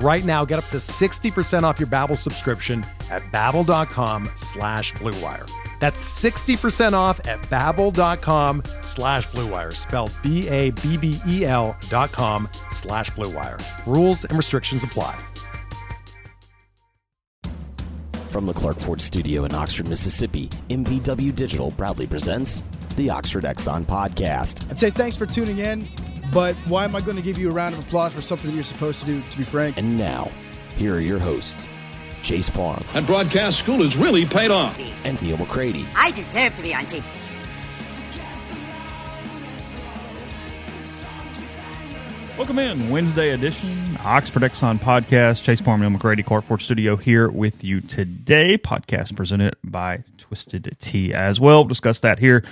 Right 0.00 0.24
now, 0.24 0.44
get 0.44 0.58
up 0.58 0.68
to 0.70 0.78
60% 0.78 1.62
off 1.62 1.78
your 1.78 1.86
Babbel 1.86 2.18
subscription 2.18 2.84
at 3.10 3.22
babbel.com 3.32 4.30
slash 4.34 4.92
bluewire. 4.94 5.48
That's 5.80 6.02
60% 6.22 6.94
off 6.94 7.20
at 7.26 7.40
babbel.com 7.42 8.62
slash 8.80 9.28
bluewire, 9.28 9.74
spelled 9.74 10.12
B-A-B-B-E-L 10.22 11.76
dot 11.88 12.12
com 12.12 12.48
slash 12.70 13.10
bluewire. 13.10 13.62
Rules 13.86 14.24
and 14.24 14.36
restrictions 14.36 14.82
apply. 14.84 15.18
From 18.28 18.46
the 18.46 18.52
Clark 18.52 18.80
Ford 18.80 19.00
studio 19.00 19.44
in 19.44 19.54
Oxford, 19.54 19.86
Mississippi, 19.88 20.48
MBW 20.68 21.36
Digital 21.36 21.70
proudly 21.70 22.06
presents 22.06 22.64
the 22.96 23.08
Oxford 23.10 23.44
Exxon 23.44 23.84
Podcast. 23.84 24.68
I'd 24.70 24.78
say 24.78 24.90
thanks 24.90 25.16
for 25.16 25.26
tuning 25.26 25.58
in, 25.58 25.86
but 26.34 26.56
why 26.66 26.84
am 26.84 26.96
I 26.96 27.00
going 27.00 27.16
to 27.16 27.22
give 27.22 27.38
you 27.38 27.48
a 27.48 27.52
round 27.52 27.74
of 27.74 27.80
applause 27.80 28.12
for 28.12 28.20
something 28.20 28.50
that 28.50 28.54
you're 28.54 28.64
supposed 28.64 28.98
to 29.00 29.06
do, 29.06 29.22
to 29.22 29.38
be 29.38 29.44
frank? 29.44 29.78
And 29.78 29.96
now, 29.96 30.30
here 30.76 30.96
are 30.96 31.00
your 31.00 31.20
hosts, 31.20 31.68
Chase 32.22 32.50
Parham. 32.50 32.84
That 32.92 33.06
broadcast 33.06 33.60
school 33.60 33.82
has 33.84 33.96
really 33.96 34.26
paid 34.26 34.50
off. 34.50 34.76
and 35.06 35.20
Neal 35.22 35.36
McCready. 35.36 35.86
I 35.96 36.10
deserve 36.10 36.54
to 36.56 36.62
be 36.64 36.74
on 36.74 36.82
TV. 36.82 37.02
Welcome 42.36 42.58
in, 42.58 42.90
Wednesday 42.90 43.30
edition, 43.30 43.96
Oxford 44.04 44.42
Exxon 44.42 44.80
podcast. 44.80 45.44
Chase 45.44 45.60
Parham, 45.60 45.82
Neal 45.82 45.90
McCready, 45.90 46.24
Clark 46.24 46.44
Ford 46.44 46.60
Studio 46.60 46.96
here 46.96 47.28
with 47.30 47.62
you 47.62 47.80
today. 47.80 48.58
Podcast 48.58 49.14
presented 49.14 49.54
by 49.62 50.02
Twisted 50.18 50.76
Tea 50.80 51.14
as 51.14 51.38
well. 51.38 51.58
We'll 51.60 51.68
discuss 51.68 52.00
that 52.00 52.18
here 52.18 52.42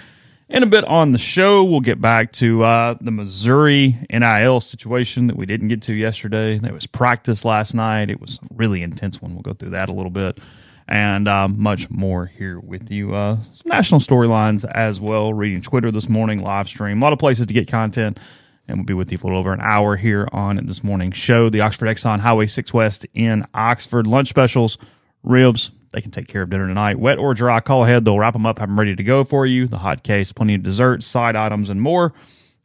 in 0.53 0.63
a 0.63 0.67
bit 0.67 0.85
on 0.85 1.13
the 1.13 1.19
show. 1.19 1.65
We'll 1.65 1.81
get 1.81 2.01
back 2.01 2.31
to 2.33 2.63
uh, 2.63 2.95
the 3.01 3.11
Missouri 3.11 3.99
NIL 4.11 4.61
situation 4.61 5.27
that 5.29 5.37
we 5.37 5.47
didn't 5.47 5.69
get 5.69 5.83
to 5.83 5.95
yesterday. 5.95 6.59
There 6.59 6.75
was 6.75 6.87
practice 6.87 7.45
last 7.45 7.75
night. 7.75 8.11
It 8.11 8.21
was 8.21 8.39
a 8.43 8.55
really 8.55 8.83
intense 8.83 9.21
one. 9.21 9.33
We'll 9.33 9.43
go 9.43 9.55
through 9.55 9.71
that 9.71 9.89
a 9.89 9.95
little 9.95 10.11
bit 10.11 10.39
and 10.87 11.27
um, 11.27 11.59
much 11.59 11.89
more 11.89 12.27
here 12.27 12.61
with 12.61 12.91
you. 12.91 13.15
Uh, 13.15 13.41
some 13.41 13.71
national 13.71 14.01
storylines 14.01 14.71
as 14.71 15.01
well. 15.01 15.33
Reading 15.33 15.63
Twitter 15.63 15.91
this 15.91 16.09
morning, 16.09 16.41
live 16.43 16.69
stream, 16.69 17.01
a 17.01 17.05
lot 17.05 17.15
of 17.15 17.19
places 17.19 17.47
to 17.47 17.55
get 17.55 17.67
content. 17.67 18.21
And 18.69 18.79
we'll 18.79 18.87
be 18.87 18.95
with 18.95 19.11
you 19.11 19.19
for 19.19 19.29
a 19.29 19.31
little 19.31 19.41
over 19.41 19.53
an 19.53 19.61
hour 19.61 19.97
here 19.97 20.29
on 20.33 20.65
this 20.67 20.85
morning's 20.85 21.17
show. 21.17 21.49
The 21.49 21.63
Oxford 21.63 21.87
Exxon 21.87 22.21
Highway 22.21 22.47
6 22.47 22.75
West 22.75 23.07
in 23.15 23.47
Oxford. 23.55 24.07
Lunch 24.07 24.29
specials, 24.29 24.77
ribs. 25.23 25.73
They 25.93 26.01
can 26.01 26.11
take 26.11 26.29
care 26.29 26.43
of 26.43 26.51
dinner 26.51 26.67
tonight. 26.67 26.99
Wet 26.99 27.19
or 27.19 27.35
dry, 27.35 27.61
call 27.61 27.85
ahead. 27.85 28.05
They'll 28.05 28.19
wrap 28.19 28.33
them 28.33 28.47
up, 28.47 28.59
have 28.59 28.69
them 28.69 28.79
ready 28.79 28.97
to 28.97 29.03
go 29.03 29.25
for 29.25 29.47
you. 29.47 29.67
The 29.67 29.79
hot 29.79 30.03
case, 30.03 30.33
plenty 30.33 30.55
of 30.55 30.63
desserts, 30.63 31.07
side 31.07 31.37
items, 31.37 31.69
and 31.69 31.81
more. 31.81 32.13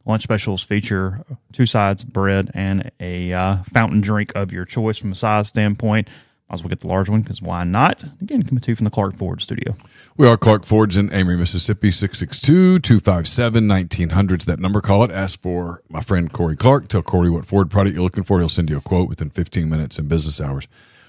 Lunch 0.06 0.22
specials 0.22 0.62
feature 0.62 1.24
two 1.52 1.66
sides, 1.66 2.02
bread, 2.02 2.50
and 2.54 2.90
a 2.98 3.32
uh, 3.32 3.62
fountain 3.64 4.00
drink 4.00 4.32
of 4.34 4.52
your 4.52 4.64
choice 4.64 4.96
from 4.96 5.12
a 5.12 5.14
size 5.14 5.48
standpoint. 5.48 6.08
Might 6.48 6.54
as 6.54 6.62
well 6.62 6.70
get 6.70 6.80
the 6.80 6.88
large 6.88 7.10
one 7.10 7.20
because 7.20 7.42
why 7.42 7.62
not? 7.64 8.04
Again, 8.22 8.42
coming 8.42 8.62
to 8.62 8.70
you 8.70 8.76
from 8.76 8.84
the 8.84 8.90
Clark 8.90 9.16
Ford 9.16 9.42
studio. 9.42 9.76
We 10.16 10.26
are 10.26 10.38
Clark 10.38 10.64
Fords 10.64 10.96
in 10.96 11.12
Amory, 11.12 11.36
Mississippi, 11.36 11.90
662-257-1900's 11.90 14.46
that 14.46 14.58
number. 14.58 14.80
Call 14.80 15.04
it. 15.04 15.10
Ask 15.10 15.42
for 15.42 15.82
my 15.90 16.00
friend 16.00 16.32
Corey 16.32 16.56
Clark. 16.56 16.88
Tell 16.88 17.02
Corey 17.02 17.28
what 17.28 17.44
Ford 17.44 17.70
product 17.70 17.94
you're 17.94 18.02
looking 18.02 18.24
for. 18.24 18.38
He'll 18.38 18.48
send 18.48 18.70
you 18.70 18.78
a 18.78 18.80
quote 18.80 19.10
within 19.10 19.28
15 19.28 19.68
minutes 19.68 19.98
in 19.98 20.08
business 20.08 20.40
hours. 20.40 20.66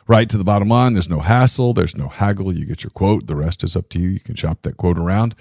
Right 0.09 0.27
to 0.27 0.37
the 0.39 0.43
bottom 0.43 0.69
line. 0.69 0.93
There's 0.93 1.07
no 1.07 1.19
hassle. 1.19 1.75
There's 1.75 1.95
no 1.95 2.07
haggle. 2.07 2.51
You 2.51 2.65
get 2.65 2.83
your 2.83 2.89
quote. 2.89 3.27
The 3.27 3.35
rest 3.35 3.63
is 3.63 3.75
up 3.75 3.89
to 3.89 3.99
you. 3.99 4.09
You 4.09 4.19
can 4.19 4.33
shop 4.33 4.63
that 4.63 4.75
quote 4.75 4.97
around. 4.97 5.35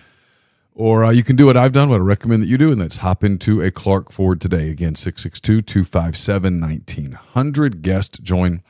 Or 0.75 1.07
uh, 1.07 1.11
you 1.11 1.25
can 1.25 1.37
do 1.37 1.47
what 1.47 1.57
I've 1.57 1.73
done, 1.73 1.89
what 1.89 2.03
I 2.03 2.05
recommend 2.05 2.43
that 2.43 2.49
you 2.49 2.59
do, 2.59 2.71
and 2.71 2.79
that's 2.79 2.99
hop 2.99 3.25
into 3.25 3.63
a 3.63 3.71
Clark 3.71 4.13
Ford 4.13 4.43
today. 4.43 4.69
Again, 4.69 4.93
662-257-1900. 4.93 7.81
Guest 7.81 8.23
join 8.23 8.61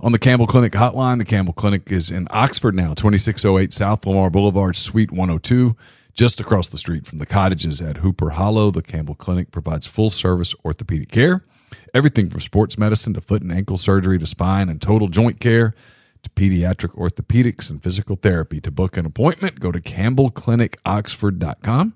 on 0.00 0.10
the 0.10 0.18
Campbell 0.18 0.48
Clinic 0.48 0.72
hotline. 0.72 1.18
The 1.18 1.24
Campbell 1.24 1.54
Clinic 1.54 1.88
is 1.92 2.10
in 2.10 2.26
Oxford 2.30 2.74
now, 2.74 2.94
2608 2.94 3.72
South 3.72 4.04
Lamar 4.08 4.30
Boulevard, 4.30 4.74
Suite 4.74 5.12
102, 5.12 5.76
just 6.14 6.40
across 6.40 6.66
the 6.66 6.78
street 6.78 7.06
from 7.06 7.18
the 7.18 7.26
cottages 7.26 7.80
at 7.80 7.98
Hooper 7.98 8.30
Hollow. 8.30 8.72
The 8.72 8.82
Campbell 8.82 9.14
Clinic 9.14 9.52
provides 9.52 9.86
full 9.86 10.10
service 10.10 10.52
orthopedic 10.64 11.12
care, 11.12 11.44
everything 11.92 12.30
from 12.30 12.40
sports 12.40 12.78
medicine 12.78 13.12
to 13.14 13.20
foot 13.20 13.42
and 13.42 13.50
ankle 13.52 13.76
surgery 13.78 14.18
to 14.18 14.26
spine 14.26 14.68
and 14.68 14.80
total 14.80 15.08
joint 15.08 15.40
care 15.40 15.74
to 16.22 16.30
pediatric 16.30 16.94
orthopedics 16.96 17.68
and 17.70 17.82
physical 17.82 18.14
therapy. 18.16 18.60
To 18.60 18.70
book 18.70 18.96
an 18.96 19.04
appointment, 19.06 19.58
go 19.60 19.72
to 19.72 19.80
campbellclinicoxford.com 19.80 21.94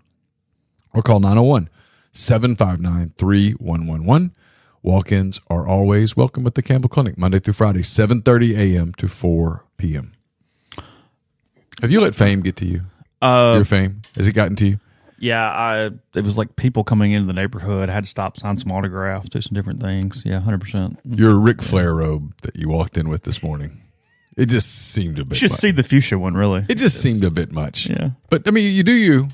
or 0.94 1.02
call 1.02 1.20
901 1.20 1.68
759 2.12 3.10
3111. 3.16 4.34
Walk-ins 4.82 5.40
are 5.50 5.66
always 5.66 6.16
welcome 6.16 6.46
at 6.46 6.54
the 6.54 6.62
Campbell 6.62 6.88
Clinic, 6.88 7.18
Monday 7.18 7.40
through 7.40 7.54
Friday, 7.54 7.80
7.30 7.80 8.56
a.m. 8.56 8.92
to 8.94 9.08
4 9.08 9.64
p.m. 9.76 10.12
Have 11.80 11.90
you 11.90 12.00
let 12.00 12.14
fame 12.14 12.42
get 12.42 12.54
to 12.56 12.64
you? 12.66 12.82
Uh, 13.20 13.54
Your 13.56 13.64
fame? 13.64 14.02
Has 14.16 14.28
it 14.28 14.32
gotten 14.32 14.54
to 14.56 14.66
you? 14.66 14.80
Yeah, 15.20 15.44
I 15.50 15.90
it 16.14 16.24
was 16.24 16.38
like 16.38 16.54
people 16.56 16.84
coming 16.84 17.12
into 17.12 17.26
the 17.26 17.32
neighborhood. 17.32 17.88
I 17.88 17.92
had 17.92 18.04
to 18.04 18.10
stop, 18.10 18.38
sign 18.38 18.56
some 18.56 18.70
autographs, 18.72 19.28
do 19.28 19.40
some 19.40 19.54
different 19.54 19.80
things. 19.80 20.22
Yeah, 20.24 20.38
hundred 20.40 20.60
percent. 20.60 20.98
Your 21.04 21.38
Ric 21.38 21.60
Flair 21.62 21.94
robe 21.94 22.32
that 22.42 22.54
you 22.56 22.68
walked 22.68 22.96
in 22.96 23.08
with 23.08 23.24
this 23.24 23.42
morning. 23.42 23.82
It 24.36 24.46
just 24.46 24.92
seemed 24.92 25.18
a 25.18 25.24
bit 25.24 25.34
Just 25.38 25.54
much. 25.54 25.60
see 25.60 25.70
the 25.72 25.82
fuchsia 25.82 26.16
one, 26.18 26.34
really. 26.34 26.64
it 26.68 26.78
just 26.78 27.00
seemed 27.02 27.24
a 27.24 27.30
bit 27.30 27.50
much. 27.50 27.88
Yeah. 27.88 28.10
But 28.30 28.46
I 28.46 28.52
mean, 28.52 28.72
you 28.72 28.84
do 28.84 28.92
you. 28.92 29.28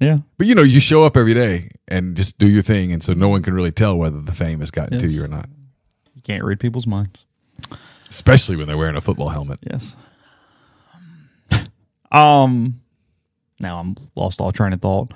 Yeah, 0.00 0.18
But 0.36 0.48
you 0.48 0.56
know, 0.56 0.62
you 0.64 0.80
show 0.80 1.04
up 1.04 1.16
every 1.16 1.32
day 1.34 1.70
and 1.86 2.16
just 2.16 2.40
do 2.40 2.48
your 2.48 2.62
thing, 2.64 2.92
and 2.92 3.00
so 3.04 3.12
no 3.12 3.28
one 3.28 3.40
can 3.44 3.54
really 3.54 3.70
tell 3.70 3.94
whether 3.94 4.20
the 4.20 4.32
fame 4.32 4.58
has 4.58 4.72
gotten 4.72 4.98
to 4.98 5.06
you 5.06 5.22
or 5.22 5.28
not. 5.28 5.48
you 6.16 6.22
can't 6.22 6.42
read 6.42 6.58
people's 6.58 6.88
minds. 6.88 7.24
Especially 8.10 8.56
when 8.56 8.66
they're 8.66 8.76
wearing 8.76 8.96
a 8.96 9.00
football 9.00 9.28
helmet. 9.28 9.60
Yes. 9.62 9.94
Um, 12.10 12.81
now 13.62 13.78
I'm 13.78 13.94
lost 14.16 14.40
all 14.40 14.52
train 14.52 14.72
of 14.72 14.80
thought. 14.80 15.12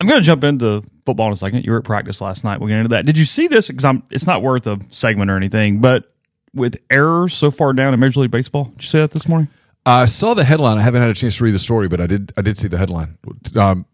I'm 0.00 0.06
going 0.08 0.20
to 0.20 0.24
jump 0.24 0.44
into 0.44 0.82
football 1.04 1.26
in 1.26 1.32
a 1.34 1.36
second. 1.36 1.64
You 1.64 1.72
were 1.72 1.78
at 1.78 1.84
practice 1.84 2.20
last 2.20 2.42
night. 2.42 2.58
We'll 2.58 2.68
get 2.68 2.78
into 2.78 2.88
that. 2.90 3.04
Did 3.06 3.18
you 3.18 3.24
see 3.24 3.48
this? 3.48 3.68
Because 3.68 3.84
I'm, 3.84 4.02
it's 4.10 4.26
not 4.26 4.42
worth 4.42 4.66
a 4.66 4.78
segment 4.88 5.30
or 5.30 5.36
anything, 5.36 5.80
but 5.80 6.10
with 6.54 6.76
errors 6.90 7.34
so 7.34 7.50
far 7.50 7.72
down 7.74 7.92
in 7.94 8.00
Major 8.00 8.20
League 8.20 8.30
Baseball, 8.30 8.64
did 8.64 8.82
you 8.82 8.88
see 8.88 8.98
that 8.98 9.10
this 9.10 9.28
morning? 9.28 9.48
I 9.84 10.06
saw 10.06 10.34
the 10.34 10.44
headline. 10.44 10.78
I 10.78 10.82
haven't 10.82 11.02
had 11.02 11.10
a 11.10 11.14
chance 11.14 11.36
to 11.36 11.44
read 11.44 11.52
the 11.54 11.58
story, 11.58 11.88
but 11.88 12.00
I 12.00 12.06
did. 12.06 12.32
I 12.36 12.40
did 12.42 12.56
see 12.58 12.68
the 12.68 12.78
headline. 12.78 13.18
Um, 13.56 13.84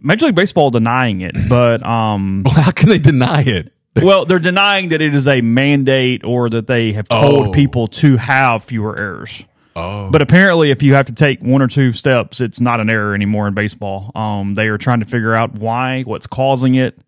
Major 0.00 0.26
League 0.26 0.34
Baseball 0.34 0.70
denying 0.70 1.20
it, 1.20 1.34
but 1.48 1.84
um, 1.84 2.44
how 2.44 2.70
can 2.72 2.88
they 2.88 2.98
deny 2.98 3.42
it? 3.42 3.72
well, 4.02 4.24
they're 4.24 4.38
denying 4.38 4.88
that 4.88 5.02
it 5.02 5.14
is 5.14 5.28
a 5.28 5.40
mandate 5.42 6.24
or 6.24 6.48
that 6.50 6.66
they 6.66 6.92
have 6.92 7.08
told 7.08 7.48
Oh. 7.48 7.50
people 7.52 7.88
to 7.88 8.16
have 8.16 8.64
fewer 8.64 8.98
errors. 8.98 9.44
Oh, 9.74 10.10
But 10.10 10.22
apparently, 10.22 10.70
if 10.70 10.82
you 10.82 10.94
have 10.94 11.06
to 11.06 11.14
take 11.14 11.40
one 11.40 11.62
or 11.62 11.68
two 11.68 11.92
steps, 11.92 12.40
it's 12.40 12.60
not 12.60 12.80
an 12.80 12.90
error 12.90 13.14
anymore 13.14 13.48
in 13.48 13.54
baseball. 13.54 14.12
Um, 14.14 14.54
they 14.54 14.68
are 14.68 14.78
trying 14.78 15.00
to 15.00 15.06
figure 15.06 15.34
out 15.34 15.54
why, 15.54 16.02
what's 16.02 16.26
causing 16.26 16.74
it. 16.74 16.98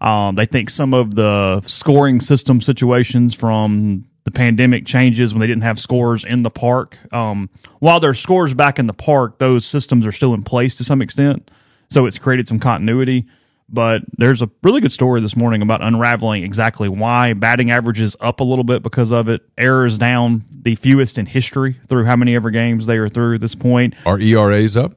Um, 0.00 0.34
they 0.34 0.46
think 0.46 0.70
some 0.70 0.94
of 0.94 1.14
the 1.14 1.62
scoring 1.62 2.20
system 2.20 2.60
situations 2.60 3.34
from 3.34 4.04
the 4.24 4.30
pandemic 4.30 4.86
changes 4.86 5.32
when 5.32 5.40
they 5.40 5.46
didn't 5.46 5.62
have 5.62 5.78
scores 5.78 6.24
in 6.24 6.42
the 6.42 6.50
park. 6.50 6.98
Um, 7.12 7.48
while 7.78 8.00
there's 8.00 8.18
scores 8.20 8.54
back 8.54 8.78
in 8.78 8.86
the 8.86 8.92
park, 8.92 9.38
those 9.38 9.64
systems 9.64 10.04
are 10.06 10.12
still 10.12 10.34
in 10.34 10.42
place 10.42 10.76
to 10.76 10.84
some 10.84 11.00
extent. 11.00 11.50
So 11.88 12.06
it's 12.06 12.18
created 12.18 12.48
some 12.48 12.58
continuity. 12.58 13.26
But 13.68 14.02
there's 14.16 14.42
a 14.42 14.50
really 14.62 14.80
good 14.80 14.92
story 14.92 15.20
this 15.20 15.34
morning 15.34 15.60
about 15.60 15.82
unraveling 15.82 16.44
exactly 16.44 16.88
why 16.88 17.32
batting 17.32 17.72
average 17.72 18.00
is 18.00 18.16
up 18.20 18.38
a 18.40 18.44
little 18.44 18.64
bit 18.64 18.82
because 18.82 19.10
of 19.10 19.28
it. 19.28 19.42
Errors 19.58 19.98
down 19.98 20.44
the 20.50 20.76
fewest 20.76 21.18
in 21.18 21.26
history 21.26 21.74
through 21.88 22.04
how 22.04 22.14
many 22.14 22.36
ever 22.36 22.50
games 22.50 22.86
they 22.86 22.96
are 22.96 23.08
through 23.08 23.34
at 23.34 23.40
this 23.40 23.56
point. 23.56 23.94
are 24.06 24.20
ERAs 24.20 24.76
up? 24.76 24.92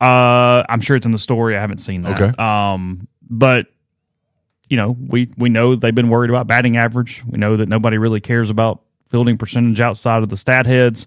Uh, 0.00 0.64
I'm 0.68 0.80
sure 0.80 0.96
it's 0.96 1.06
in 1.06 1.12
the 1.12 1.18
story. 1.18 1.56
I 1.56 1.60
haven't 1.60 1.78
seen 1.78 2.02
that. 2.02 2.20
Okay. 2.20 2.42
Um, 2.42 3.06
but 3.30 3.66
you 4.68 4.76
know, 4.76 4.96
we 4.98 5.30
we 5.38 5.48
know 5.48 5.76
they've 5.76 5.94
been 5.94 6.08
worried 6.08 6.30
about 6.30 6.46
batting 6.46 6.76
average. 6.76 7.22
We 7.26 7.38
know 7.38 7.56
that 7.56 7.68
nobody 7.68 7.98
really 7.98 8.20
cares 8.20 8.50
about 8.50 8.82
fielding 9.10 9.38
percentage 9.38 9.80
outside 9.80 10.22
of 10.22 10.28
the 10.28 10.36
stat 10.36 10.66
heads. 10.66 11.06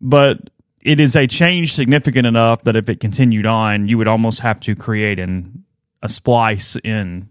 But 0.00 0.50
it 0.80 1.00
is 1.00 1.16
a 1.16 1.26
change 1.26 1.74
significant 1.74 2.26
enough 2.26 2.62
that 2.64 2.76
if 2.76 2.88
it 2.88 3.00
continued 3.00 3.46
on, 3.46 3.88
you 3.88 3.98
would 3.98 4.08
almost 4.08 4.40
have 4.40 4.60
to 4.60 4.76
create 4.76 5.18
an 5.18 5.63
a 6.04 6.08
splice 6.08 6.76
in 6.84 7.30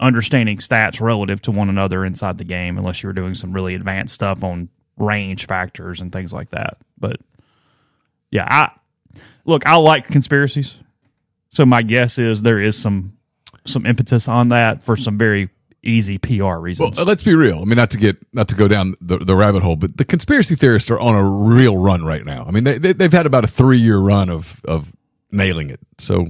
understanding 0.00 0.56
stats 0.56 1.00
relative 1.00 1.42
to 1.42 1.50
one 1.50 1.68
another 1.68 2.04
inside 2.04 2.38
the 2.38 2.44
game, 2.44 2.78
unless 2.78 3.02
you 3.02 3.08
were 3.08 3.12
doing 3.12 3.34
some 3.34 3.52
really 3.52 3.74
advanced 3.74 4.14
stuff 4.14 4.42
on 4.42 4.70
range 4.96 5.46
factors 5.46 6.00
and 6.00 6.10
things 6.10 6.32
like 6.32 6.50
that. 6.50 6.78
But 6.98 7.20
yeah, 8.30 8.46
I 8.48 9.20
look, 9.44 9.66
I 9.66 9.76
like 9.76 10.08
conspiracies. 10.08 10.76
So 11.50 11.66
my 11.66 11.82
guess 11.82 12.18
is 12.18 12.42
there 12.42 12.60
is 12.60 12.76
some 12.76 13.18
some 13.66 13.84
impetus 13.84 14.26
on 14.26 14.48
that 14.48 14.82
for 14.82 14.96
some 14.96 15.18
very 15.18 15.50
easy 15.82 16.16
PR 16.16 16.54
reasons. 16.54 16.98
uh, 16.98 17.04
let's 17.04 17.22
be 17.22 17.34
real. 17.34 17.60
I 17.60 17.64
mean, 17.64 17.76
not 17.76 17.90
to 17.90 17.98
get 17.98 18.16
not 18.32 18.48
to 18.48 18.54
go 18.54 18.68
down 18.68 18.94
the, 19.02 19.18
the 19.18 19.36
rabbit 19.36 19.62
hole, 19.62 19.76
but 19.76 19.98
the 19.98 20.04
conspiracy 20.06 20.56
theorists 20.56 20.90
are 20.90 20.98
on 20.98 21.14
a 21.14 21.22
real 21.22 21.76
run 21.76 22.04
right 22.04 22.24
now. 22.24 22.46
I 22.46 22.52
mean, 22.52 22.64
they, 22.64 22.78
they 22.78 22.94
they've 22.94 23.12
had 23.12 23.26
about 23.26 23.44
a 23.44 23.48
three 23.48 23.78
year 23.78 23.98
run 23.98 24.30
of 24.30 24.60
of 24.64 24.90
nailing 25.30 25.68
it. 25.68 25.80
So 25.98 26.26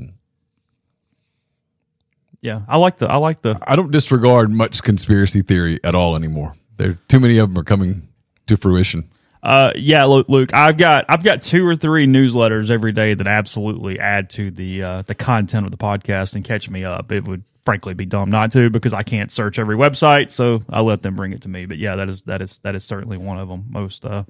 yeah, 2.41 2.63
I 2.69 2.77
like 2.77 2.99
the 2.99 3.09
I 3.09 3.17
like 3.17 3.43
the 3.43 3.59
I 3.63 3.77
don't 3.77 3.91
disregard 3.91 4.51
much 4.51 4.83
conspiracy 4.83 5.43
theory 5.43 5.81
at 5.83 5.95
all 5.95 6.17
anymore. 6.17 6.55
There, 6.77 6.99
too 7.09 7.21
many 7.21 7.39
of 7.39 7.49
them 7.49 7.59
are 7.59 7.65
coming 7.65 8.09
to 8.47 8.57
fruition. 8.57 9.11
Uh, 9.43 9.73
yeah, 9.77 10.05
Luke, 10.05 10.29
Luke, 10.29 10.53
I've 10.53 10.77
got 10.77 11.05
I've 11.09 11.23
got 11.23 11.43
two 11.43 11.67
or 11.67 11.77
three 11.77 12.07
newsletters 12.07 12.71
every 12.71 12.93
day 12.93 13.15
that 13.15 13.27
absolutely 13.27 13.99
add 13.99 14.31
to 14.31 14.51
the 14.51 14.83
uh, 14.83 15.03
the 15.03 15.15
content 15.15 15.65
of 15.65 15.71
the 15.71 15.79
podcast 15.79 16.35
and 16.35 16.45
catch 16.45 16.69
me 16.69 16.85
up. 16.85 17.13
It 17.13 17.25
would 17.25 17.45
frankly 17.65 17.95
be 17.95 18.07
dumb 18.07 18.31
not 18.31 18.51
to 18.53 18.71
because 18.71 18.93
I 18.93 19.03
can't 19.03 19.31
search 19.31 19.59
every 19.59 19.77
website, 19.77 20.31
so 20.31 20.63
I 20.71 20.81
let 20.81 21.03
them 21.03 21.15
bring 21.15 21.33
it 21.33 21.43
to 21.43 21.49
me. 21.49 21.67
But 21.67 21.79
yeah, 21.79 21.97
that 21.97 22.09
is 22.09 22.23
that 22.23 22.43
is 22.43 22.59
that 22.63 22.75
is 22.75 22.85
certainly 22.85 23.17
one 23.17 23.39
of 23.39 23.49
them. 23.49 23.67
Most 23.69 24.05
uh, 24.05 24.25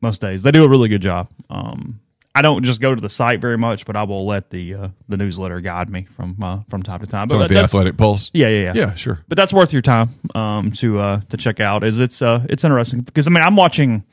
most 0.00 0.20
days 0.20 0.42
they 0.42 0.50
do 0.50 0.64
a 0.64 0.68
really 0.68 0.88
good 0.88 1.02
job. 1.02 1.28
Um, 1.50 2.00
I 2.34 2.40
don't 2.40 2.62
just 2.64 2.80
go 2.80 2.94
to 2.94 3.00
the 3.00 3.10
site 3.10 3.40
very 3.40 3.58
much, 3.58 3.84
but 3.84 3.94
I 3.94 4.04
will 4.04 4.24
let 4.26 4.48
the 4.50 4.74
uh, 4.74 4.88
the 5.08 5.16
newsletter 5.18 5.60
guide 5.60 5.90
me 5.90 6.04
from 6.04 6.36
uh, 6.42 6.60
from 6.70 6.82
time 6.82 7.00
to 7.00 7.06
time. 7.06 7.28
But 7.28 7.40
So 7.40 7.48
the 7.48 7.60
Athletic 7.60 7.96
Pulse. 7.98 8.30
yeah, 8.32 8.48
yeah, 8.48 8.60
yeah, 8.60 8.72
Yeah, 8.74 8.94
sure. 8.94 9.20
but 9.28 9.36
that's 9.36 9.52
worth 9.52 9.72
your 9.72 9.82
time 9.82 10.18
um, 10.34 10.72
to 10.72 10.98
uh, 10.98 11.20
to 11.28 11.36
check 11.36 11.60
out. 11.60 11.84
Is 11.84 12.00
it's 12.00 12.22
uh, 12.22 12.46
it's 12.48 12.64
interesting 12.64 13.00
because 13.02 13.26
I 13.26 13.30
mean 13.30 13.42
I'm 13.44 13.56
watching. 13.56 14.04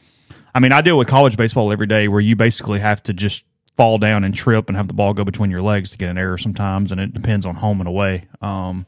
I 0.54 0.60
mean 0.60 0.71
I 0.74 0.81
deal 0.81 0.98
with 0.98 1.07
college 1.07 1.38
baseball 1.38 1.71
every 1.71 1.88
day 1.88 2.07
where 2.07 2.19
you 2.19 2.36
basically 2.36 2.80
have 2.80 3.01
to 3.04 3.13
just 3.13 3.45
fall 3.77 3.98
down 3.98 4.25
and 4.25 4.33
trip 4.33 4.68
and 4.68 4.75
have 4.75 4.88
the 4.89 4.94
ball 4.94 5.13
go 5.13 5.24
between 5.24 5.50
your 5.50 5.62
legs 5.62 5.92
to 5.92 5.98
get 5.98 6.10
an 6.10 6.18
error 6.18 6.38
sometimes, 6.38 6.92
and 6.92 7.00
it 7.00 7.13
depends 7.13 7.45
on 7.45 7.56
home 7.56 7.80
and 7.80 7.88
away. 7.88 8.25
Um, 8.42 8.86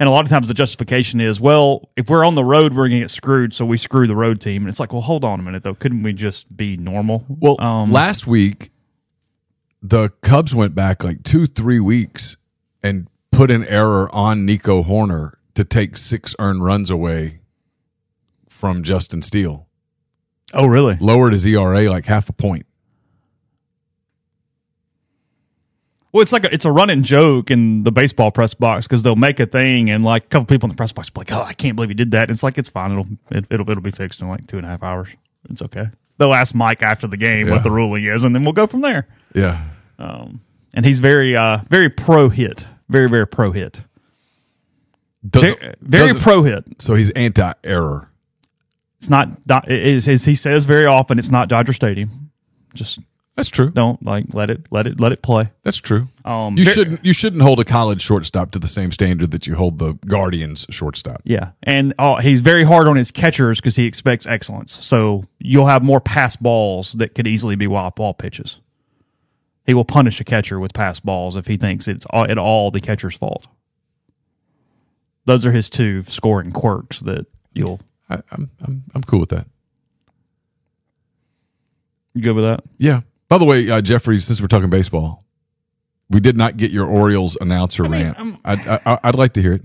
and 0.00 0.08
a 0.08 0.12
lot 0.12 0.24
of 0.24 0.30
times 0.30 0.48
the 0.48 0.54
justification 0.54 1.20
is, 1.20 1.40
well, 1.40 1.88
if 1.96 2.08
we're 2.08 2.24
on 2.24 2.34
the 2.34 2.44
road, 2.44 2.72
we're 2.72 2.88
going 2.88 3.00
to 3.00 3.04
get 3.04 3.10
screwed, 3.10 3.54
so 3.54 3.64
we 3.64 3.76
screw 3.76 4.06
the 4.06 4.16
road 4.16 4.40
team. 4.40 4.62
And 4.62 4.68
it's 4.68 4.80
like, 4.80 4.92
well, 4.92 5.02
hold 5.02 5.24
on 5.24 5.38
a 5.40 5.42
minute 5.42 5.62
though, 5.62 5.74
couldn't 5.74 6.02
we 6.02 6.12
just 6.12 6.54
be 6.56 6.76
normal? 6.76 7.24
Well, 7.28 7.60
um, 7.60 7.92
last 7.92 8.26
week 8.26 8.70
the 9.82 10.08
Cubs 10.22 10.54
went 10.54 10.74
back 10.74 11.04
like 11.04 11.22
two, 11.22 11.46
three 11.46 11.80
weeks 11.80 12.36
and 12.82 13.06
put 13.30 13.50
an 13.50 13.64
error 13.66 14.12
on 14.14 14.46
Nico 14.46 14.82
Hoerner 14.82 15.34
to 15.54 15.64
take 15.64 15.96
six 15.96 16.34
earned 16.38 16.64
runs 16.64 16.90
away 16.90 17.40
from 18.48 18.82
Justin 18.82 19.22
Steele. 19.22 19.66
oh 20.54 20.66
really? 20.66 20.96
Lowered 21.00 21.32
his 21.32 21.46
ERA 21.46 21.90
like 21.90 22.06
half 22.06 22.28
a 22.28 22.32
point. 22.32 22.66
Well, 26.14 26.22
it's 26.22 26.32
like 26.32 26.44
a, 26.44 26.54
it's 26.54 26.64
a 26.64 26.70
running 26.70 27.02
joke 27.02 27.50
in 27.50 27.82
the 27.82 27.90
baseball 27.90 28.30
press 28.30 28.54
box 28.54 28.86
because 28.86 29.02
they'll 29.02 29.16
make 29.16 29.40
a 29.40 29.46
thing 29.46 29.90
and 29.90 30.04
like 30.04 30.22
a 30.22 30.26
couple 30.28 30.46
people 30.46 30.68
in 30.68 30.70
the 30.70 30.76
press 30.76 30.92
box 30.92 31.10
will 31.12 31.24
be 31.24 31.32
like, 31.32 31.40
"Oh, 31.40 31.44
I 31.44 31.54
can't 31.54 31.74
believe 31.74 31.88
he 31.88 31.94
did 31.96 32.12
that." 32.12 32.22
And 32.22 32.30
it's 32.30 32.44
like 32.44 32.56
it's 32.56 32.68
fine. 32.68 32.92
It'll 32.92 33.06
it, 33.32 33.46
it'll 33.50 33.68
it'll 33.68 33.82
be 33.82 33.90
fixed 33.90 34.22
in 34.22 34.28
like 34.28 34.46
two 34.46 34.56
and 34.56 34.64
a 34.64 34.68
half 34.68 34.84
hours. 34.84 35.08
It's 35.50 35.60
okay. 35.60 35.88
They'll 36.18 36.32
ask 36.32 36.54
Mike 36.54 36.82
after 36.84 37.08
the 37.08 37.16
game 37.16 37.48
Yeah. 37.48 37.54
what 37.54 37.64
the 37.64 37.70
ruling 37.72 38.04
is, 38.04 38.22
and 38.22 38.32
then 38.32 38.44
we'll 38.44 38.52
go 38.52 38.68
from 38.68 38.80
there. 38.80 39.08
Yeah. 39.34 39.64
And 39.98 40.86
he's 40.86 41.00
very 41.00 41.36
uh 41.36 41.58
very 41.68 41.90
pro 41.90 42.28
hit, 42.28 42.64
very 42.88 43.08
very 43.08 43.26
pro 43.26 43.50
hit, 43.50 43.82
Doesn't, 45.28 45.58
very, 45.58 45.74
very 45.80 46.20
pro 46.20 46.44
hit. 46.44 46.64
So 46.78 46.94
he's 46.94 47.10
anti 47.10 47.52
error. 47.64 48.08
It's 48.98 49.10
not 49.10 49.30
it 49.66 49.84
is 49.84 50.08
as 50.08 50.24
he 50.24 50.36
says 50.36 50.64
very 50.66 50.86
often. 50.86 51.18
It's 51.18 51.32
not 51.32 51.48
Dodger 51.48 51.72
Stadium. 51.72 52.30
Just 52.72 53.00
That's 53.36 53.48
true. 53.48 53.70
don't 53.70 54.00
like 54.04 54.26
let 54.32 54.48
it 54.48 54.66
let 54.70 54.86
it 54.86 55.00
let 55.00 55.10
it 55.10 55.20
play. 55.20 55.50
That's 55.64 55.78
true. 55.78 56.06
Um, 56.24 56.56
you 56.56 56.64
shouldn't 56.64 57.04
you 57.04 57.12
shouldn't 57.12 57.42
hold 57.42 57.58
a 57.58 57.64
college 57.64 58.00
shortstop 58.00 58.52
to 58.52 58.60
the 58.60 58.68
same 58.68 58.92
standard 58.92 59.32
that 59.32 59.48
you 59.48 59.56
hold 59.56 59.80
the 59.80 59.94
Guardians 60.06 60.66
shortstop. 60.70 61.20
Yeah, 61.24 61.50
and 61.64 61.94
uh, 61.98 62.20
he's 62.20 62.40
very 62.40 62.62
hard 62.62 62.86
on 62.86 62.94
his 62.94 63.10
catchers 63.10 63.60
because 63.60 63.74
he 63.74 63.86
expects 63.86 64.24
excellence. 64.26 64.72
So 64.72 65.24
you'll 65.40 65.66
have 65.66 65.82
more 65.82 66.00
pass 66.00 66.36
balls 66.36 66.92
that 66.92 67.16
could 67.16 67.26
easily 67.26 67.56
be 67.56 67.66
wild 67.66 67.96
ball 67.96 68.14
pitches. 68.14 68.60
He 69.66 69.74
will 69.74 69.84
punish 69.84 70.20
a 70.20 70.24
catcher 70.24 70.60
with 70.60 70.72
pass 70.72 71.00
balls 71.00 71.34
if 71.34 71.46
he 71.46 71.56
thinks 71.56 71.88
it's 71.88 72.06
all, 72.10 72.30
at 72.30 72.38
all 72.38 72.70
the 72.70 72.80
catcher's 72.80 73.16
fault. 73.16 73.48
Those 75.24 75.44
are 75.44 75.52
his 75.52 75.70
two 75.70 76.04
scoring 76.04 76.52
quirks 76.52 77.00
that 77.00 77.26
you'll 77.52 77.80
I, 78.08 78.20
I'm 78.30 78.50
I'm 78.62 78.84
I'm 78.94 79.02
cool 79.02 79.18
with 79.20 79.30
that. 79.30 79.46
you 82.12 82.22
good 82.22 82.36
with 82.36 82.44
that. 82.44 82.62
Yeah. 82.78 83.00
By 83.28 83.38
the 83.38 83.44
way, 83.44 83.68
uh, 83.70 83.80
Jeffrey, 83.80 84.20
since 84.20 84.40
we're 84.40 84.48
talking 84.48 84.70
baseball, 84.70 85.24
we 86.10 86.20
did 86.20 86.36
not 86.36 86.56
get 86.56 86.70
your 86.70 86.86
Orioles 86.86 87.36
announcer 87.40 87.82
mean, 87.84 87.92
rant. 87.92 88.18
I'm- 88.18 88.38
I'd, 88.44 88.68
I, 88.68 88.98
I'd 89.04 89.14
like 89.14 89.34
to 89.34 89.42
hear 89.42 89.54
it. 89.54 89.62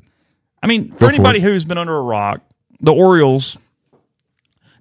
I 0.61 0.67
mean, 0.67 0.91
for 0.91 0.99
for 0.99 1.09
anybody 1.09 1.39
it. 1.39 1.43
who's 1.43 1.65
been 1.65 1.77
under 1.77 1.95
a 1.95 2.01
rock, 2.01 2.41
the 2.81 2.93
Orioles 2.93 3.57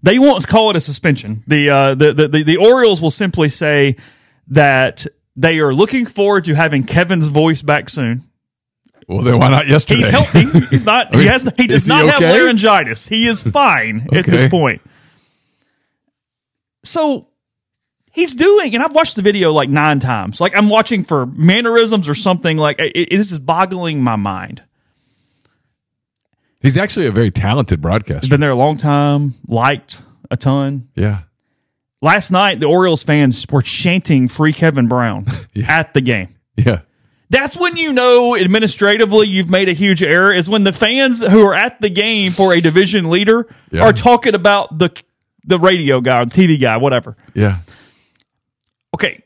they 0.02 0.19
won't 0.19 0.46
call 0.46 0.70
it 0.70 0.76
a 0.76 0.80
suspension. 0.80 1.42
The, 1.46 1.70
uh, 1.70 1.94
the, 1.94 2.12
the 2.12 2.28
the 2.28 2.42
the 2.44 2.56
Orioles 2.56 3.02
will 3.02 3.10
simply 3.10 3.48
say 3.48 3.96
that 4.48 5.06
they 5.36 5.58
are 5.58 5.74
looking 5.74 6.06
forward 6.06 6.44
to 6.44 6.54
having 6.54 6.84
Kevin's 6.84 7.28
voice 7.28 7.62
back 7.62 7.88
soon. 7.88 8.24
Well, 9.08 9.22
then 9.22 9.38
why 9.38 9.48
not 9.48 9.66
yesterday? 9.66 10.00
He's 10.00 10.08
healthy. 10.08 10.44
He's 10.66 10.84
not. 10.84 11.08
I 11.08 11.10
he 11.12 11.16
mean, 11.19 11.26
has. 11.32 11.48
He 11.56 11.66
does 11.66 11.84
he 11.84 11.88
not 11.88 12.06
have 12.06 12.20
laryngitis. 12.20 13.08
He 13.08 13.26
is 13.26 13.42
fine 13.42 14.08
at 14.12 14.24
this 14.26 14.48
point. 14.50 14.82
So 16.84 17.28
he's 18.19 18.35
doing, 18.35 18.75
and 18.75 18.82
I've 18.82 18.94
watched 18.94 19.17
the 19.17 19.23
video 19.23 19.53
like 19.53 19.69
nine 19.69 20.00
times. 20.00 20.41
Like 20.41 20.56
I'm 20.56 20.69
watching 20.69 21.05
for 21.05 21.26
mannerisms 21.26 22.09
or 22.09 22.15
something. 22.15 22.56
Like 22.56 22.79
it, 22.79 22.93
it- 22.94 23.11
this 23.17 23.32
is 23.32 23.38
boggling 23.38 24.03
my 24.03 24.17
mind. 24.17 24.62
He's 26.60 26.77
actually 26.77 27.06
a 27.06 27.13
very 27.13 27.31
talented 27.31 27.81
broadcaster. 27.81 28.20
He's 28.22 28.31
been 28.31 28.41
there 28.41 28.51
a 28.51 28.56
long 28.56 28.79
time. 28.79 29.34
Liked 29.46 30.03
a 30.31 30.37
ton. 30.37 30.89
yeah. 30.94 31.20
Last 32.01 32.31
night, 32.31 32.60
the 32.60 32.67
Orioles 32.67 33.03
fans 33.03 33.44
were 33.51 33.60
chanting 33.63 34.29
"Free 34.29 34.53
Kevin 34.53 34.87
Brown" 34.87 35.27
at 35.69 35.94
the 35.94 36.01
game. 36.01 36.29
Yeah. 36.56 36.81
That's 37.31 37.56
when 37.56 37.77
you 37.77 37.93
know 37.93 38.37
administratively 38.37 39.27
you've 39.27 39.51
made 39.51 39.69
a 39.69 39.72
huge 39.72 40.03
error. 40.03 40.32
Is 40.32 40.48
when 40.48 40.63
the 40.63 40.72
fans 40.72 41.20
who 41.20 41.44
are 41.44 41.55
at 41.55 41.81
the 41.81 41.91
game 41.91 42.31
for 42.32 42.55
a 42.55 42.60
division 42.60 43.10
leader 43.10 43.48
Yeah. 43.72 43.82
are 43.82 43.93
talking 43.93 44.34
about 44.37 44.79
the 44.79 44.91
the 45.44 45.58
radio 45.58 46.01
guy 46.01 46.25
the 46.25 46.31
TV 46.31 46.60
guy, 46.60 46.77
whatever. 46.77 47.17
Yeah. 47.34 47.58
Okay, 48.98 49.22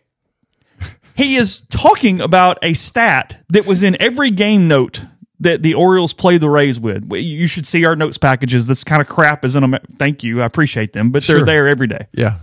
he 1.16 1.36
is 1.36 1.62
talking 1.70 2.20
about 2.20 2.58
a 2.62 2.74
stat 2.74 3.42
that 3.48 3.64
was 3.66 3.82
in 3.82 4.00
every 4.00 4.30
game 4.30 4.68
note 4.68 5.04
that 5.40 5.62
the 5.62 5.74
Orioles 5.74 6.12
play 6.12 6.36
the 6.38 6.50
Rays 6.50 6.78
with. 6.78 7.10
You 7.10 7.46
should 7.46 7.66
see 7.66 7.84
our 7.86 7.96
notes 7.96 8.18
packages. 8.18 8.66
This 8.66 8.84
kind 8.84 9.00
of 9.00 9.08
crap 9.08 9.44
is 9.44 9.56
in 9.56 9.62
them. 9.62 9.76
Thank 9.98 10.22
you, 10.22 10.42
I 10.42 10.46
appreciate 10.46 10.92
them, 10.92 11.10
but 11.10 11.24
they're 11.24 11.44
there 11.44 11.66
every 11.68 11.86
day. 11.88 12.06
Yeah. 12.12 12.40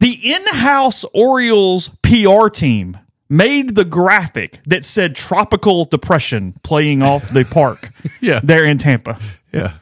The 0.00 0.12
in-house 0.34 1.04
Orioles 1.14 1.90
PR 2.02 2.48
team 2.48 2.98
made 3.28 3.74
the 3.76 3.84
graphic 3.84 4.60
that 4.66 4.84
said 4.84 5.14
tropical 5.16 5.84
depression 5.84 6.54
playing 6.62 7.02
off 7.02 7.30
the 7.30 7.44
park 7.44 7.90
Yeah. 8.20 8.40
there 8.42 8.64
in 8.64 8.78
Tampa. 8.78 9.18
Yeah. 9.52 9.74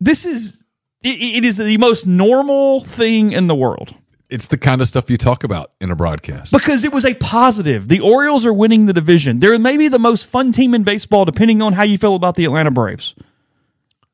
This 0.00 0.24
is 0.24 0.64
it, 1.02 1.38
it 1.38 1.44
is 1.44 1.56
the 1.58 1.76
most 1.78 2.06
normal 2.06 2.80
thing 2.84 3.32
in 3.32 3.46
the 3.46 3.54
world 3.54 3.94
It's 4.30 4.46
the 4.46 4.58
kind 4.58 4.80
of 4.82 4.88
stuff 4.88 5.08
you 5.08 5.16
talk 5.16 5.42
about 5.42 5.72
in 5.80 5.90
a 5.90 5.96
broadcast. 5.96 6.52
because 6.52 6.84
it 6.84 6.92
was 6.92 7.04
a 7.06 7.14
positive. 7.14 7.88
The 7.88 8.00
Orioles 8.00 8.44
are 8.44 8.52
winning 8.52 8.84
the 8.86 8.92
division. 8.92 9.38
They're 9.38 9.58
maybe 9.58 9.88
the 9.88 9.98
most 9.98 10.26
fun 10.26 10.52
team 10.52 10.74
in 10.74 10.82
baseball 10.84 11.24
depending 11.24 11.62
on 11.62 11.72
how 11.72 11.82
you 11.84 11.96
feel 11.96 12.14
about 12.14 12.34
the 12.36 12.44
Atlanta 12.44 12.70
Braves. 12.70 13.14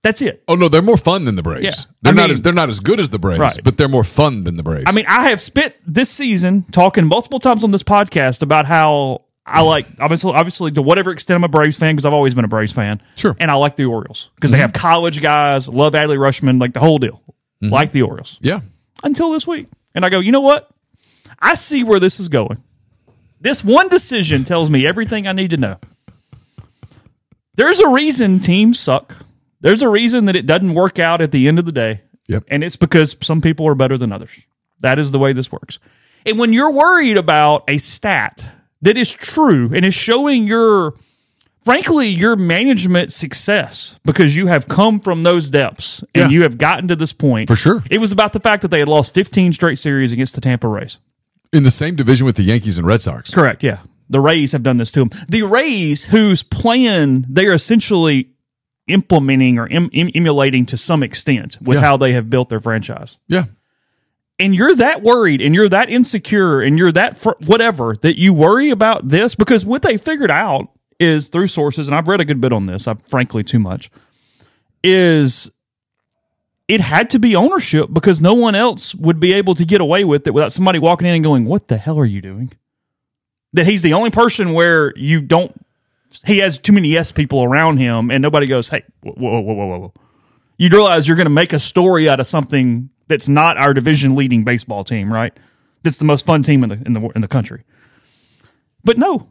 That's 0.02 0.20
it. 0.20 0.44
oh 0.48 0.54
no, 0.54 0.68
they're 0.68 0.82
more 0.82 0.98
fun 0.98 1.24
than 1.24 1.34
the 1.36 1.42
Braves. 1.42 1.64
Yeah. 1.64 1.72
They're 2.02 2.12
I 2.12 2.16
not 2.16 2.22
mean- 2.24 2.30
as 2.32 2.42
they're 2.42 2.52
not 2.52 2.68
as 2.68 2.80
good 2.80 3.00
as 3.00 3.08
the 3.08 3.18
Braves, 3.18 3.40
Right. 3.40 3.58
but 3.64 3.78
they're 3.78 3.88
more 3.88 4.04
fun 4.04 4.44
than 4.44 4.56
the 4.56 4.62
Braves. 4.62 4.84
I 4.86 4.92
mean, 4.92 5.06
I 5.08 5.30
have 5.30 5.40
spent 5.40 5.74
this 5.86 6.10
season 6.10 6.64
talking 6.72 7.06
multiple 7.06 7.40
times 7.40 7.64
on 7.64 7.70
this 7.70 7.82
podcast 7.82 8.42
about 8.42 8.66
how 8.66 9.22
I 9.46 9.62
like 9.62 9.86
obviously, 9.98 10.32
obviously 10.32 10.70
to 10.72 10.82
whatever 10.82 11.10
extent 11.10 11.36
I'm 11.36 11.44
a 11.44 11.48
Braves 11.48 11.78
fan 11.78 11.94
because 11.94 12.04
I've 12.04 12.12
always 12.12 12.34
been 12.34 12.44
a 12.44 12.48
Braves 12.48 12.72
fan. 12.72 13.00
Sure. 13.16 13.32
Mm-hmm. 13.32 13.42
and 13.42 13.50
I 13.50 13.54
like 13.54 13.76
the 13.76 13.86
Orioles 13.86 14.30
because 14.34 14.50
they 14.50 14.58
have 14.58 14.74
college 14.74 15.22
guys, 15.22 15.68
love 15.70 15.94
Adley 15.94 16.18
Rutschman, 16.18 16.60
like 16.60 16.74
the 16.74 16.80
whole 16.80 16.98
deal. 16.98 17.20
Mm-hmm. 17.62 17.72
Like 17.72 17.92
the 17.92 18.02
Orioles 18.02 18.38
yeah. 18.42 18.60
until 19.02 19.30
this 19.30 19.46
week, 19.46 19.68
and 19.94 20.04
I 20.04 20.08
go, 20.08 20.20
you 20.20 20.32
know 20.32 20.40
what? 20.40 20.70
I 21.38 21.54
see 21.54 21.84
where 21.84 22.00
this 22.00 22.20
is 22.20 22.28
going. 22.28 22.62
This 23.40 23.62
one 23.62 23.88
decision 23.88 24.44
tells 24.44 24.70
me 24.70 24.86
everything 24.86 25.26
I 25.26 25.32
need 25.32 25.50
to 25.50 25.56
know. 25.56 25.76
There's 27.56 27.78
a 27.78 27.88
reason 27.88 28.40
teams 28.40 28.80
suck. 28.80 29.14
There's 29.60 29.82
a 29.82 29.88
reason 29.88 30.24
that 30.26 30.36
it 30.36 30.46
doesn't 30.46 30.74
work 30.74 30.98
out 30.98 31.20
at 31.20 31.30
the 31.30 31.46
end 31.48 31.58
of 31.58 31.66
the 31.66 31.72
day. 31.72 32.02
Yep. 32.28 32.44
And 32.48 32.64
it's 32.64 32.76
because 32.76 33.16
some 33.20 33.40
people 33.40 33.68
are 33.68 33.74
better 33.74 33.98
than 33.98 34.12
others. 34.12 34.32
That 34.80 34.98
is 34.98 35.12
the 35.12 35.18
way 35.18 35.32
this 35.32 35.52
works. 35.52 35.78
And 36.26 36.38
when 36.38 36.52
you're 36.52 36.70
worried 36.70 37.16
about 37.16 37.64
a 37.68 37.78
stat 37.78 38.48
that 38.82 38.96
is 38.96 39.12
true 39.12 39.70
and 39.74 39.84
is 39.84 39.94
showing 39.94 40.46
your, 40.46 40.94
frankly, 41.64 42.08
your 42.08 42.36
management 42.36 43.12
success 43.12 43.98
because 44.04 44.36
you 44.36 44.46
have 44.46 44.68
come 44.68 45.00
from 45.00 45.22
those 45.22 45.50
depths 45.50 46.02
and 46.14 46.24
Yeah. 46.24 46.28
you 46.28 46.42
have 46.42 46.58
gotten 46.58 46.88
to 46.88 46.96
this 46.96 47.12
point. 47.12 47.48
For 47.48 47.56
sure. 47.56 47.82
It 47.90 47.98
was 48.00 48.12
about 48.12 48.32
the 48.32 48.40
fact 48.40 48.62
that 48.62 48.68
they 48.70 48.78
had 48.78 48.88
lost 48.88 49.14
15 49.14 49.52
straight 49.52 49.78
series 49.78 50.12
against 50.12 50.34
the 50.34 50.40
Tampa 50.40 50.68
Rays. 50.68 50.98
In 51.52 51.62
the 51.62 51.70
same 51.70 51.96
division 51.96 52.26
with 52.26 52.36
the 52.36 52.42
Yankees 52.42 52.78
and 52.78 52.86
Red 52.86 53.00
Sox. 53.02 53.30
Correct. 53.32 53.62
Yeah. 53.62 53.78
The 54.10 54.20
Rays 54.20 54.52
have 54.52 54.62
done 54.62 54.76
this 54.76 54.92
to 54.92 55.00
them. 55.00 55.10
The 55.28 55.42
Rays, 55.42 56.04
whose 56.04 56.42
plan 56.42 57.24
they're 57.28 57.54
essentially 57.54 58.28
implementing 58.86 59.58
or 59.58 59.66
em- 59.68 59.88
em- 59.94 60.10
emulating 60.14 60.66
to 60.66 60.76
some 60.76 61.02
extent 61.02 61.56
with 61.62 61.76
Yeah. 61.78 61.82
how 61.84 61.96
they 61.96 62.12
have 62.12 62.28
built 62.28 62.50
their 62.50 62.60
franchise. 62.60 63.16
Yeah. 63.28 63.44
And 64.38 64.54
you're 64.54 64.74
that 64.74 65.02
worried 65.02 65.40
and 65.40 65.54
you're 65.54 65.68
that 65.68 65.88
insecure 65.88 66.60
and 66.60 66.76
you're 66.76 66.92
that 66.92 67.16
fr- 67.16 67.30
whatever 67.46 67.94
that 68.02 68.18
you 68.18 68.34
worry 68.34 68.70
about 68.70 69.08
this 69.08 69.34
because 69.34 69.64
what 69.64 69.82
they 69.82 69.96
figured 69.96 70.30
out 70.30 70.68
is 71.04 71.28
through 71.28 71.48
sources, 71.48 71.86
and 71.86 71.94
I've 71.94 72.08
read 72.08 72.20
a 72.20 72.24
good 72.24 72.40
bit 72.40 72.52
on 72.52 72.66
this, 72.66 72.88
I 72.88 72.94
frankly 73.08 73.42
too 73.42 73.58
much, 73.58 73.90
is 74.82 75.50
it 76.66 76.80
had 76.80 77.10
to 77.10 77.18
be 77.18 77.36
ownership 77.36 77.90
because 77.92 78.20
no 78.20 78.34
one 78.34 78.54
else 78.54 78.94
would 78.94 79.20
be 79.20 79.34
able 79.34 79.54
to 79.54 79.64
get 79.64 79.80
away 79.80 80.04
with 80.04 80.26
it 80.26 80.32
without 80.32 80.52
somebody 80.52 80.78
walking 80.78 81.06
in 81.06 81.14
and 81.14 81.24
going, 81.24 81.44
What 81.44 81.68
the 81.68 81.76
hell 81.76 81.98
are 81.98 82.06
you 82.06 82.20
doing? 82.20 82.52
That 83.52 83.66
he's 83.66 83.82
the 83.82 83.92
only 83.94 84.10
person 84.10 84.52
where 84.52 84.96
you 84.96 85.20
don't, 85.20 85.54
he 86.24 86.38
has 86.38 86.58
too 86.58 86.72
many 86.72 86.88
yes 86.88 87.12
people 87.12 87.44
around 87.44 87.78
him 87.78 88.10
and 88.10 88.22
nobody 88.22 88.46
goes, 88.46 88.68
Hey, 88.68 88.82
whoa, 89.02 89.14
whoa, 89.14 89.40
whoa, 89.40 89.54
whoa, 89.54 89.78
whoa. 89.78 89.94
You 90.56 90.68
realize 90.70 91.06
you're 91.06 91.16
going 91.16 91.26
to 91.26 91.30
make 91.30 91.52
a 91.52 91.58
story 91.58 92.08
out 92.08 92.20
of 92.20 92.26
something 92.26 92.88
that's 93.08 93.28
not 93.28 93.56
our 93.58 93.74
division 93.74 94.14
leading 94.14 94.44
baseball 94.44 94.84
team, 94.84 95.12
right? 95.12 95.36
That's 95.82 95.98
the 95.98 96.04
most 96.04 96.24
fun 96.24 96.42
team 96.42 96.62
in 96.62 96.70
the, 96.70 96.82
in 96.86 96.92
the, 96.94 97.00
in 97.14 97.20
the 97.20 97.28
country. 97.28 97.64
But 98.84 98.96
no, 98.96 99.28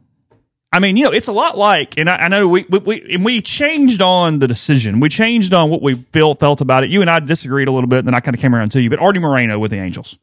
I 0.74 0.80
mean, 0.80 0.96
you 0.96 1.04
know, 1.04 1.12
it's 1.12 1.28
a 1.28 1.32
lot 1.32 1.56
like, 1.56 1.96
and 1.98 2.10
I, 2.10 2.16
I 2.16 2.28
know 2.28 2.48
we, 2.48 2.64
we, 2.68 2.78
we 2.80 3.14
and 3.14 3.24
we 3.24 3.40
changed 3.40 4.02
on 4.02 4.40
the 4.40 4.48
decision. 4.48 4.98
We 4.98 5.08
changed 5.08 5.54
on 5.54 5.70
what 5.70 5.82
we 5.82 5.94
felt 6.12 6.40
felt 6.40 6.60
about 6.60 6.82
it. 6.82 6.90
You 6.90 7.00
and 7.00 7.08
I 7.08 7.20
disagreed 7.20 7.68
a 7.68 7.72
little 7.72 7.88
bit, 7.88 8.00
and 8.00 8.08
then 8.08 8.14
I 8.14 8.20
kind 8.20 8.34
of 8.34 8.40
came 8.40 8.54
around 8.54 8.72
to 8.72 8.80
you. 8.82 8.90
But 8.90 8.98
Artie 8.98 9.20
Moreno 9.20 9.58
with 9.58 9.70
the 9.70 9.78
Angels, 9.78 10.18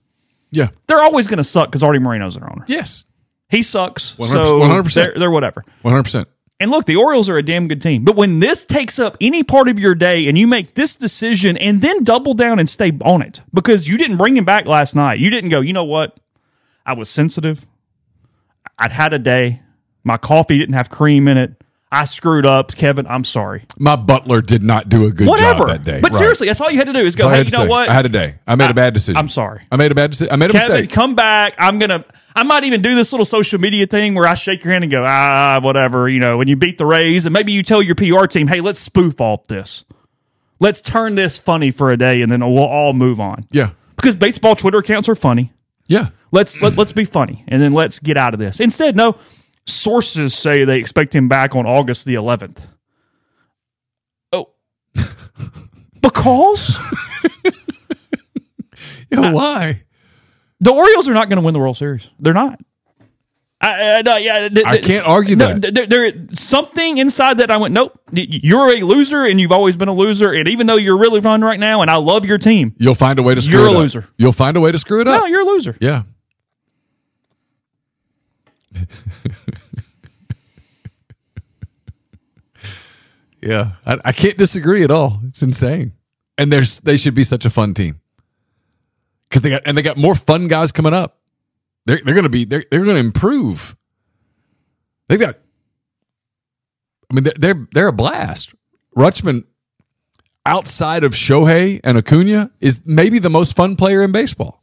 Yeah. 0.52 0.68
they're 0.88 1.02
always 1.02 1.28
going 1.28 1.38
to 1.38 1.44
suck 1.46 1.70
because 1.70 1.84
Artie 1.84 2.00
Moreno's 2.00 2.36
their 2.36 2.52
owner. 2.52 2.66
Yes. 2.68 3.06
He 3.50 3.64
sucks, 3.64 4.16
100%, 4.18 4.26
so 4.28 4.60
100%. 4.60 4.94
they're, 4.94 5.14
they're 5.18 5.32
whatever. 5.32 5.64
100%. 5.86 6.26
And 6.60 6.70
look, 6.70 6.86
the 6.86 6.98
Orioles 6.98 7.28
are 7.30 7.38
a 7.38 7.44
damn 7.44 7.68
good 7.68 7.82
team. 7.82 8.04
But 8.06 8.16
when 8.16 8.40
this 8.40 8.66
takes 8.66 9.00
up 9.00 9.18
any 9.20 9.44
part 9.44 9.68
of 9.68 9.80
your 9.80 9.96
day 9.96 10.28
and 10.28 10.38
you 10.38 10.48
make 10.48 10.76
this 10.76 10.96
decision 10.96 11.58
and 11.58 11.82
then 11.82 12.04
double 12.04 12.34
down 12.34 12.60
and 12.60 12.70
stay 12.70 12.92
on 13.04 13.22
it 13.22 13.42
because 13.54 13.88
you 13.88 13.98
didn't 13.98 14.18
bring 14.18 14.38
him 14.38 14.46
back 14.46 14.66
last 14.66 14.96
night, 14.96 15.20
you 15.20 15.30
didn't 15.30 15.50
go, 15.50 15.62
you 15.62 15.74
know 15.74 15.86
what? 15.86 16.20
I 16.86 16.94
was 16.94 17.10
sensitive. 17.10 17.66
I'd 18.78 18.92
had 18.92 19.14
a 19.14 19.20
day. 19.20 19.62
My 20.04 20.18
coffee 20.18 20.58
didn't 20.58 20.74
have 20.76 20.90
cream 20.90 21.28
in 21.28 21.38
it. 21.38 21.54
I 21.94 22.06
screwed 22.06 22.46
up. 22.46 22.74
Kevin, 22.74 23.06
I'm 23.08 23.26
sorry. 23.26 23.64
My 23.78 23.98
butler 23.98 24.42
did 24.42 24.64
not 24.64 24.88
do 24.88 25.06
a 25.06 25.12
good 25.12 25.28
Whatever. 25.28 25.66
job 25.66 25.68
that 25.68 25.84
day. 25.84 26.00
But 26.02 26.14
Right. 26.14 26.20
seriously, 26.20 26.48
that's 26.48 26.62
all 26.62 26.72
you 26.72 26.78
had 26.78 26.88
to 26.88 26.94
do 26.94 27.00
is 27.00 27.18
go, 27.18 27.28
hey, 27.28 27.40
you 27.44 27.52
know 27.52 27.64
say. 27.64 27.68
what? 27.68 27.90
I 27.90 27.94
had 27.94 28.06
a 28.06 28.10
day. 28.10 28.36
I 28.48 28.56
made 28.56 28.66
a 28.66 28.70
I- 28.70 28.72
bad 28.72 28.94
decision. 28.94 29.18
I'm 29.18 29.28
sorry. 29.28 29.64
I 29.70 29.76
made 29.76 29.92
a 29.92 29.96
bad 29.96 30.12
decision. 30.12 30.32
I 30.32 30.38
made 30.38 30.52
a 30.52 30.54
Kevin, 30.54 30.70
mistake. 30.78 30.92
come 30.92 31.16
back. 31.16 31.54
I'm 31.60 31.80
gonna. 31.80 32.06
I 32.34 32.44
might 32.44 32.64
even 32.64 32.82
do 32.82 32.96
this 32.96 33.12
little 33.12 33.26
social 33.26 33.60
media 33.60 33.88
thing 33.88 34.16
where 34.16 34.26
I 34.26 34.36
shake 34.36 34.64
your 34.64 34.72
hand 34.72 34.86
and 34.86 34.92
go, 34.92 35.04
ah, 35.06 35.60
whatever. 35.62 36.08
You 36.08 36.22
know, 36.22 36.38
when 36.38 36.48
you 36.48 36.56
beat 36.56 36.78
the 36.78 36.86
Rays, 36.86 37.26
and 37.26 37.34
maybe 37.34 37.52
you 37.52 37.62
tell 37.62 37.82
your 37.82 37.96
PR 37.96 38.26
team, 38.26 38.48
hey, 38.48 38.62
let's 38.62 38.80
spoof 38.80 39.20
off 39.20 39.48
this. 39.48 39.84
Let's 40.62 40.80
turn 40.82 41.16
this 41.16 41.40
funny 41.40 41.72
for 41.72 41.90
a 41.90 41.98
day, 41.98 42.22
and 42.22 42.32
then 42.32 42.40
we'll 42.40 42.60
all 42.64 42.94
move 42.94 43.20
on. 43.20 43.46
Yeah. 43.52 43.72
Because 43.98 44.16
baseball 44.16 44.56
Twitter 44.56 44.78
accounts 44.78 45.10
are 45.10 45.16
funny. 45.16 45.52
Yeah. 45.88 46.10
Let's 46.32 46.62
let, 46.62 46.78
let's 46.78 46.94
be 46.94 47.04
funny, 47.04 47.44
and 47.50 47.62
then 47.62 47.74
let's 47.74 48.00
get 48.00 48.16
out 48.16 48.34
of 48.34 48.40
this. 48.40 48.62
Instead, 48.62 48.96
no. 48.96 49.18
Sources 49.68 50.34
say 50.34 50.66
they 50.66 50.80
expect 50.80 51.14
him 51.16 51.28
back 51.28 51.56
on 51.56 51.66
August 51.66 52.06
the 52.06 52.16
11th. 52.16 52.68
Oh, 54.34 54.50
because 56.02 56.78
Yeah. 59.12 59.32
Why? 59.34 59.84
the 60.60 60.72
Orioles 60.72 61.08
are 61.10 61.14
not 61.14 61.30
going 61.30 61.38
to 61.38 61.44
win 61.46 61.54
the 61.54 61.60
World 61.60 61.78
Series. 61.78 62.10
They're 62.20 62.34
not. 62.34 62.60
I, 63.64 63.98
I, 63.98 64.02
no, 64.02 64.16
yeah, 64.16 64.50
th- 64.50 64.66
I 64.66 64.80
can't 64.80 65.06
argue 65.06 65.36
no, 65.36 65.54
that. 65.54 65.76
th- 65.76 65.90
There, 65.90 66.12
something 66.34 66.98
inside 66.98 67.38
that 67.38 67.52
I 67.52 67.58
went, 67.58 67.76
nope. 67.76 68.00
You're 68.12 68.76
a 68.76 68.80
loser, 68.82 69.24
and 69.24 69.40
you've 69.40 69.52
always 69.52 69.76
been 69.76 69.88
a 69.90 69.94
loser. 69.94 70.32
And 70.32 70.48
even 70.48 70.66
though 70.66 70.78
you're 70.78 70.98
really 70.98 71.22
fun 71.22 71.44
right 71.44 71.60
now, 71.60 71.82
and 71.82 71.92
I 71.92 71.98
love 71.98 72.26
your 72.26 72.40
team, 72.40 72.74
You'll 72.80 72.96
find 72.96 73.20
a 73.20 73.24
way 73.24 73.36
to 73.36 73.42
screw 73.42 73.60
You're 73.60 73.68
it 73.68 73.76
a 73.76 73.78
loser. 73.78 74.08
You'll 74.18 74.34
find 74.34 74.58
a 74.58 74.62
way 74.62 74.72
to 74.72 74.80
screw 74.80 75.02
it 75.02 75.08
up. 75.08 75.22
no, 75.22 75.28
you're 75.28 75.42
a 75.42 75.46
loser. 75.46 75.78
Yeah. 75.80 76.04
yeah. 83.42 83.74
I, 83.86 83.98
I 84.06 84.12
can't 84.12 84.38
disagree 84.38 84.84
at 84.84 84.92
all. 84.92 85.20
It's 85.28 85.42
insane. 85.42 85.94
And 86.38 86.52
there's 86.52 86.80
they 86.82 86.98
should 86.98 87.16
be 87.16 87.24
such 87.24 87.46
a 87.46 87.50
fun 87.50 87.74
team. 87.74 88.02
Cuz 89.30 89.42
they 89.42 89.50
got 89.50 89.62
and 89.66 89.78
they 89.78 89.82
got 89.82 89.98
more 89.98 90.16
fun 90.16 90.48
guys 90.48 90.72
coming 90.72 90.94
up. 90.94 91.20
They're 91.86 92.02
they're 92.04 92.22
to 92.22 92.30
be 92.30 92.46
they're 92.46 92.64
they're 92.70 92.84
to 92.84 92.96
improve. 92.96 93.76
They've 95.08 95.20
got 95.20 95.38
I 97.10 97.14
mean 97.14 97.24
they're 97.24 97.34
they're, 97.38 97.68
they're 97.74 97.88
a 97.88 97.94
blast. 97.94 98.54
Rutschman 98.96 99.46
outside 100.46 101.04
of 101.04 101.14
Shohei 101.14 101.80
and 101.84 101.98
Acuna 101.98 102.52
is 102.60 102.80
maybe 102.86 103.20
the 103.20 103.30
most 103.30 103.56
fun 103.56 103.76
player 103.76 104.02
in 104.02 104.12
baseball. 104.12 104.61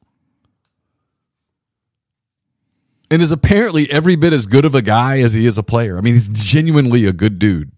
And 3.11 3.23
is 3.23 3.31
apparently 3.31 3.91
every 3.91 4.17
bit 4.17 4.33
as 4.35 4.45
good 4.47 4.65
of 4.67 4.75
a 4.75 4.83
guy 4.83 5.21
as 5.21 5.33
he 5.33 5.47
is 5.47 5.57
a 5.57 5.63
player. 5.63 5.97
I 5.97 6.03
mean, 6.03 6.13
he's 6.15 6.29
genuinely 6.29 7.07
a 7.07 7.13
good 7.13 7.39
dude. 7.39 7.73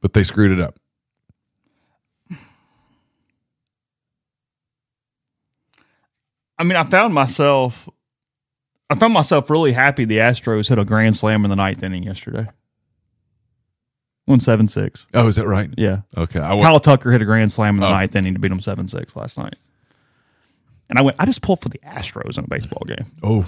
But 0.00 0.14
they 0.14 0.24
screwed 0.24 0.50
it 0.50 0.60
up. 0.60 0.76
I 6.58 6.64
mean, 6.64 6.76
I 6.76 6.84
found 6.84 7.14
myself, 7.14 7.88
I 8.90 8.94
found 8.94 9.12
myself 9.14 9.50
really 9.50 9.72
happy 9.72 10.04
the 10.04 10.18
Astros 10.18 10.68
hit 10.68 10.78
a 10.78 10.84
grand 10.84 11.16
slam 11.16 11.44
in 11.44 11.50
the 11.50 11.56
ninth 11.56 11.82
inning 11.82 12.04
yesterday. 12.04 12.46
One 14.26 14.38
seven 14.40 14.68
six. 14.68 15.06
Oh, 15.14 15.26
is 15.26 15.36
that 15.36 15.48
right? 15.48 15.68
Yeah. 15.76 16.02
Okay. 16.16 16.38
I 16.38 16.50
went, 16.52 16.62
Kyle 16.62 16.78
Tucker 16.80 17.10
hit 17.10 17.22
a 17.22 17.24
grand 17.24 17.50
slam 17.50 17.74
in 17.74 17.80
the 17.80 17.88
Oh. 17.88 17.90
ninth 17.90 18.14
inning 18.14 18.34
to 18.34 18.38
beat 18.40 18.48
them 18.50 18.60
seven 18.60 18.86
six 18.86 19.16
last 19.16 19.36
night. 19.36 19.56
And 20.92 20.98
I 20.98 21.02
went, 21.02 21.16
I 21.18 21.24
just 21.24 21.40
pulled 21.40 21.62
for 21.62 21.70
the 21.70 21.78
Astros 21.78 22.36
in 22.36 22.44
a 22.44 22.48
baseball 22.48 22.82
game. 22.86 23.06
oh, 23.22 23.46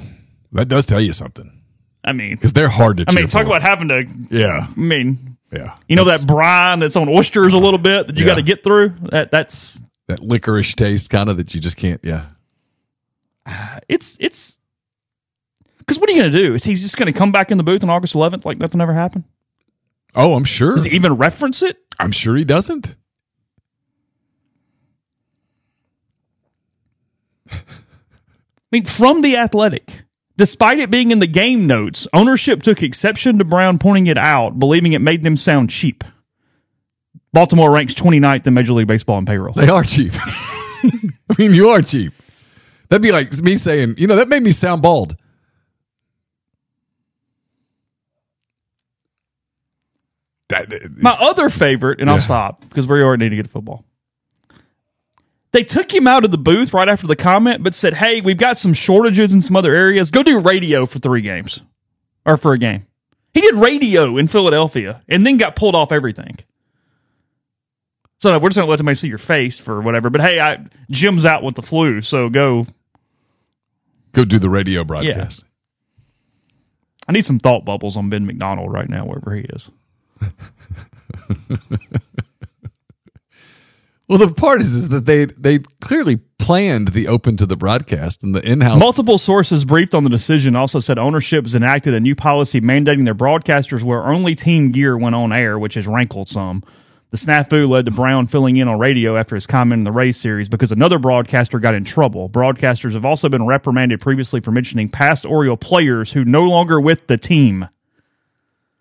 that 0.52 0.66
does 0.66 0.86
tell 0.86 0.98
you 0.98 1.12
something 1.12 1.60
I 2.02 2.14
mean, 2.14 2.36
because 2.36 2.54
they're 2.54 2.70
hard 2.70 2.96
to. 2.96 3.04
I 3.06 3.12
mean, 3.12 3.28
talk 3.28 3.42
for. 3.42 3.48
about 3.48 3.60
having 3.60 3.88
to. 3.88 4.06
yeah, 4.30 4.66
I 4.74 4.80
mean, 4.80 5.36
yeah. 5.52 5.76
you 5.86 5.94
know 5.94 6.04
that 6.04 6.26
brine 6.26 6.78
that's 6.78 6.96
on 6.96 7.10
oysters 7.10 7.52
a 7.52 7.58
little 7.58 7.76
bit 7.78 8.06
that 8.06 8.16
you 8.16 8.22
Yeah. 8.22 8.30
got 8.30 8.34
to 8.36 8.42
get 8.42 8.64
through. 8.64 8.94
That 9.10 9.30
that's 9.30 9.82
that 10.08 10.20
licorice 10.20 10.74
taste, 10.74 11.10
kind 11.10 11.28
of 11.28 11.36
that 11.36 11.54
you 11.54 11.60
just 11.60 11.76
can't. 11.76 12.00
Yeah, 12.02 12.30
it's 13.90 14.16
it's 14.20 14.58
because 15.80 15.98
what 15.98 16.08
are 16.08 16.12
you 16.12 16.20
going 16.22 16.32
to 16.32 16.38
do? 16.38 16.54
Is 16.54 16.64
he 16.64 16.74
just 16.76 16.96
going 16.96 17.12
to 17.12 17.18
come 17.18 17.30
back 17.30 17.50
in 17.50 17.58
the 17.58 17.62
booth 17.64 17.82
on 17.82 17.90
August 17.90 18.14
11th 18.14 18.46
like 18.46 18.56
nothing 18.56 18.80
ever 18.80 18.94
happened? 18.94 19.24
Oh, 20.14 20.34
I'm 20.34 20.44
sure. 20.44 20.76
Does 20.76 20.84
he 20.84 20.94
even 20.96 21.12
reference 21.14 21.60
it? 21.60 21.76
I'm 21.98 22.10
sure 22.12 22.36
he 22.36 22.44
doesn't. 22.44 22.96
I 27.50 27.58
mean, 28.72 28.84
from 28.84 29.22
the 29.22 29.36
Athletic. 29.36 30.02
Despite 30.36 30.80
it 30.80 30.90
being 30.90 31.12
in 31.12 31.20
the 31.20 31.28
game 31.28 31.66
notes, 31.68 32.08
ownership 32.12 32.62
took 32.62 32.82
exception 32.82 33.38
to 33.38 33.44
Brown 33.44 33.78
pointing 33.78 34.08
it 34.08 34.18
out, 34.18 34.58
believing 34.58 34.92
it 34.92 35.00
made 35.00 35.22
them 35.22 35.36
sound 35.36 35.70
cheap. 35.70 36.02
Baltimore 37.32 37.70
ranks 37.70 37.94
29th 37.94 38.46
in 38.46 38.54
Major 38.54 38.72
League 38.72 38.88
Baseball 38.88 39.18
in 39.18 39.26
payroll. 39.26 39.54
They 39.54 39.68
are 39.68 39.84
cheap. 39.84 40.12
I 40.16 41.10
mean, 41.38 41.54
you 41.54 41.68
are 41.68 41.82
cheap. 41.82 42.12
That'd 42.88 43.02
be 43.02 43.12
like 43.12 43.32
me 43.42 43.56
saying, 43.56 43.94
you 43.98 44.06
know, 44.06 44.16
that 44.16 44.28
made 44.28 44.42
me 44.42 44.52
sound 44.52 44.82
bald. 44.82 45.16
That, 50.48 50.68
My 50.96 51.16
other 51.20 51.48
favorite, 51.48 52.00
and 52.00 52.10
I'll 52.10 52.20
stop 52.20 52.60
because 52.68 52.86
we 52.86 53.02
already 53.02 53.24
need 53.24 53.30
to 53.30 53.36
get 53.36 53.46
to 53.46 53.50
football. 53.50 53.84
They 55.54 55.62
took 55.62 55.94
him 55.94 56.08
out 56.08 56.24
of 56.24 56.32
the 56.32 56.36
booth 56.36 56.74
right 56.74 56.88
after 56.88 57.06
the 57.06 57.14
comment, 57.14 57.62
but 57.62 57.76
said, 57.76 57.94
"Hey, 57.94 58.20
we've 58.20 58.36
got 58.36 58.58
some 58.58 58.74
shortages 58.74 59.32
in 59.32 59.40
some 59.40 59.54
other 59.54 59.72
areas. 59.72 60.10
Go 60.10 60.24
do 60.24 60.40
radio 60.40 60.84
for 60.84 60.98
three 60.98 61.20
games, 61.20 61.62
or 62.26 62.36
for 62.36 62.54
a 62.54 62.58
game." 62.58 62.88
He 63.32 63.40
did 63.40 63.54
radio 63.54 64.16
in 64.16 64.26
Philadelphia, 64.26 65.02
and 65.08 65.24
then 65.24 65.36
got 65.36 65.54
pulled 65.54 65.76
off 65.76 65.92
everything. 65.92 66.38
So 68.20 68.36
we're 68.36 68.48
just 68.48 68.56
gonna 68.56 68.68
let 68.68 68.80
somebody 68.80 68.96
see 68.96 69.06
your 69.06 69.18
face 69.18 69.56
for 69.60 69.80
whatever. 69.80 70.10
But 70.10 70.22
hey, 70.22 70.40
I, 70.40 70.66
Jim's 70.90 71.24
out 71.24 71.44
with 71.44 71.54
the 71.54 71.62
flu, 71.62 72.02
so 72.02 72.28
go. 72.28 72.66
go 74.10 74.24
do 74.24 74.40
the 74.40 74.50
radio 74.50 74.82
broadcast. 74.82 75.44
I 77.06 77.12
need 77.12 77.24
some 77.24 77.38
thought 77.38 77.64
bubbles 77.64 77.96
on 77.96 78.10
Ben 78.10 78.26
McDonald 78.26 78.72
right 78.72 78.88
now, 78.88 79.06
wherever 79.06 79.36
he 79.36 79.42
is. 79.42 79.70
Well, 84.06 84.18
the 84.18 84.34
part 84.34 84.60
is, 84.60 84.74
is 84.74 84.88
that 84.90 85.06
they 85.06 85.24
they 85.26 85.60
clearly 85.80 86.16
planned 86.38 86.88
the 86.88 87.08
open 87.08 87.38
to 87.38 87.46
the 87.46 87.56
broadcast 87.56 88.22
and 88.22 88.34
the 88.34 88.46
in 88.46 88.60
house. 88.60 88.78
Multiple 88.78 89.16
sources 89.16 89.64
briefed 89.64 89.94
on 89.94 90.04
the 90.04 90.10
decision 90.10 90.54
also 90.54 90.78
said 90.80 90.98
ownership 90.98 91.44
has 91.44 91.54
enacted 91.54 91.94
a 91.94 92.00
new 92.00 92.14
policy 92.14 92.60
mandating 92.60 93.04
their 93.04 93.14
broadcasters 93.14 93.82
wear 93.82 94.04
only 94.04 94.34
team 94.34 94.72
gear 94.72 94.98
when 94.98 95.14
on 95.14 95.32
air, 95.32 95.58
which 95.58 95.74
has 95.74 95.86
rankled 95.86 96.28
some. 96.28 96.62
The 97.12 97.16
snafu 97.16 97.68
led 97.68 97.84
to 97.84 97.92
Brown 97.92 98.26
filling 98.26 98.56
in 98.56 98.66
on 98.66 98.78
radio 98.78 99.16
after 99.16 99.36
his 99.36 99.46
comment 99.46 99.80
in 99.80 99.84
the 99.84 99.92
Rays 99.92 100.16
series 100.16 100.48
because 100.48 100.72
another 100.72 100.98
broadcaster 100.98 101.60
got 101.60 101.72
in 101.72 101.84
trouble. 101.84 102.28
Broadcasters 102.28 102.94
have 102.94 103.04
also 103.04 103.28
been 103.28 103.46
reprimanded 103.46 104.00
previously 104.00 104.40
for 104.40 104.50
mentioning 104.50 104.88
past 104.88 105.24
Oriole 105.24 105.56
players 105.56 106.12
who 106.12 106.24
no 106.24 106.42
longer 106.42 106.80
with 106.80 107.06
the 107.06 107.16
team. 107.16 107.68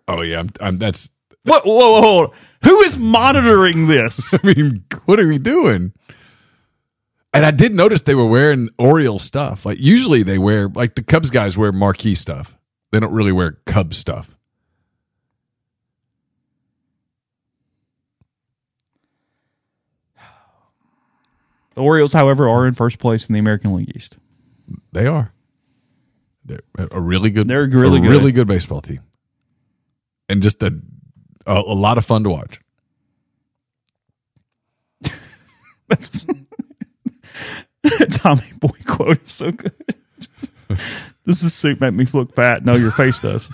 oh 0.08 0.20
yeah, 0.20 0.40
I'm, 0.40 0.50
I'm, 0.60 0.76
that's. 0.78 1.10
What? 1.44 1.64
Whoa, 1.64 2.00
whoa, 2.00 2.00
whoa. 2.00 2.32
Who 2.64 2.80
is 2.82 2.98
monitoring 2.98 3.86
this? 3.86 4.34
I 4.34 4.40
mean, 4.42 4.84
what 5.04 5.20
are 5.20 5.26
we 5.26 5.38
doing? 5.38 5.92
And 7.32 7.44
I 7.44 7.50
did 7.50 7.74
notice 7.74 8.02
they 8.02 8.14
were 8.14 8.26
wearing 8.26 8.70
Oriole 8.78 9.18
stuff. 9.18 9.66
Like 9.66 9.78
usually 9.80 10.22
they 10.22 10.38
wear 10.38 10.68
like 10.68 10.94
the 10.94 11.02
Cubs 11.02 11.30
guys 11.30 11.58
wear 11.58 11.72
marquee 11.72 12.14
stuff. 12.14 12.56
They 12.92 13.00
don't 13.00 13.12
really 13.12 13.32
wear 13.32 13.58
Cubs 13.66 13.96
stuff. 13.96 14.36
The 21.74 21.80
Orioles, 21.80 22.12
however, 22.12 22.48
are 22.48 22.66
in 22.66 22.74
first 22.74 23.00
place 23.00 23.28
in 23.28 23.32
the 23.32 23.40
American 23.40 23.74
League 23.74 23.92
East. 23.96 24.16
They 24.92 25.06
are. 25.06 25.32
They're 26.44 26.60
a 26.78 27.00
really 27.00 27.30
good. 27.30 27.48
They're 27.48 27.66
really 27.66 27.98
a 27.98 28.00
good. 28.00 28.10
really 28.10 28.32
good 28.32 28.46
baseball 28.46 28.80
team, 28.80 29.00
and 30.28 30.42
just 30.42 30.62
a 30.62 30.78
a, 31.46 31.52
a 31.54 31.74
lot 31.74 31.98
of 31.98 32.04
fun 32.04 32.24
to 32.24 32.30
watch. 32.30 32.60
That's 35.88 36.24
Tommy 38.10 38.52
Boy 38.60 38.70
quote 38.86 39.22
is 39.22 39.32
so 39.32 39.52
good. 39.52 39.72
Does 41.26 41.42
this 41.42 41.54
suit 41.54 41.80
make 41.80 41.94
me 41.94 42.06
look 42.12 42.34
fat? 42.34 42.64
No, 42.64 42.74
your 42.74 42.90
face 42.90 43.20
does. 43.20 43.50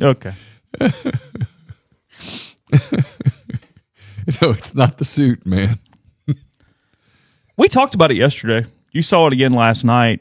okay. 0.02 0.34
No, 4.40 4.50
it's 4.50 4.74
not 4.74 4.98
the 4.98 5.04
suit, 5.04 5.44
man. 5.44 5.78
We 7.56 7.68
talked 7.68 7.94
about 7.94 8.10
it 8.12 8.16
yesterday. 8.16 8.66
You 8.92 9.02
saw 9.02 9.26
it 9.26 9.32
again 9.32 9.52
last 9.52 9.84
night. 9.84 10.20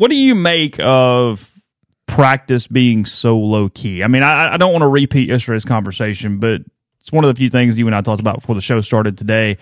What 0.00 0.08
do 0.08 0.16
you 0.16 0.34
make 0.34 0.80
of 0.80 1.52
practice 2.06 2.66
being 2.66 3.04
so 3.04 3.38
low 3.38 3.68
key? 3.68 4.02
I 4.02 4.06
mean, 4.06 4.22
I, 4.22 4.54
I 4.54 4.56
don't 4.56 4.72
want 4.72 4.80
to 4.80 4.88
repeat 4.88 5.28
yesterday's 5.28 5.66
conversation, 5.66 6.38
but 6.38 6.62
it's 7.00 7.12
one 7.12 7.22
of 7.22 7.28
the 7.28 7.38
few 7.38 7.50
things 7.50 7.78
you 7.78 7.86
and 7.86 7.94
I 7.94 8.00
talked 8.00 8.18
about 8.18 8.36
before 8.36 8.54
the 8.54 8.62
show 8.62 8.80
started 8.80 9.18
today. 9.18 9.58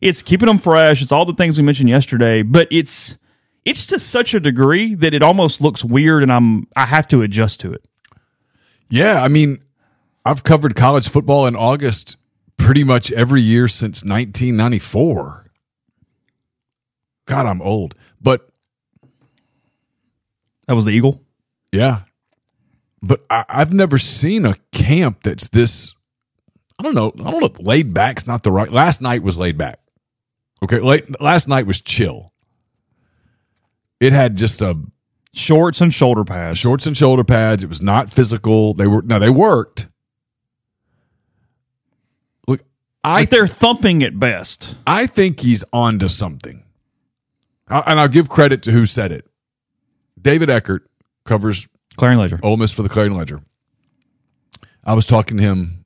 It's 0.00 0.22
keeping 0.22 0.46
them 0.46 0.60
fresh. 0.60 1.02
It's 1.02 1.10
all 1.10 1.24
the 1.24 1.32
things 1.34 1.58
we 1.58 1.64
mentioned 1.64 1.88
yesterday, 1.88 2.42
but 2.42 2.68
it's 2.70 3.18
it's 3.64 3.86
to 3.86 3.98
such 3.98 4.34
a 4.34 4.38
degree 4.38 4.94
that 4.94 5.14
it 5.14 5.22
almost 5.24 5.60
looks 5.60 5.84
weird, 5.84 6.22
and 6.22 6.32
I'm 6.32 6.68
I 6.76 6.86
have 6.86 7.08
to 7.08 7.22
adjust 7.22 7.58
to 7.62 7.72
it. 7.72 7.84
Yeah, 8.88 9.20
I 9.20 9.26
mean, 9.26 9.64
I've 10.24 10.44
covered 10.44 10.76
college 10.76 11.08
football 11.08 11.48
in 11.48 11.56
August 11.56 12.18
pretty 12.56 12.84
much 12.84 13.10
every 13.10 13.42
year 13.42 13.66
since 13.66 14.04
1994. 14.04 15.50
God, 17.26 17.46
I'm 17.46 17.60
old. 17.60 17.96
But 18.20 18.48
That 20.72 20.76
was 20.76 20.86
the 20.86 20.92
Eagle. 20.92 21.20
yeah, 21.70 22.00
but 23.02 23.26
I, 23.28 23.44
I've 23.46 23.74
never 23.74 23.98
seen 23.98 24.46
a 24.46 24.54
camp 24.72 25.22
that's 25.22 25.48
this. 25.50 25.92
I 26.78 26.82
don't 26.82 26.94
know. 26.94 27.12
I 27.22 27.30
don't 27.30 27.42
know. 27.42 27.50
Laid 27.62 27.92
back's 27.92 28.26
not 28.26 28.42
the 28.42 28.50
right. 28.50 28.72
Last 28.72 29.02
night 29.02 29.22
was 29.22 29.36
laid 29.36 29.58
back. 29.58 29.80
Okay, 30.64 30.80
late, 30.80 31.20
last 31.20 31.46
night 31.46 31.66
was 31.66 31.82
chill. 31.82 32.32
It 34.00 34.14
had 34.14 34.36
just 34.36 34.62
a 34.62 34.78
Shorts 35.34 35.82
and 35.82 35.92
shoulder 35.92 36.24
pads. 36.24 36.58
shorts 36.58 36.86
and 36.86 36.96
shoulder 36.96 37.22
pads. 37.22 37.62
It 37.62 37.68
was 37.68 37.82
not 37.82 38.10
physical. 38.10 38.72
They 38.72 38.86
were 38.86 39.02
now 39.02 39.18
they 39.18 39.28
worked. 39.28 39.88
Look, 42.48 42.62
I 43.04 43.22
But 43.24 43.30
they're 43.30 43.46
thumping 43.46 44.02
at 44.02 44.18
best. 44.18 44.76
I 44.86 45.06
think 45.06 45.40
he's 45.40 45.64
onto 45.70 46.08
something. 46.08 46.64
I- 47.68 47.82
And 47.86 48.00
I'll 48.00 48.08
give 48.08 48.30
credit 48.30 48.62
to 48.62 48.72
who 48.72 48.86
said 48.86 49.12
it. 49.12 49.26
David 50.22 50.50
Eckert 50.50 50.88
covers 51.24 51.68
Clarion 51.96 52.20
Ledger. 52.20 52.40
Ole 52.42 52.56
Miss 52.56 52.72
for 52.72 52.82
the 52.82 52.88
Clarion 52.88 53.16
Ledger. 53.16 53.40
I 54.84 54.94
was 54.94 55.06
talking 55.06 55.36
to 55.36 55.42
him 55.42 55.84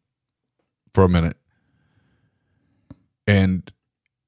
for 0.94 1.04
a 1.04 1.08
minute, 1.08 1.36
and 3.26 3.70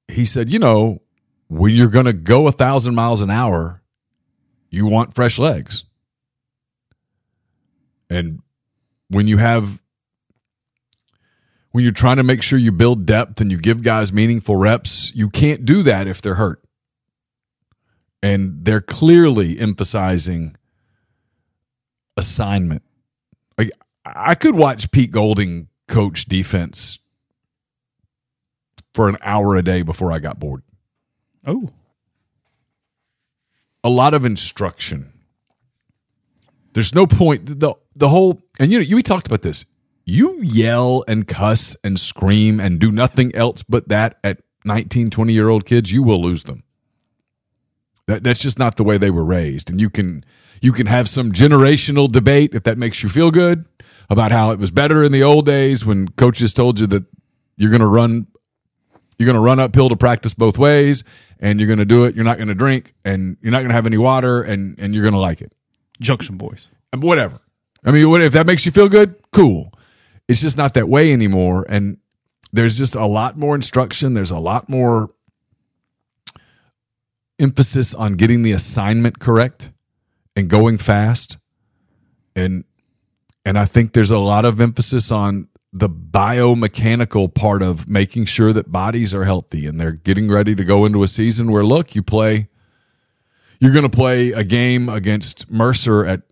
he 0.09 0.27
said, 0.27 0.51
"You 0.51 0.59
know, 0.59 1.03
when 1.49 1.73
you're 1.73 1.89
going 1.89 2.07
to 2.07 2.13
go 2.13 2.47
a 2.49 2.53
thousand 2.53 2.95
miles 2.95 3.21
an 3.21 3.31
hour, 3.31 3.83
you 4.71 4.87
want 4.87 5.15
fresh 5.15 5.39
legs, 5.39 5.85
and 8.11 8.41
when 9.09 9.29
you 9.29 9.39
have." 9.39 9.81
When 11.71 11.85
you're 11.85 11.93
trying 11.93 12.17
to 12.17 12.23
make 12.23 12.43
sure 12.43 12.59
you 12.59 12.73
build 12.73 13.05
depth 13.05 13.43
and 13.43 13.51
you 13.51 13.59
give 13.59 13.83
guys 13.83 14.11
meaningful 14.11 14.57
reps, 14.57 15.13
you 15.15 15.29
can't 15.29 15.67
do 15.67 15.83
that 15.83 16.09
if 16.09 16.23
they're 16.23 16.35
hurt. 16.35 16.65
And 18.23 18.65
they're 18.65 18.81
clearly 18.81 19.59
emphasizing 19.59 20.57
assignment. 22.17 22.83
Like 23.57 23.71
I 24.05 24.35
could 24.35 24.55
watch 24.55 24.91
Pete 24.91 25.13
Golding 25.13 25.69
coach 25.87 26.27
defense 26.27 26.99
for 28.95 29.09
an 29.09 29.17
hour 29.23 29.57
a 29.57 29.63
day 29.63 29.83
before 29.83 30.13
I 30.13 30.19
got 30.19 30.41
bored. 30.41 30.63
Oh. 31.47 31.71
A 33.85 33.89
lot 33.89 34.15
of 34.15 34.25
instruction. 34.25 35.13
There's 36.73 36.95
no 36.95 37.07
point 37.07 37.61
the 37.61 37.75
the 37.97 38.09
whole 38.09 38.43
and 38.59 38.73
you 38.73 38.79
know 38.79 38.85
you 38.85 38.97
we 38.97 39.03
talked 39.03 39.27
about 39.27 39.43
this. 39.43 39.65
You 40.05 40.41
yell 40.43 41.05
and 41.07 41.27
cuss 41.27 41.77
and 41.85 41.99
scream 41.99 42.61
and 42.61 42.79
do 42.79 42.91
nothing 42.91 43.35
else 43.35 43.63
but 43.63 43.89
that 43.89 44.19
at 44.25 44.41
19, 44.65 45.11
20 45.11 45.33
year 45.33 45.49
old 45.49 45.65
kids, 45.65 45.93
you 45.93 46.03
will 46.03 46.23
lose 46.23 46.45
them. 46.45 46.63
That, 48.09 48.25
that's 48.25 48.41
just 48.41 48.59
not 48.59 48.77
the 48.77 48.85
way 48.85 48.97
they 48.97 49.11
were 49.11 49.25
raised. 49.25 49.71
And 49.71 49.79
you 49.79 49.91
can 49.91 50.25
you 50.63 50.73
can 50.73 50.87
have 50.87 51.09
some 51.09 51.31
generational 51.31 52.09
debate 52.09 52.55
if 52.55 52.63
that 52.65 52.79
makes 52.79 53.03
you 53.03 53.11
feel 53.11 53.31
good 53.31 53.69
about 54.09 54.33
how 54.33 54.51
it 54.51 54.59
was 54.59 54.71
better 54.71 55.05
in 55.05 55.13
the 55.13 55.23
old 55.23 55.45
days 55.45 55.85
when 55.85 56.09
coaches 56.09 56.55
told 56.55 56.81
you 56.81 56.87
that 56.89 57.05
you're 57.59 57.71
going 57.71 57.83
to 57.83 57.87
run 57.87 58.27
you're 59.19 59.27
going 59.27 59.35
to 59.35 59.41
run 59.41 59.61
uphill 59.61 59.91
to 59.91 59.97
practice 59.97 60.33
both 60.33 60.57
ways 60.57 61.05
and 61.39 61.61
you're 61.61 61.67
going 61.67 61.81
to 61.81 61.85
do 61.85 62.05
it. 62.05 62.15
You're 62.15 62.25
not 62.25 62.39
going 62.39 62.49
to 62.49 62.55
drink 62.55 62.95
and 63.05 63.37
you're 63.43 63.53
not 63.53 63.59
going 63.59 63.69
to 63.69 63.75
have 63.75 63.87
any 63.87 63.99
water 63.99 64.41
and 64.41 64.79
and 64.79 64.95
you're 64.95 65.03
going 65.03 65.13
to 65.13 65.21
like 65.21 65.43
it. 65.43 65.53
Junction 66.01 66.39
Boys. 66.39 66.71
Whatever. 66.97 67.39
I 67.85 67.91
mean, 67.91 68.09
what 68.09 68.23
if 68.23 68.33
that 68.33 68.47
makes 68.47 68.65
you 68.65 68.73
feel 68.73 68.89
good? 68.89 69.17
Cool. 69.33 69.71
It's 70.29 70.41
just 70.41 70.57
not 70.57 70.73
that 70.75 70.89
way 70.89 71.13
anymore 71.13 71.67
and 71.69 71.99
there's 72.55 72.79
just 72.79 72.95
a 72.95 73.05
lot 73.05 73.37
more 73.37 73.55
instruction, 73.55 74.15
there's 74.15 74.31
a 74.31 74.39
lot 74.39 74.71
more 74.71 75.11
emphasis 77.39 77.95
on 77.95 78.15
getting 78.15 78.43
the 78.43 78.53
assignment 78.53 79.19
correct 79.19 79.73
and 80.37 80.49
going 80.49 80.79
fast. 80.79 81.39
And 82.35 82.65
and 83.45 83.59
I 83.59 83.65
think 83.65 83.93
there's 83.93 84.11
a 84.11 84.19
lot 84.19 84.45
of 84.45 84.61
emphasis 84.61 85.11
on 85.11 85.49
the 85.73 85.89
biomechanical 85.89 87.35
part 87.35 87.63
of 87.63 87.89
making 87.89 88.25
sure 88.25 88.53
that 88.53 88.73
bodies 88.73 89.15
are 89.15 89.25
healthy 89.25 89.67
and 89.67 89.81
they're 89.81 89.93
getting 89.93 90.31
ready 90.31 90.55
to 90.55 90.65
go 90.65 90.85
into 90.85 91.03
a 91.03 91.09
season 91.09 91.51
where 91.51 91.65
look 91.65 91.95
you 91.95 92.03
play 92.03 92.49
you're 93.61 93.73
going 93.73 93.89
to 93.89 93.89
play 93.89 94.33
a 94.33 94.45
game 94.45 94.89
against 94.89 95.51
Mercer 95.51 96.07
at 96.07 96.23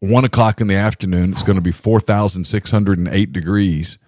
one 0.00 0.24
o'clock 0.24 0.60
in 0.60 0.66
the 0.66 0.74
afternoon. 0.74 1.32
It's 1.32 1.42
going 1.42 1.56
to 1.56 1.62
be 1.62 1.72
4608 1.72 3.32
degrees 3.32 3.98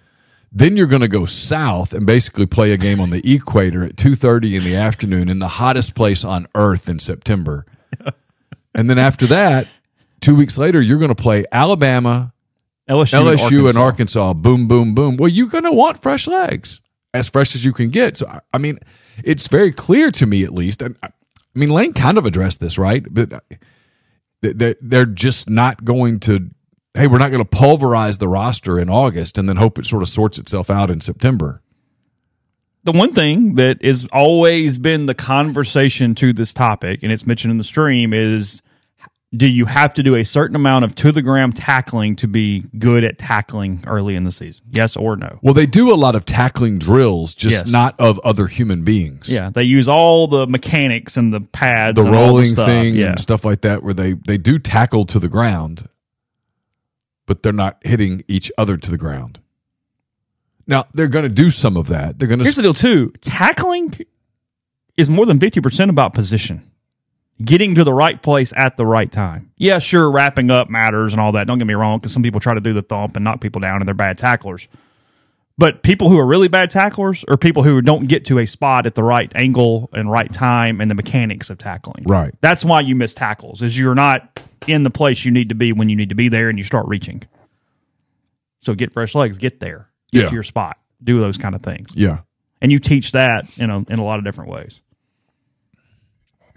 then 0.50 0.76
you're 0.76 0.86
going 0.86 1.02
to 1.02 1.08
go 1.08 1.26
south 1.26 1.92
and 1.92 2.06
basically 2.06 2.46
play 2.46 2.72
a 2.72 2.76
game 2.76 3.00
on 3.00 3.10
the 3.10 3.20
equator 3.34 3.84
at 3.84 3.96
2.30 3.96 4.56
in 4.56 4.64
the 4.64 4.74
afternoon 4.74 5.28
in 5.28 5.38
the 5.40 5.48
hottest 5.48 5.94
place 5.94 6.24
on 6.24 6.46
earth 6.54 6.88
in 6.88 6.98
september. 6.98 7.66
And 8.74 8.88
then 8.88 8.98
after 8.98 9.26
that 9.26 9.66
two 10.20 10.34
weeks 10.34 10.56
later 10.58 10.80
you're 10.80 10.98
going 10.98 11.08
to 11.14 11.14
play 11.22 11.44
alabama 11.52 12.32
LSU, 12.88 13.36
lsu 13.36 13.68
and 13.68 13.76
Arkansas. 13.76 13.80
arkansas. 13.80 14.32
Boom 14.34 14.66
boom 14.68 14.94
boom. 14.94 15.16
Well 15.18 15.28
you're 15.28 15.48
going 15.48 15.64
to 15.64 15.72
want 15.72 16.00
fresh 16.02 16.26
legs 16.26 16.80
as 17.12 17.28
fresh 17.28 17.54
as 17.54 17.64
you 17.64 17.72
can 17.72 17.90
get. 17.90 18.16
So 18.16 18.40
I- 18.52 18.58
mean 18.58 18.78
it's 19.24 19.48
very 19.48 19.72
clear 19.72 20.10
to 20.12 20.26
me 20.26 20.44
at 20.44 20.54
least 20.54 20.80
and 20.82 20.96
i 21.02 21.08
I 21.08 21.58
mean 21.58 21.70
lane 21.70 21.92
kind 21.92 22.16
of 22.18 22.24
addressed 22.24 22.60
this 22.60 22.78
right? 22.78 23.04
But 23.10 23.32
uh, 23.32 23.40
they're 24.80 25.06
just 25.06 25.50
not 25.50 25.84
going 25.84 26.20
to 26.20 26.50
hey 26.98 27.06
we're 27.06 27.18
not 27.18 27.30
going 27.30 27.42
to 27.44 27.48
pulverize 27.48 28.18
the 28.18 28.28
roster 28.28 28.78
in 28.78 28.88
august 28.90 29.38
and 29.38 29.48
then 29.48 29.56
hope 29.56 29.78
it 29.78 29.86
sort 29.86 30.02
of 30.02 30.08
sorts 30.08 30.38
itself 30.38 30.68
out 30.70 30.90
in 30.90 31.00
september 31.00 31.62
the 32.84 32.92
one 32.92 33.12
thing 33.12 33.56
that 33.56 33.84
has 33.84 34.06
always 34.12 34.78
been 34.78 35.06
the 35.06 35.14
conversation 35.14 36.14
to 36.14 36.32
this 36.32 36.54
topic, 36.54 37.02
and 37.02 37.12
it's 37.12 37.26
mentioned 37.26 37.50
in 37.50 37.58
the 37.58 37.64
stream, 37.64 38.14
is 38.14 38.62
do 39.36 39.46
you 39.46 39.66
have 39.66 39.92
to 39.94 40.02
do 40.02 40.14
a 40.14 40.24
certain 40.24 40.56
amount 40.56 40.86
of 40.86 40.94
to 40.94 41.12
the 41.12 41.20
gram 41.20 41.52
tackling 41.52 42.16
to 42.16 42.26
be 42.28 42.60
good 42.78 43.04
at 43.04 43.18
tackling 43.18 43.84
early 43.86 44.14
in 44.14 44.24
the 44.24 44.32
season? 44.32 44.64
Yes 44.70 44.96
or 44.96 45.16
no? 45.16 45.38
Well, 45.42 45.52
they 45.52 45.66
do 45.66 45.92
a 45.92 45.96
lot 45.96 46.14
of 46.14 46.24
tackling 46.24 46.78
drills, 46.78 47.34
just 47.34 47.52
Yes. 47.66 47.70
not 47.70 47.94
of 47.98 48.18
other 48.20 48.46
human 48.46 48.84
beings. 48.84 49.28
Yeah, 49.30 49.50
they 49.50 49.64
use 49.64 49.86
all 49.88 50.26
the 50.28 50.46
mechanics 50.46 51.18
and 51.18 51.30
the 51.30 51.40
pads, 51.40 51.96
the 51.96 52.06
and 52.06 52.16
all 52.16 52.28
rolling 52.28 52.52
stuff. 52.52 52.68
thing 52.68 52.94
Yeah, 52.96 53.08
and 53.08 53.20
stuff 53.20 53.44
like 53.44 53.60
that, 53.62 53.82
where 53.82 53.92
they 53.92 54.14
they 54.14 54.38
do 54.38 54.58
tackle 54.58 55.04
to 55.06 55.18
the 55.18 55.28
ground, 55.28 55.88
but 57.28 57.44
they're 57.44 57.52
not 57.52 57.78
hitting 57.82 58.24
each 58.26 58.50
other 58.58 58.76
to 58.76 58.90
the 58.90 58.98
ground. 58.98 59.38
Now 60.66 60.86
they're 60.94 61.06
going 61.06 61.22
to 61.22 61.28
do 61.28 61.52
some 61.52 61.76
of 61.76 61.86
that. 61.88 62.18
They're 62.18 62.26
going 62.26 62.38
to. 62.40 62.44
Here's 62.44 62.56
the 62.56 62.62
deal, 62.62 62.74
too. 62.74 63.12
Tackling 63.20 63.94
is 64.96 65.08
more 65.08 65.26
than 65.26 65.38
50% 65.38 65.90
about 65.90 66.14
position. 66.14 66.68
Getting 67.44 67.76
to 67.76 67.84
the 67.84 67.94
right 67.94 68.20
place 68.20 68.52
at 68.56 68.76
the 68.76 68.84
right 68.84 69.12
time. 69.12 69.52
Yeah, 69.56 69.78
sure, 69.78 70.10
wrapping 70.10 70.50
up 70.50 70.68
matters 70.68 71.12
and 71.12 71.20
all 71.20 71.30
that. 71.32 71.46
Don't 71.46 71.58
get 71.58 71.68
me 71.68 71.74
wrong, 71.74 71.98
because 72.00 72.12
some 72.12 72.22
people 72.24 72.40
try 72.40 72.54
to 72.54 72.60
do 72.60 72.72
the 72.72 72.82
thump 72.82 73.14
and 73.14 73.22
knock 73.22 73.40
people 73.40 73.60
down 73.60 73.80
and 73.80 73.86
they're 73.86 73.94
bad 73.94 74.18
tacklers. 74.18 74.66
But 75.58 75.82
people 75.82 76.08
who 76.08 76.18
are 76.18 76.26
really 76.26 76.46
bad 76.46 76.70
tacklers 76.70 77.24
are 77.26 77.36
people 77.36 77.64
who 77.64 77.82
don't 77.82 78.06
get 78.06 78.24
to 78.26 78.38
a 78.38 78.46
spot 78.46 78.86
at 78.86 78.94
the 78.94 79.02
right 79.02 79.30
angle 79.34 79.90
and 79.92 80.08
right 80.10 80.32
time 80.32 80.80
and 80.80 80.88
the 80.88 80.94
mechanics 80.94 81.50
of 81.50 81.58
tackling. 81.58 82.04
Right. 82.06 82.32
That's 82.40 82.64
why 82.64 82.80
you 82.80 82.94
miss 82.94 83.12
tackles, 83.12 83.60
is 83.60 83.76
you're 83.76 83.96
not 83.96 84.40
in 84.68 84.84
the 84.84 84.90
place 84.90 85.24
you 85.24 85.32
need 85.32 85.48
to 85.48 85.56
be 85.56 85.72
when 85.72 85.88
you 85.88 85.96
need 85.96 86.10
to 86.10 86.14
be 86.14 86.28
there 86.28 86.48
and 86.48 86.56
you 86.58 86.62
start 86.64 86.86
reaching. 86.86 87.22
So 88.60 88.74
get 88.74 88.92
fresh 88.92 89.14
legs, 89.16 89.36
get 89.38 89.58
there, 89.60 89.88
get 90.12 90.22
Yeah. 90.22 90.28
to 90.28 90.34
your 90.34 90.42
spot, 90.44 90.78
do 91.02 91.18
those 91.20 91.38
kind 91.38 91.54
of 91.56 91.62
things 91.62 91.90
yeah. 91.94 92.18
and 92.60 92.70
you 92.72 92.78
teach 92.78 93.12
that 93.12 93.46
in 93.56 93.70
a 93.70 93.78
in 93.88 93.98
a 93.98 94.04
lot 94.04 94.18
of 94.18 94.24
different 94.24 94.50
ways. 94.50 94.80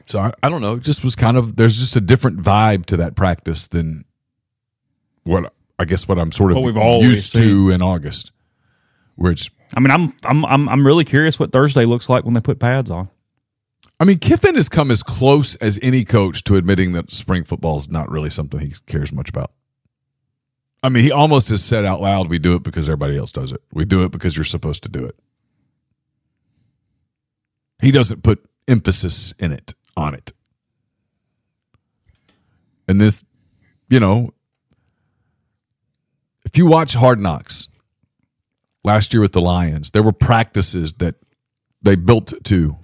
So 0.07 0.19
I, 0.19 0.31
I 0.43 0.49
don't 0.49 0.61
know. 0.61 0.73
It 0.75 0.81
just 0.83 1.03
was 1.03 1.15
kind 1.15 1.37
of 1.37 1.55
there's 1.55 1.77
just 1.77 1.95
a 1.95 2.01
different 2.01 2.41
vibe 2.41 2.85
to 2.87 2.97
that 2.97 3.15
practice 3.15 3.67
than 3.67 4.05
what 5.23 5.53
I 5.79 5.85
guess 5.85 6.07
what 6.07 6.19
I'm 6.19 6.31
sort 6.31 6.51
of 6.51 6.57
used 7.03 7.35
to 7.35 7.69
in 7.69 7.81
August, 7.81 8.31
where 9.15 9.31
it's. 9.31 9.49
I 9.75 9.79
mean, 9.79 9.91
I'm 9.91 10.13
I'm 10.23 10.45
I'm 10.45 10.69
I'm 10.69 10.87
really 10.87 11.05
curious 11.05 11.39
what 11.39 11.51
Thursday 11.51 11.85
looks 11.85 12.09
like 12.09 12.25
when 12.25 12.33
they 12.33 12.41
put 12.41 12.59
pads 12.59 12.91
on. 12.91 13.09
I 13.99 14.03
mean, 14.03 14.19
Kiffin 14.19 14.55
has 14.55 14.67
come 14.67 14.89
as 14.89 15.03
close 15.03 15.55
as 15.57 15.77
any 15.81 16.03
coach 16.03 16.43
to 16.45 16.55
admitting 16.55 16.93
that 16.93 17.11
spring 17.11 17.43
football 17.43 17.77
is 17.77 17.89
not 17.89 18.09
really 18.09 18.31
something 18.31 18.59
he 18.59 18.73
cares 18.87 19.11
much 19.13 19.29
about. 19.29 19.51
I 20.83 20.89
mean, 20.89 21.03
he 21.03 21.11
almost 21.11 21.49
has 21.49 21.63
said 21.63 21.85
out 21.85 22.01
loud, 22.01 22.29
"We 22.29 22.39
do 22.39 22.55
it 22.55 22.63
because 22.63 22.89
everybody 22.89 23.15
else 23.15 23.31
does 23.31 23.51
it. 23.51 23.61
We 23.71 23.85
do 23.85 24.03
it 24.03 24.11
because 24.11 24.35
you're 24.35 24.43
supposed 24.43 24.83
to 24.83 24.89
do 24.89 25.05
it." 25.05 25.15
He 27.81 27.91
doesn't 27.91 28.23
put 28.23 28.43
emphasis 28.67 29.33
in 29.39 29.51
it 29.51 29.73
on 29.95 30.13
it. 30.13 30.33
And 32.87 32.99
this, 32.99 33.23
you 33.89 33.99
know, 33.99 34.33
if 36.43 36.57
you 36.57 36.65
watch 36.65 36.93
Hard 36.93 37.19
Knocks 37.19 37.67
last 38.83 39.13
year 39.13 39.21
with 39.21 39.31
the 39.31 39.41
Lions, 39.41 39.91
there 39.91 40.03
were 40.03 40.11
practices 40.11 40.93
that 40.93 41.15
they 41.81 41.95
built 41.95 42.33
to 42.45 42.77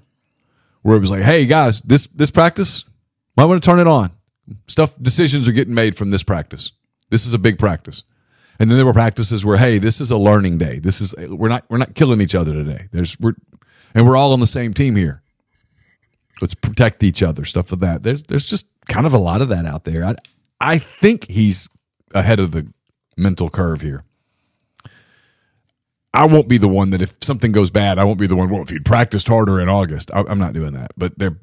where 0.82 0.96
it 0.96 1.00
was 1.00 1.12
like, 1.12 1.24
"Hey 1.24 1.46
guys, 1.46 1.82
this 1.82 2.08
this 2.08 2.32
practice, 2.32 2.86
might 3.36 3.46
want 3.46 3.62
to 3.62 3.70
turn 3.70 3.80
it 3.80 3.88
on. 3.88 4.12
Stuff 4.68 4.96
decisions 5.02 5.48
are 5.48 5.52
getting 5.54 5.74
made 5.74 5.98
from 5.98 6.10
this 6.10 6.24
practice. 6.24 6.72
This 7.10 7.26
is 7.26 7.34
a 7.34 7.40
big 7.40 7.58
practice." 7.58 8.04
And 8.60 8.72
then 8.72 8.78
there 8.78 8.86
were 8.86 8.94
practices 8.94 9.46
where, 9.46 9.58
"Hey, 9.58 9.78
this 9.78 10.02
is 10.02 10.10
a 10.10 10.18
learning 10.18 10.58
day. 10.58 10.80
This 10.80 11.02
is 11.02 11.14
we're 11.18 11.50
not 11.50 11.66
we're 11.70 11.78
not 11.78 11.96
killing 11.96 12.22
each 12.22 12.36
other 12.36 12.54
today. 12.54 12.88
There's 12.92 13.20
we're 13.20 13.36
and 13.94 14.06
we're 14.06 14.18
all 14.18 14.34
on 14.34 14.40
the 14.40 14.48
same 14.48 14.74
team 14.74 14.96
here. 14.96 15.22
Let's 16.42 16.54
protect 16.54 17.04
each 17.04 17.24
other. 17.24 17.46
Stuff 17.46 17.72
of 17.72 17.80
that. 17.82 18.04
There's 18.04 18.24
there's 18.24 18.46
just 18.46 18.68
kind 18.88 19.06
of 19.06 19.14
a 19.14 19.18
lot 19.18 19.42
of 19.42 19.50
that 19.50 19.66
out 19.66 19.84
there. 19.84 20.06
I 20.06 20.16
I 20.60 20.78
think 20.80 21.30
he's 21.30 21.70
ahead 22.14 22.40
of 22.40 22.52
the 22.52 22.72
mental 23.18 23.50
curve 23.50 23.82
here. 23.82 24.04
I 26.13 26.26
won't 26.26 26.48
be 26.48 26.58
the 26.58 26.67
one 26.67 26.91
that 26.91 27.02
if 27.02 27.15
something 27.22 27.52
goes 27.52 27.70
bad, 27.70 28.00
I 28.00 28.04
won't 28.04 28.20
be 28.20 28.28
the 28.28 28.36
one. 28.36 28.50
Well, 28.50 28.62
if 28.62 28.72
you'd 28.72 28.86
practiced 28.86 29.28
harder 29.28 29.60
in 29.60 29.70
August, 29.70 30.10
I, 30.13 30.24
I'm 30.28 30.39
not 30.39 30.54
doing 30.54 30.74
that. 30.74 30.91
But 30.98 31.17
there, 31.20 31.38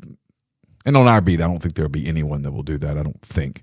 and 0.85 0.96
on 0.96 1.07
our 1.07 1.20
beat, 1.20 1.40
I 1.40 1.46
don't 1.46 1.61
think 1.61 1.74
there'll 1.74 1.90
be 1.90 2.07
anyone 2.07 2.42
that 2.42 2.53
will 2.53 2.62
do 2.62 2.79
that. 2.79 2.98
I 2.98 3.03
don't 3.03 3.22
think. 3.22 3.62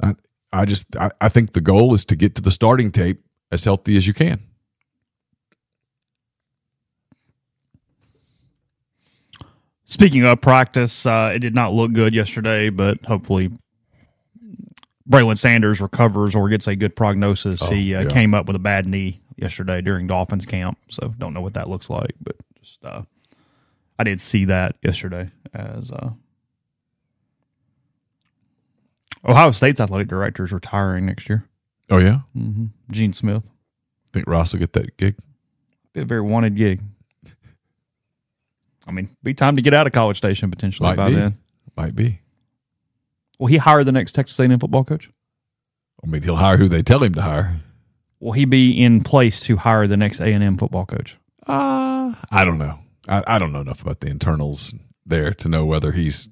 I, 0.00 0.14
I 0.52 0.64
just, 0.64 0.96
I, 0.96 1.10
I 1.20 1.28
think 1.28 1.52
the 1.52 1.60
goal 1.60 1.94
is 1.94 2.04
to 2.06 2.16
get 2.16 2.34
to 2.36 2.42
the 2.42 2.50
starting 2.50 2.90
tape 2.90 3.20
as 3.50 3.64
healthy 3.64 3.96
as 3.96 4.06
you 4.06 4.14
can. 4.14 4.42
Speaking 9.84 10.24
of 10.24 10.40
practice, 10.40 11.06
uh, 11.06 11.30
it 11.32 11.38
did 11.38 11.54
not 11.54 11.72
look 11.72 11.92
good 11.92 12.12
yesterday, 12.12 12.70
but 12.70 13.04
hopefully 13.06 13.52
Braylon 15.08 15.38
Sanders 15.38 15.80
recovers 15.80 16.34
or 16.34 16.48
gets 16.48 16.66
a 16.66 16.74
good 16.74 16.96
prognosis. 16.96 17.66
he 17.68 17.94
uh, 17.94 18.02
yeah. 18.02 18.08
came 18.08 18.34
up 18.34 18.46
with 18.46 18.56
a 18.56 18.60
bad 18.60 18.86
knee 18.86 19.20
yesterday 19.36 19.80
during 19.80 20.06
Dolphins 20.06 20.46
camp, 20.46 20.78
so 20.88 21.14
don't 21.18 21.34
know 21.34 21.40
what 21.40 21.54
that 21.54 21.68
looks 21.68 21.88
like, 21.90 22.14
but 22.20 22.36
just 22.62 22.84
uh, 22.84 23.02
I 23.98 24.04
did 24.04 24.20
see 24.20 24.46
that 24.46 24.76
yesterday 24.82 25.30
as 25.54 25.90
uh, 25.92 26.10
Ohio 29.24 29.50
State's 29.50 29.80
athletic 29.80 30.08
director 30.08 30.44
is 30.44 30.52
retiring 30.52 31.06
next 31.06 31.28
year. 31.28 31.48
Oh 31.90 31.98
yeah, 31.98 32.20
Gene 32.90 33.12
Smith, 33.12 33.44
think 34.12 34.26
Ross 34.26 34.52
will 34.52 34.60
get 34.60 34.72
that 34.72 34.96
gig. 34.96 35.16
be 35.92 36.00
a 36.00 36.04
very 36.04 36.22
wanted 36.22 36.56
gig. 36.56 36.80
I 38.86 38.92
mean, 38.92 39.10
be 39.22 39.34
time 39.34 39.56
to 39.56 39.62
get 39.62 39.74
out 39.74 39.86
of 39.86 39.92
College 39.92 40.16
Station 40.16 40.48
potentially 40.50 40.88
Might 40.88 40.96
by 40.96 41.08
be, 41.08 41.14
then. 41.14 41.38
might 41.76 41.96
be. 41.96 42.20
Will 43.38 43.48
he 43.48 43.56
hire 43.56 43.82
the 43.84 43.92
next 43.92 44.12
Texas 44.12 44.38
A&M 44.38 44.58
football 44.60 44.84
coach? 44.84 45.10
I 46.02 46.06
mean, 46.06 46.22
he'll 46.22 46.36
hire 46.36 46.56
who 46.56 46.68
they 46.68 46.82
tell 46.82 47.02
him 47.02 47.14
to 47.14 47.22
hire. 47.22 47.60
Will 48.20 48.32
he 48.32 48.44
be 48.44 48.82
in 48.82 49.02
place 49.02 49.40
to 49.42 49.56
hire 49.56 49.86
the 49.86 49.96
next 49.96 50.20
A&M 50.20 50.56
football 50.56 50.86
coach? 50.86 51.18
Uh, 51.46 52.14
I 52.30 52.44
don't 52.44 52.58
know. 52.58 52.78
I, 53.08 53.22
I 53.26 53.38
don't 53.38 53.52
know 53.52 53.60
enough 53.60 53.82
about 53.82 54.00
the 54.00 54.08
internals 54.08 54.74
there 55.04 55.32
to 55.34 55.48
know 55.48 55.64
whether 55.66 55.92
he's 55.92 56.28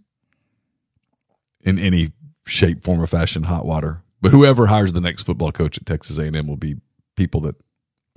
in 1.61 1.79
any 1.79 2.13
shape, 2.47 2.85
form, 2.85 3.01
or 3.01 3.07
fashion 3.07 3.45
hot 3.45 3.65
water. 3.67 4.03
But 4.21 4.33
whoever 4.33 4.67
hires 4.67 4.93
the 4.93 5.01
next 5.01 5.23
football 5.23 5.53
coach 5.53 5.77
at 5.77 5.87
Texas 5.87 6.19
A&M 6.19 6.47
will 6.47 6.57
be 6.57 6.77
people 7.17 7.43
that 7.43 7.57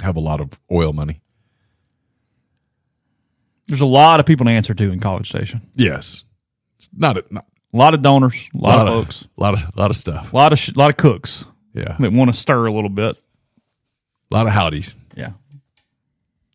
have 0.02 0.16
a 0.16 0.22
lot 0.22 0.40
of 0.42 0.52
oil 0.72 0.94
money. 0.94 1.22
There's 3.68 3.82
a 3.82 3.86
lot 3.86 4.20
of 4.20 4.26
people 4.26 4.46
to 4.46 4.52
answer 4.52 4.74
to 4.74 4.92
in 4.92 5.00
College 5.00 5.28
Station. 5.28 5.62
Yes, 5.76 6.24
it's 6.78 6.90
not 6.96 7.18
a, 7.18 7.26
not 7.30 7.46
A 7.74 7.78
lot 7.78 7.94
of 7.94 8.02
donors, 8.02 8.48
a 8.56 8.58
lot, 8.58 8.88
of 8.88 8.94
folks, 8.94 9.28
a 9.38 9.42
lot 9.42 9.54
of 9.56 9.76
lot 9.76 9.90
of 9.92 9.98
stuff. 9.98 10.32
a 10.32 10.36
lot 10.36 10.54
of 10.54 10.60
sh- 10.60 10.76
lot 10.76 10.90
of 10.90 10.96
cooks 10.96 11.46
Yeah, 11.74 11.98
that 12.00 12.14
want 12.14 12.34
to 12.34 12.40
stir 12.40 12.66
a 12.68 12.72
little 12.72 12.90
bit. 12.90 13.18
A 14.32 14.36
lot 14.36 14.48
of 14.48 14.54
howdies. 14.54 14.96
Yeah, 15.16 15.32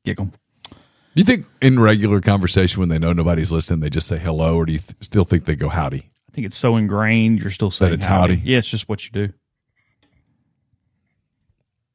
them. 0.04 0.32
Do 0.70 1.20
you 1.20 1.24
think 1.24 1.46
in 1.61 1.78
regular 1.78 2.20
conversation 2.20 2.80
when 2.80 2.88
they 2.88 2.98
know 2.98 3.12
nobody's 3.12 3.52
listening, 3.52 3.80
they 3.80 3.90
just 3.90 4.08
say 4.08 4.18
hello, 4.18 4.56
or 4.56 4.64
do 4.66 4.72
you 4.72 4.78
th- 4.78 4.96
still 5.00 5.24
think 5.24 5.44
they 5.44 5.54
go 5.56 5.68
howdy? 5.68 5.98
I 5.98 6.32
think 6.32 6.46
it's 6.46 6.56
so 6.56 6.76
ingrained. 6.76 7.40
You're 7.40 7.50
still 7.50 7.70
saying 7.70 7.92
it's 7.92 8.06
howdy. 8.06 8.37
howdy? 8.37 8.50
Yeah, 8.50 8.58
it's 8.58 8.68
just 8.68 8.88
what 8.88 9.04
you 9.04 9.11
do. 9.11 9.32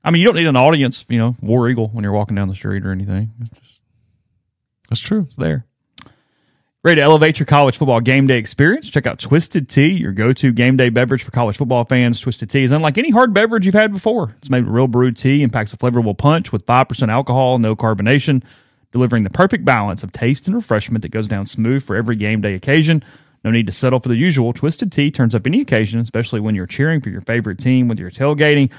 I 0.04 0.12
mean, 0.12 0.22
you 0.22 0.28
don't 0.28 0.36
need 0.36 0.48
an 0.48 0.56
audience, 0.56 1.06
you 1.10 1.18
know, 1.18 1.36
War 1.42 1.68
Eagle 1.68 1.90
when 1.90 2.04
you're 2.04 2.14
walking 2.14 2.36
down 2.36 2.48
the 2.48 2.56
street 2.56 2.86
or 2.86 2.92
anything. 2.92 3.32
It's 3.42 3.60
just 3.60 3.80
That's 4.90 5.02
true. 5.02 5.22
it's 5.28 5.36
there. 5.36 5.66
Ready 6.88 7.02
to 7.02 7.04
elevate 7.04 7.38
your 7.38 7.46
college 7.46 7.78
football 7.78 8.00
game 8.00 8.28
day 8.28 8.38
experience? 8.38 8.90
Check 8.90 9.06
out 9.06 9.20
Twisted 9.20 9.68
Tea, 9.68 9.90
your 9.90 10.14
go-to 10.14 10.54
game 10.54 10.78
day 10.78 10.88
beverage 10.88 11.22
for 11.22 11.32
college 11.32 11.58
football 11.58 11.84
fans. 11.84 12.18
Twisted 12.18 12.50
Tea 12.50 12.64
is 12.64 12.72
unlike 12.72 12.98
any 12.98 13.10
hard 13.10 13.34
beverage 13.34 13.66
you've 13.66 13.76
had 13.76 13.92
before. 13.92 14.34
It's 14.38 14.50
made 14.50 14.64
with 14.64 14.74
real 14.74 14.88
brewed 14.88 15.18
tea 15.18 15.44
and 15.44 15.52
packs 15.52 15.74
a 15.74 15.78
flavorful 15.78 16.18
punch 16.18 16.54
with 16.54 16.66
5% 16.66 17.10
alcohol, 17.10 17.60
no 17.60 17.76
carbonation, 17.76 18.42
delivering 18.94 19.26
the 19.26 19.30
perfect 19.30 19.66
balance 19.66 20.02
of 20.02 20.14
taste 20.14 20.48
and 20.48 20.56
refreshment 20.56 21.02
that 21.02 21.10
goes 21.10 21.28
down 21.28 21.46
smooth 21.46 21.84
for 21.84 21.98
every 21.98 22.16
game 22.16 22.40
day 22.40 22.54
occasion. 22.54 23.04
No 23.44 23.52
need 23.52 23.68
to 23.68 23.74
settle 23.74 24.00
for 24.00 24.08
the 24.08 24.16
usual. 24.16 24.54
Twisted 24.54 24.90
Tea 24.90 25.12
turns 25.12 25.36
up 25.36 25.46
any 25.46 25.60
occasion, 25.60 26.00
especially 26.00 26.40
when 26.40 26.56
you're 26.56 26.68
cheering 26.68 27.02
for 27.02 27.10
your 27.10 27.20
favorite 27.20 27.60
team, 27.60 27.90
whether 27.90 28.00
you're 28.00 28.12
tailgating, 28.12 28.72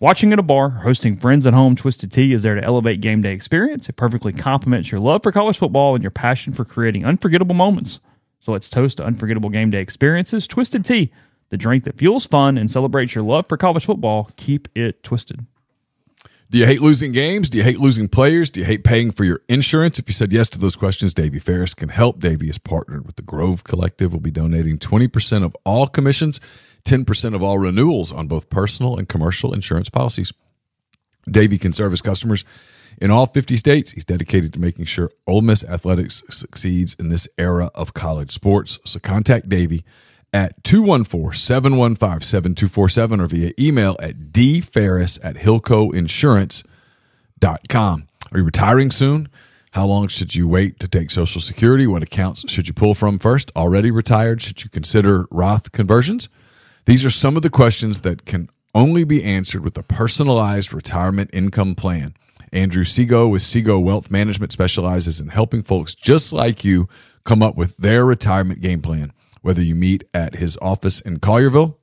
Watching 0.00 0.32
at 0.32 0.38
a 0.38 0.42
bar, 0.42 0.70
hosting 0.70 1.18
friends 1.18 1.44
at 1.44 1.52
home, 1.52 1.76
Twisted 1.76 2.10
Tea 2.10 2.32
is 2.32 2.42
there 2.42 2.54
to 2.54 2.64
elevate 2.64 3.02
game 3.02 3.20
day 3.20 3.34
experience. 3.34 3.86
It 3.86 3.96
perfectly 3.96 4.32
complements 4.32 4.90
your 4.90 4.98
love 4.98 5.22
for 5.22 5.30
college 5.30 5.58
football 5.58 5.94
and 5.94 6.02
your 6.02 6.10
passion 6.10 6.54
for 6.54 6.64
creating 6.64 7.04
unforgettable 7.04 7.54
moments. 7.54 8.00
So 8.38 8.50
let's 8.50 8.70
toast 8.70 8.96
to 8.96 9.04
unforgettable 9.04 9.50
game 9.50 9.68
day 9.68 9.82
experiences. 9.82 10.46
Twisted 10.46 10.86
Tea, 10.86 11.12
the 11.50 11.58
drink 11.58 11.84
that 11.84 11.98
fuels 11.98 12.24
fun 12.24 12.56
and 12.56 12.70
celebrates 12.70 13.14
your 13.14 13.24
love 13.24 13.44
for 13.46 13.58
college 13.58 13.84
football. 13.84 14.30
Keep 14.36 14.68
it 14.74 15.02
twisted. 15.02 15.44
Do 16.50 16.56
you 16.56 16.64
hate 16.64 16.80
losing 16.80 17.12
games? 17.12 17.50
Do 17.50 17.58
you 17.58 17.64
hate 17.64 17.78
losing 17.78 18.08
players? 18.08 18.48
Do 18.48 18.60
you 18.60 18.66
hate 18.66 18.84
paying 18.84 19.12
for 19.12 19.24
your 19.24 19.42
insurance? 19.50 19.98
If 19.98 20.08
you 20.08 20.14
said 20.14 20.32
yes 20.32 20.48
to 20.48 20.58
those 20.58 20.76
questions, 20.76 21.12
Davey 21.12 21.38
Ferris 21.38 21.74
can 21.74 21.90
help. 21.90 22.20
Davey 22.20 22.48
is 22.48 22.56
partnered 22.56 23.06
with 23.06 23.16
the 23.16 23.22
Grove 23.22 23.64
Collective. 23.64 24.12
We'll 24.12 24.20
be 24.20 24.30
donating 24.30 24.78
20% 24.78 25.44
of 25.44 25.54
all 25.64 25.86
commissions, 25.86 26.40
10% 26.84 27.34
of 27.34 27.42
all 27.42 27.58
renewals 27.58 28.12
on 28.12 28.26
both 28.26 28.50
personal 28.50 28.96
and 28.96 29.08
commercial 29.08 29.52
insurance 29.52 29.88
policies. 29.88 30.32
Davey 31.30 31.58
can 31.58 31.72
service 31.72 32.00
customers 32.00 32.44
In 33.00 33.10
all 33.10 33.26
50 33.26 33.56
states, 33.56 33.90
he's 33.92 34.04
dedicated 34.04 34.52
to 34.52 34.60
making 34.60 34.84
sure 34.84 35.10
Ole 35.26 35.40
Miss 35.40 35.64
athletics 35.64 36.22
succeeds 36.28 36.92
in 36.94 37.08
this 37.08 37.26
era 37.38 37.70
of 37.74 37.94
college 37.94 38.30
sports. 38.30 38.78
So 38.84 39.00
contact 39.00 39.48
Davey 39.48 39.84
at 40.32 40.62
214-715-7247 40.64 43.22
or 43.22 43.26
via 43.26 43.52
email 43.58 43.96
at 44.00 44.32
dferris 44.32 45.18
at 45.22 45.36
hillcoinsurance.com. 45.36 48.06
Are 48.32 48.38
you 48.38 48.44
retiring 48.44 48.90
soon? 48.90 49.28
How 49.72 49.86
long 49.86 50.08
should 50.08 50.34
you 50.34 50.46
wait 50.46 50.78
to 50.80 50.88
take 50.88 51.10
Social 51.10 51.40
Security? 51.40 51.86
What 51.86 52.02
accounts 52.02 52.44
should 52.50 52.68
you 52.68 52.74
pull 52.74 52.94
from 52.94 53.18
first? 53.18 53.50
Already 53.56 53.90
retired? 53.90 54.42
Should 54.42 54.62
you 54.64 54.70
consider 54.70 55.26
Roth 55.30 55.72
conversions? 55.72 56.28
These 56.90 57.04
are 57.04 57.10
some 57.10 57.36
of 57.36 57.42
the 57.42 57.50
questions 57.50 58.00
that 58.00 58.24
can 58.24 58.50
only 58.74 59.04
be 59.04 59.22
answered 59.22 59.62
with 59.62 59.78
a 59.78 59.82
personalized 59.84 60.72
retirement 60.72 61.30
income 61.32 61.76
plan. 61.76 62.16
Andrew 62.52 62.82
Sego 62.82 63.28
with 63.28 63.42
Sego 63.42 63.78
Wealth 63.78 64.10
Management 64.10 64.50
specializes 64.50 65.20
in 65.20 65.28
helping 65.28 65.62
folks 65.62 65.94
just 65.94 66.32
like 66.32 66.64
you 66.64 66.88
come 67.22 67.44
up 67.44 67.54
with 67.54 67.76
their 67.76 68.04
retirement 68.04 68.60
game 68.60 68.82
plan, 68.82 69.12
whether 69.40 69.62
you 69.62 69.76
meet 69.76 70.02
at 70.12 70.34
his 70.34 70.58
office 70.60 71.00
in 71.00 71.20
Collierville 71.20 71.76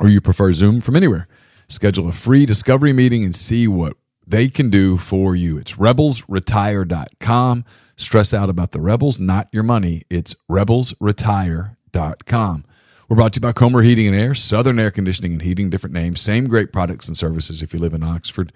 or 0.00 0.08
you 0.08 0.20
prefer 0.20 0.52
Zoom 0.52 0.80
from 0.80 0.96
anywhere. 0.96 1.28
Schedule 1.68 2.08
a 2.08 2.12
free 2.12 2.44
discovery 2.44 2.92
meeting 2.92 3.22
and 3.22 3.32
see 3.32 3.68
what 3.68 3.96
they 4.26 4.48
can 4.48 4.70
do 4.70 4.96
for 4.96 5.36
you. 5.36 5.56
It's 5.56 5.74
rebelsretire.com. 5.74 7.64
Stress 7.96 8.34
out 8.34 8.50
about 8.50 8.72
the 8.72 8.80
rebels, 8.80 9.20
not 9.20 9.48
your 9.52 9.62
money. 9.62 10.02
It's 10.10 10.34
rebelsretire.com. 10.50 12.64
We're 13.10 13.16
brought 13.16 13.32
to 13.32 13.38
you 13.38 13.40
by 13.40 13.50
Comer 13.50 13.82
Heating 13.82 14.06
and 14.06 14.14
Air, 14.14 14.36
Southern 14.36 14.78
Air 14.78 14.92
Conditioning 14.92 15.32
and 15.32 15.42
Heating, 15.42 15.68
different 15.68 15.94
names, 15.94 16.20
same 16.20 16.46
great 16.46 16.72
products 16.72 17.08
and 17.08 17.16
services 17.16 17.60
if 17.60 17.74
you 17.74 17.80
live 17.80 17.92
in 17.92 18.04
Oxford. 18.04 18.52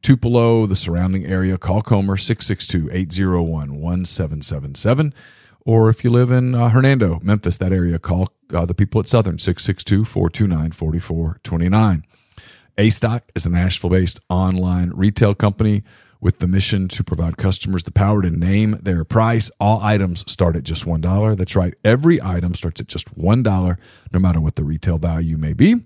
Tupelo, 0.00 0.64
the 0.64 0.76
surrounding 0.76 1.26
area, 1.26 1.58
call 1.58 1.82
Comer 1.82 2.16
662 2.16 2.88
801 2.90 3.50
1777. 3.78 5.12
Or 5.66 5.90
if 5.90 6.04
you 6.04 6.08
live 6.08 6.30
in 6.30 6.54
uh, 6.54 6.70
Hernando, 6.70 7.20
Memphis, 7.22 7.58
that 7.58 7.70
area, 7.70 7.98
call 7.98 8.32
uh, 8.54 8.64
the 8.64 8.72
people 8.72 8.98
at 8.98 9.08
Southern 9.08 9.38
662 9.38 10.06
429 10.06 10.72
4429. 10.72 12.04
A 12.78 12.88
Stock 12.88 13.30
is 13.34 13.44
a 13.44 13.50
Nashville 13.50 13.90
based 13.90 14.20
online 14.30 14.90
retail 14.94 15.34
company 15.34 15.82
with 16.20 16.38
the 16.38 16.46
mission 16.46 16.88
to 16.88 17.04
provide 17.04 17.36
customers 17.36 17.84
the 17.84 17.92
power 17.92 18.22
to 18.22 18.30
name 18.30 18.78
their 18.82 19.04
price. 19.04 19.50
All 19.60 19.80
items 19.82 20.30
start 20.30 20.56
at 20.56 20.64
just 20.64 20.84
$1. 20.84 21.36
That's 21.36 21.56
right. 21.56 21.74
Every 21.84 22.20
item 22.22 22.54
starts 22.54 22.80
at 22.80 22.88
just 22.88 23.14
$1, 23.16 23.76
no 24.12 24.18
matter 24.18 24.40
what 24.40 24.56
the 24.56 24.64
retail 24.64 24.98
value 24.98 25.36
may 25.36 25.52
be. 25.52 25.76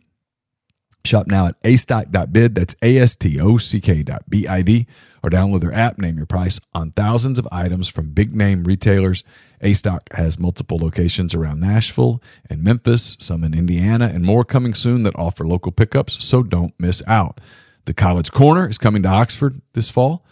Shop 1.05 1.27
now 1.27 1.47
at 1.47 1.61
astock.bid. 1.63 2.55
That's 2.55 2.77
A-S-T-O-C-K 2.81 4.05
dot 4.05 4.23
B-I-D. 4.29 4.87
Or 5.25 5.31
download 5.31 5.61
their 5.61 5.75
app, 5.75 5.99
name 5.99 6.17
your 6.17 6.27
price 6.27 6.61
on 6.75 6.93
thousands 6.93 7.39
of 7.39 7.49
items 7.51 7.89
from 7.89 8.13
big 8.13 8.35
name 8.35 8.65
retailers. 8.65 9.25
A-Stock 9.61 10.09
has 10.13 10.39
multiple 10.39 10.79
locations 10.79 11.35
around 11.35 11.61
Nashville 11.61 12.23
and 12.49 12.63
Memphis, 12.63 13.17
some 13.19 13.43
in 13.45 13.53
Indiana, 13.55 14.11
and 14.13 14.25
more 14.25 14.45
coming 14.45 14.75
soon 14.75 15.03
that 15.03 15.17
offer 15.17 15.47
local 15.47 15.73
pickups, 15.73 16.25
so 16.25 16.43
don't 16.43 16.75
miss 16.79 17.03
out. 17.07 17.41
The 17.85 17.95
College 17.95 18.31
Corner 18.31 18.69
is 18.69 18.79
coming 18.79 19.03
to 19.03 19.09
Oxford 19.09 19.61
this 19.73 19.91
fall. 19.91 20.25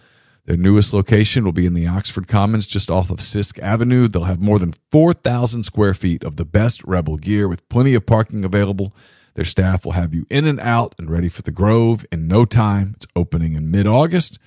Their 0.46 0.56
newest 0.56 0.92
location 0.92 1.44
will 1.44 1.52
be 1.52 1.66
in 1.66 1.74
the 1.74 1.86
Oxford 1.86 2.28
Commons, 2.28 2.66
just 2.66 2.90
off 2.90 3.10
of 3.10 3.18
Sisk 3.18 3.58
Avenue. 3.58 4.08
They'll 4.08 4.24
have 4.24 4.40
more 4.40 4.58
than 4.58 4.74
4,000 4.90 5.64
square 5.64 5.94
feet 5.94 6.24
of 6.24 6.36
the 6.36 6.44
best 6.44 6.82
Rebel 6.84 7.16
gear 7.16 7.48
with 7.48 7.68
plenty 7.68 7.94
of 7.94 8.06
parking 8.06 8.44
available. 8.44 8.94
Their 9.34 9.44
staff 9.44 9.84
will 9.84 9.92
have 9.92 10.14
you 10.14 10.26
in 10.30 10.46
and 10.46 10.60
out 10.60 10.94
and 10.98 11.10
ready 11.10 11.28
for 11.28 11.42
the 11.42 11.52
Grove 11.52 12.04
in 12.10 12.26
no 12.26 12.44
time. 12.44 12.94
It's 12.96 13.06
opening 13.14 13.54
in 13.54 13.70
mid 13.70 13.86
August. 13.86 14.38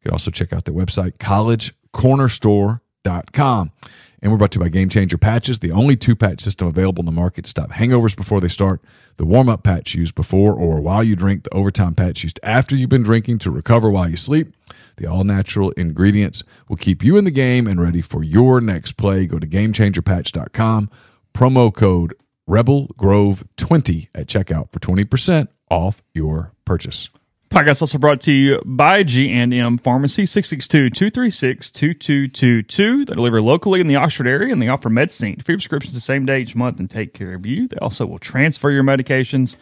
You 0.00 0.04
can 0.04 0.12
also 0.12 0.30
check 0.30 0.52
out 0.52 0.64
their 0.64 0.74
website, 0.74 1.18
collegecornerstore.com. 1.18 3.72
And 4.22 4.30
we're 4.30 4.38
brought 4.38 4.50
to 4.52 4.58
you 4.58 4.64
by 4.64 4.68
Game 4.68 4.88
Changer 4.88 5.16
Patches, 5.16 5.60
the 5.60 5.72
only 5.72 5.96
two 5.96 6.14
patch 6.14 6.40
system 6.40 6.68
available 6.68 7.00
in 7.00 7.06
the 7.06 7.12
market 7.12 7.44
to 7.44 7.50
stop 7.50 7.70
hangovers 7.70 8.14
before 8.14 8.40
they 8.40 8.48
start. 8.48 8.82
The 9.16 9.24
warm 9.24 9.48
up 9.48 9.62
patch 9.62 9.94
used 9.94 10.14
before 10.14 10.54
or 10.54 10.80
while 10.80 11.02
you 11.02 11.16
drink, 11.16 11.44
the 11.44 11.54
overtime 11.54 11.94
patch 11.94 12.22
used 12.22 12.38
after 12.42 12.76
you've 12.76 12.90
been 12.90 13.02
drinking 13.02 13.38
to 13.40 13.50
recover 13.50 13.90
while 13.90 14.08
you 14.08 14.16
sleep. 14.16 14.54
The 14.96 15.06
all 15.06 15.24
natural 15.24 15.70
ingredients 15.70 16.42
will 16.68 16.76
keep 16.76 17.02
you 17.02 17.16
in 17.16 17.24
the 17.24 17.30
game 17.30 17.66
and 17.66 17.80
ready 17.80 18.02
for 18.02 18.22
your 18.22 18.60
next 18.60 18.92
play. 18.92 19.26
Go 19.26 19.38
to 19.38 19.46
GameChangerPatch.com, 19.46 20.90
promo 21.34 21.74
code 21.74 22.14
Rebel 22.46 22.88
Grove 22.96 23.44
20 23.56 24.10
at 24.14 24.26
checkout 24.26 24.70
for 24.72 24.80
20% 24.80 25.48
off 25.70 26.02
your 26.12 26.52
purchase. 26.64 27.08
Podcast 27.50 27.82
also 27.82 27.98
brought 27.98 28.20
to 28.20 28.30
you 28.30 28.62
by 28.64 29.02
G&M 29.02 29.76
Pharmacy, 29.78 30.22
662-236-2222. 30.22 33.06
They 33.06 33.14
deliver 33.16 33.42
locally 33.42 33.80
in 33.80 33.88
the 33.88 33.96
Oxford 33.96 34.28
area, 34.28 34.52
and 34.52 34.62
they 34.62 34.68
offer 34.68 34.88
medicine. 34.88 35.34
Free 35.44 35.56
prescriptions 35.56 35.92
the 35.92 36.00
same 36.00 36.24
day 36.24 36.42
each 36.42 36.54
month 36.54 36.78
and 36.78 36.88
take 36.88 37.12
care 37.12 37.34
of 37.34 37.44
you. 37.44 37.66
They 37.66 37.78
also 37.78 38.06
will 38.06 38.20
transfer 38.20 38.70
your 38.70 38.84
medications 38.84 39.56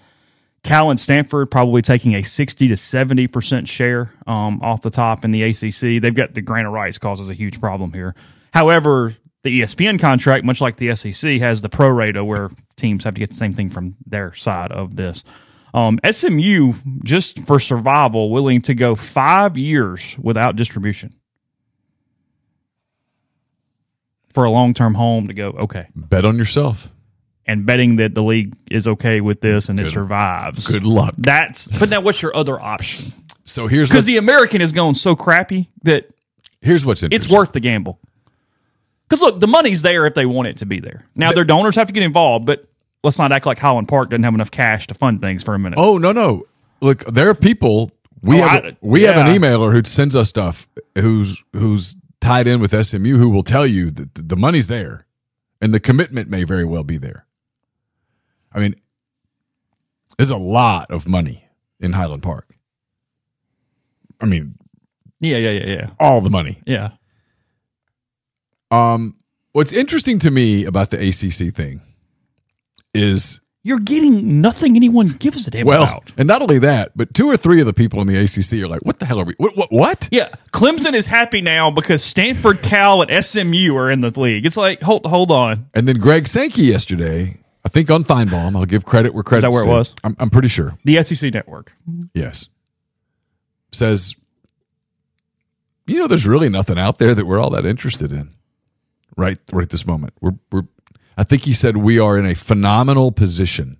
Cal 0.62 0.90
and 0.90 0.98
Stanford 1.00 1.50
probably 1.50 1.82
taking 1.82 2.14
a 2.14 2.22
sixty 2.22 2.68
to 2.68 2.76
seventy 2.76 3.26
percent 3.26 3.66
share 3.66 4.12
um, 4.28 4.60
off 4.62 4.82
the 4.82 4.90
top 4.90 5.24
in 5.24 5.32
the 5.32 5.42
ACC. 5.42 6.00
They've 6.02 6.14
got 6.14 6.34
the 6.34 6.40
grant 6.42 6.68
of 6.68 6.72
rights 6.72 6.98
causes 6.98 7.30
a 7.30 7.34
huge 7.34 7.60
problem 7.60 7.92
here. 7.92 8.14
However, 8.52 9.14
the 9.42 9.60
ESPN 9.62 9.98
contract, 9.98 10.44
much 10.44 10.60
like 10.60 10.76
the 10.76 10.94
SEC, 10.94 11.38
has 11.38 11.62
the 11.62 11.68
pro 11.68 11.88
rata 11.88 12.24
where 12.24 12.50
teams 12.76 13.04
have 13.04 13.14
to 13.14 13.20
get 13.20 13.30
the 13.30 13.36
same 13.36 13.52
thing 13.52 13.70
from 13.70 13.96
their 14.06 14.34
side 14.34 14.72
of 14.72 14.96
this. 14.96 15.24
Um, 15.72 15.98
SMU, 16.10 16.74
just 17.04 17.46
for 17.46 17.60
survival, 17.60 18.30
willing 18.30 18.60
to 18.62 18.74
go 18.74 18.94
five 18.94 19.56
years 19.56 20.16
without 20.18 20.56
distribution 20.56 21.14
for 24.32 24.44
a 24.44 24.50
long 24.50 24.74
term 24.74 24.94
home 24.94 25.28
to 25.28 25.34
go, 25.34 25.50
okay. 25.50 25.86
Bet 25.94 26.24
on 26.24 26.36
yourself. 26.36 26.88
And 27.46 27.66
betting 27.66 27.96
that 27.96 28.14
the 28.14 28.22
league 28.22 28.54
is 28.70 28.86
okay 28.86 29.20
with 29.20 29.40
this 29.40 29.68
and 29.68 29.80
it 29.80 29.90
survives. 29.90 30.68
Good 30.68 30.84
luck. 30.84 31.14
That's, 31.18 31.66
but 31.78 31.88
now 31.88 32.00
what's 32.00 32.22
your 32.22 32.36
other 32.36 32.60
option? 32.60 33.12
So 33.44 33.66
here's 33.66 33.88
Because 33.88 34.04
the 34.06 34.18
American 34.18 34.60
is 34.60 34.72
going 34.72 34.94
so 34.94 35.16
crappy 35.16 35.68
that 35.82 36.06
here's 36.60 36.86
what's 36.86 37.02
interesting. 37.02 37.26
it's 37.26 37.32
worth 37.32 37.52
the 37.52 37.58
gamble. 37.58 37.98
Because 39.10 39.22
look, 39.22 39.40
the 39.40 39.48
money's 39.48 39.82
there 39.82 40.06
if 40.06 40.14
they 40.14 40.24
want 40.24 40.46
it 40.48 40.58
to 40.58 40.66
be 40.66 40.78
there. 40.80 41.04
Now 41.16 41.32
their 41.32 41.44
donors 41.44 41.74
have 41.74 41.88
to 41.88 41.92
get 41.92 42.04
involved, 42.04 42.46
but 42.46 42.66
let's 43.02 43.18
not 43.18 43.32
act 43.32 43.44
like 43.44 43.58
Highland 43.58 43.88
Park 43.88 44.10
doesn't 44.10 44.22
have 44.22 44.34
enough 44.34 44.52
cash 44.52 44.86
to 44.86 44.94
fund 44.94 45.20
things 45.20 45.42
for 45.42 45.54
a 45.54 45.58
minute. 45.58 45.78
Oh 45.78 45.98
no 45.98 46.12
no! 46.12 46.44
Look, 46.80 47.04
there 47.06 47.28
are 47.28 47.34
people. 47.34 47.90
We 48.22 48.40
Oh, 48.40 48.46
have 48.46 48.64
I- 48.64 48.76
we 48.80 49.02
have 49.02 49.16
an 49.16 49.26
emailer 49.36 49.72
who 49.72 49.82
sends 49.84 50.14
us 50.14 50.28
stuff 50.28 50.68
who's 50.96 51.42
who's 51.52 51.96
tied 52.20 52.46
in 52.46 52.60
with 52.60 52.72
SMU 52.72 53.16
who 53.18 53.30
will 53.30 53.42
tell 53.42 53.66
you 53.66 53.90
that 53.90 54.14
the 54.14 54.36
money's 54.36 54.68
there, 54.68 55.06
and 55.60 55.74
the 55.74 55.80
commitment 55.80 56.30
may 56.30 56.44
very 56.44 56.64
well 56.64 56.84
be 56.84 56.96
there. 56.96 57.26
I 58.52 58.60
mean, 58.60 58.76
there's 60.18 60.30
a 60.30 60.36
lot 60.36 60.90
of 60.92 61.08
money 61.08 61.46
in 61.80 61.92
Highland 61.94 62.22
Park. 62.22 62.54
I 64.20 64.26
mean, 64.26 64.54
yeah, 65.18 65.38
yeah, 65.38 65.50
yeah, 65.50 65.66
yeah, 65.66 65.90
all 65.98 66.20
the 66.20 66.30
money. 66.30 66.62
yeah. 66.66 66.90
Um, 68.70 69.16
what's 69.52 69.72
interesting 69.72 70.18
to 70.20 70.30
me 70.30 70.64
about 70.64 70.90
the 70.90 70.96
ACC 71.08 71.54
thing 71.54 71.80
is 72.94 73.40
You're 73.62 73.80
getting 73.80 74.40
nothing 74.40 74.76
anyone 74.76 75.08
gives 75.18 75.46
a 75.46 75.50
damn 75.50 75.66
well, 75.66 75.82
about. 75.82 76.12
and 76.16 76.26
not 76.26 76.40
only 76.42 76.58
that, 76.60 76.92
but 76.96 77.12
two 77.14 77.26
or 77.26 77.36
three 77.36 77.60
of 77.60 77.66
the 77.66 77.72
people 77.72 78.00
in 78.00 78.06
the 78.06 78.16
ACC 78.16 78.62
are 78.64 78.68
like, 78.68 78.82
"What 78.82 78.98
the 79.00 79.06
hell 79.06 79.20
are 79.20 79.24
we? 79.24 79.34
What? 79.38 79.56
What? 79.56 79.70
what? 79.72 80.08
Yeah, 80.10 80.28
Clemson 80.52 80.94
is 80.94 81.06
happy 81.06 81.40
now 81.40 81.70
because 81.70 82.02
Stanford, 82.04 82.62
Cal, 82.62 83.02
and 83.02 83.24
SMU 83.24 83.74
are 83.76 83.90
in 83.90 84.00
the 84.00 84.18
league. 84.18 84.46
It's 84.46 84.56
like 84.56 84.80
hold 84.82 85.04
hold 85.06 85.30
on. 85.30 85.68
And 85.74 85.86
then 85.88 85.98
Greg 85.98 86.26
Sankey 86.28 86.62
yesterday, 86.62 87.38
I 87.64 87.68
think 87.68 87.90
on 87.90 88.04
Finebaum, 88.04 88.56
I'll 88.56 88.64
give 88.66 88.84
credit 88.84 89.12
where 89.14 89.22
credit. 89.22 89.46
Is 89.48 89.52
that 89.54 89.54
where 89.54 89.64
it 89.70 89.76
was? 89.76 89.94
I'm, 90.04 90.16
I'm 90.18 90.30
pretty 90.30 90.48
sure. 90.48 90.78
The 90.84 91.02
SEC 91.02 91.34
network. 91.34 91.74
Yes. 92.14 92.46
Says, 93.72 94.16
you 95.86 95.98
know, 95.98 96.06
there's 96.08 96.26
really 96.26 96.48
nothing 96.48 96.78
out 96.78 96.98
there 96.98 97.14
that 97.14 97.24
we're 97.26 97.38
all 97.38 97.50
that 97.50 97.64
interested 97.66 98.10
in, 98.12 98.30
right? 99.16 99.38
Right 99.52 99.68
this 99.68 99.86
moment, 99.86 100.14
we're 100.20 100.34
we're. 100.52 100.64
I 101.16 101.24
think 101.24 101.44
he 101.44 101.54
said 101.54 101.76
we 101.76 101.98
are 101.98 102.18
in 102.18 102.26
a 102.26 102.34
phenomenal 102.34 103.12
position. 103.12 103.76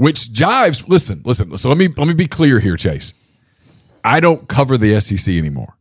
which 0.00 0.32
jives. 0.32 0.88
Listen, 0.88 1.20
listen. 1.26 1.54
So 1.58 1.68
let 1.68 1.76
me 1.76 1.88
let 1.88 2.08
me 2.08 2.14
be 2.14 2.26
clear 2.26 2.58
here, 2.58 2.78
Chase. 2.78 3.12
I 4.02 4.20
don't 4.20 4.48
cover 4.48 4.78
the 4.78 4.98
SEC 4.98 5.34
anymore. 5.34 5.76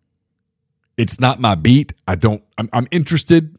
It's 0.97 1.21
not 1.21 1.39
my 1.39 1.55
beat. 1.55 1.93
I 2.05 2.15
don't. 2.15 2.43
I'm, 2.57 2.69
I'm 2.73 2.87
interested. 2.91 3.55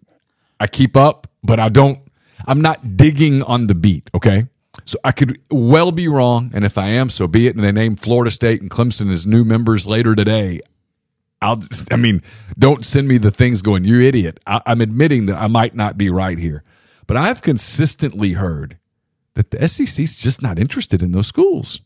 I 0.61 0.67
keep 0.67 0.99
up, 0.99 1.27
but 1.43 1.59
I 1.59 1.71
don't. 1.71 2.01
I'm 2.47 2.61
not 2.61 2.99
digging 2.99 3.43
on 3.43 3.69
the 3.69 3.75
beat. 3.75 4.11
Okay. 4.15 4.49
So 4.85 4.99
I 5.03 5.13
could 5.13 5.41
well 5.51 5.93
be 5.93 6.09
wrong, 6.09 6.51
and 6.55 6.63
if 6.63 6.77
I 6.77 6.89
am, 6.89 7.09
so 7.09 7.27
be 7.27 7.47
it. 7.47 7.57
And 7.57 7.65
they 7.65 7.73
name 7.73 7.97
Florida 7.97 8.31
State 8.31 8.61
and 8.61 8.71
Clemson 8.71 9.11
as 9.11 9.27
new 9.27 9.45
members 9.45 9.87
later 9.87 10.15
today. 10.15 10.61
I'll 11.43 11.57
just, 11.57 11.93
I 11.93 11.97
mean, 11.97 12.23
don't 12.59 12.85
send 12.85 13.09
me 13.09 13.19
the 13.19 13.31
things 13.31 13.63
going, 13.63 13.85
you 13.85 14.01
idiot. 14.01 14.41
I, 14.47 14.61
I'm 14.67 14.81
admitting 14.81 15.27
that 15.27 15.41
I 15.41 15.47
might 15.47 15.75
not 15.75 15.97
be 15.97 16.11
right 16.11 16.39
here. 16.39 16.63
But 17.07 17.17
I've 17.17 17.43
consistently 17.43 18.33
heard 18.33 18.79
that 19.35 19.51
the 19.51 19.67
SEC's 19.67 20.17
just 20.17 20.43
not 20.43 20.59
interested 20.59 21.03
in 21.03 21.13
those 21.13 21.27
schools. 21.27 21.81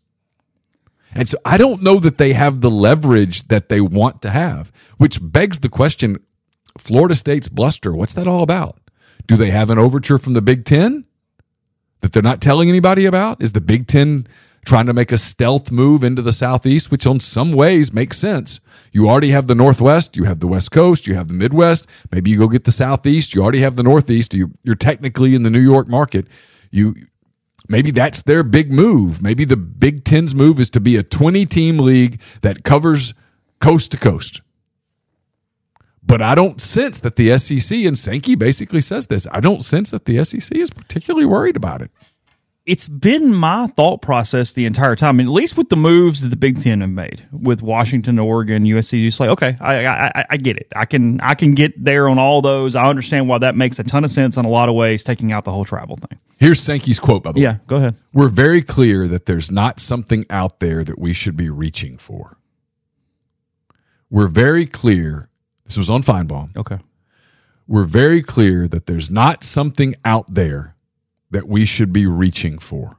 And 1.15 1.29
so 1.29 1.39
I 1.45 1.57
don't 1.57 1.83
know 1.83 2.01
that 2.01 2.19
they 2.19 2.33
have 2.33 2.61
the 2.61 2.71
leverage 2.71 3.45
that 3.45 3.69
they 3.69 3.81
want 3.81 4.21
to 4.23 4.31
have, 4.31 4.73
which 4.99 5.21
begs 5.23 5.61
the 5.61 5.69
question 5.69 6.19
Florida 6.77 7.15
State's 7.15 7.49
bluster, 7.49 7.95
what's 7.95 8.15
that 8.15 8.27
all 8.27 8.43
about? 8.43 8.79
Do 9.27 9.37
they 9.37 9.51
have 9.51 9.71
an 9.71 9.79
overture 9.79 10.19
from 10.19 10.35
the 10.35 10.43
Big 10.43 10.65
Ten 10.65 11.05
that 12.01 12.13
they're 12.13 12.23
not 12.23 12.41
telling 12.41 12.69
anybody 12.69 13.07
about? 13.07 13.41
Is 13.41 13.53
the 13.53 13.61
Big 13.61 13.87
Ten 13.87 14.27
trying 14.65 14.87
to 14.87 14.93
make 14.93 15.13
a 15.13 15.19
stealth 15.19 15.71
move 15.71 16.03
into 16.03 16.23
the 16.23 16.33
Southeast, 16.33 16.91
which 16.91 17.07
in 17.07 17.21
some 17.21 17.53
ways 17.53 17.93
makes 17.93 18.19
sense? 18.19 18.61
You 18.93 19.09
already 19.09 19.31
have 19.31 19.47
the 19.47 19.55
Northwest, 19.55 20.17
you 20.17 20.25
have 20.25 20.41
the 20.41 20.47
West 20.47 20.71
Coast, 20.71 21.07
you 21.07 21.15
have 21.15 21.29
the 21.29 21.35
Midwest. 21.35 21.87
Maybe 22.11 22.31
you 22.31 22.39
go 22.39 22.49
get 22.49 22.65
the 22.65 22.73
Southeast, 22.73 23.35
you 23.35 23.43
already 23.43 23.61
have 23.61 23.77
the 23.77 23.83
Northeast. 23.83 24.35
You, 24.35 24.53
you're 24.63 24.75
technically 24.75 25.35
in 25.35 25.43
the 25.43 25.51
New 25.51 25.61
York 25.61 25.89
market. 25.89 26.27
You 26.71 26.95
Maybe 27.69 27.91
that's 27.91 28.23
their 28.23 28.43
big 28.43 28.71
move. 28.71 29.23
Maybe 29.23 29.45
the 29.45 29.57
Big 29.57 30.05
Ten's 30.05 30.35
move 30.35 30.61
is 30.61 30.69
to 30.71 30.81
be 30.81 30.97
a 30.97 31.03
20 31.03 31.47
team 31.47 31.79
league 31.79 32.21
that 32.43 32.63
covers 32.63 33.15
coast 33.59 33.91
to 33.93 33.97
coast. 33.97 34.43
But 36.07 36.21
I 36.21 36.35
don't 36.35 36.61
sense 36.61 37.01
that 37.01 37.17
the 37.17 37.37
SEC, 37.39 37.79
and 37.79 37.97
Sankey 37.97 38.35
basically 38.35 38.83
says 38.83 39.07
this, 39.07 39.27
I 39.33 39.41
don't 39.41 39.63
sense 39.63 39.91
that 39.93 40.05
the 40.05 40.23
SEC 40.23 40.57
is 40.57 40.71
particularly 40.71 41.25
worried 41.25 41.57
about 41.57 41.81
it. 41.81 41.91
It's 42.67 42.89
been 42.89 43.35
my 43.35 43.67
thought 43.67 44.01
process 44.01 44.55
the 44.55 44.65
entire 44.65 44.97
time, 44.97 45.21
and 45.21 45.29
at 45.29 45.33
least 45.33 45.59
with 45.59 45.69
the 45.69 45.77
moves 45.77 46.23
that 46.23 46.29
the 46.29 46.37
Big 46.37 46.63
Ten 46.63 46.81
have 46.81 46.89
made 46.89 47.27
with 47.31 47.61
Washington, 47.61 48.19
Oregon, 48.19 48.65
USC. 48.65 49.05
Just 49.05 49.21
like, 49.21 49.29
okay, 49.31 49.55
I, 49.61 49.87
I 49.87 50.25
I 50.31 50.37
get 50.39 50.57
it. 50.57 50.73
I 50.75 50.87
can 50.87 51.21
I 51.21 51.35
can 51.35 51.53
get 51.55 51.73
there 51.83 52.09
on 52.09 52.19
all 52.19 52.41
those. 52.41 52.75
I 52.75 52.87
understand 52.87 53.29
why 53.29 53.37
that 53.39 53.55
makes 53.55 53.79
a 53.79 53.85
ton 53.85 54.03
of 54.03 54.11
sense 54.11 54.39
in 54.39 54.47
a 54.47 54.49
lot 54.49 54.71
of 54.71 54.75
ways, 54.75 55.05
taking 55.05 55.31
out 55.31 55.45
the 55.45 55.53
whole 55.53 55.67
travel 55.67 55.97
thing. 55.97 56.19
Here's 56.39 56.59
Sankey's 56.59 56.99
quote, 56.99 57.23
by 57.23 57.33
the 57.33 57.41
Yeah, 57.41 57.49
way. 57.49 57.53
Yeah, 57.55 57.59
go 57.67 57.77
ahead. 57.77 57.97
We're 58.15 58.29
very 58.31 58.63
clear 58.63 59.09
that 59.09 59.27
there's 59.27 59.51
not 59.51 59.79
something 59.79 60.25
out 60.31 60.61
there 60.61 60.85
that 60.85 60.99
we 60.99 61.13
should 61.13 61.37
be 61.37 61.51
reaching 61.51 61.99
for. 61.99 62.39
We're 64.09 64.29
very 64.29 64.67
clear. 64.67 65.29
This 65.65 65.77
was 65.77 65.91
on 65.91 66.03
Finebaum. 66.03 66.57
Okay. 66.57 66.79
We're 67.67 67.85
very 67.85 68.23
clear 68.23 68.69
that 68.69 68.87
there's 68.87 69.11
not 69.11 69.45
something 69.45 69.95
out 70.05 70.33
there 70.33 70.74
that 71.35 71.49
we 71.49 71.67
should 71.67 71.93
be 71.93 72.07
reaching 72.07 72.61
for. 72.61 72.97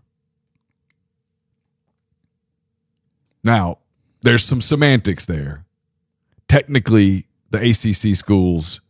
Now, 3.45 3.77
there's 4.23 4.43
some 4.43 4.59
semantics 4.59 5.23
there. 5.23 5.63
Technically, 6.49 7.27
the 7.51 7.59
ACC 7.59 8.13
schools 8.13 8.81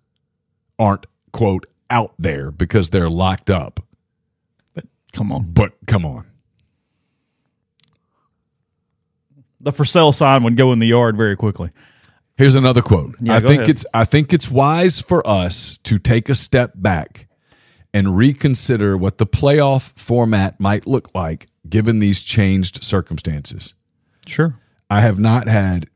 aren't, 0.79 1.05
quote, 1.31 1.67
out 1.91 2.15
there 2.17 2.49
because 2.49 2.89
they're 2.89 3.09
locked 3.09 3.51
up. 3.51 3.81
But 4.73 4.85
come 5.13 5.31
on. 5.31 5.51
But 5.51 5.73
come 5.85 6.07
on. 6.07 6.25
The 9.59 9.71
for 9.71 9.85
sale 9.85 10.11
sign 10.11 10.43
would 10.43 10.57
go 10.57 10.73
in 10.73 10.79
the 10.79 10.87
yard 10.87 11.17
very 11.17 11.35
quickly. 11.35 11.69
Here's 12.35 12.55
another 12.55 12.81
quote. 12.81 13.13
Yeah, 13.21 13.35
I 13.35 13.41
think 13.41 13.61
ahead. 13.61 13.69
it's 13.69 13.85
I 13.93 14.05
think 14.05 14.33
it's 14.33 14.49
wise 14.49 15.01
for 15.01 15.25
us 15.25 15.77
to 15.83 15.99
take 15.99 16.29
a 16.29 16.35
step 16.35 16.71
back 16.73 17.27
and 17.95 18.17
reconsider 18.17 18.97
what 18.97 19.19
the 19.19 19.25
playoff 19.25 19.97
format 19.97 20.59
might 20.59 20.85
look 20.85 21.15
like 21.15 21.47
given 21.69 21.99
these 21.99 22.21
changed 22.21 22.83
circumstances. 22.83 23.73
Sure. 24.27 24.59
I 24.89 24.99
have 24.99 25.17
not 25.17 25.47
had 25.47 25.87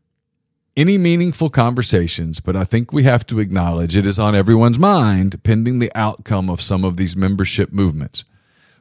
any 0.78 0.98
meaningful 0.98 1.50
conversations, 1.50 2.40
but 2.40 2.56
I 2.56 2.64
think 2.64 2.94
we 2.94 3.04
have 3.04 3.28
to 3.28 3.40
acknowledge 3.40 3.98
it 3.98 4.06
is 4.06 4.18
on 4.18 4.34
everyone's 4.34 4.80
mind 4.80 5.44
pending 5.44 5.80
the 5.80 5.92
outcome 5.94 6.50
of 6.50 6.62
some 6.62 6.86
of 6.86 6.96
these 6.96 7.18
membership 7.18 7.74
movements. 7.74 8.24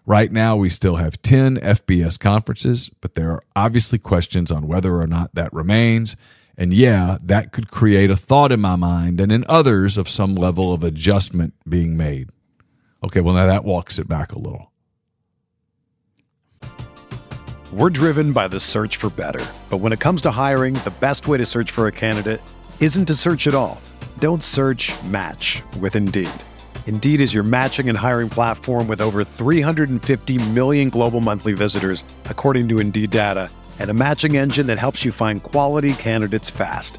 Right 0.06 0.30
now, 0.30 0.54
we 0.54 0.70
still 0.70 0.94
have 0.94 1.20
10 1.20 1.56
FBS 1.56 2.20
conferences, 2.20 2.88
but 3.00 3.16
there 3.16 3.32
are 3.32 3.42
obviously 3.56 3.98
questions 3.98 4.52
on 4.52 4.68
whether 4.68 4.94
or 4.94 5.08
not 5.08 5.34
that 5.34 5.52
remains. 5.52 6.14
And 6.56 6.72
yeah, 6.72 7.18
that 7.24 7.50
could 7.50 7.68
create 7.68 8.12
a 8.12 8.16
thought 8.16 8.52
in 8.52 8.60
my 8.60 8.76
mind 8.76 9.20
and 9.20 9.32
in 9.32 9.44
others 9.48 9.98
of 9.98 10.08
some 10.08 10.36
level 10.36 10.72
of 10.72 10.84
adjustment 10.84 11.54
being 11.68 11.96
made. 11.96 12.30
Okay, 13.04 13.20
well, 13.20 13.34
now 13.34 13.46
that 13.46 13.64
walks 13.64 13.98
it 13.98 14.08
back 14.08 14.32
a 14.32 14.38
little. 14.38 14.72
We're 17.72 17.90
driven 17.90 18.32
by 18.32 18.48
the 18.48 18.58
search 18.58 18.96
for 18.96 19.10
better. 19.10 19.44
But 19.68 19.78
when 19.78 19.92
it 19.92 20.00
comes 20.00 20.22
to 20.22 20.30
hiring, 20.30 20.74
the 20.84 20.94
best 21.00 21.28
way 21.28 21.36
to 21.36 21.44
search 21.44 21.70
for 21.70 21.86
a 21.86 21.92
candidate 21.92 22.40
isn't 22.80 23.04
to 23.06 23.14
search 23.14 23.46
at 23.46 23.54
all. 23.54 23.78
Don't 24.18 24.42
search 24.42 24.90
match 25.04 25.62
with 25.78 25.94
Indeed. 25.94 26.30
Indeed 26.86 27.20
is 27.20 27.34
your 27.34 27.42
matching 27.42 27.90
and 27.90 27.98
hiring 27.98 28.30
platform 28.30 28.88
with 28.88 29.02
over 29.02 29.22
350 29.22 30.38
million 30.52 30.88
global 30.88 31.20
monthly 31.20 31.52
visitors, 31.52 32.02
according 32.24 32.68
to 32.68 32.78
Indeed 32.78 33.10
data, 33.10 33.50
and 33.78 33.90
a 33.90 33.94
matching 33.94 34.38
engine 34.38 34.66
that 34.68 34.78
helps 34.78 35.04
you 35.04 35.12
find 35.12 35.42
quality 35.42 35.92
candidates 35.92 36.48
fast. 36.48 36.98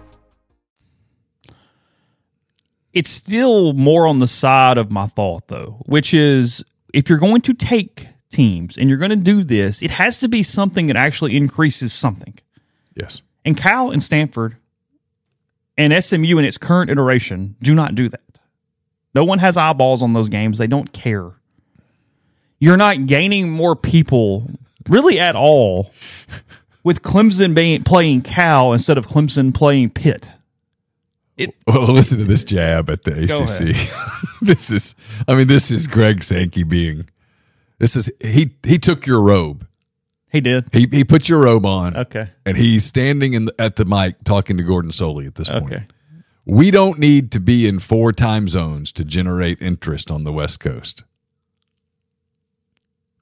It's 2.93 3.09
still 3.09 3.73
more 3.73 4.07
on 4.07 4.19
the 4.19 4.27
side 4.27 4.77
of 4.77 4.91
my 4.91 5.07
thought 5.07 5.47
though, 5.47 5.81
which 5.85 6.13
is 6.13 6.63
if 6.93 7.09
you're 7.09 7.19
going 7.19 7.41
to 7.41 7.53
take 7.53 8.07
teams 8.29 8.77
and 8.77 8.89
you're 8.89 8.97
going 8.97 9.11
to 9.11 9.15
do 9.15 9.43
this, 9.43 9.81
it 9.81 9.91
has 9.91 10.19
to 10.19 10.27
be 10.27 10.43
something 10.43 10.87
that 10.87 10.95
actually 10.95 11.35
increases 11.35 11.93
something. 11.93 12.37
Yes. 12.95 13.21
And 13.45 13.57
Cal 13.57 13.91
and 13.91 14.01
Stanford 14.01 14.57
and 15.77 16.03
SMU 16.03 16.37
in 16.37 16.45
its 16.45 16.57
current 16.57 16.91
iteration 16.91 17.55
do 17.61 17.73
not 17.73 17.95
do 17.95 18.09
that. 18.09 18.21
No 19.13 19.23
one 19.23 19.39
has 19.39 19.57
eyeballs 19.57 20.03
on 20.03 20.13
those 20.13 20.29
games. 20.29 20.57
They 20.57 20.67
don't 20.67 20.91
care. 20.93 21.31
You're 22.59 22.77
not 22.77 23.07
gaining 23.07 23.49
more 23.49 23.75
people 23.75 24.49
really 24.87 25.19
at 25.19 25.35
all 25.35 25.91
with 26.83 27.01
Clemson 27.01 27.53
being, 27.53 27.83
playing 27.83 28.21
Cal 28.21 28.73
instead 28.73 28.97
of 28.97 29.07
Clemson 29.07 29.53
playing 29.53 29.91
Pitt. 29.91 30.31
Well, 31.65 31.87
listen 31.87 32.19
to 32.19 32.25
this 32.25 32.43
jab 32.43 32.89
at 32.89 33.03
the 33.03 33.11
ACC. 33.23 33.75
this 34.41 34.71
is, 34.71 34.95
I 35.27 35.35
mean, 35.35 35.47
this 35.47 35.71
is 35.71 35.87
Greg 35.87 36.23
Sankey 36.23 36.63
being. 36.63 37.09
This 37.79 37.95
is 37.95 38.11
he. 38.19 38.55
He 38.63 38.77
took 38.77 39.07
your 39.07 39.21
robe. 39.21 39.67
He 40.31 40.39
did. 40.39 40.67
He 40.71 40.87
he 40.91 41.03
put 41.03 41.27
your 41.27 41.41
robe 41.41 41.65
on. 41.65 41.97
Okay. 41.97 42.29
And 42.45 42.55
he's 42.55 42.85
standing 42.85 43.33
in 43.33 43.45
the, 43.45 43.55
at 43.59 43.75
the 43.75 43.85
mic 43.85 44.23
talking 44.23 44.57
to 44.57 44.63
Gordon 44.63 44.91
Soley 44.91 45.25
at 45.25 45.35
this 45.35 45.49
point. 45.49 45.65
Okay. 45.65 45.87
We 46.45 46.71
don't 46.71 46.99
need 46.99 47.31
to 47.33 47.39
be 47.39 47.67
in 47.67 47.79
four 47.79 48.11
time 48.13 48.47
zones 48.47 48.91
to 48.93 49.03
generate 49.03 49.61
interest 49.61 50.11
on 50.11 50.23
the 50.23 50.31
West 50.31 50.59
Coast. 50.59 51.03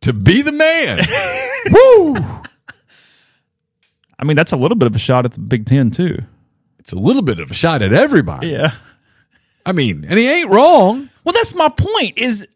To 0.02 0.14
be 0.14 0.42
the 0.42 0.52
man. 0.52 1.00
Woo! 1.72 2.16
I 4.18 4.26
mean, 4.26 4.36
that's 4.36 4.52
a 4.52 4.58
little 4.58 4.78
bit 4.78 4.88
of 4.88 4.96
a 4.96 5.00
shot 5.00 5.26
at 5.26 5.34
the 5.34 5.40
Big 5.40 5.66
Ten 5.66 5.92
too. 5.92 6.20
It's 6.90 6.94
a 6.96 7.00
little 7.00 7.22
bit 7.22 7.40
of 7.40 7.52
a 7.52 7.54
shot 7.54 7.84
at 7.84 7.94
everybody. 7.94 8.48
Yeah. 8.48 8.72
I 9.64 9.74
mean, 9.74 10.06
and 10.10 10.18
he 10.18 10.28
ain't 10.28 10.50
wrong. 10.50 11.12
Well, 11.24 11.34
that's 11.34 11.54
my 11.54 11.70
point. 11.70 12.18
Is 12.18 12.48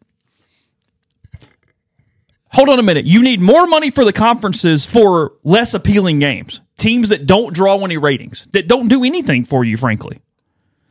hold 2.48 2.68
on 2.68 2.80
a 2.80 2.82
minute. 2.82 3.04
You 3.04 3.22
need 3.22 3.40
more 3.40 3.68
money 3.68 3.92
for 3.92 4.04
the 4.04 4.12
conferences 4.12 4.84
for 4.84 5.34
less 5.44 5.72
appealing 5.72 6.18
games. 6.18 6.62
Teams 6.78 7.10
that 7.10 7.26
don't 7.26 7.54
draw 7.54 7.78
any 7.84 7.96
ratings, 7.96 8.46
that 8.46 8.66
don't 8.66 8.88
do 8.88 9.04
anything 9.04 9.44
for 9.44 9.64
you, 9.64 9.76
frankly. 9.76 10.20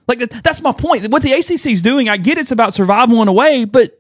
Like 0.08 0.20
that's 0.20 0.62
my 0.62 0.72
point. 0.72 1.10
What 1.12 1.22
the 1.22 1.34
ACC 1.34 1.66
is 1.66 1.82
doing, 1.82 2.08
I 2.08 2.16
get 2.16 2.38
it's 2.38 2.52
about 2.52 2.74
survival 2.74 3.22
in 3.22 3.28
a 3.28 3.34
way, 3.34 3.66
but 3.66 4.00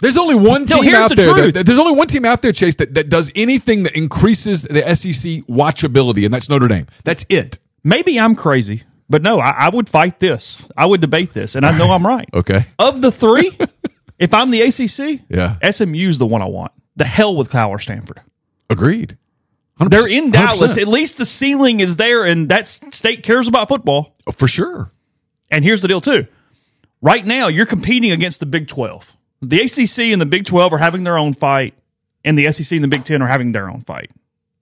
There's 0.00 0.18
only 0.18 0.34
one 0.34 0.66
No, 0.66 0.76
team 0.76 0.84
here's 0.84 0.96
out 0.96 1.08
the 1.08 1.14
there. 1.14 1.52
That, 1.52 1.64
there's 1.64 1.78
only 1.78 1.96
one 1.96 2.08
team 2.08 2.26
out 2.26 2.42
there, 2.42 2.52
Chase, 2.52 2.74
that, 2.74 2.92
that 2.92 3.08
does 3.08 3.32
anything 3.34 3.84
that 3.84 3.96
increases 3.96 4.64
the 4.64 4.82
SEC 4.94 5.46
watchability, 5.48 6.26
and 6.26 6.34
that's 6.34 6.50
Notre 6.50 6.68
Dame. 6.68 6.86
That's 7.04 7.24
it. 7.30 7.58
Maybe 7.84 8.18
I'm 8.18 8.34
crazy. 8.34 8.84
But 9.08 9.22
no, 9.22 9.40
I, 9.40 9.50
I 9.50 9.68
would 9.70 9.88
fight 9.88 10.20
this. 10.20 10.62
I 10.76 10.86
would 10.86 11.00
debate 11.00 11.32
this, 11.32 11.56
and 11.56 11.66
I 11.66 11.76
know 11.76 11.90
I'm 11.90 12.06
right. 12.06 12.28
Okay. 12.34 12.66
Of 12.78 13.00
the 13.02 13.10
three, 13.10 13.56
if 14.20 14.32
I'm 14.32 14.50
the 14.52 14.62
ACC, 14.62 15.22
Yeah. 15.28 15.56
SMU's 15.68 16.18
the 16.18 16.26
one 16.26 16.42
I 16.42 16.46
want. 16.46 16.70
The 16.96 17.04
hell 17.04 17.34
with 17.34 17.50
Cal 17.50 17.70
or 17.70 17.78
Stanford. 17.80 18.20
Agreed. 18.68 19.16
100%. 19.80 19.90
They're 19.90 20.08
in 20.08 20.30
Dallas. 20.30 20.60
100. 20.60 20.82
At 20.82 20.88
least 20.88 21.18
the 21.18 21.26
ceiling 21.26 21.80
is 21.80 21.96
there, 21.96 22.24
and 22.24 22.48
that 22.50 22.68
state 22.68 23.24
cares 23.24 23.48
about 23.48 23.66
football. 23.68 24.14
Oh, 24.28 24.32
for 24.32 24.46
sure. 24.46 24.90
And 25.50 25.64
here's 25.64 25.82
the 25.82 25.88
deal, 25.88 26.00
too. 26.00 26.26
Right 27.02 27.24
now, 27.26 27.48
you're 27.48 27.66
competing 27.66 28.12
against 28.12 28.38
the 28.40 28.46
Big 28.46 28.68
12. 28.68 29.16
The 29.42 29.60
ACC 29.62 30.12
and 30.12 30.20
the 30.20 30.26
Big 30.26 30.44
12 30.44 30.72
are 30.74 30.78
having 30.78 31.02
their 31.02 31.16
own 31.18 31.34
fight, 31.34 31.74
and 32.24 32.38
the 32.38 32.52
SEC 32.52 32.76
and 32.76 32.84
the 32.84 32.88
Big 32.88 33.04
10 33.04 33.22
are 33.22 33.26
having 33.26 33.52
their 33.52 33.68
own 33.70 33.80
fight. 33.80 34.10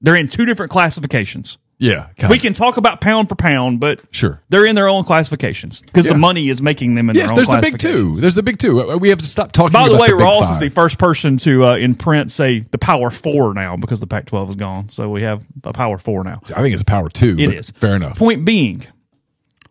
They're 0.01 0.17
in 0.17 0.29
two 0.29 0.47
different 0.47 0.71
classifications. 0.71 1.59
Yeah. 1.81 2.09
We 2.29 2.37
of. 2.37 2.43
can 2.43 2.53
talk 2.55 2.77
about 2.77 3.01
pound 3.01 3.29
for 3.29 3.37
pound, 3.37 3.79
but 3.79 4.01
Sure. 4.11 4.41
they're 4.49 4.67
in 4.67 4.75
their 4.75 4.89
own 4.89 5.05
classifications 5.05 5.81
because 5.83 6.07
Yeah. 6.07 6.15
the 6.15 6.19
money 6.19 6.49
is 6.49 6.61
making 6.61 6.95
them 6.97 7.09
in 7.09 7.15
Yes, 7.15 7.31
their 7.31 7.31
own 7.31 7.37
there's 7.37 7.49
the 7.49 7.71
big 7.71 7.79
two. 7.79 8.17
There's 8.21 8.35
the 8.35 8.43
big 8.43 8.59
two. 8.59 8.91
Uh, 8.91 8.97
We 8.97 9.11
have 9.11 9.21
to 9.21 9.27
stop 9.27 9.53
talking 9.53 9.73
By 9.75 9.89
the 9.89 9.97
way, 9.97 10.09
the 10.09 10.17
Ross 10.17 10.51
is 10.51 10.59
the 10.59 10.71
first 10.71 10.99
person 10.99 11.37
to 11.39 11.67
uh, 11.67 11.77
in 11.77 11.95
print 11.95 12.33
say 12.33 12.61
the 12.61 12.79
Power 12.79 13.11
Four 13.11 13.55
now 13.55 13.77
because 13.77 14.01
the 14.01 14.09
Pac-12 14.09 14.51
is 14.51 14.57
gone. 14.57 14.89
So 14.89 15.09
we 15.09 15.23
have 15.23 15.45
a 15.63 15.73
Power 15.73 15.99
Four 15.99 16.25
now. 16.25 16.41
I 16.57 16.63
think 16.63 16.73
it's 16.73 16.83
a 16.83 16.85
power 16.85 17.09
two. 17.09 17.37
It 17.39 17.55
is 17.55 17.71
Fair 17.71 17.95
enough. 17.95 18.19
Point 18.19 18.45
being, 18.45 18.85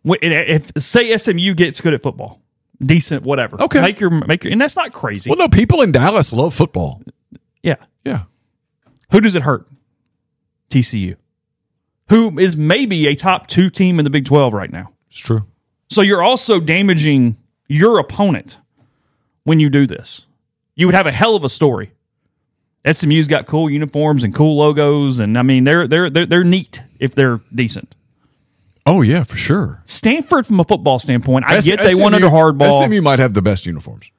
wh- 0.07 0.13
if 0.21 0.71
say 0.77 1.11
SMU 1.17 1.55
gets 1.55 1.81
good 1.81 1.93
at 1.93 2.01
football, 2.01 2.41
decent, 2.81 3.23
whatever. 3.23 3.61
Okay. 3.63 3.81
make 3.81 3.99
your 3.99 4.11
make 4.11 4.45
your, 4.45 4.53
and 4.53 4.61
that's 4.61 4.77
not 4.77 4.93
crazy. 4.93 5.29
Well, 5.29 5.39
no, 5.39 5.49
people 5.49 5.81
in 5.81 5.91
Dallas 5.91 6.31
love 6.31 6.53
football. 6.53 7.01
yeah, 7.61 7.75
Yeah. 8.05 8.21
who 9.11 9.19
does 9.19 9.35
it 9.35 9.41
hurt? 9.41 9.67
TCU, 10.69 11.15
who 12.09 12.37
is 12.39 12.55
maybe 12.57 13.07
a 13.07 13.15
top 13.15 13.47
two 13.47 13.69
team 13.69 13.99
in 13.99 14.03
the 14.03 14.09
Big 14.09 14.25
Twelve 14.25 14.53
right 14.53 14.71
now. 14.71 14.91
It's 15.09 15.19
true. 15.19 15.45
So 15.89 16.01
you're 16.01 16.23
also 16.23 16.59
damaging 16.59 17.37
your 17.67 17.99
opponent 17.99 18.59
when 19.43 19.59
you 19.59 19.69
do 19.69 19.85
this. 19.87 20.25
You 20.75 20.85
would 20.87 20.95
have 20.95 21.07
a 21.07 21.11
hell 21.11 21.35
of 21.35 21.43
a 21.43 21.49
story. 21.49 21.91
SMU's 22.89 23.27
got 23.27 23.47
cool 23.47 23.69
uniforms 23.69 24.23
and 24.23 24.33
cool 24.33 24.57
logos, 24.57 25.19
and 25.19 25.37
I 25.37 25.41
mean 25.41 25.63
they're 25.63 25.87
they're 25.87 26.09
they're, 26.09 26.25
they're 26.25 26.43
neat 26.43 26.83
if 26.99 27.15
they're 27.15 27.41
decent. 27.53 27.95
Oh, 28.85 29.01
yeah, 29.01 29.23
for 29.25 29.35
sure. 29.35 29.81
Stanford, 29.83 30.47
from 30.47 30.61
a 30.61 30.63
football 30.63 30.97
standpoint, 30.97 31.43
I 31.45 31.57
S- 31.57 31.65
get 31.65 31.79
they 31.79 31.93
won 31.93 32.13
SMU 32.13 32.15
under 32.15 32.29
hardball. 32.29 32.85
SMU 32.87 33.01
might 33.01 33.19
have 33.19 33.33
the 33.33 33.41
best 33.41 33.65
uniforms. 33.65 34.09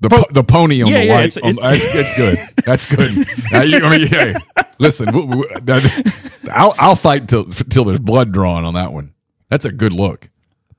The, 0.00 0.08
po- 0.10 0.26
the 0.30 0.44
pony 0.44 0.80
on 0.82 0.88
Yeah, 0.90 0.98
the 1.00 1.04
yeah, 1.06 1.14
white. 1.14 1.36
it's- 1.36 1.38
on- 1.42 1.58
it's- 1.72 1.92
that's, 1.92 2.14
that's 2.14 2.16
good. 2.16 2.64
That's 2.64 2.86
good. 2.86 3.26
Now, 3.52 3.62
you- 3.62 3.84
I 3.84 3.98
mean, 3.98 4.06
hey, 4.08 4.34
listen, 4.78 5.06
w- 5.06 5.26
w- 5.28 5.48
that- 5.62 6.14
I'll, 6.52 6.74
I'll 6.78 6.96
fight 6.96 7.28
till 7.28 7.46
till 7.46 7.84
there's 7.84 7.98
blood 7.98 8.30
drawn 8.32 8.64
on 8.64 8.74
that 8.74 8.92
one. 8.92 9.12
That's 9.50 9.64
a 9.64 9.72
good 9.72 9.92
look. 9.92 10.30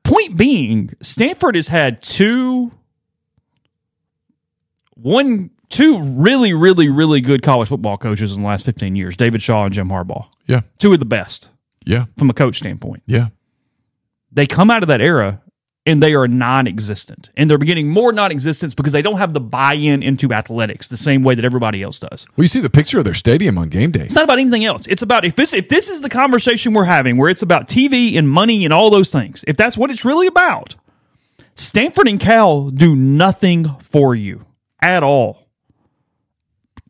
Point 0.03 0.37
being, 0.37 0.91
Stanford 1.01 1.55
has 1.55 1.67
had 1.67 2.01
two, 2.01 2.71
one, 4.95 5.49
two 5.69 6.01
really, 6.01 6.53
really, 6.53 6.89
really 6.89 7.21
good 7.21 7.41
college 7.41 7.69
football 7.69 7.97
coaches 7.97 8.35
in 8.35 8.41
the 8.41 8.47
last 8.47 8.65
15 8.65 8.95
years 8.95 9.17
David 9.17 9.41
Shaw 9.41 9.65
and 9.65 9.73
Jim 9.73 9.89
Harbaugh. 9.89 10.27
Yeah, 10.47 10.61
Two 10.77 10.93
of 10.93 10.99
the 10.99 11.05
best 11.05 11.49
yeah, 11.85 12.05
from 12.17 12.29
a 12.29 12.33
coach 12.33 12.57
standpoint. 12.57 13.03
yeah. 13.05 13.27
They 14.31 14.45
come 14.45 14.69
out 14.69 14.83
of 14.83 14.87
that 14.89 15.01
era 15.01 15.41
and 15.85 16.03
they 16.03 16.13
are 16.13 16.27
non 16.27 16.67
existent. 16.67 17.29
And 17.35 17.49
they're 17.49 17.57
beginning 17.57 17.89
more 17.89 18.11
non 18.11 18.31
existence 18.31 18.75
because 18.75 18.93
they 18.93 19.01
don't 19.01 19.17
have 19.17 19.33
the 19.33 19.39
buy 19.39 19.73
in 19.73 20.03
into 20.03 20.31
athletics 20.33 20.87
the 20.87 20.97
same 20.97 21.23
way 21.23 21.35
that 21.35 21.45
everybody 21.45 21.81
else 21.81 21.99
does. 21.99 22.27
Well, 22.35 22.43
you 22.43 22.47
see 22.47 22.59
the 22.59 22.69
picture 22.69 22.99
of 22.99 23.05
their 23.05 23.13
stadium 23.13 23.57
on 23.57 23.69
game 23.69 23.91
day. 23.91 24.03
It's 24.03 24.15
not 24.15 24.25
about 24.25 24.39
anything 24.39 24.65
else. 24.65 24.87
It's 24.87 25.01
about 25.01 25.25
if 25.25 25.35
this 25.35 25.53
if 25.53 25.69
this 25.69 25.89
is 25.89 26.01
the 26.01 26.09
conversation 26.09 26.73
we're 26.73 26.83
having 26.83 27.17
where 27.17 27.29
it's 27.29 27.41
about 27.41 27.67
TV 27.67 28.17
and 28.17 28.29
money 28.29 28.65
and 28.65 28.73
all 28.73 28.89
those 28.89 29.09
things. 29.09 29.43
If 29.47 29.57
that's 29.57 29.77
what 29.77 29.91
it's 29.91 30.05
really 30.05 30.27
about, 30.27 30.75
Stanford 31.55 32.07
and 32.07 32.19
Cal 32.19 32.69
do 32.69 32.95
nothing 32.95 33.65
for 33.81 34.15
you 34.15 34.45
at 34.81 35.03
all. 35.03 35.47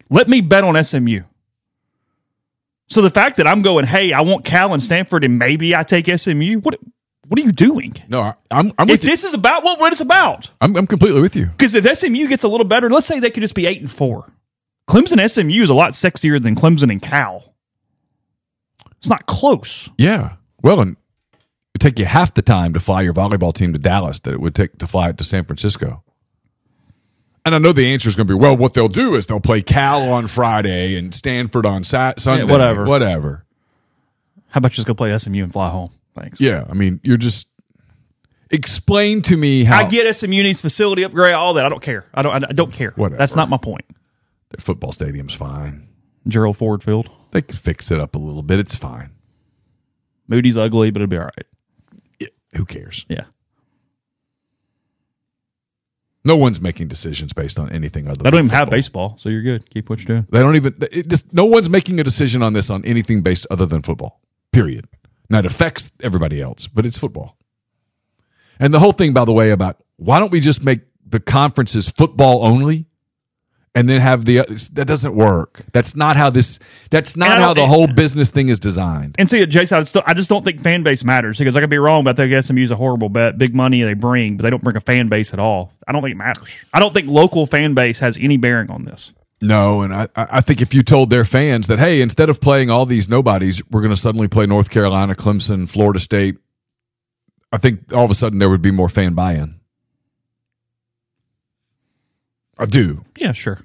Let 0.10 0.28
me 0.28 0.42
bet 0.42 0.64
on 0.64 0.82
SMU. 0.84 1.22
So 2.88 3.02
the 3.04 3.12
fact 3.12 3.38
that 3.38 3.46
I'm 3.46 3.62
going, 3.62 3.86
hey, 3.86 4.14
I 4.14 4.22
want 4.22 4.46
Cal 4.46 4.74
and 4.74 4.82
Stanford, 4.82 5.24
and 5.24 5.38
maybe 5.38 5.76
I 5.76 5.84
take 5.84 6.08
SMU. 6.08 6.60
What 6.60 6.80
what 7.30 7.40
are 7.40 7.44
you 7.44 7.52
doing? 7.52 7.94
No, 8.10 8.34
I'm 8.52 8.74
I'm 8.78 8.90
If 8.90 9.04
you. 9.04 9.10
this 9.10 9.24
is 9.24 9.34
about 9.34 9.64
what 9.64 9.80
what 9.80 9.92
it's 9.94 10.02
about, 10.02 10.50
I'm, 10.60 10.76
I'm 10.76 10.86
completely 10.88 11.22
with 11.22 11.36
you. 11.36 11.46
because 11.46 11.74
if 11.76 11.86
SMU 11.98 12.28
gets 12.28 12.44
a 12.44 12.48
little 12.48 12.66
better, 12.68 12.90
let's 12.90 13.06
say 13.08 13.20
they 13.20 13.32
could 13.32 13.42
just 13.42 13.56
be 13.56 13.66
eight 13.66 13.80
and 13.80 13.90
four. 13.92 14.32
Clemson 14.90 15.28
SMU 15.30 15.64
is 15.64 15.70
a 15.70 15.74
lot 15.76 15.92
sexier 15.94 16.42
than 16.42 16.56
Clemson 16.56 16.92
and 16.92 17.02
Cal. 17.02 17.54
It's 18.98 19.10
not 19.10 19.26
close. 19.28 19.90
Yeah. 19.98 20.34
Well, 20.62 20.82
and 20.82 20.98
it'd 21.76 21.82
take 21.82 22.00
you 22.00 22.06
half 22.06 22.34
the 22.34 22.42
time 22.42 22.74
to 22.74 22.80
fly 22.80 23.02
your 23.04 23.14
volleyball 23.14 23.54
team 23.54 23.72
to 23.74 23.80
Dallas 23.80 24.20
that 24.22 24.34
it 24.34 24.42
would 24.42 24.56
take 24.56 24.78
to 24.80 24.88
fly 24.88 25.10
it 25.10 25.18
to 25.20 25.24
San 25.24 25.46
Francisco. 25.46 26.04
And 27.46 27.56
I 27.56 27.58
know 27.60 27.72
the 27.72 27.94
answer 27.94 28.10
is 28.10 28.16
going 28.18 28.28
to 28.28 28.34
be, 28.34 28.38
well, 28.40 28.58
what 28.58 28.74
they'll 28.74 28.90
do 28.90 29.16
is 29.16 29.26
they'll 29.26 29.40
play 29.40 29.62
Cal 29.62 30.12
on 30.12 30.28
Friday 30.28 30.98
and 30.98 31.14
Stanford 31.16 31.66
on 31.66 31.84
Sat- 31.86 32.20
Sunday. 32.20 32.44
whatever. 32.44 32.86
Whatever. 32.86 33.46
How 34.50 34.58
about 34.58 34.72
you 34.74 34.76
just 34.78 34.88
go 34.88 34.94
play 34.94 35.18
SMU 35.18 35.44
and 35.44 35.54
fly 35.54 35.70
home? 35.70 35.92
Thanks. 36.20 36.42
Yeah. 36.42 36.66
I 36.70 36.74
mean, 36.74 37.00
you're 37.04 37.18
just 37.18 37.48
explain 38.52 39.22
to 39.24 39.38
me 39.38 39.64
how 39.64 39.80
I 39.80 39.90
get 39.90 40.14
SMU 40.16 40.44
needs 40.44 40.62
facility 40.62 41.04
upgrade, 41.04 41.34
all 41.34 41.54
that. 41.56 41.66
I 41.66 41.70
don't 41.70 41.82
care. 41.82 42.06
I 42.14 42.22
don't. 42.22 42.44
I 42.44 42.52
don't 42.52 42.74
care. 42.74 42.92
Whatever. 42.96 43.18
That's 43.18 43.36
not 43.36 43.50
my 43.50 43.58
point. 43.58 43.86
their 44.50 44.62
football 44.62 44.92
stadium's 44.92 45.34
fine. 45.34 45.88
Gerald 46.28 46.58
Ford 46.58 46.84
Field. 46.84 47.10
They 47.32 47.42
can 47.42 47.58
fix 47.58 47.92
it 47.92 48.00
up 48.00 48.16
a 48.16 48.20
little 48.20 48.42
bit. 48.42 48.60
It's 48.60 48.76
fine. 48.76 49.12
Moody's 50.28 50.58
ugly, 50.58 50.92
but 50.92 51.02
it'll 51.02 51.10
be 51.10 51.18
all 51.18 51.24
right. 51.24 51.46
Yeah, 52.20 52.28
who 52.56 52.66
cares? 52.66 53.06
Yeah. 53.10 53.26
No 56.26 56.36
one's 56.36 56.60
making 56.60 56.90
decisions 56.90 57.34
based 57.34 57.60
on 57.60 57.72
anything 57.72 58.08
other. 58.08 58.18
They 58.18 58.24
than 58.24 58.32
don't 58.32 58.46
even 58.46 58.58
have 58.58 58.70
baseball, 58.70 59.16
so 59.18 59.30
you're 59.30 59.42
good. 59.42 59.70
Keep 59.70 59.90
what 59.90 60.00
you're 60.00 60.18
doing. 60.18 60.28
They 60.30 60.40
don't 60.40 60.56
even. 60.56 60.76
It 60.92 61.08
just 61.08 61.34
no 61.34 61.46
one's 61.46 61.70
making 61.70 62.00
a 62.00 62.04
decision 62.04 62.44
on 62.44 62.54
this 62.54 62.70
on 62.70 62.84
anything 62.84 63.22
based 63.22 63.48
other 63.50 63.66
than 63.66 63.82
football. 63.82 64.20
Period. 64.52 64.88
Now 65.30 65.40
it 65.40 65.46
affects 65.46 65.92
everybody 66.02 66.42
else, 66.42 66.68
but 66.68 66.86
it's 66.86 66.98
football. 66.98 67.38
And 68.60 68.74
the 68.74 68.80
whole 68.80 68.92
thing, 68.92 69.14
by 69.14 69.26
the 69.26 69.32
way, 69.32 69.52
about 69.52 69.78
why 69.98 70.20
don't 70.20 70.32
we 70.32 70.40
just 70.40 70.64
make 70.64 70.82
the 71.06 71.20
conferences 71.20 71.90
football 71.90 72.44
only, 72.44 72.86
and 73.76 73.88
then 73.88 74.02
have 74.02 74.26
the 74.26 74.38
that 74.74 74.86
doesn't 74.86 75.16
work. 75.16 75.64
That's 75.72 75.96
not 75.96 76.18
how 76.18 76.30
this. 76.30 76.60
That's 76.90 77.16
not 77.16 77.38
how 77.38 77.54
the 77.54 77.66
whole 77.66 77.88
business 77.88 78.32
thing 78.32 78.50
is 78.50 78.60
designed. 78.60 79.16
And 79.20 79.30
see, 79.30 79.46
Jason, 79.46 79.78
I, 79.78 79.84
still, 79.84 80.04
I 80.06 80.14
just 80.14 80.30
don't 80.30 80.44
think 80.44 80.62
fan 80.62 80.84
base 80.84 81.04
matters 81.04 81.38
because 81.38 81.56
I 81.56 81.62
could 81.62 81.70
be 81.70 81.78
wrong 81.78 82.04
but 82.04 82.12
about 82.20 82.30
that. 82.30 82.46
SMU's 82.46 82.72
a 82.72 82.76
horrible 82.76 83.10
bet. 83.10 83.38
Big 83.38 83.54
money 83.54 83.82
they 83.84 83.94
bring, 83.94 84.38
but 84.38 84.44
they 84.44 84.50
don't 84.50 84.64
bring 84.64 84.76
a 84.76 84.82
fan 84.82 85.08
base 85.08 85.34
at 85.34 85.40
all. 85.40 85.72
I 85.88 85.92
don't 85.92 86.02
think 86.02 86.14
it 86.14 86.18
matters. 86.18 86.64
I 86.74 86.80
don't 86.80 86.94
think 86.94 87.08
local 87.08 87.46
fan 87.46 87.76
base 87.76 88.00
has 88.00 88.18
any 88.20 88.38
bearing 88.38 88.72
on 88.72 88.86
this. 88.86 89.14
No, 89.42 89.82
and 89.84 89.94
I, 89.94 90.08
I 90.16 90.42
think 90.42 90.62
if 90.62 90.74
you 90.74 90.84
told 90.84 91.10
their 91.10 91.24
fans 91.24 91.68
that, 91.68 91.80
hey, 91.80 92.02
instead 92.02 92.30
of 92.30 92.42
playing 92.42 92.70
all 92.70 92.86
these 92.86 93.08
nobodies, 93.08 93.62
we're 93.72 93.80
going 93.82 93.94
to 93.94 94.00
suddenly 94.00 94.28
play 94.28 94.46
North 94.46 94.70
Carolina, 94.70 95.16
Clemson, 95.16 95.68
Florida 95.70 96.00
State, 96.00 96.38
I 97.52 97.58
think 97.58 97.94
all 97.94 98.04
of 98.04 98.12
a 98.12 98.16
sudden 98.16 98.40
there 98.40 98.50
would 98.50 98.62
be 98.62 98.72
more 98.72 98.90
fan 98.90 99.14
buy-in. 99.14 99.56
I 102.58 102.66
do. 102.66 103.06
Yeah, 103.18 103.32
sure. 103.32 103.60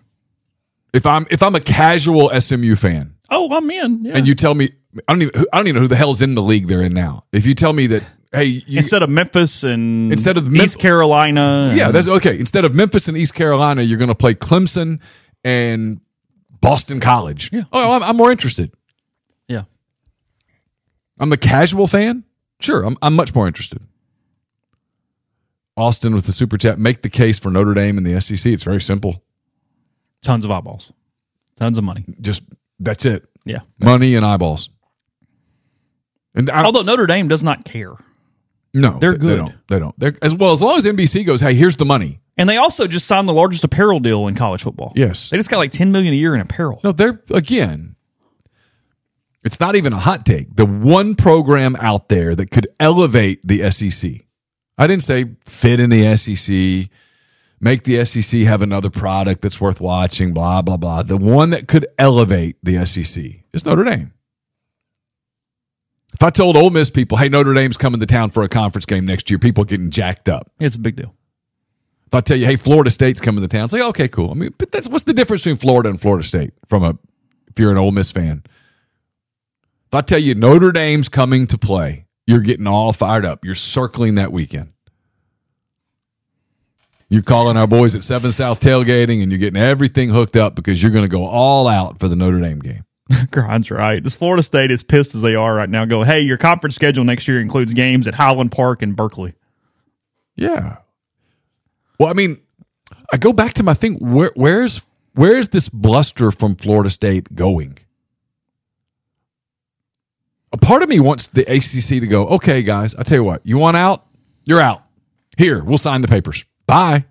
If 0.92 1.06
I'm 1.06 1.26
if 1.30 1.42
I'm 1.42 1.54
a 1.56 1.60
casual 1.60 2.30
SMU 2.40 2.76
fan, 2.76 3.14
Oh, 3.30 3.52
I'm 3.54 3.68
in. 3.70 4.04
Yeah. 4.04 4.16
and 4.16 4.26
you 4.28 4.34
tell 4.36 4.54
me 4.54 4.70
I 5.08 5.12
don't 5.12 5.22
even 5.22 5.44
I 5.52 5.56
don't 5.56 5.66
even 5.66 5.74
know 5.76 5.80
who 5.82 5.88
the 5.88 5.96
hell's 5.96 6.22
in 6.22 6.34
the 6.36 6.42
league 6.42 6.68
they're 6.68 6.82
in 6.82 6.94
now. 6.94 7.24
If 7.32 7.46
you 7.46 7.54
tell 7.56 7.72
me 7.72 7.88
that, 7.88 8.04
hey, 8.32 8.44
you, 8.44 8.78
instead 8.78 9.02
of 9.02 9.10
Memphis 9.10 9.64
and 9.64 10.12
Instead 10.12 10.36
of 10.36 10.46
Mem- 10.46 10.62
East 10.62 10.78
Carolina, 10.78 11.72
yeah, 11.74 11.90
that's 11.90 12.06
okay. 12.06 12.38
Instead 12.38 12.64
of 12.64 12.74
Memphis 12.76 13.08
and 13.08 13.16
East 13.16 13.34
Carolina, 13.34 13.82
you're 13.82 13.98
going 13.98 14.08
to 14.08 14.14
play 14.14 14.34
Clemson 14.34 15.00
and 15.44 16.00
Boston 16.60 16.98
College. 17.00 17.50
Yeah. 17.52 17.64
Oh, 17.72 17.92
I'm, 17.92 18.02
I'm 18.02 18.16
more 18.16 18.32
interested. 18.32 18.72
yeah. 19.48 19.64
I'm 21.18 21.32
a 21.32 21.36
casual 21.36 21.86
fan. 21.86 22.24
Sure, 22.60 22.82
I'm, 22.84 22.96
I'm 23.02 23.14
much 23.14 23.34
more 23.34 23.46
interested. 23.46 23.80
Austin 25.76 26.14
with 26.14 26.26
the 26.26 26.32
super 26.32 26.56
chat. 26.56 26.78
Make 26.78 27.02
the 27.02 27.10
case 27.10 27.38
for 27.38 27.50
Notre 27.50 27.74
Dame 27.74 27.98
and 27.98 28.06
the 28.06 28.20
SEC. 28.20 28.52
It's 28.52 28.62
very 28.62 28.80
simple. 28.80 29.22
Tons 30.22 30.44
of 30.44 30.50
eyeballs, 30.50 30.92
tons 31.56 31.76
of 31.78 31.84
money. 31.84 32.04
Just 32.20 32.42
that's 32.80 33.04
it. 33.04 33.28
Yeah, 33.44 33.60
Money 33.78 34.14
and 34.16 34.24
eyeballs. 34.24 34.70
And 36.34 36.50
I, 36.50 36.64
Although 36.64 36.82
Notre 36.82 37.06
Dame 37.06 37.28
does 37.28 37.42
not 37.42 37.64
care, 37.64 37.92
no, 38.72 38.98
they're 38.98 39.12
they- 39.12 39.18
They 39.18 39.24
good. 39.26 39.36
don't. 39.36 39.68
They 39.68 39.78
don't. 39.78 40.00
They're, 40.00 40.14
as 40.22 40.34
well 40.34 40.52
as 40.52 40.62
long 40.62 40.78
as 40.78 40.84
NBC 40.84 41.26
goes, 41.26 41.40
hey, 41.40 41.54
here's 41.54 41.76
the 41.76 41.84
money. 41.84 42.20
And 42.36 42.48
they 42.48 42.56
also 42.56 42.86
just 42.86 43.06
signed 43.06 43.28
the 43.28 43.32
largest 43.32 43.64
apparel 43.64 44.00
deal 44.00 44.26
in 44.26 44.34
college 44.34 44.62
football. 44.62 44.92
Yes. 44.96 45.30
they 45.30 45.36
just 45.36 45.50
got 45.50 45.58
like 45.58 45.70
ten 45.70 45.92
million 45.92 46.12
a 46.12 46.16
year 46.16 46.34
in 46.34 46.40
apparel. 46.40 46.80
No, 46.84 46.92
they're 46.92 47.22
again. 47.30 47.96
It's 49.44 49.60
not 49.60 49.76
even 49.76 49.92
a 49.92 49.98
hot 49.98 50.24
take. 50.24 50.56
The 50.56 50.64
one 50.64 51.14
program 51.14 51.76
out 51.76 52.08
there 52.08 52.34
that 52.34 52.50
could 52.50 52.66
elevate 52.80 53.46
the 53.46 53.70
SEC. 53.70 54.24
I 54.78 54.86
didn't 54.86 55.04
say 55.04 55.26
fit 55.44 55.80
in 55.80 55.90
the 55.90 56.16
SEC, 56.16 56.90
make 57.60 57.84
the 57.84 58.04
SEC 58.06 58.40
have 58.40 58.62
another 58.62 58.88
product 58.88 59.42
that's 59.42 59.60
worth 59.60 59.80
watching, 59.80 60.32
blah, 60.32 60.62
blah, 60.62 60.78
blah. 60.78 61.02
The 61.02 61.18
one 61.18 61.50
that 61.50 61.68
could 61.68 61.86
elevate 61.98 62.56
the 62.62 62.84
SEC 62.86 63.22
is 63.52 63.66
Notre 63.66 63.84
Dame. 63.84 64.12
If 66.14 66.22
I 66.22 66.30
told 66.30 66.56
Ole 66.56 66.70
Miss 66.70 66.90
people, 66.90 67.18
hey, 67.18 67.28
Notre 67.28 67.52
Dame's 67.52 67.76
coming 67.76 68.00
to 68.00 68.06
town 68.06 68.30
for 68.30 68.44
a 68.44 68.48
conference 68.48 68.86
game 68.86 69.04
next 69.04 69.28
year, 69.30 69.38
people 69.38 69.64
getting 69.64 69.90
jacked 69.90 70.28
up. 70.28 70.50
It's 70.58 70.76
a 70.76 70.80
big 70.80 70.96
deal. 70.96 71.14
If 72.06 72.14
I 72.14 72.20
tell 72.20 72.36
you, 72.36 72.46
hey, 72.46 72.56
Florida 72.56 72.90
State's 72.90 73.20
coming 73.20 73.42
to 73.42 73.48
town, 73.48 73.64
it's 73.64 73.72
like, 73.72 73.82
okay, 73.82 74.08
cool. 74.08 74.30
I 74.30 74.34
mean, 74.34 74.54
but 74.58 74.70
that's 74.70 74.88
what's 74.88 75.04
the 75.04 75.14
difference 75.14 75.42
between 75.42 75.56
Florida 75.56 75.88
and 75.88 76.00
Florida 76.00 76.24
State 76.24 76.52
from 76.68 76.84
a 76.84 76.98
if 77.48 77.58
you're 77.58 77.70
an 77.70 77.78
Ole 77.78 77.92
Miss 77.92 78.10
fan. 78.12 78.42
If 78.46 79.94
I 79.94 80.00
tell 80.00 80.18
you 80.18 80.34
Notre 80.34 80.72
Dame's 80.72 81.08
coming 81.08 81.46
to 81.48 81.58
play, 81.58 82.06
you're 82.26 82.40
getting 82.40 82.66
all 82.66 82.92
fired 82.92 83.24
up. 83.24 83.44
You're 83.44 83.54
circling 83.54 84.16
that 84.16 84.32
weekend. 84.32 84.72
You're 87.08 87.22
calling 87.22 87.56
our 87.56 87.66
boys 87.66 87.94
at 87.94 88.02
Seven 88.02 88.32
South 88.32 88.60
tailgating, 88.60 89.22
and 89.22 89.30
you're 89.30 89.38
getting 89.38 89.60
everything 89.60 90.10
hooked 90.10 90.36
up 90.36 90.56
because 90.56 90.82
you're 90.82 90.90
going 90.90 91.04
to 91.04 91.08
go 91.08 91.24
all 91.24 91.68
out 91.68 92.00
for 92.00 92.08
the 92.08 92.16
Notre 92.16 92.40
Dame 92.40 92.58
game. 92.58 92.84
Grind's 93.30 93.70
right. 93.70 94.02
This 94.02 94.16
Florida 94.16 94.42
State 94.42 94.70
is 94.70 94.82
pissed 94.82 95.14
as 95.14 95.22
they 95.22 95.34
are 95.34 95.54
right 95.54 95.68
now. 95.68 95.84
Go, 95.84 96.02
hey, 96.02 96.20
your 96.20 96.38
conference 96.38 96.74
schedule 96.74 97.04
next 97.04 97.28
year 97.28 97.40
includes 97.40 97.72
games 97.72 98.08
at 98.08 98.14
Highland 98.14 98.50
Park 98.50 98.82
and 98.82 98.96
Berkeley. 98.96 99.34
Yeah. 100.34 100.78
Well, 101.98 102.08
I 102.08 102.12
mean, 102.12 102.40
I 103.12 103.16
go 103.16 103.32
back 103.32 103.54
to 103.54 103.62
my 103.62 103.74
thing. 103.74 103.94
Where, 103.94 104.32
where's 104.34 104.86
where's 105.14 105.48
this 105.48 105.68
bluster 105.68 106.30
from 106.30 106.56
Florida 106.56 106.90
State 106.90 107.34
going? 107.34 107.78
A 110.52 110.56
part 110.56 110.82
of 110.82 110.88
me 110.88 111.00
wants 111.00 111.26
the 111.26 111.42
ACC 111.42 112.00
to 112.00 112.06
go. 112.06 112.28
Okay, 112.28 112.62
guys, 112.62 112.94
I 112.94 113.02
tell 113.02 113.18
you 113.18 113.24
what. 113.24 113.44
You 113.44 113.58
want 113.58 113.76
out? 113.76 114.06
You're 114.44 114.60
out. 114.60 114.84
Here, 115.36 115.62
we'll 115.62 115.78
sign 115.78 116.00
the 116.00 116.08
papers. 116.08 116.44
Bye. 116.66 117.06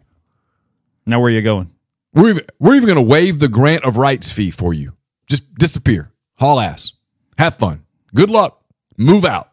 Now 1.06 1.20
where 1.20 1.28
are 1.28 1.36
you 1.36 1.42
going? 1.42 1.70
We're 2.14 2.30
even, 2.30 2.46
we're 2.60 2.76
even 2.76 2.88
going 2.88 2.96
to 2.96 3.02
waive 3.02 3.40
the 3.40 3.48
grant 3.50 3.84
of 3.84 3.98
rights 3.98 4.32
fee 4.32 4.52
for 4.52 4.74
you. 4.74 4.94
Just 5.28 5.54
disappear. 5.56 6.12
Haul 6.36 6.60
ass. 6.60 6.94
Have 7.38 7.56
fun. 7.56 7.84
Good 8.16 8.30
luck. 8.30 8.64
Move 8.98 9.26
out. 9.26 9.52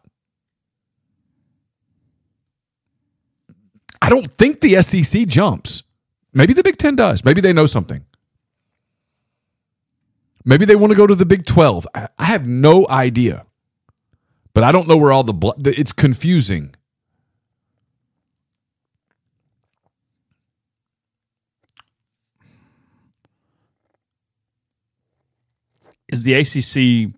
I 4.01 4.09
don't 4.09 4.31
think 4.33 4.61
the 4.61 4.81
SEC 4.81 5.27
jumps. 5.27 5.83
Maybe 6.33 6.53
the 6.53 6.63
Big 6.63 6.77
Ten 6.77 6.95
does. 6.95 7.23
Maybe 7.23 7.41
they 7.41 7.53
know 7.53 7.67
something. 7.67 8.05
Maybe 10.43 10.65
they 10.65 10.75
want 10.75 10.91
to 10.91 10.97
go 10.97 11.05
to 11.05 11.15
the 11.15 11.25
Big 11.25 11.45
12. 11.45 11.87
I 11.93 12.09
have 12.17 12.47
no 12.47 12.87
idea. 12.89 13.45
But 14.53 14.63
I 14.63 14.71
don't 14.71 14.87
know 14.87 14.97
where 14.97 15.11
all 15.11 15.23
the 15.23 15.33
bl- 15.33 15.51
it's 15.65 15.91
confusing. 15.91 16.73
Is 26.11 26.23
the 26.23 26.33
ACC 26.33 27.13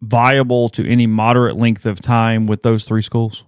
viable 0.00 0.70
to 0.70 0.88
any 0.88 1.06
moderate 1.06 1.56
length 1.56 1.84
of 1.84 2.00
time 2.00 2.46
with 2.46 2.62
those 2.62 2.84
three 2.86 3.02
schools? 3.02 3.44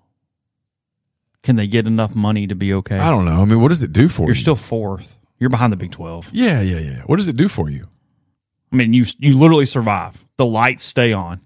Can 1.42 1.56
they 1.56 1.66
get 1.66 1.86
enough 1.86 2.14
money 2.14 2.46
to 2.46 2.54
be 2.54 2.72
okay? 2.74 2.98
I 2.98 3.08
don't 3.10 3.24
know. 3.24 3.40
I 3.40 3.44
mean, 3.46 3.60
what 3.62 3.68
does 3.68 3.82
it 3.82 3.92
do 3.92 4.08
for 4.08 4.22
You're 4.22 4.30
you? 4.30 4.34
still 4.34 4.56
fourth. 4.56 5.16
You're 5.38 5.48
behind 5.50 5.72
the 5.72 5.76
Big 5.78 5.90
Twelve. 5.92 6.28
yeah, 6.32 6.60
yeah, 6.60 6.78
yeah. 6.78 7.02
What 7.06 7.16
does 7.16 7.28
it 7.28 7.36
do 7.36 7.48
for 7.48 7.70
you? 7.70 7.86
I 8.72 8.76
mean, 8.76 8.92
you 8.92 9.04
you 9.18 9.36
literally 9.38 9.66
survive. 9.66 10.22
The 10.36 10.44
lights 10.46 10.84
stay 10.84 11.12
on. 11.12 11.40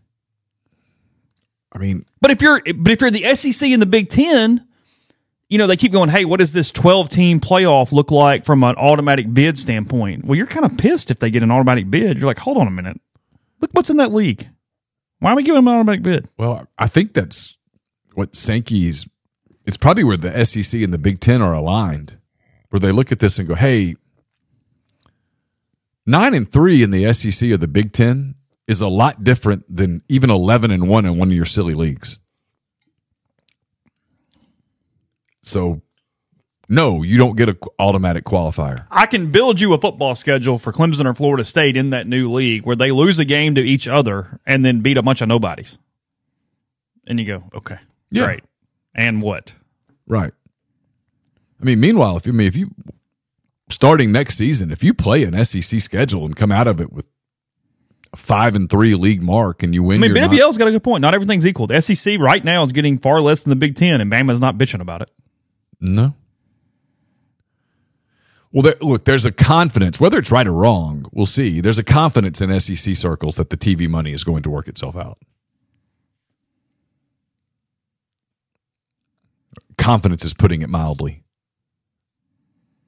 I 1.73 1.79
mean, 1.79 2.05
But 2.21 2.31
if 2.31 2.43
you're 2.43 2.61
but 2.75 2.93
if 2.93 3.01
you're 3.01 3.11
the 3.11 3.35
SEC 3.35 3.69
and 3.71 3.81
the 3.83 3.87
Big 3.87 4.09
Ten, 4.09 4.67
you 5.49 5.59
know 5.59 5.67
they 5.67 5.77
keep 5.77 5.93
going. 5.93 6.09
Hey, 6.11 6.25
what 6.25 6.39
does 6.41 6.53
this 6.53 6.71
12 6.73 7.09
team 7.09 7.41
playoff 7.41 7.93
look 7.93 8.11
like 8.11 8.45
from 8.45 8.63
an 8.65 8.75
automatic 8.77 9.33
bid 9.33 9.59
standpoint? 9.59 10.25
Well, 10.25 10.37
you're 10.37 10.47
kind 10.47 10.65
of 10.67 10.77
pissed 10.77 11.11
if 11.11 11.19
they 11.19 11.31
get 11.31 11.43
an 11.43 11.51
automatic 11.51 11.91
bid. 11.91 12.19
You're 12.19 12.27
like, 12.27 12.39
hold 12.39 12.57
on 12.59 12.67
a 12.67 12.71
minute. 12.73 13.01
Look 13.61 13.71
what's 13.73 13.91
in 13.91 13.97
that 13.99 14.13
league. 14.13 14.49
Why 15.21 15.33
are 15.33 15.37
we 15.37 15.43
giving 15.43 15.57
them 15.57 15.69
an 15.69 15.75
automatic 15.75 16.03
bid? 16.03 16.29
Well, 16.37 16.67
I 16.79 16.87
think 16.89 17.15
that's 17.15 17.57
what 18.15 18.35
Sankey's. 18.37 19.07
It's 19.67 19.77
probably 19.77 20.05
where 20.05 20.17
the 20.17 20.45
SEC 20.45 20.83
and 20.83 20.93
the 20.93 20.99
Big 20.99 21.21
Ten 21.21 21.41
are 21.41 21.55
aligned, 21.55 22.19
where 22.71 22.81
they 22.81 22.93
look 22.93 23.13
at 23.13 23.19
this 23.19 23.39
and 23.39 23.49
go, 23.49 23.55
"Hey, 23.55 23.97
nine 26.07 26.35
and 26.35 26.51
three 26.51 26.83
in 26.83 26.91
the 26.91 27.05
SEC 27.13 27.51
or 27.51 27.57
the 27.57 27.69
Big 27.69 27.93
Ten 27.93 28.35
is 28.67 28.81
a 28.81 28.89
lot 28.89 29.25
different 29.25 29.65
than 29.75 30.03
even 30.09 30.31
eleven 30.31 30.71
and 30.71 30.89
one 30.89 31.07
in 31.07 31.17
one 31.19 31.29
of 31.29 31.35
your 31.35 31.45
silly 31.47 31.75
leagues." 31.75 32.19
So, 35.43 35.83
no, 36.69 37.03
you 37.03 37.19
don't 37.19 37.37
get 37.37 37.49
an 37.51 37.59
automatic 37.79 38.25
qualifier. 38.25 38.87
I 38.91 39.07
can 39.07 39.31
build 39.31 39.61
you 39.61 39.75
a 39.75 39.79
football 39.79 40.15
schedule 40.15 40.59
for 40.59 40.73
Clemson 40.73 41.05
or 41.05 41.15
Florida 41.15 41.45
State 41.45 41.77
in 41.77 41.91
that 41.91 42.07
new 42.07 42.31
league 42.33 42.65
where 42.65 42.77
they 42.77 42.91
lose 42.91 43.19
a 43.19 43.25
game 43.27 43.55
to 43.57 43.61
each 43.63 43.87
other 43.87 44.41
and 44.47 44.65
then 44.65 44.81
beat 44.81 44.97
a 44.97 45.03
bunch 45.03 45.21
of 45.21 45.29
nobodies. 45.29 45.79
And 47.07 47.21
you 47.21 47.27
go, 47.27 47.45
okay, 47.55 47.77
Yeah. 48.11 48.25
great. 48.25 48.45
And 48.95 49.23
what? 49.23 49.55
Right. 50.07 50.33
I 51.61 51.65
mean, 51.65 51.81
meanwhile, 51.81 52.17
if 52.17 52.27
you 52.27 52.33
I 52.33 52.37
mean 52.37 52.47
if 52.47 52.57
you 52.57 52.71
starting 53.69 54.13
next 54.13 54.37
season, 54.37 54.71
if 54.71 54.85
you 54.85 54.95
play 54.95 55.25
an 55.25 55.45
SEC 55.45 55.81
schedule 55.81 56.25
and 56.25 56.37
come 56.37 56.53
out 56.53 56.67
of 56.67 56.81
it 56.81 56.93
with 56.93 57.07
a 58.13 58.17
five 58.17 58.55
and 58.55 58.69
three 58.69 58.95
league 58.95 59.23
mark 59.23 59.63
and 59.63 59.75
you 59.75 59.83
win, 59.83 60.03
I 60.03 60.07
mean, 60.07 60.15
Ben 60.15 60.25
Abiel's 60.25 60.59
got 60.59 60.69
a 60.69 60.73
good 60.73 60.85
point. 60.85 61.03
Not 61.03 61.15
everything's 61.15 61.47
equal. 61.47 61.67
The 61.67 61.81
SEC 61.81 62.19
right 62.19 62.45
now 62.45 62.63
is 62.63 62.73
getting 62.73 62.99
far 62.99 63.21
less 63.21 63.43
than 63.43 63.51
the 63.51 63.57
Big 63.57 63.77
Ten, 63.77 64.01
and 64.01 64.11
Bama's 64.11 64.41
not 64.41 64.57
bitching 64.57 64.81
about 64.81 65.03
it. 65.03 65.11
no. 65.81 66.15
Well, 68.53 68.63
there, 68.63 68.77
look, 68.81 69.05
there's 69.05 69.27
a 69.27 69.33
confidence, 69.33 69.99
whether 69.99 70.17
it's 70.17 70.31
right 70.31 70.47
or 70.47 70.53
wrong, 70.53 71.07
we'll 71.11 71.27
see. 71.27 71.61
There's 71.61 71.81
a 71.81 71.83
confidence 71.83 72.41
in 72.41 72.61
SEC 72.61 72.95
circles 72.95 73.35
that 73.35 73.51
the 73.51 73.57
TV 73.57 73.89
money 73.89 74.13
is 74.13 74.23
going 74.23 74.45
to 74.45 74.51
work 74.51 74.69
itself 74.69 74.97
out. 74.97 75.19
Confidence 79.85 80.25
is 80.25 80.33
putting 80.33 80.63
it 80.63 80.71
mildly. 80.71 81.23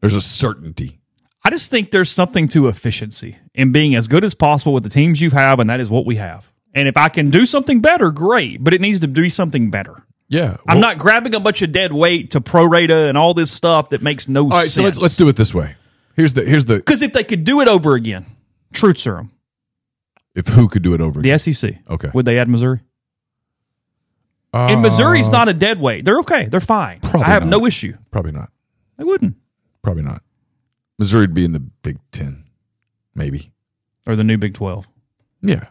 There's 0.00 0.14
a 0.14 0.20
certainty. 0.22 0.98
I 1.44 1.50
just 1.50 1.70
think 1.70 1.90
there's 1.90 2.10
something 2.10 2.48
to 2.48 2.68
efficiency 2.68 3.36
in 3.54 3.70
being 3.70 3.94
as 3.94 4.08
good 4.08 4.24
as 4.24 4.34
possible 4.34 4.72
with 4.72 4.82
the 4.82 4.88
teams 4.88 5.20
you 5.20 5.28
have, 5.30 5.60
and 5.60 5.68
that 5.68 5.78
is 5.78 5.90
what 5.90 6.06
we 6.06 6.16
have. 6.16 6.50
And 6.74 6.88
if 6.88 6.96
I 6.96 7.10
can 7.10 7.28
do 7.28 7.44
something 7.44 7.80
better, 7.80 8.10
great, 8.10 8.64
but 8.64 8.72
it 8.72 8.80
needs 8.80 9.00
to 9.00 9.08
be 9.08 9.28
something 9.28 9.70
better. 9.70 10.06
Yeah. 10.28 10.56
I'm 10.66 10.80
not 10.80 10.96
grabbing 10.96 11.34
a 11.34 11.40
bunch 11.40 11.60
of 11.60 11.70
dead 11.70 11.92
weight 11.92 12.30
to 12.30 12.40
prorata 12.40 13.10
and 13.10 13.18
all 13.18 13.34
this 13.34 13.52
stuff 13.52 13.90
that 13.90 14.02
makes 14.02 14.26
no 14.26 14.44
All 14.44 14.48
right, 14.48 14.62
sense. 14.62 14.74
so 14.74 14.82
let's 14.82 14.98
let's 14.98 15.16
do 15.16 15.28
it 15.28 15.36
this 15.36 15.52
way. 15.54 15.74
Here's 16.16 16.32
the 16.32 16.44
here's 16.44 16.64
the 16.64 16.76
Because 16.76 17.02
if 17.02 17.12
they 17.12 17.24
could 17.24 17.44
do 17.44 17.60
it 17.60 17.68
over 17.68 17.94
again, 17.94 18.24
truth 18.72 18.96
serum, 18.98 19.32
if 20.34 20.48
who 20.48 20.66
could 20.68 20.82
do 20.82 20.94
it 20.94 21.02
over 21.02 21.20
the. 21.20 21.36
SEC, 21.36 21.74
Okay. 21.90 22.10
would 22.14 22.24
they 22.24 22.38
add 22.38 22.48
Missouri? 22.48 22.80
Uh, 24.56 24.68
And 24.72 24.82
Missouri's 24.82 25.28
not 25.28 25.48
a 25.48 25.52
dead 25.54 25.80
weight. 25.80 26.04
They're 26.04 26.18
okay. 26.20 26.46
They're 26.46 26.60
fine. 26.60 27.00
I 27.02 27.18
have 27.24 27.44
not. 27.44 27.50
no 27.60 27.66
issue. 27.66 27.96
probably 28.10 28.32
not. 28.32 28.50
They 28.96 29.04
wouldn't. 29.04 29.36
Probably 29.82 30.02
not. 30.02 30.22
Missouri 30.98 31.22
would 31.22 31.34
be 31.34 31.44
in 31.44 31.52
the 31.52 31.60
Big 31.60 31.98
Ten, 32.12 32.44
maybe. 33.14 33.52
Or 34.06 34.16
the 34.16 34.24
new 34.24 34.38
Big 34.38 34.54
Twelve. 34.54 34.88
Yeah. 35.42 35.66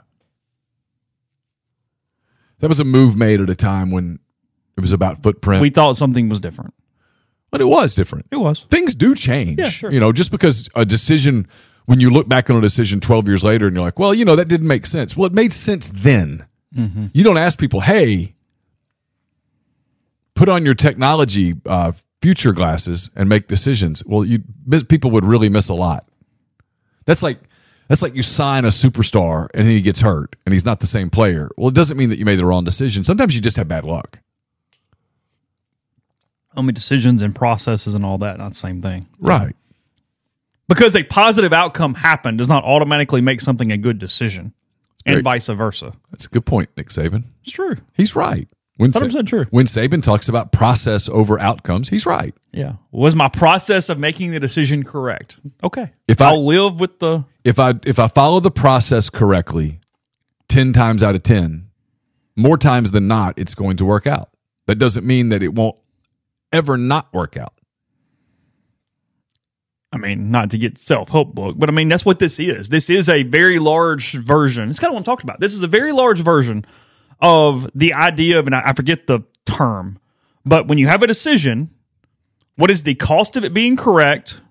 That 2.60 2.68
was 2.70 2.80
a 2.80 2.84
move 2.86 3.16
made 3.18 3.42
at 3.42 3.50
a 3.50 3.56
time 3.56 3.92
when 3.92 4.20
it 4.78 4.82
was 4.82 4.92
about 4.92 5.24
footprint. 5.24 5.62
We 5.62 5.70
thought 5.70 5.98
something 5.98 6.30
was 6.30 6.40
different. 6.40 6.74
but 7.52 7.62
it 7.62 7.66
was 7.66 7.96
different. 7.96 8.28
It 8.32 8.38
was. 8.38 8.64
Things 8.70 8.96
do 8.96 9.16
change. 9.16 9.60
Yeah, 9.60 9.70
sure. 9.70 9.92
You 9.92 10.00
know, 10.00 10.12
just 10.12 10.32
because 10.32 10.70
a 10.76 10.86
decision, 10.86 11.48
when 11.86 12.00
you 12.00 12.10
look 12.10 12.28
back 12.28 12.50
on 12.50 12.58
a 12.58 12.62
decision 12.62 13.00
12 13.00 13.28
years 13.28 13.44
later 13.44 13.68
and 13.68 13.76
you're 13.76 13.84
like, 13.86 13.98
well, 14.00 14.14
you 14.14 14.26
know, 14.26 14.36
that 14.36 14.48
didn't 14.48 14.68
make 14.68 14.86
sense. 14.86 15.16
Well, 15.16 15.28
it 15.28 15.34
made 15.34 15.54
sense 15.54 15.90
then. 15.90 16.46
Mm-hmm. 16.76 17.08
You 17.14 17.24
don't 17.24 17.38
ask 17.38 17.58
people, 17.60 17.80
hey, 17.82 18.35
put 20.36 20.50
on 20.50 20.66
your 20.66 20.76
technology 20.76 21.56
uh, 21.66 21.94
future 22.22 22.54
glasses 22.54 23.10
and 23.16 23.28
make 23.28 23.48
decisions. 23.48 24.04
Well, 24.06 24.24
you 24.24 24.44
people 24.88 25.12
would 25.12 25.26
really 25.26 25.50
miss 25.50 25.70
a 25.70 25.74
lot. 25.74 26.08
That's 27.06 27.24
like 27.24 27.40
that's 27.88 28.02
like 28.02 28.16
you 28.16 28.24
sign 28.24 28.66
a 28.66 28.70
superstar 28.70 29.48
and 29.54 29.68
he 29.68 29.82
gets 29.82 30.02
hurt 30.02 30.36
and 30.46 30.54
he's 30.54 30.66
not 30.66 30.80
the 30.80 30.88
same 30.88 31.10
player. 31.10 31.50
Well, 31.58 31.70
it 31.70 31.76
doesn't 31.76 31.98
mean 31.98 32.10
that 32.10 32.20
you 32.20 32.26
made 32.26 32.40
the 32.40 32.46
wrong 32.46 32.64
decision. 32.64 33.04
Sometimes 33.04 33.36
you 33.36 33.42
just 33.42 33.58
have 33.58 33.68
bad 33.68 33.84
luck. 33.84 34.20
I 36.56 36.62
mean, 36.62 36.74
decisions 36.74 37.22
and 37.22 37.36
processes 37.36 37.96
and 37.96 38.06
all 38.06 38.18
that, 38.20 38.38
not 38.38 38.50
the 38.50 38.56
same 38.56 38.82
thing. 38.82 39.08
Right. 39.20 39.56
Because 40.68 40.96
a 40.96 41.04
positive 41.04 41.54
outcome 41.54 41.94
happened 41.94 42.38
does 42.38 42.50
not 42.50 42.64
automatically 42.64 43.22
make 43.22 43.42
something 43.42 43.72
a 43.72 43.78
good 43.78 44.00
decision, 44.00 44.54
and 45.06 45.24
vice 45.24 45.48
versa. 45.48 45.94
That's 46.10 46.26
a 46.26 46.30
good 46.30 46.46
point, 46.46 46.70
Nick 46.76 46.90
Saban. 46.90 47.26
It's 47.44 47.52
true. 47.52 47.76
He's 47.94 48.16
right. 48.16 48.48
When, 48.78 48.92
100% 48.92 49.26
true. 49.26 49.46
when 49.52 49.68
Saban 49.68 50.04
talks 50.04 50.28
about 50.28 50.52
process 50.52 51.08
over 51.08 51.40
outcomes, 51.40 51.88
he's 51.88 52.06
right. 52.06 52.36
Yeah. 52.52 52.74
Was 52.92 53.16
my 53.16 53.30
process 53.30 53.88
of 53.88 53.98
making 53.98 54.32
the 54.32 54.40
decision 54.40 54.84
correct? 54.84 55.40
Okay. 55.64 55.92
If 56.10 56.20
I- 56.20 56.30
I'll 56.32 56.46
live 56.46 56.80
with 56.82 57.00
the 57.00 57.24
If 57.46 57.58
I 57.58 57.76
if 57.86 58.00
I 58.00 58.08
follow 58.10 58.40
the 58.42 58.52
process 58.52 59.10
correctly, 59.10 59.80
ten 60.50 60.74
times 60.74 61.02
out 61.04 61.16
of 61.16 61.24
ten, 61.24 61.70
more 62.36 62.58
times 62.58 62.92
than 62.92 63.08
not, 63.08 63.40
it's 63.40 63.56
going 63.56 63.78
to 63.78 63.86
work 63.86 64.06
out. 64.08 64.30
That 64.68 64.76
doesn't 64.76 65.06
mean 65.06 65.30
that 65.30 65.42
it 65.42 65.54
won't 65.54 65.78
ever 66.52 66.76
not 66.76 67.14
work 67.14 67.38
out. 67.38 67.54
I 69.94 69.98
mean, 69.98 70.30
not 70.32 70.50
to 70.52 70.58
get 70.58 70.78
self 70.78 71.08
help 71.10 71.34
book, 71.34 71.56
but 71.58 71.70
I 71.70 71.72
mean 71.72 71.88
that's 71.88 72.04
what 72.04 72.20
this 72.20 72.40
is. 72.40 72.68
This 72.70 72.90
is 72.90 73.08
a 73.08 73.24
very 73.24 73.60
large 73.60 74.14
version. 74.14 74.70
It's 74.70 74.80
kind 74.80 74.90
of 74.90 74.96
what 74.96 75.00
I'm 75.00 75.06
talking 75.06 75.26
about. 75.26 75.40
This 75.40 75.54
is 75.54 75.62
a 75.64 75.68
very 75.68 75.94
large 75.94 76.20
version 76.20 76.66
of 77.22 77.70
the 77.74 77.94
idea 77.94 78.40
of, 78.40 78.46
and 78.46 78.56
I, 78.56 78.74
forget 78.74 79.08
the 79.08 79.22
term, 79.46 80.00
but 80.46 80.68
when 80.68 80.78
you 80.78 80.88
have 80.88 81.02
a 81.04 81.08
decision, 81.08 81.72
what 82.56 82.70
is 82.70 82.84
the 82.84 82.96
cost 82.96 83.36
of 83.36 83.44
it 83.44 83.54
being 83.54 83.76
correct 83.76 84.42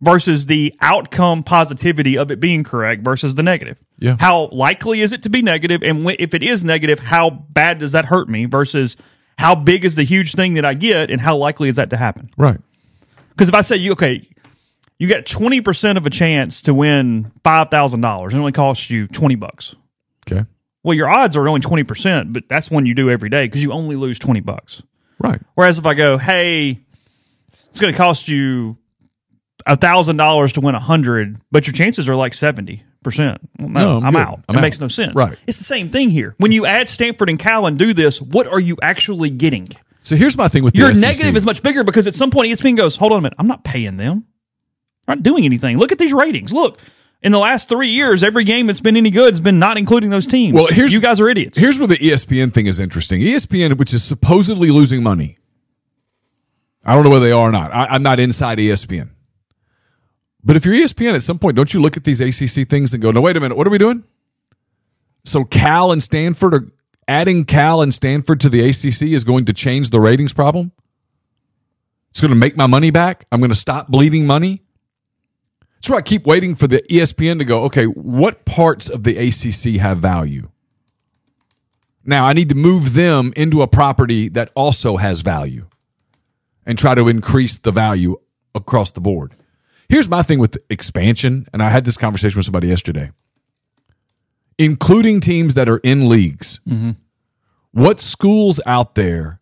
versus 0.00 0.46
the 0.46 0.74
outcome 0.80 1.42
positivity 1.42 2.16
of 2.16 2.30
it 2.30 2.40
being 2.40 2.62
correct 2.64 3.02
versus 3.02 3.34
the 3.34 3.42
negative? 3.42 3.78
Yeah. 3.98 4.16
How 4.18 4.48
likely 4.52 5.00
is 5.00 5.12
it 5.12 5.22
to 5.24 5.30
be 5.30 5.42
negative, 5.42 5.82
and 5.82 6.08
if 6.18 6.34
it 6.34 6.42
is 6.42 6.64
negative, 6.64 6.98
how 6.98 7.30
bad 7.30 7.78
does 7.78 7.92
that 7.92 8.04
hurt 8.04 8.28
me 8.28 8.44
versus 8.44 8.96
how 9.38 9.54
big 9.54 9.84
is 9.84 9.94
the 9.94 10.04
huge 10.04 10.34
thing 10.34 10.54
that 10.54 10.64
I 10.64 10.74
get, 10.74 11.10
and 11.10 11.20
how 11.20 11.36
likely 11.36 11.68
is 11.68 11.76
that 11.76 11.90
to 11.90 11.96
happen? 11.96 12.28
Right. 12.36 12.60
Because 13.30 13.48
if 13.48 13.54
I 13.54 13.60
say 13.60 13.76
you 13.76 13.92
okay, 13.92 14.28
you 14.98 15.08
got 15.08 15.26
twenty 15.26 15.60
percent 15.60 15.96
of 15.96 16.06
a 16.06 16.10
chance 16.10 16.62
to 16.62 16.74
win 16.74 17.30
five 17.44 17.70
thousand 17.70 18.00
dollars, 18.00 18.34
it 18.34 18.38
only 18.38 18.52
costs 18.52 18.90
you 18.90 19.06
twenty 19.06 19.36
bucks. 19.36 19.76
Okay. 20.28 20.44
Well, 20.84 20.94
your 20.94 21.08
odds 21.08 21.36
are 21.36 21.46
only 21.48 21.60
twenty 21.60 21.84
percent, 21.84 22.32
but 22.32 22.48
that's 22.48 22.70
one 22.70 22.86
you 22.86 22.94
do 22.94 23.10
every 23.10 23.28
day 23.28 23.46
because 23.46 23.62
you 23.62 23.72
only 23.72 23.96
lose 23.96 24.18
twenty 24.18 24.40
bucks. 24.40 24.82
Right. 25.18 25.40
Whereas 25.54 25.78
if 25.78 25.86
I 25.86 25.94
go, 25.94 26.16
hey, 26.18 26.80
it's 27.68 27.80
going 27.80 27.92
to 27.92 27.96
cost 27.96 28.28
you 28.28 28.78
a 29.66 29.76
thousand 29.76 30.16
dollars 30.16 30.52
to 30.54 30.60
win 30.60 30.74
a 30.74 30.80
hundred, 30.80 31.36
but 31.50 31.66
your 31.66 31.74
chances 31.74 32.08
are 32.08 32.14
like 32.16 32.32
seventy 32.34 32.84
percent. 33.02 33.40
Well, 33.58 33.68
no, 33.68 33.80
No, 34.00 34.06
I'm 34.06 34.14
I'm, 34.14 34.16
out. 34.16 34.40
I'm 34.48 34.54
it 34.54 34.58
out. 34.58 34.62
makes 34.62 34.80
no 34.80 34.88
sense. 34.88 35.14
Right. 35.14 35.36
It's 35.46 35.58
the 35.58 35.64
same 35.64 35.90
thing 35.90 36.10
here. 36.10 36.34
When 36.38 36.52
you 36.52 36.64
add 36.66 36.88
Stanford 36.88 37.28
and 37.28 37.38
Cal 37.38 37.66
and 37.66 37.78
do 37.78 37.92
this, 37.92 38.20
what 38.22 38.46
are 38.46 38.60
you 38.60 38.76
actually 38.80 39.30
getting? 39.30 39.68
So 40.00 40.14
here's 40.16 40.36
my 40.36 40.48
thing 40.48 40.62
with 40.62 40.76
Your 40.76 40.94
negative 40.94 41.36
is 41.36 41.44
much 41.44 41.62
bigger 41.62 41.82
because 41.84 42.06
at 42.06 42.14
some 42.14 42.30
point 42.30 42.50
ESPN 42.52 42.76
goes, 42.76 42.96
hold 42.96 43.12
on 43.12 43.18
a 43.18 43.22
minute, 43.22 43.36
I'm 43.38 43.48
not 43.48 43.64
paying 43.64 43.96
them. 43.96 44.24
I'm 45.06 45.18
not 45.18 45.22
doing 45.22 45.44
anything. 45.44 45.76
Look 45.78 45.90
at 45.90 45.98
these 45.98 46.12
ratings. 46.12 46.52
Look, 46.52 46.78
in 47.22 47.32
the 47.32 47.38
last 47.38 47.68
three 47.68 47.88
years, 47.90 48.22
every 48.22 48.44
game 48.44 48.66
that's 48.66 48.80
been 48.80 48.96
any 48.96 49.10
good 49.10 49.32
has 49.32 49.40
been 49.40 49.58
not 49.58 49.76
including 49.76 50.10
those 50.10 50.26
teams. 50.26 50.54
Well, 50.54 50.66
here's- 50.68 50.92
you 50.92 51.00
guys 51.00 51.20
are 51.20 51.28
idiots. 51.28 51.58
Here's 51.58 51.78
where 51.78 51.88
the 51.88 51.96
ESPN 51.98 52.52
thing 52.52 52.66
is 52.66 52.78
interesting. 52.80 53.20
ESPN, 53.20 53.76
which 53.76 53.92
is 53.92 54.04
supposedly 54.04 54.70
losing 54.70 55.02
money, 55.02 55.38
I 56.84 56.94
don't 56.94 57.04
know 57.04 57.10
whether 57.10 57.26
they 57.26 57.32
are 57.32 57.48
or 57.48 57.52
not. 57.52 57.74
I, 57.74 57.86
I'm 57.86 58.02
not 58.02 58.20
inside 58.20 58.58
ESPN. 58.58 59.10
But 60.44 60.56
if 60.56 60.64
you're 60.64 60.74
ESPN 60.74 61.14
at 61.14 61.22
some 61.22 61.38
point, 61.38 61.56
don't 61.56 61.74
you 61.74 61.80
look 61.80 61.96
at 61.96 62.04
these 62.04 62.20
ACC 62.20 62.66
things 62.68 62.94
and 62.94 63.02
go, 63.02 63.10
no, 63.10 63.20
wait 63.20 63.36
a 63.36 63.40
minute, 63.40 63.58
what 63.58 63.66
are 63.66 63.70
we 63.70 63.78
doing? 63.78 64.04
So 65.24 65.44
Cal 65.44 65.92
and 65.92 66.02
Stanford 66.02 66.54
are 66.54 66.72
adding 67.06 67.44
Cal 67.44 67.82
and 67.82 67.92
Stanford 67.92 68.40
to 68.40 68.48
the 68.48 68.60
ACC 68.66 69.02
is 69.12 69.24
going 69.24 69.44
to 69.46 69.52
change 69.52 69.90
the 69.90 70.00
ratings 70.00 70.32
problem? 70.32 70.72
It's 72.10 72.20
going 72.20 72.30
to 72.30 72.36
make 72.36 72.56
my 72.56 72.66
money 72.66 72.90
back? 72.90 73.26
I'm 73.30 73.40
going 73.40 73.50
to 73.50 73.56
stop 73.56 73.88
bleeding 73.88 74.26
money? 74.26 74.62
That's 75.78 75.90
why 75.90 75.98
I 75.98 76.02
keep 76.02 76.26
waiting 76.26 76.56
for 76.56 76.66
the 76.66 76.82
ESPN 76.90 77.38
to 77.38 77.44
go, 77.44 77.62
okay, 77.64 77.84
what 77.84 78.44
parts 78.44 78.88
of 78.88 79.04
the 79.04 79.16
ACC 79.16 79.80
have 79.80 79.98
value? 79.98 80.50
Now 82.04 82.26
I 82.26 82.32
need 82.32 82.48
to 82.48 82.56
move 82.56 82.94
them 82.94 83.32
into 83.36 83.62
a 83.62 83.68
property 83.68 84.28
that 84.30 84.50
also 84.56 84.96
has 84.96 85.20
value 85.20 85.68
and 86.66 86.78
try 86.78 86.94
to 86.94 87.06
increase 87.06 87.58
the 87.58 87.70
value 87.70 88.16
across 88.54 88.90
the 88.90 89.00
board. 89.00 89.34
Here's 89.88 90.08
my 90.08 90.22
thing 90.22 90.38
with 90.38 90.58
expansion, 90.68 91.46
and 91.52 91.62
I 91.62 91.70
had 91.70 91.84
this 91.84 91.96
conversation 91.96 92.38
with 92.38 92.44
somebody 92.44 92.68
yesterday. 92.68 93.10
Including 94.58 95.20
teams 95.20 95.54
that 95.54 95.68
are 95.68 95.78
in 95.78 96.08
leagues. 96.08 96.60
Mm-hmm. 96.68 96.90
What 97.70 98.00
schools 98.00 98.60
out 98.66 98.96
there 98.96 99.40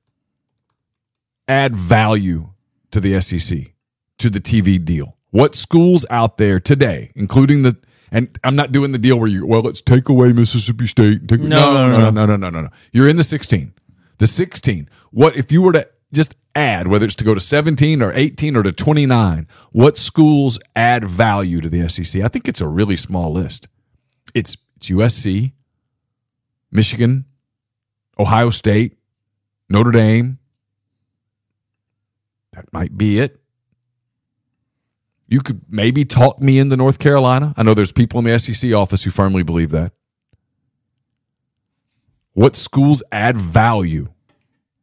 add 1.49 1.75
value 1.75 2.51
to 2.91 3.01
the 3.01 3.21
SEC, 3.21 3.73
to 4.19 4.31
the 4.31 4.41
TV 4.41 4.85
deal? 4.85 5.16
What 5.31 5.55
schools 5.55 6.07
out 6.11 6.39
there 6.39 6.61
today, 6.61 7.11
including 7.15 7.63
the 7.63 7.77
and 8.11 8.39
I'm 8.45 8.57
not 8.57 8.73
doing 8.73 8.93
the 8.93 8.99
deal 8.99 9.19
where 9.19 9.29
you 9.29 9.47
well 9.47 9.63
let's 9.63 9.81
take 9.81 10.09
away 10.09 10.33
Mississippi 10.33 10.87
State. 10.87 11.29
Take, 11.29 11.41
no, 11.41 11.75
no, 11.75 11.91
no, 11.91 11.99
no, 11.99 12.11
no, 12.11 12.27
no, 12.27 12.37
no, 12.37 12.51
no, 12.51 12.61
no. 12.63 12.69
You're 12.93 13.09
in 13.09 13.17
the 13.17 13.25
16. 13.25 13.73
The 14.19 14.27
16. 14.27 14.89
What 15.11 15.37
if 15.37 15.53
you 15.53 15.63
were 15.63 15.73
to 15.73 15.89
just 16.13 16.35
add 16.55 16.89
whether 16.89 17.05
it's 17.05 17.15
to 17.17 17.25
go 17.25 17.35
to 17.35 17.41
17 17.41 18.01
or 18.01 18.13
18 18.13 18.57
or 18.57 18.63
to 18.63 18.73
29? 18.73 19.47
What 19.73 19.99
schools 19.99 20.59
add 20.75 21.05
value 21.05 21.61
to 21.61 21.69
the 21.69 21.89
SEC? 21.89 22.23
I 22.23 22.29
think 22.29 22.49
it's 22.49 22.61
a 22.61 22.69
really 22.69 22.97
small 22.97 23.33
list. 23.33 23.69
It's 24.35 24.57
it's 24.77 24.91
USC, 24.91 25.53
Michigan, 26.71 27.25
Ohio 28.19 28.51
State, 28.51 28.99
Notre 29.69 29.91
Dame. 29.91 30.39
That 32.53 32.73
might 32.73 32.97
be 32.97 33.19
it. 33.21 33.41
You 35.29 35.41
could 35.41 35.61
maybe 35.69 36.05
talk 36.05 36.41
me 36.41 36.59
into 36.59 36.77
North 36.77 36.99
Carolina. 36.99 37.53
I 37.57 37.63
know 37.65 37.75
there's 37.75 37.93
people 37.93 38.19
in 38.21 38.25
the 38.25 38.39
SEC 38.39 38.73
office 38.73 39.03
who 39.05 39.11
firmly 39.11 39.43
believe 39.43 39.71
that. 39.71 39.93
What 42.35 42.57
schools 42.57 43.03
add 43.11 43.37
value? 43.37 44.09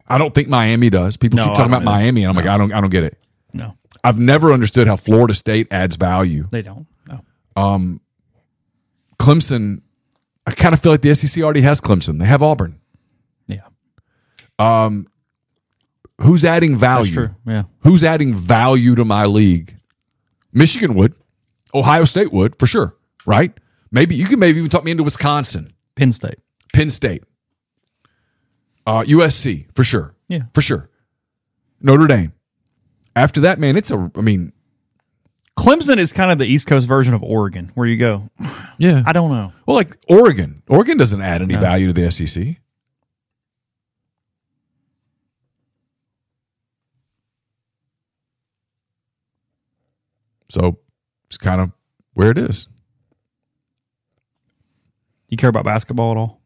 I 0.07 0.17
don't 0.17 0.33
think 0.33 0.47
Miami 0.49 0.89
does. 0.89 1.17
People 1.17 1.37
No, 1.37 1.45
keep 1.45 1.55
talking 1.55 1.71
about 1.71 1.83
either. 1.83 1.91
Miami, 1.91 2.23
and 2.23 2.29
I'm 2.31 2.35
like, 2.35 2.47
I 2.47 2.57
don't, 2.57 2.73
I 2.73 2.81
don't 2.81 2.89
get 2.89 3.03
it. 3.03 3.17
no, 3.53 3.77
I've 4.03 4.19
never 4.19 4.51
understood 4.51 4.87
how 4.87 4.95
Florida 4.97 5.33
State 5.33 5.67
adds 5.71 5.95
value. 5.95 6.47
they 6.51 6.61
don't. 6.61 6.87
No. 7.07 7.21
Um, 7.55 8.01
Clemson, 9.17 9.81
I 10.45 10.51
kind 10.51 10.73
of 10.73 10.81
feel 10.81 10.91
like 10.91 11.01
the 11.01 11.15
SEC 11.15 11.41
already 11.43 11.61
has 11.61 11.79
Clemson. 11.79 12.19
They 12.19 12.25
have 12.25 12.41
Auburn. 12.43 12.79
Yeah. 13.47 13.61
Um, 14.59 15.07
Who's 16.21 16.43
adding 16.45 16.77
value? 16.77 17.05
That's 17.05 17.13
true. 17.13 17.35
Yeah. 17.45 17.63
Who's 17.81 18.03
adding 18.03 18.33
value 18.35 18.95
to 18.95 19.05
my 19.05 19.25
league? 19.25 19.77
Michigan 20.53 20.93
would. 20.95 21.15
Ohio 21.73 22.05
State 22.05 22.31
would, 22.31 22.57
for 22.59 22.67
sure. 22.67 22.95
Right? 23.25 23.53
Maybe 23.91 24.15
you 24.15 24.25
can 24.25 24.39
maybe 24.39 24.59
even 24.59 24.69
talk 24.69 24.83
me 24.83 24.91
into 24.91 25.03
Wisconsin, 25.03 25.73
Penn 25.95 26.11
State. 26.11 26.39
Penn 26.73 26.89
State, 26.89 27.23
uh, 28.87 29.03
USC, 29.03 29.67
for 29.75 29.83
sure. 29.83 30.15
Yeah. 30.27 30.43
For 30.53 30.61
sure. 30.61 30.89
Notre 31.79 32.07
Dame. 32.07 32.33
After 33.15 33.41
that, 33.41 33.59
man, 33.59 33.77
it's 33.77 33.91
a 33.91 34.11
I 34.15 34.21
mean, 34.21 34.51
Clemson 35.57 35.97
is 35.97 36.11
kind 36.11 36.31
of 36.31 36.39
the 36.39 36.45
East 36.45 36.65
Coast 36.65 36.87
version 36.87 37.13
of 37.13 37.21
Oregon, 37.21 37.71
where 37.75 37.85
you 37.85 37.97
go, 37.97 38.29
yeah. 38.79 39.03
I 39.05 39.13
don't 39.13 39.29
know. 39.29 39.53
Well, 39.67 39.77
like 39.77 39.95
Oregon. 40.09 40.63
Oregon 40.67 40.97
doesn't 40.97 41.21
add 41.21 41.41
any 41.41 41.55
value 41.55 41.87
to 41.87 41.93
the 41.93 42.11
SEC. 42.11 42.57
So 50.53 50.77
it's 51.27 51.37
kind 51.37 51.59
of 51.61 51.71
where 52.13 52.29
it 52.29 52.37
is. 52.37 52.67
You 55.27 55.35
care 55.35 55.49
about 55.49 55.65
basketball 55.65 56.11
at 56.11 56.17
all? 56.17 56.41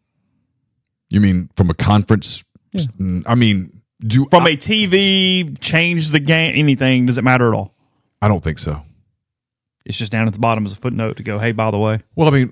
You 1.09 1.19
mean 1.19 1.49
from 1.57 1.69
a 1.69 1.73
conference? 1.73 2.41
Mm, 2.73 3.23
I 3.25 3.35
mean, 3.35 3.81
do 3.99 4.25
From 4.31 4.43
I, 4.43 4.51
a 4.51 4.57
TV, 4.57 5.59
change 5.59 6.11
the 6.11 6.21
game, 6.21 6.53
anything? 6.55 7.05
Does 7.05 7.17
it 7.17 7.23
matter 7.25 7.49
at 7.49 7.53
all? 7.53 7.75
I 8.21 8.29
don't 8.29 8.41
think 8.41 8.59
so. 8.59 8.81
It's 9.85 9.97
just 9.97 10.11
down 10.11 10.27
at 10.27 10.33
the 10.33 10.39
bottom 10.39 10.65
as 10.65 10.71
a 10.71 10.77
footnote 10.77 11.17
to 11.17 11.23
go, 11.23 11.37
hey, 11.37 11.51
by 11.51 11.69
the 11.71 11.77
way. 11.77 11.99
Well, 12.15 12.29
I 12.29 12.31
mean, 12.31 12.51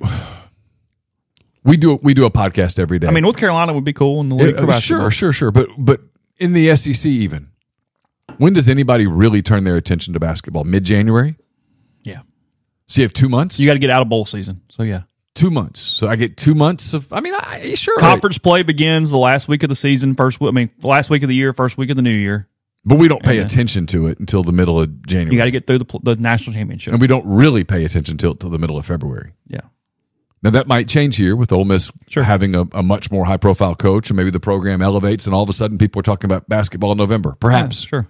we 1.64 1.78
do 1.78 1.95
we 2.03 2.14
do 2.14 2.26
a 2.26 2.32
podcast 2.32 2.80
every 2.80 2.99
day. 2.99 3.08
I 3.08 3.12
mean, 3.12 3.24
North 3.24 3.38
Carolina 3.38 3.74
would 3.74 3.86
be 3.86 3.93
cool 3.93 4.20
in 4.20 4.28
the 4.28 4.36
league 4.36 4.58
Uh, 4.58 4.74
sure, 4.74 5.10
sure, 5.10 5.32
sure. 5.32 5.51
But 5.51 5.70
but 5.78 6.01
in 6.38 6.51
the 6.51 6.76
SEC, 6.76 7.06
even 7.06 7.47
when 8.38 8.51
does 8.51 8.68
anybody 8.68 9.08
really 9.08 9.41
turn 9.41 9.64
their 9.64 9.78
attention 9.78 10.14
to 10.16 10.20
basketball? 10.20 10.66
Mid 10.66 10.84
January. 10.84 11.38
So 12.88 13.01
you 13.01 13.05
have 13.05 13.13
two 13.13 13.29
months. 13.29 13.59
You 13.59 13.65
got 13.67 13.73
to 13.73 13.79
get 13.79 13.89
out 13.89 14.01
of 14.01 14.09
bowl 14.09 14.25
season. 14.25 14.61
So, 14.69 14.83
yeah. 14.83 15.03
two 15.33 15.49
months. 15.51 15.81
So 15.81 16.07
I 16.07 16.15
get 16.15 16.38
two 16.38 16.53
months 16.55 16.93
of. 16.93 17.11
I 17.11 17.19
mean, 17.21 17.33
I 17.33 17.73
sure. 17.75 17.97
Conference 17.99 18.38
play 18.38 18.63
begins 18.63 19.11
the 19.11 19.17
last 19.17 19.47
week 19.47 19.63
of 19.63 19.69
the 19.69 19.75
season, 19.75 20.15
first, 20.15 20.39
I 20.41 20.51
mean, 20.51 20.69
last 20.81 21.09
week 21.09 21.23
of 21.23 21.29
the 21.29 21.36
year, 21.36 21.51
first 21.53 21.77
week 21.77 21.89
of 21.89 21.95
the 21.95 22.01
new 22.03 22.11
year. 22.11 22.47
but 22.86 22.99
we 22.99 23.07
don't 23.07 23.23
pay 23.23 23.39
attention 23.39 23.88
to 23.88 24.07
it 24.07 24.19
until 24.19 24.43
the 24.43 24.51
middle 24.51 24.79
of 24.79 25.05
January. 25.07 25.33
You 25.33 25.39
got 25.39 25.45
to 25.45 25.51
get 25.51 25.65
through 25.65 25.79
the, 25.79 25.99
the 26.03 26.15
national 26.17 26.53
championship. 26.53 26.93
and 26.93 27.01
we 27.01 27.07
don't 27.07 27.25
really 27.25 27.63
pay 27.63 27.83
attention 27.86 28.17
till 28.17 28.36
till 28.36 28.49
the 28.51 28.59
middle 28.59 28.77
of 28.77 28.86
February. 28.86 29.33
yeah. 29.47 29.61
Now 30.43 30.51
that 30.51 30.67
might 30.67 30.88
change 30.88 31.15
here 31.15 31.36
with 31.36 31.51
Ole 31.51 31.65
Miss 31.65 31.91
Sure. 32.07 32.21
having 32.21 32.53
a, 32.55 32.65
a 32.73 32.83
much 32.83 33.09
more 33.09 33.25
high 33.25 33.38
profile 33.38 33.73
coach, 33.73 34.11
and 34.11 34.17
maybe 34.17 34.29
the 34.29 34.39
program 34.39 34.79
elevates, 34.83 35.25
and 35.25 35.33
all 35.33 35.41
of 35.41 35.49
a 35.49 35.53
sudden 35.53 35.79
people 35.79 35.99
are 35.99 36.03
talking 36.03 36.29
about 36.29 36.47
basketball 36.47 36.91
in 36.91 36.99
November, 36.99 37.36
perhaps. 37.39 37.83
Yeah, 37.83 37.88
sure. 37.89 38.07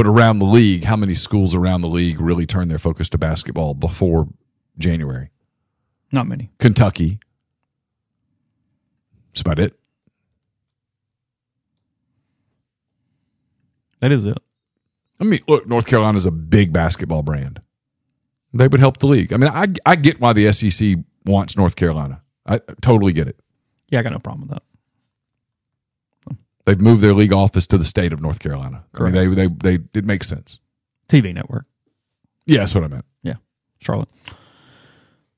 But 0.00 0.06
around 0.06 0.38
the 0.38 0.46
league, 0.46 0.84
how 0.84 0.96
many 0.96 1.12
schools 1.12 1.54
around 1.54 1.82
the 1.82 1.86
league 1.86 2.22
really 2.22 2.46
turn 2.46 2.68
their 2.68 2.78
focus 2.78 3.10
to 3.10 3.18
basketball 3.18 3.74
before 3.74 4.28
January? 4.78 5.28
Not 6.10 6.26
many. 6.26 6.48
Kentucky. 6.58 7.18
That's 9.30 9.42
about 9.42 9.58
it. 9.58 9.78
That 13.98 14.10
is 14.10 14.24
it. 14.24 14.38
I 15.20 15.24
mean, 15.24 15.40
look, 15.46 15.66
North 15.66 15.86
Carolina's 15.86 16.24
a 16.24 16.30
big 16.30 16.72
basketball 16.72 17.22
brand. 17.22 17.60
They 18.54 18.68
would 18.68 18.80
help 18.80 18.96
the 18.96 19.06
league. 19.06 19.34
I 19.34 19.36
mean, 19.36 19.50
I 19.50 19.66
I 19.84 19.96
get 19.96 20.18
why 20.18 20.32
the 20.32 20.50
SEC 20.54 20.96
wants 21.26 21.58
North 21.58 21.76
Carolina. 21.76 22.22
I 22.46 22.62
totally 22.80 23.12
get 23.12 23.28
it. 23.28 23.38
Yeah, 23.90 23.98
I 23.98 24.02
got 24.02 24.12
no 24.12 24.18
problem 24.18 24.48
with 24.48 24.50
that. 24.52 24.62
They've 26.64 26.80
moved 26.80 27.00
their 27.00 27.14
league 27.14 27.32
office 27.32 27.66
to 27.68 27.78
the 27.78 27.84
state 27.84 28.12
of 28.12 28.20
North 28.20 28.38
Carolina. 28.38 28.84
I 28.94 29.02
mean, 29.04 29.12
they 29.12 29.46
they 29.46 29.76
they 29.76 29.84
it 29.98 30.04
makes 30.04 30.28
sense. 30.28 30.60
TV 31.08 31.34
network. 31.34 31.66
Yeah, 32.46 32.60
that's 32.60 32.74
what 32.74 32.84
I 32.84 32.88
meant. 32.88 33.04
Yeah, 33.22 33.36
Charlotte. 33.80 34.08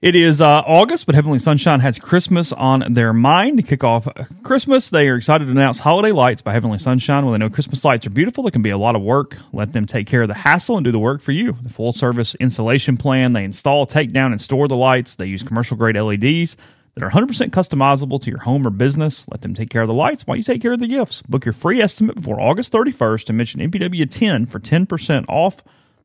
It 0.03 0.17
is 0.17 0.41
uh, 0.41 0.63
August, 0.67 1.07
but 1.07 1.15
Heavenly 1.15 1.39
Sunshine 1.39 1.79
has 1.79 1.97
Christmas 1.97 2.53
on 2.53 2.93
their 2.93 3.13
mind. 3.13 3.59
To 3.59 3.63
kick 3.63 3.85
off 3.85 4.09
Christmas, 4.43 4.91
they 4.91 5.09
are 5.09 5.15
excited 5.15 5.45
to 5.45 5.53
announce 5.53 5.79
Holiday 5.79 6.11
Lights 6.11 6.43
by 6.43 6.53
Heavenly 6.53 6.79
Sunshine. 6.79 7.25
When 7.25 7.31
they 7.33 7.39
know 7.39 7.49
Christmas 7.49 7.85
lights 7.85 8.05
are 8.05 8.11
beautiful, 8.11 8.43
they 8.43 8.51
can 8.51 8.63
be 8.63 8.71
a 8.71 8.77
lot 8.77 8.97
of 8.97 9.03
work. 9.03 9.37
Let 9.53 9.73
them 9.73 9.87
take 9.87 10.09
care 10.09 10.23
of 10.23 10.29
the 10.29 10.35
hassle 10.35 10.77
and 10.77 10.85
do 10.85 10.91
the 10.91 10.99
work 10.99 11.23
for 11.23 11.31
you. 11.31 11.57
The 11.63 11.69
full 11.69 11.93
service 11.93 12.35
installation 12.41 12.97
plan, 12.97 13.33
they 13.33 13.45
install, 13.45 13.87
take 13.87 14.13
down, 14.13 14.33
and 14.33 14.41
store 14.41 14.67
the 14.67 14.75
lights. 14.75 15.15
They 15.15 15.27
use 15.27 15.45
commercial 15.45 15.77
grade 15.77 15.95
LEDs 15.95 16.57
that 16.95 17.05
are 17.05 17.11
100% 17.11 17.51
customizable 17.51 18.21
to 18.21 18.31
your 18.31 18.41
home 18.41 18.67
or 18.67 18.71
business. 18.71 19.27
Let 19.29 19.43
them 19.43 19.55
take 19.55 19.71
care 19.71 19.83
of 19.83 19.89
the 19.89 19.95
lights 19.95 20.27
while 20.27 20.37
you 20.37 20.43
take 20.43 20.61
care 20.61 20.73
of 20.73 20.81
the 20.81 20.87
gifts. 20.87 21.23
Book 21.23 21.45
your 21.45 21.53
free 21.55 21.81
estimate 21.81 22.17
before 22.17 22.41
August 22.41 22.73
31st 22.73 23.29
and 23.29 23.39
mention 23.39 23.61
MPW 23.61 24.11
10 24.11 24.47
for 24.47 24.59
10% 24.59 25.25
off. 25.29 25.57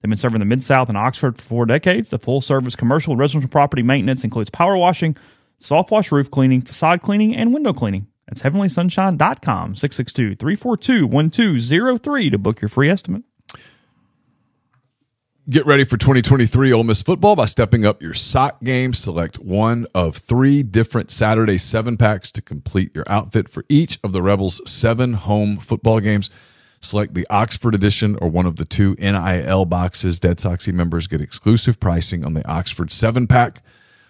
They've 0.01 0.09
been 0.09 0.17
serving 0.17 0.39
the 0.39 0.45
Mid 0.45 0.63
South 0.63 0.89
and 0.89 0.97
Oxford 0.97 1.37
for 1.37 1.43
four 1.43 1.65
decades. 1.65 2.09
The 2.09 2.19
full 2.19 2.41
service 2.41 2.75
commercial 2.75 3.13
and 3.13 3.19
residential 3.19 3.49
property 3.49 3.83
maintenance 3.83 4.23
includes 4.23 4.49
power 4.49 4.77
washing, 4.77 5.17
soft 5.57 5.91
wash 5.91 6.11
roof 6.11 6.31
cleaning, 6.31 6.61
facade 6.61 7.01
cleaning, 7.01 7.35
and 7.35 7.53
window 7.53 7.73
cleaning. 7.73 8.07
That's 8.27 8.43
heavenlysunshine.com, 8.43 9.75
662 9.75 10.35
342 10.35 11.07
1203 11.07 12.29
to 12.29 12.37
book 12.37 12.61
your 12.61 12.69
free 12.69 12.89
estimate. 12.89 13.23
Get 15.49 15.65
ready 15.65 15.85
for 15.85 15.95
2023 15.95 16.73
Ole 16.73 16.83
Miss 16.83 17.01
football 17.01 17.37
by 17.37 17.45
stepping 17.45 17.85
up 17.85 18.01
your 18.01 18.13
sock 18.13 18.61
game. 18.65 18.91
Select 18.91 19.39
one 19.39 19.87
of 19.95 20.17
three 20.17 20.61
different 20.61 21.09
Saturday 21.09 21.57
seven 21.57 21.95
packs 21.95 22.29
to 22.31 22.41
complete 22.41 22.93
your 22.93 23.05
outfit 23.07 23.47
for 23.47 23.63
each 23.69 23.97
of 24.03 24.11
the 24.11 24.21
Rebels' 24.21 24.61
seven 24.69 25.13
home 25.13 25.55
football 25.55 26.01
games. 26.01 26.29
Select 26.81 27.13
the 27.13 27.25
Oxford 27.29 27.73
edition 27.73 28.17
or 28.21 28.27
one 28.29 28.45
of 28.45 28.57
the 28.57 28.65
two 28.65 28.95
NIL 28.95 29.63
boxes. 29.63 30.19
Dead 30.19 30.39
Soxy 30.39 30.73
members 30.73 31.07
get 31.07 31.21
exclusive 31.21 31.79
pricing 31.79 32.25
on 32.25 32.33
the 32.33 32.45
Oxford 32.45 32.91
seven 32.91 33.25
pack, 33.25 33.63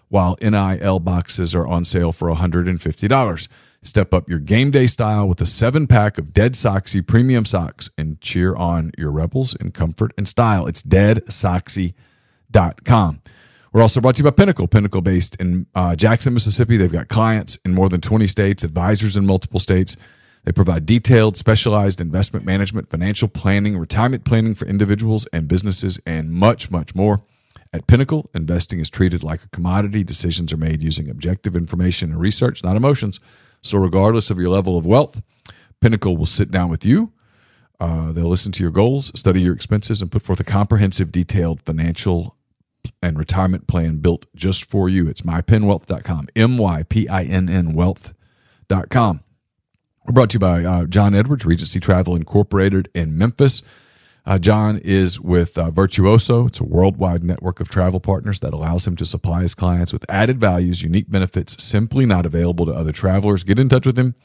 while 0.10 0.40
NIL 0.42 1.00
boxes 1.00 1.54
are 1.54 1.68
on 1.68 1.86
sale 1.86 2.12
for 2.12 2.34
$150. 2.34 3.48
Step 3.82 4.14
up 4.14 4.28
your 4.28 4.40
game 4.40 4.72
day 4.72 4.88
style 4.88 5.26
with 5.28 5.40
a 5.40 5.46
seven 5.46 5.88
pack 5.88 6.18
of 6.18 6.34
Dead 6.34 6.54
Soxy 6.54 7.06
premium 7.06 7.46
socks 7.46 7.90
and 7.98 8.20
cheer 8.20 8.56
on 8.56 8.92
your 8.98 9.12
Rebels 9.12 9.56
in 9.56 9.72
comfort 9.72 10.12
and 10.18 10.28
style. 10.28 10.68
It's 10.68 10.84
deadsoxy.com. 10.84 13.22
We're 13.72 13.82
also 13.82 14.02
brought 14.02 14.16
to 14.16 14.24
you 14.24 14.32
by 14.32 14.36
Pinnacle. 14.36 14.68
Pinnacle 14.68 15.02
based 15.02 15.36
in 15.36 15.68
uh, 15.76 15.96
Jackson, 15.96 16.34
Mississippi. 16.34 16.78
They've 16.78 16.92
got 16.92 17.10
clients 17.10 17.58
in 17.64 17.76
more 17.76 17.90
than 17.90 18.02
20 18.02 18.26
states, 18.26 18.64
advisors 18.64 19.16
in 19.16 19.26
multiple 19.26 19.60
states. 19.60 19.96
They 20.46 20.52
provide 20.52 20.86
detailed, 20.86 21.38
specialized 21.38 22.02
investment 22.02 22.46
management, 22.46 22.90
financial 22.90 23.28
planning, 23.28 23.78
retirement 23.78 24.24
planning 24.24 24.56
for 24.56 24.66
individuals 24.66 25.28
and 25.34 25.48
businesses, 25.48 26.00
and 26.06 26.32
much, 26.32 26.72
much 26.72 26.96
more. 26.96 27.22
At 27.74 27.86
Pinnacle, 27.86 28.30
investing 28.34 28.80
is 28.80 28.90
treated 28.90 29.24
like 29.24 29.44
a 29.44 29.50
commodity. 29.50 30.04
Decisions 30.04 30.54
are 30.54 30.58
made 30.58 30.82
using 30.82 31.10
objective 31.10 31.56
information 31.56 32.12
and 32.12 32.20
research, 32.20 32.64
not 32.64 32.78
emotions. 32.78 33.20
So, 33.62 33.78
regardless 33.78 34.30
of 34.30 34.40
your 34.40 34.50
level 34.50 34.78
of 34.78 34.86
wealth, 34.86 35.22
Pinnacle 35.82 36.18
will 36.18 36.26
sit 36.26 36.52
down 36.52 36.70
with 36.70 36.86
you. 36.86 37.12
Uh, 37.80 38.12
they'll 38.12 38.28
listen 38.28 38.52
to 38.54 38.64
your 38.64 38.72
goals, 38.72 39.12
study 39.20 39.42
your 39.42 39.54
expenses, 39.54 40.02
and 40.02 40.12
put 40.12 40.24
forth 40.24 40.40
a 40.40 40.44
comprehensive, 40.44 41.12
detailed 41.12 41.62
financial 41.62 42.36
and 43.02 43.18
retirement 43.18 43.68
plan 43.68 43.98
built 43.98 44.26
just 44.36 44.66
for 44.66 44.90
you. 44.90 45.08
It's 45.08 45.22
mypinwealth.com, 45.22 46.28
M 46.36 46.58
Y 46.58 46.84
P 46.84 47.08
I 47.08 47.24
N 47.24 47.50
N 47.50 47.74
wealth.com. 47.74 49.22
We're 50.06 50.14
brought 50.14 50.30
to 50.32 50.36
you 50.36 50.40
by 50.40 50.64
uh, 50.64 50.86
John 50.86 51.14
Edwards, 51.14 51.46
Regency 51.46 51.80
Travel 51.80 52.16
Incorporated 52.16 52.90
in 52.96 53.18
Memphis. 53.18 53.62
Uh, 54.28 54.38
John 54.38 54.78
is 54.80 55.22
with 55.22 55.58
uh, 55.58 55.72
Virtuoso. 55.72 56.48
It's 56.48 56.60
a 56.60 56.66
worldwide 56.66 57.24
network 57.24 57.62
of 57.62 57.70
travel 57.70 58.02
partners 58.02 58.42
that 58.42 58.54
allows 58.54 58.86
him 58.86 58.98
to 58.98 59.06
supply 59.06 59.42
his 59.42 59.56
clients 59.56 59.94
with 59.94 60.04
added 60.10 60.38
values, 60.38 60.82
unique 60.82 61.10
benefits 61.10 61.64
simply 61.64 62.06
not 62.06 62.26
available 62.26 62.66
to 62.66 62.74
other 62.74 62.92
travelers. 62.92 63.46
Get 63.46 63.58
in 63.58 63.70
touch 63.70 63.86
with 63.86 63.98
him, 63.98 64.16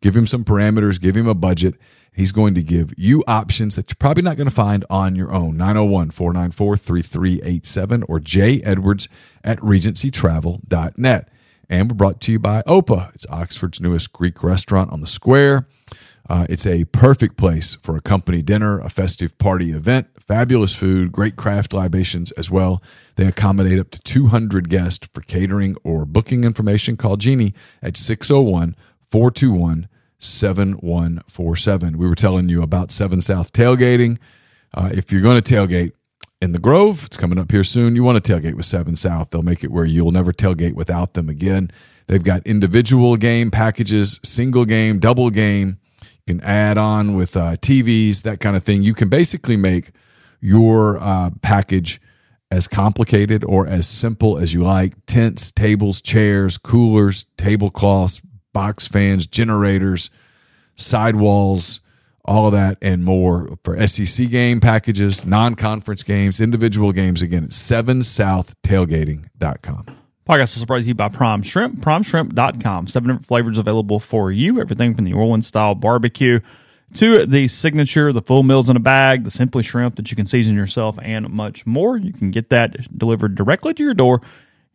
give 0.00 0.16
him 0.16 0.26
some 0.26 0.44
parameters, 0.44 1.00
give 1.00 1.16
him 1.16 1.28
a 1.28 1.34
budget. 1.34 1.76
He's 2.12 2.32
going 2.32 2.56
to 2.56 2.62
give 2.64 2.92
you 2.98 3.22
options 3.28 3.76
that 3.76 3.88
you're 3.88 3.96
probably 4.00 4.24
not 4.24 4.36
going 4.36 4.48
to 4.48 4.54
find 4.54 4.84
on 4.90 5.14
your 5.14 5.32
own. 5.32 5.56
901 5.56 6.10
494 6.10 6.76
3387 6.76 8.02
or 8.08 8.18
J 8.18 8.60
Edwards 8.62 9.08
at 9.44 9.60
regencytravel.net. 9.60 11.28
And 11.70 11.88
we're 11.88 11.94
brought 11.94 12.20
to 12.22 12.32
you 12.32 12.40
by 12.40 12.62
Opa. 12.62 13.14
It's 13.14 13.26
Oxford's 13.30 13.80
newest 13.80 14.12
Greek 14.12 14.42
restaurant 14.42 14.90
on 14.90 15.00
the 15.00 15.06
square. 15.06 15.68
Uh, 16.32 16.46
it's 16.48 16.66
a 16.66 16.84
perfect 16.84 17.36
place 17.36 17.76
for 17.82 17.94
a 17.94 18.00
company 18.00 18.40
dinner, 18.40 18.80
a 18.80 18.88
festive 18.88 19.36
party 19.36 19.70
event, 19.70 20.06
fabulous 20.18 20.74
food, 20.74 21.12
great 21.12 21.36
craft 21.36 21.74
libations 21.74 22.32
as 22.32 22.50
well. 22.50 22.82
They 23.16 23.26
accommodate 23.26 23.78
up 23.78 23.90
to 23.90 24.00
200 24.00 24.70
guests 24.70 25.06
for 25.12 25.20
catering 25.20 25.76
or 25.84 26.06
booking 26.06 26.44
information. 26.44 26.96
Call 26.96 27.18
Jeannie 27.18 27.52
at 27.82 27.98
601 27.98 28.74
421 29.10 29.88
7147. 30.20 31.98
We 31.98 32.08
were 32.08 32.14
telling 32.14 32.48
you 32.48 32.62
about 32.62 32.90
7 32.90 33.20
South 33.20 33.52
tailgating. 33.52 34.16
Uh, 34.72 34.88
if 34.90 35.12
you're 35.12 35.20
going 35.20 35.38
to 35.38 35.54
tailgate 35.54 35.92
in 36.40 36.52
the 36.52 36.58
Grove, 36.58 37.04
it's 37.04 37.18
coming 37.18 37.38
up 37.38 37.50
here 37.50 37.62
soon. 37.62 37.94
You 37.94 38.04
want 38.04 38.24
to 38.24 38.32
tailgate 38.32 38.54
with 38.54 38.64
7 38.64 38.96
South. 38.96 39.28
They'll 39.28 39.42
make 39.42 39.64
it 39.64 39.70
where 39.70 39.84
you'll 39.84 40.12
never 40.12 40.32
tailgate 40.32 40.72
without 40.72 41.12
them 41.12 41.28
again. 41.28 41.70
They've 42.06 42.24
got 42.24 42.46
individual 42.46 43.18
game 43.18 43.50
packages, 43.50 44.18
single 44.24 44.64
game, 44.64 44.98
double 44.98 45.28
game. 45.28 45.76
You 46.26 46.34
can 46.34 46.44
add 46.44 46.78
on 46.78 47.14
with 47.14 47.36
uh, 47.36 47.56
TVs, 47.56 48.22
that 48.22 48.40
kind 48.40 48.56
of 48.56 48.62
thing. 48.62 48.82
You 48.82 48.94
can 48.94 49.08
basically 49.08 49.56
make 49.56 49.90
your 50.40 51.02
uh, 51.02 51.30
package 51.40 52.00
as 52.50 52.68
complicated 52.68 53.44
or 53.44 53.66
as 53.66 53.88
simple 53.88 54.36
as 54.38 54.52
you 54.52 54.62
like 54.62 54.94
tents, 55.06 55.50
tables, 55.50 56.02
chairs, 56.02 56.58
coolers, 56.58 57.24
tablecloths, 57.36 58.20
box 58.52 58.86
fans, 58.86 59.26
generators, 59.26 60.10
sidewalls, 60.76 61.80
all 62.24 62.46
of 62.46 62.52
that 62.52 62.78
and 62.80 63.04
more 63.04 63.58
for 63.64 63.84
SEC 63.86 64.30
game 64.30 64.60
packages, 64.60 65.24
non 65.24 65.54
conference 65.54 66.02
games, 66.02 66.40
individual 66.40 66.92
games. 66.92 67.22
Again, 67.22 67.44
it's 67.44 67.58
7southtailgating.com. 67.58 70.01
Podcast 70.28 70.56
is 70.56 70.64
brought 70.64 70.78
to 70.78 70.84
you 70.84 70.94
by 70.94 71.08
Prime 71.08 71.42
Shrimp, 71.42 71.80
primeshrimp.com. 71.80 72.86
Seven 72.86 73.08
different 73.08 73.26
flavors 73.26 73.58
available 73.58 73.98
for 73.98 74.30
you. 74.30 74.60
Everything 74.60 74.94
from 74.94 75.04
the 75.04 75.12
Orleans 75.12 75.48
style 75.48 75.74
barbecue 75.74 76.38
to 76.94 77.26
the 77.26 77.48
signature, 77.48 78.12
the 78.12 78.22
full 78.22 78.44
meals 78.44 78.70
in 78.70 78.76
a 78.76 78.80
bag, 78.80 79.24
the 79.24 79.32
simply 79.32 79.64
shrimp 79.64 79.96
that 79.96 80.12
you 80.12 80.16
can 80.16 80.26
season 80.26 80.54
yourself, 80.54 80.96
and 81.02 81.28
much 81.30 81.66
more. 81.66 81.96
You 81.96 82.12
can 82.12 82.30
get 82.30 82.50
that 82.50 82.96
delivered 82.96 83.34
directly 83.34 83.74
to 83.74 83.82
your 83.82 83.94
door. 83.94 84.20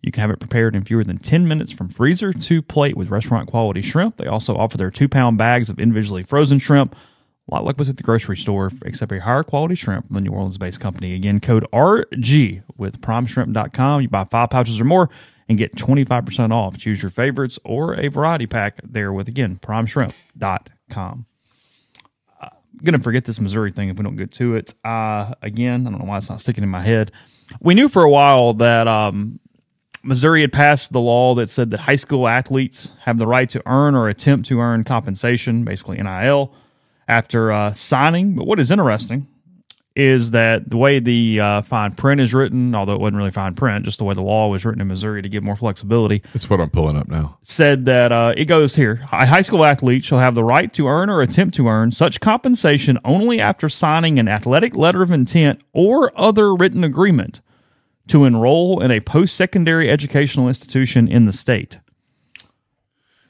You 0.01 0.11
can 0.11 0.19
have 0.19 0.31
it 0.31 0.41
prepared 0.41 0.75
in 0.75 0.83
fewer 0.83 1.05
than 1.05 1.17
10 1.17 1.47
minutes 1.47 1.71
from 1.71 1.87
freezer 1.87 2.33
to 2.33 2.61
plate 2.61 2.97
with 2.97 3.09
restaurant 3.09 3.47
quality 3.47 3.81
shrimp. 3.81 4.17
They 4.17 4.27
also 4.27 4.53
offer 4.57 4.75
their 4.77 4.91
two 4.91 5.07
pound 5.07 5.37
bags 5.37 5.69
of 5.69 5.79
individually 5.79 6.23
frozen 6.23 6.59
shrimp, 6.59 6.93
a 6.93 7.53
lot 7.53 7.63
like 7.63 7.77
what's 7.77 7.89
at 7.89 7.95
the 7.95 8.03
grocery 8.03 8.35
store, 8.35 8.69
except 8.83 9.13
a 9.13 9.21
higher 9.21 9.43
quality 9.43 9.75
shrimp 9.75 10.07
from 10.07 10.15
the 10.15 10.21
New 10.21 10.31
Orleans 10.31 10.57
based 10.57 10.81
company. 10.81 11.15
Again, 11.15 11.39
code 11.39 11.65
RG 11.71 12.63
with 12.75 12.99
primeshrimp.com. 12.99 14.01
You 14.01 14.09
buy 14.09 14.25
five 14.25 14.49
pouches 14.49 14.81
or 14.81 14.83
more 14.83 15.09
and 15.49 15.57
get 15.57 15.75
25% 15.75 16.51
off. 16.51 16.77
Choose 16.77 17.01
your 17.01 17.09
favorites 17.09 17.59
or 17.63 17.99
a 17.99 18.09
variety 18.09 18.47
pack 18.47 18.79
there 18.83 19.13
with, 19.13 19.27
again, 19.27 19.57
primeshrimp.com 19.57 21.25
I'm 22.79 22.85
gonna 22.85 22.99
forget 22.99 23.25
this 23.25 23.39
Missouri 23.39 23.71
thing 23.71 23.89
if 23.89 23.97
we 23.97 24.03
don't 24.03 24.15
get 24.15 24.31
to 24.33 24.55
it. 24.55 24.75
Uh, 24.85 25.33
again, 25.41 25.87
I 25.87 25.89
don't 25.89 25.99
know 25.99 26.05
why 26.05 26.17
it's 26.17 26.29
not 26.29 26.41
sticking 26.41 26.63
in 26.63 26.69
my 26.69 26.83
head. 26.83 27.11
We 27.59 27.73
knew 27.73 27.89
for 27.89 28.03
a 28.03 28.09
while 28.09 28.53
that 28.55 28.87
um, 28.87 29.39
Missouri 30.03 30.41
had 30.41 30.51
passed 30.53 30.93
the 30.93 30.99
law 30.99 31.33
that 31.35 31.49
said 31.49 31.71
that 31.71 31.79
high 31.79 31.95
school 31.95 32.27
athletes 32.27 32.91
have 33.01 33.17
the 33.17 33.25
right 33.25 33.49
to 33.49 33.63
earn 33.65 33.95
or 33.95 34.09
attempt 34.09 34.47
to 34.49 34.59
earn 34.59 34.83
compensation, 34.83 35.63
basically 35.63 35.97
NIL, 35.97 36.53
after 37.07 37.51
uh, 37.51 37.71
signing. 37.73 38.35
But 38.35 38.45
what 38.45 38.59
is 38.59 38.69
interesting 38.69 39.27
is 39.97 40.29
that 40.31 40.69
the 40.69 40.77
way 40.77 40.99
the 40.99 41.39
uh, 41.39 41.61
fine 41.63 41.91
print 41.91 42.21
is 42.21 42.31
written, 42.31 42.75
although 42.75 42.93
it 42.93 42.99
wasn't 42.99 43.17
really 43.17 43.31
fine 43.31 43.55
print, 43.55 43.83
just 43.83 43.97
the 43.97 44.03
way 44.03 44.13
the 44.13 44.21
law 44.21 44.47
was 44.47 44.63
written 44.63 44.79
in 44.79 44.87
Missouri 44.87 45.23
to 45.23 45.27
give 45.27 45.43
more 45.43 45.55
flexibility, 45.55 46.21
That's 46.33 46.47
what 46.47 46.61
I'm 46.61 46.69
pulling 46.69 46.97
up 46.97 47.07
now. 47.07 47.39
said 47.41 47.85
that 47.85 48.11
uh, 48.11 48.33
it 48.37 48.45
goes 48.45 48.75
here 48.75 49.01
a 49.11 49.25
high 49.25 49.41
school 49.41 49.65
athlete 49.65 50.03
shall 50.03 50.19
have 50.19 50.35
the 50.35 50.43
right 50.43 50.71
to 50.73 50.87
earn 50.87 51.09
or 51.09 51.21
attempt 51.21 51.55
to 51.55 51.67
earn 51.67 51.91
such 51.91 52.19
compensation 52.19 52.99
only 53.03 53.41
after 53.41 53.69
signing 53.69 54.19
an 54.19 54.27
athletic 54.27 54.75
letter 54.75 55.01
of 55.01 55.11
intent 55.11 55.61
or 55.73 56.11
other 56.15 56.55
written 56.55 56.83
agreement 56.83 57.41
to 58.07 58.23
enroll 58.23 58.79
in 58.79 58.91
a 58.91 58.99
post 58.99 59.35
secondary 59.35 59.89
educational 59.89 60.47
institution 60.47 61.07
in 61.07 61.25
the 61.25 61.33
state. 61.33 61.79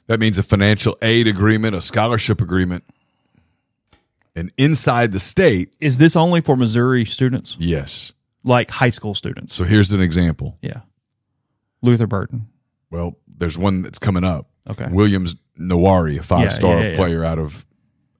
That 0.06 0.20
means 0.20 0.36
a 0.36 0.42
financial 0.42 0.98
aid 1.00 1.26
agreement, 1.26 1.74
a 1.74 1.80
scholarship 1.80 2.42
agreement. 2.42 2.84
And 4.38 4.52
inside 4.56 5.10
the 5.12 5.20
state, 5.20 5.74
Is 5.80 5.98
this 5.98 6.14
only 6.14 6.40
for 6.40 6.56
Missouri 6.56 7.04
students, 7.04 7.56
yes. 7.58 8.12
like 8.44 8.70
high 8.70 8.90
school 8.90 9.14
students? 9.14 9.52
So 9.54 9.64
here's 9.64 9.90
an 9.92 10.00
example. 10.00 10.56
Yeah. 10.62 10.82
Luther 11.82 12.06
Burden. 12.06 12.48
Well, 12.90 13.16
there's 13.26 13.58
one 13.58 13.82
that's 13.82 13.98
coming 13.98 14.24
up. 14.24 14.48
Okay. 14.68 14.86
Williams 14.90 15.36
Nwaneri, 15.58 16.18
a 16.18 16.22
five 16.22 16.52
star 16.52 16.74
Yeah, 16.74 16.80
yeah, 16.82 16.90
yeah. 16.90 16.96
player 16.96 17.24
out 17.24 17.38
of 17.38 17.66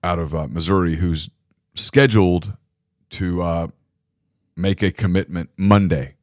out 0.03 0.19
of 0.19 0.33
uh, 0.35 0.47
Missouri, 0.47 0.95
who's 0.95 1.29
scheduled 1.75 2.53
to 3.11 3.41
uh, 3.41 3.67
make 4.55 4.81
a 4.81 4.91
commitment 4.91 5.49
Monday. 5.57 6.15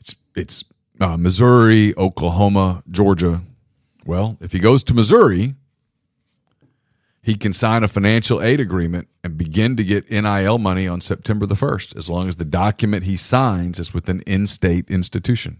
It's 0.00 0.14
it's 0.34 0.64
uh, 1.00 1.16
Missouri, 1.16 1.94
Oklahoma, 1.96 2.82
Georgia. 2.88 3.42
Well, 4.06 4.36
if 4.40 4.52
he 4.52 4.58
goes 4.58 4.84
to 4.84 4.94
Missouri, 4.94 5.54
he 7.24 7.36
can 7.36 7.54
sign 7.54 7.82
a 7.82 7.88
financial 7.88 8.42
aid 8.42 8.60
agreement 8.60 9.08
and 9.24 9.38
begin 9.38 9.76
to 9.78 9.82
get 9.82 10.10
NIL 10.10 10.58
money 10.58 10.86
on 10.86 11.00
September 11.00 11.46
the 11.46 11.54
1st, 11.54 11.96
as 11.96 12.10
long 12.10 12.28
as 12.28 12.36
the 12.36 12.44
document 12.44 13.04
he 13.04 13.16
signs 13.16 13.78
is 13.78 13.94
with 13.94 14.10
an 14.10 14.20
in 14.26 14.46
state 14.46 14.90
institution. 14.90 15.58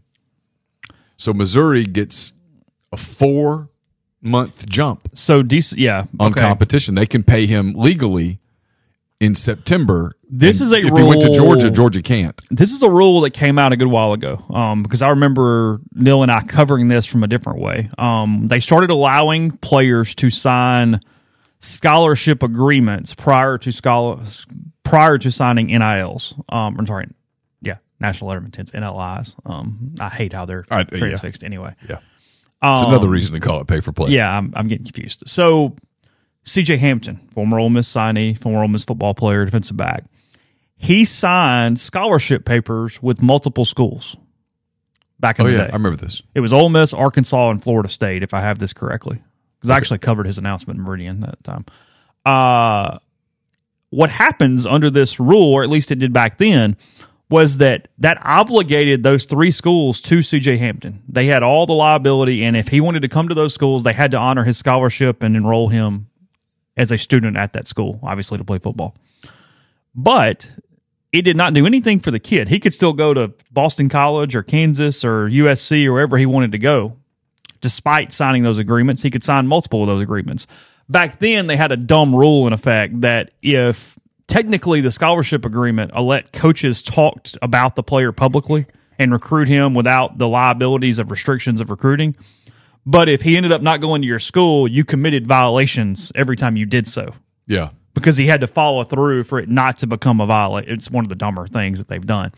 So 1.16 1.32
Missouri 1.32 1.84
gets 1.84 2.34
a 2.92 2.98
four 2.98 3.70
month 4.20 4.68
jump 4.68 5.08
So, 5.14 5.42
decent, 5.42 5.80
yeah. 5.80 6.04
on 6.20 6.32
okay. 6.32 6.42
competition. 6.42 6.96
They 6.96 7.06
can 7.06 7.22
pay 7.22 7.46
him 7.46 7.72
legally 7.72 8.40
in 9.18 9.34
September. 9.34 10.12
This 10.28 10.60
is 10.60 10.70
a 10.70 10.76
if 10.76 10.94
he 10.94 11.02
went 11.02 11.22
to 11.22 11.32
Georgia, 11.32 11.70
Georgia 11.70 12.02
can't. 12.02 12.38
this 12.50 12.72
is 12.72 12.82
a 12.82 12.90
rule 12.90 13.22
that 13.22 13.30
came 13.30 13.58
out 13.58 13.72
a 13.72 13.76
good 13.76 13.88
while 13.88 14.12
ago 14.12 14.44
um, 14.50 14.82
because 14.82 15.00
I 15.00 15.08
remember 15.10 15.80
Neal 15.94 16.22
and 16.22 16.30
I 16.30 16.42
covering 16.42 16.88
this 16.88 17.06
from 17.06 17.22
a 17.22 17.26
different 17.26 17.60
way. 17.60 17.88
Um, 17.96 18.48
they 18.48 18.60
started 18.60 18.90
allowing 18.90 19.52
players 19.52 20.14
to 20.16 20.28
sign 20.28 21.00
scholarship 21.64 22.42
agreements 22.42 23.14
prior 23.14 23.58
to 23.58 23.72
scholar 23.72 24.20
prior 24.82 25.18
to 25.18 25.30
signing 25.30 25.66
NILs. 25.68 26.34
Um, 26.48 26.76
I'm 26.78 26.86
sorry, 26.86 27.08
yeah, 27.60 27.76
national 28.00 28.28
letter 28.28 28.38
of 28.40 28.44
intents 28.44 28.70
NLIs. 28.72 29.34
Um, 29.46 29.94
I 30.00 30.08
hate 30.08 30.32
how 30.32 30.44
they're 30.44 30.64
Uh, 30.70 30.84
transfixed 30.84 31.42
anyway. 31.42 31.74
Yeah. 31.88 31.96
It's 32.62 32.82
Um, 32.82 32.88
another 32.88 33.08
reason 33.08 33.34
to 33.34 33.40
call 33.40 33.60
it 33.60 33.66
pay 33.66 33.80
for 33.80 33.92
play. 33.92 34.12
Yeah, 34.12 34.30
I'm, 34.36 34.52
I'm 34.56 34.68
getting 34.68 34.84
confused. 34.86 35.24
So, 35.26 35.76
CJ 36.46 36.78
Hampton, 36.78 37.16
former 37.32 37.58
Ole 37.58 37.70
Miss 37.70 37.92
signee, 37.92 38.38
former 38.38 38.62
Ole 38.62 38.68
Miss 38.68 38.84
football 38.84 39.14
player, 39.14 39.44
defensive 39.44 39.76
back, 39.76 40.04
he 40.76 41.04
signed 41.04 41.78
scholarship 41.80 42.44
papers 42.44 43.02
with 43.02 43.20
multiple 43.22 43.64
schools 43.64 44.16
back 45.20 45.38
in 45.38 45.46
Oh, 45.46 45.48
the 45.48 45.54
yeah. 45.54 45.64
day. 45.66 45.70
I 45.70 45.76
remember 45.76 45.96
this. 45.96 46.22
It 46.34 46.40
was 46.40 46.52
Ole 46.52 46.68
Miss, 46.68 46.92
Arkansas, 46.92 47.50
and 47.50 47.62
Florida 47.62 47.88
State, 47.88 48.22
if 48.22 48.32
I 48.34 48.40
have 48.40 48.58
this 48.58 48.72
correctly. 48.72 49.22
Because 49.64 49.70
I 49.70 49.78
actually 49.78 50.00
covered 50.00 50.26
his 50.26 50.36
announcement 50.36 50.78
in 50.78 50.84
Meridian 50.84 51.20
that 51.20 51.42
time. 51.42 51.64
Uh, 52.26 52.98
what 53.88 54.10
happens 54.10 54.66
under 54.66 54.90
this 54.90 55.18
rule, 55.18 55.54
or 55.54 55.62
at 55.62 55.70
least 55.70 55.90
it 55.90 55.98
did 55.98 56.12
back 56.12 56.36
then, 56.36 56.76
was 57.30 57.56
that 57.58 57.88
that 57.96 58.18
obligated 58.20 59.02
those 59.02 59.24
three 59.24 59.50
schools 59.50 60.02
to 60.02 60.18
CJ 60.18 60.58
Hampton. 60.58 61.02
They 61.08 61.24
had 61.24 61.42
all 61.42 61.64
the 61.64 61.72
liability, 61.72 62.44
and 62.44 62.58
if 62.58 62.68
he 62.68 62.82
wanted 62.82 63.00
to 63.00 63.08
come 63.08 63.30
to 63.30 63.34
those 63.34 63.54
schools, 63.54 63.84
they 63.84 63.94
had 63.94 64.10
to 64.10 64.18
honor 64.18 64.44
his 64.44 64.58
scholarship 64.58 65.22
and 65.22 65.34
enroll 65.34 65.68
him 65.68 66.08
as 66.76 66.92
a 66.92 66.98
student 66.98 67.38
at 67.38 67.54
that 67.54 67.66
school, 67.66 68.00
obviously 68.02 68.36
to 68.36 68.44
play 68.44 68.58
football. 68.58 68.94
But 69.94 70.52
it 71.10 71.22
did 71.22 71.38
not 71.38 71.54
do 71.54 71.64
anything 71.64 72.00
for 72.00 72.10
the 72.10 72.20
kid. 72.20 72.48
He 72.48 72.60
could 72.60 72.74
still 72.74 72.92
go 72.92 73.14
to 73.14 73.32
Boston 73.50 73.88
College 73.88 74.36
or 74.36 74.42
Kansas 74.42 75.06
or 75.06 75.30
USC 75.30 75.86
or 75.86 75.94
wherever 75.94 76.18
he 76.18 76.26
wanted 76.26 76.52
to 76.52 76.58
go. 76.58 76.98
Despite 77.64 78.12
signing 78.12 78.42
those 78.42 78.58
agreements, 78.58 79.00
he 79.00 79.10
could 79.10 79.24
sign 79.24 79.46
multiple 79.46 79.80
of 79.80 79.86
those 79.86 80.02
agreements. 80.02 80.46
Back 80.86 81.18
then, 81.18 81.46
they 81.46 81.56
had 81.56 81.72
a 81.72 81.78
dumb 81.78 82.14
rule 82.14 82.46
in 82.46 82.52
effect 82.52 83.00
that 83.00 83.30
if 83.40 83.98
technically 84.26 84.82
the 84.82 84.90
scholarship 84.90 85.46
agreement 85.46 85.98
let 85.98 86.30
coaches 86.30 86.82
talk 86.82 87.26
about 87.40 87.74
the 87.74 87.82
player 87.82 88.12
publicly 88.12 88.66
and 88.98 89.12
recruit 89.14 89.48
him 89.48 89.72
without 89.72 90.18
the 90.18 90.28
liabilities 90.28 90.98
of 90.98 91.10
restrictions 91.10 91.58
of 91.62 91.70
recruiting. 91.70 92.14
But 92.84 93.08
if 93.08 93.22
he 93.22 93.34
ended 93.38 93.50
up 93.50 93.62
not 93.62 93.80
going 93.80 94.02
to 94.02 94.06
your 94.06 94.18
school, 94.18 94.68
you 94.68 94.84
committed 94.84 95.26
violations 95.26 96.12
every 96.14 96.36
time 96.36 96.58
you 96.58 96.66
did 96.66 96.86
so 96.86 97.14
Yeah. 97.46 97.70
because 97.94 98.18
he 98.18 98.26
had 98.26 98.42
to 98.42 98.46
follow 98.46 98.84
through 98.84 99.24
for 99.24 99.38
it 99.38 99.48
not 99.48 99.78
to 99.78 99.86
become 99.86 100.20
a 100.20 100.26
violation. 100.26 100.70
It's 100.70 100.90
one 100.90 101.06
of 101.06 101.08
the 101.08 101.14
dumber 101.14 101.46
things 101.46 101.78
that 101.78 101.88
they've 101.88 102.06
done. 102.06 102.32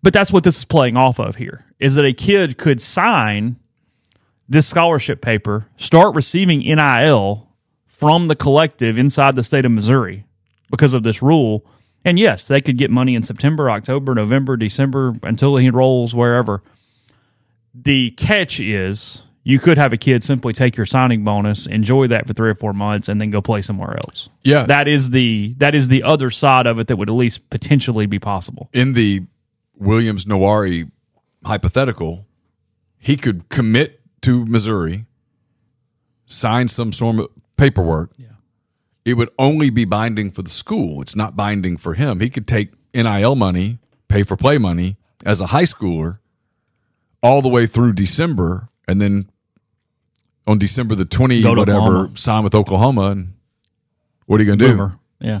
But 0.00 0.12
that's 0.12 0.30
what 0.32 0.44
this 0.44 0.58
is 0.58 0.64
playing 0.64 0.96
off 0.96 1.18
of 1.18 1.34
here 1.36 1.64
is 1.80 1.96
that 1.96 2.04
a 2.04 2.12
kid 2.12 2.56
could 2.56 2.80
sign 2.80 3.56
this 4.48 4.66
scholarship 4.66 5.20
paper, 5.20 5.66
start 5.76 6.14
receiving 6.14 6.60
NIL 6.60 7.48
from 7.86 8.28
the 8.28 8.36
collective 8.36 8.98
inside 8.98 9.34
the 9.34 9.44
state 9.44 9.64
of 9.64 9.72
Missouri 9.72 10.24
because 10.70 10.94
of 10.94 11.02
this 11.02 11.22
rule. 11.22 11.64
And 12.04 12.18
yes, 12.18 12.46
they 12.46 12.60
could 12.60 12.76
get 12.76 12.90
money 12.90 13.14
in 13.14 13.22
September, 13.22 13.70
October, 13.70 14.14
November, 14.14 14.56
December 14.56 15.14
until 15.22 15.56
he 15.56 15.66
enrolls 15.66 16.14
wherever. 16.14 16.62
The 17.74 18.10
catch 18.12 18.60
is 18.60 19.22
you 19.42 19.58
could 19.58 19.78
have 19.78 19.92
a 19.92 19.96
kid 19.96 20.22
simply 20.22 20.52
take 20.52 20.76
your 20.76 20.86
signing 20.86 21.24
bonus, 21.24 21.66
enjoy 21.66 22.06
that 22.08 22.26
for 22.26 22.32
three 22.34 22.50
or 22.50 22.54
four 22.54 22.72
months, 22.72 23.08
and 23.08 23.20
then 23.20 23.30
go 23.30 23.40
play 23.40 23.62
somewhere 23.62 23.96
else. 23.96 24.28
Yeah. 24.42 24.64
That 24.64 24.86
is 24.88 25.10
the 25.10 25.54
that 25.58 25.74
is 25.74 25.88
the 25.88 26.02
other 26.02 26.30
side 26.30 26.66
of 26.66 26.78
it 26.78 26.88
that 26.88 26.96
would 26.96 27.08
at 27.08 27.14
least 27.14 27.48
potentially 27.50 28.06
be 28.06 28.18
possible. 28.18 28.68
in 28.72 28.92
the 28.92 29.22
Williams 29.76 30.24
Nwaneri 30.24 30.90
hypothetical, 31.44 32.26
he 32.98 33.16
could 33.16 33.48
commit 33.48 34.00
to 34.24 34.44
Missouri, 34.46 35.06
sign 36.26 36.68
some 36.68 36.92
sort 36.92 37.18
of 37.18 37.28
paperwork. 37.56 38.10
Yeah. 38.16 38.28
It 39.04 39.14
would 39.14 39.30
only 39.38 39.70
be 39.70 39.84
binding 39.84 40.30
for 40.30 40.42
the 40.42 40.50
school. 40.50 41.02
It's 41.02 41.14
not 41.14 41.36
binding 41.36 41.76
for 41.76 41.94
him. 41.94 42.20
He 42.20 42.30
could 42.30 42.48
take 42.48 42.72
NIL 42.94 43.34
money, 43.36 43.78
pay 44.08 44.22
for 44.22 44.36
play 44.36 44.58
money 44.58 44.96
as 45.24 45.40
a 45.40 45.46
high 45.46 45.64
schooler 45.64 46.18
all 47.22 47.42
the 47.42 47.48
way 47.48 47.66
through 47.66 47.92
December 47.92 48.68
and 48.88 49.00
then 49.00 49.30
on 50.46 50.58
December 50.58 50.94
the 50.94 51.04
20 51.04 51.42
whatever 51.44 51.78
Oklahoma. 51.78 52.16
sign 52.16 52.44
with 52.44 52.54
Oklahoma 52.54 53.10
and 53.10 53.34
what 54.26 54.40
are 54.40 54.44
you 54.44 54.56
going 54.56 54.58
to 54.58 54.76
do? 54.76 54.92
Yeah. 55.20 55.40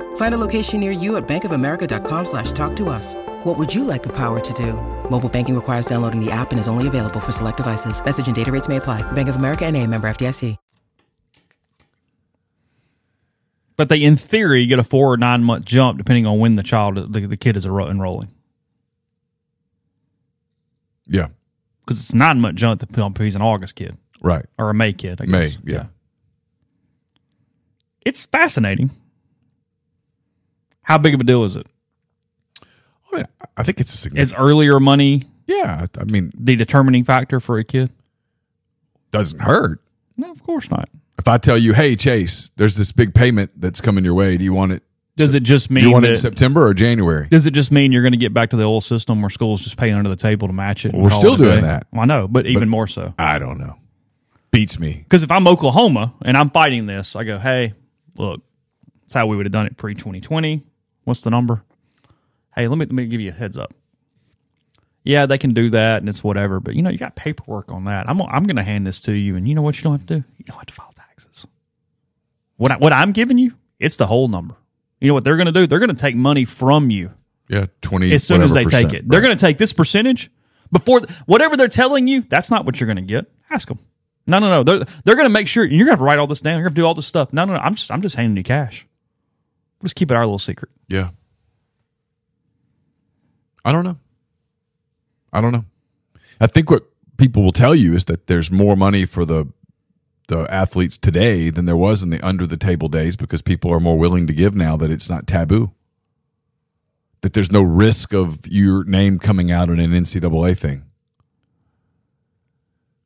Find 0.15 0.33
a 0.33 0.37
location 0.37 0.79
near 0.79 0.91
you 0.91 1.17
at 1.17 1.27
bankofamerica.com 1.27 2.25
slash 2.25 2.51
talk 2.53 2.75
to 2.77 2.89
us. 2.89 3.15
What 3.43 3.57
would 3.57 3.73
you 3.73 3.83
like 3.83 4.01
the 4.03 4.13
power 4.15 4.39
to 4.39 4.53
do? 4.53 4.73
Mobile 5.09 5.29
banking 5.29 5.55
requires 5.55 5.85
downloading 5.85 6.23
the 6.23 6.31
app 6.31 6.51
and 6.51 6.59
is 6.59 6.67
only 6.67 6.87
available 6.87 7.19
for 7.19 7.31
select 7.33 7.57
devices. 7.57 8.03
Message 8.03 8.27
and 8.27 8.35
data 8.35 8.51
rates 8.51 8.67
may 8.69 8.77
apply. 8.77 9.01
Bank 9.11 9.29
of 9.29 9.35
America 9.35 9.65
and 9.65 9.75
a 9.75 9.85
member 9.85 10.09
FDIC. 10.09 10.57
But 13.77 13.89
they, 13.89 14.03
in 14.03 14.15
theory, 14.15 14.67
get 14.67 14.77
a 14.77 14.83
four 14.83 15.11
or 15.13 15.17
nine 15.17 15.43
month 15.43 15.65
jump 15.65 15.97
depending 15.97 16.27
on 16.27 16.37
when 16.37 16.55
the 16.55 16.61
child, 16.61 17.11
the, 17.13 17.21
the 17.21 17.37
kid 17.37 17.57
is 17.57 17.65
enrolling. 17.65 18.29
Yeah. 21.07 21.29
Because 21.83 21.99
it's 21.99 22.13
nine 22.13 22.39
month 22.39 22.57
jump 22.57 22.83
if 22.83 23.17
he's 23.17 23.33
an 23.33 23.41
August 23.41 23.75
kid 23.75 23.97
Right. 24.21 24.45
or 24.59 24.69
a 24.69 24.73
May 24.75 24.93
kid. 24.93 25.19
I 25.19 25.25
guess. 25.25 25.31
May, 25.31 25.43
guess. 25.45 25.59
yeah. 25.65 25.85
It's 28.05 28.25
fascinating. 28.25 28.91
How 30.91 30.97
big 30.97 31.13
of 31.13 31.21
a 31.21 31.23
deal 31.23 31.45
is 31.45 31.55
it? 31.55 31.65
I 33.11 33.15
mean, 33.15 33.25
I 33.55 33.63
think 33.63 33.79
it's 33.79 33.93
a 33.93 33.97
significant. 33.97 34.23
Is 34.23 34.33
earlier 34.33 34.77
money 34.79 35.23
yeah. 35.47 35.85
I 35.97 36.03
mean, 36.05 36.31
the 36.37 36.55
determining 36.55 37.03
factor 37.05 37.39
for 37.39 37.57
a 37.57 37.63
kid? 37.63 37.91
doesn't 39.11 39.39
hurt. 39.39 39.81
No, 40.17 40.31
of 40.31 40.43
course 40.43 40.69
not. 40.69 40.89
If 41.19 41.27
I 41.27 41.37
tell 41.37 41.57
you, 41.57 41.73
hey, 41.73 41.95
Chase, 41.95 42.51
there's 42.57 42.75
this 42.75 42.91
big 42.91 43.13
payment 43.13 43.51
that's 43.59 43.79
coming 43.81 44.03
your 44.05 44.13
way. 44.13 44.35
Do 44.37 44.43
you 44.43 44.53
want 44.53 44.71
it? 44.73 44.83
Does 45.17 45.33
it 45.33 45.43
just 45.43 45.67
Do 45.69 45.75
mean 45.75 45.83
you 45.85 45.91
want 45.91 46.03
it 46.05 46.09
in 46.09 46.13
that- 46.15 46.19
September 46.21 46.65
or 46.65 46.73
January? 46.73 47.27
Does 47.29 47.45
it 47.45 47.51
just 47.51 47.71
mean 47.71 47.91
you're 47.91 48.01
going 48.01 48.13
to 48.13 48.17
get 48.17 48.33
back 48.33 48.49
to 48.49 48.55
the 48.57 48.63
old 48.63 48.83
system 48.83 49.21
where 49.21 49.29
schools 49.29 49.61
just 49.61 49.77
pay 49.77 49.91
under 49.91 50.09
the 50.09 50.15
table 50.17 50.47
to 50.47 50.53
match 50.53 50.85
it? 50.85 50.93
and 50.93 51.01
We're 51.03 51.09
call 51.09 51.19
still 51.19 51.33
it 51.33 51.41
a 51.41 51.43
doing 51.43 51.55
day? 51.55 51.61
that. 51.61 51.87
Well, 51.91 52.01
I 52.01 52.05
know, 52.05 52.27
but 52.27 52.45
even 52.47 52.67
more 52.69 52.87
so. 52.87 53.13
I 53.17 53.39
don't 53.39 53.59
know. 53.59 53.75
Beats 54.51 54.79
me. 54.79 54.93
Because 55.03 55.23
if 55.23 55.31
I'm 55.31 55.47
Oklahoma 55.47 56.13
and 56.23 56.35
I'm 56.37 56.49
fighting 56.49 56.85
this, 56.85 57.15
I 57.15 57.23
go, 57.23 57.37
hey, 57.37 57.73
look, 58.17 58.41
that's 59.01 59.13
how 59.13 59.27
we 59.27 59.35
would 59.35 59.45
have 59.45 59.53
done 59.53 59.67
it 59.67 59.77
pre 59.77 59.93
2020. 59.93 60.63
What's 61.03 61.21
the 61.21 61.29
number? 61.29 61.63
Hey, 62.55 62.67
let 62.67 62.77
me 62.77 62.85
let 62.85 62.91
me 62.93 63.05
give 63.07 63.21
you 63.21 63.29
a 63.29 63.33
heads 63.33 63.57
up. 63.57 63.73
Yeah, 65.03 65.25
they 65.25 65.37
can 65.39 65.53
do 65.53 65.71
that 65.71 66.01
and 66.01 66.09
it's 66.09 66.23
whatever, 66.23 66.59
but 66.59 66.75
you 66.75 66.81
know, 66.83 66.89
you 66.91 66.97
got 66.97 67.15
paperwork 67.15 67.71
on 67.71 67.85
that. 67.85 68.07
I'm 68.07 68.21
I'm 68.21 68.43
going 68.43 68.57
to 68.57 68.63
hand 68.63 68.85
this 68.85 69.01
to 69.03 69.13
you, 69.13 69.35
and 69.35 69.47
you 69.47 69.55
know 69.55 69.61
what 69.63 69.77
you 69.77 69.83
don't 69.83 69.93
have 69.93 70.05
to 70.07 70.19
do? 70.19 70.23
You 70.37 70.45
don't 70.45 70.57
have 70.57 70.65
to 70.67 70.73
file 70.73 70.93
taxes. 70.95 71.47
What 72.57 72.71
I, 72.71 72.77
what 72.77 72.93
I'm 72.93 73.11
giving 73.11 73.37
you, 73.39 73.53
it's 73.79 73.97
the 73.97 74.05
whole 74.05 74.27
number. 74.27 74.55
You 74.99 75.07
know 75.07 75.15
what 75.15 75.23
they're 75.23 75.37
going 75.37 75.47
to 75.47 75.51
do? 75.51 75.65
They're 75.65 75.79
going 75.79 75.89
to 75.89 75.99
take 75.99 76.15
money 76.15 76.45
from 76.45 76.91
you 76.91 77.11
Yeah, 77.47 77.65
twenty. 77.81 78.13
as 78.13 78.23
soon 78.23 78.43
as 78.43 78.53
they 78.53 78.65
whatever 78.65 78.69
take 78.69 78.87
percent. 78.89 79.05
it. 79.05 79.09
They're 79.09 79.21
going 79.21 79.35
to 79.35 79.39
take 79.41 79.57
this 79.57 79.73
percentage 79.73 80.29
before 80.71 81.01
whatever 81.25 81.57
they're 81.57 81.67
telling 81.67 82.07
you. 82.07 82.21
That's 82.21 82.51
not 82.51 82.65
what 82.65 82.79
you're 82.79 82.85
going 82.85 82.97
to 82.97 83.01
get. 83.01 83.25
Ask 83.49 83.67
them. 83.69 83.79
No, 84.27 84.37
no, 84.37 84.49
no. 84.49 84.63
They're 84.63 84.85
they're 85.03 85.15
going 85.15 85.25
to 85.25 85.33
make 85.33 85.47
sure 85.47 85.65
you're 85.65 85.87
going 85.87 85.97
to 85.97 86.03
write 86.03 86.19
all 86.19 86.27
this 86.27 86.41
down. 86.41 86.59
You're 86.59 86.65
going 86.65 86.75
to 86.75 86.81
do 86.81 86.85
all 86.85 86.93
this 86.93 87.07
stuff. 87.07 87.33
No, 87.33 87.45
no, 87.45 87.53
no. 87.53 87.59
I'm 87.59 87.73
just 87.73 87.89
I'm 87.89 88.03
just 88.03 88.15
handing 88.15 88.37
you 88.37 88.43
cash. 88.43 88.85
Just 89.83 89.95
keep 89.95 90.11
it 90.11 90.15
our 90.15 90.25
little 90.25 90.39
secret. 90.39 90.71
Yeah. 90.87 91.09
I 93.63 93.71
don't 93.71 93.83
know. 93.83 93.97
I 95.33 95.41
don't 95.41 95.51
know. 95.51 95.65
I 96.39 96.47
think 96.47 96.69
what 96.69 96.83
people 97.17 97.43
will 97.43 97.51
tell 97.51 97.75
you 97.75 97.93
is 97.93 98.05
that 98.05 98.27
there's 98.27 98.51
more 98.51 98.75
money 98.75 99.05
for 99.05 99.25
the 99.25 99.51
the 100.27 100.47
athletes 100.49 100.97
today 100.97 101.49
than 101.49 101.65
there 101.65 101.75
was 101.75 102.01
in 102.01 102.09
the 102.09 102.25
under 102.25 102.47
the 102.47 102.57
table 102.57 102.87
days 102.87 103.17
because 103.17 103.41
people 103.41 103.71
are 103.71 103.81
more 103.81 103.97
willing 103.97 104.27
to 104.27 104.33
give 104.33 104.55
now 104.55 104.77
that 104.77 104.89
it's 104.89 105.09
not 105.09 105.27
taboo. 105.27 105.71
That 107.19 107.33
there's 107.33 107.51
no 107.51 107.61
risk 107.61 108.13
of 108.13 108.47
your 108.47 108.83
name 108.85 109.19
coming 109.19 109.51
out 109.51 109.69
in 109.69 109.79
an 109.79 109.91
NCAA 109.91 110.57
thing 110.57 110.85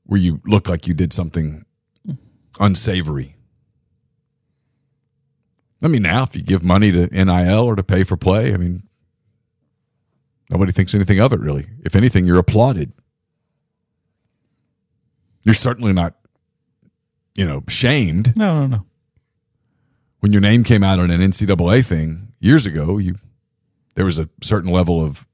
where 0.06 0.20
you 0.20 0.40
look 0.46 0.70
like 0.70 0.88
you 0.88 0.94
did 0.94 1.12
something 1.14 1.66
unsavory. 2.60 3.35
I 5.86 5.88
mean, 5.88 6.02
now 6.02 6.24
if 6.24 6.36
you 6.36 6.42
give 6.42 6.64
money 6.64 6.92
to 6.92 7.08
NIL 7.08 7.64
or 7.64 7.76
to 7.76 7.84
pay 7.84 8.04
for 8.04 8.18
play, 8.18 8.54
I 8.54 8.58
mean, 8.58 8.84
nobody 10.50 10.72
thinks 10.72 10.94
anything 10.96 11.20
of 11.20 11.32
it 11.32 11.40
really. 11.40 11.68
If 11.86 11.96
anything, 11.96 12.26
you're 12.26 12.40
applauded. 12.40 12.92
You're 15.44 15.54
certainly 15.54 15.94
not, 15.94 16.16
you 17.36 17.46
know, 17.46 17.64
shamed. 17.68 18.36
No, 18.36 18.62
no, 18.62 18.68
no. 18.68 18.86
When 20.22 20.32
your 20.34 20.42
name 20.42 20.64
came 20.64 20.84
out 20.84 21.00
on 21.00 21.12
an 21.12 21.22
NCAA 21.22 21.86
thing 21.86 22.30
years 22.40 22.66
ago, 22.66 22.98
you 22.98 23.16
there 23.94 24.06
was 24.06 24.18
a 24.18 24.28
certain 24.42 24.72
level 24.72 25.06
of 25.06 25.28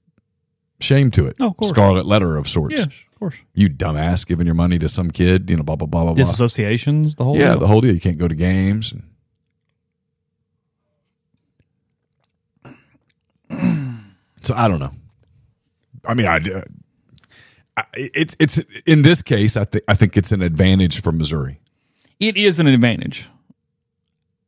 shame 0.82 1.12
to 1.12 1.28
it. 1.28 1.38
Oh, 1.40 1.48
of 1.48 1.58
course. 1.58 1.70
Scarlet 1.70 2.06
letter 2.06 2.36
of 2.36 2.50
sorts. 2.50 2.76
Yes, 2.76 2.88
of 3.14 3.20
course. 3.20 3.38
You 3.54 3.70
dumbass 3.70 4.28
giving 4.28 4.46
your 4.46 4.56
money 4.56 4.78
to 4.80 4.90
some 4.90 5.12
kid, 5.12 5.50
you 5.50 5.56
know, 5.56 5.64
blah 5.64 5.78
blah 5.78 5.88
blah 5.88 6.04
blah 6.04 6.14
blah. 6.14 6.24
Disassociations, 6.26 7.16
the 7.16 7.24
whole 7.24 7.38
Yeah, 7.38 7.52
deal. 7.52 7.60
the 7.60 7.68
whole 7.68 7.80
deal. 7.80 7.94
You 7.94 8.02
can't 8.02 8.18
go 8.18 8.28
to 8.28 8.36
games. 8.36 8.94
So 14.42 14.54
I 14.56 14.68
don't 14.68 14.80
know. 14.80 14.92
I 16.06 16.14
mean, 16.14 16.26
I, 16.28 16.38
I 17.78 17.84
it, 17.94 18.36
it's 18.40 18.60
in 18.86 19.04
this 19.04 19.22
case. 19.22 19.56
I 19.56 19.66
think 19.66 19.84
I 19.88 19.94
think 19.94 20.18
it's 20.18 20.32
an 20.32 20.42
advantage 20.42 21.02
for 21.02 21.12
Missouri. 21.12 21.60
it 22.20 22.38
is 22.38 22.60
an 22.60 22.68
advantage. 22.68 23.30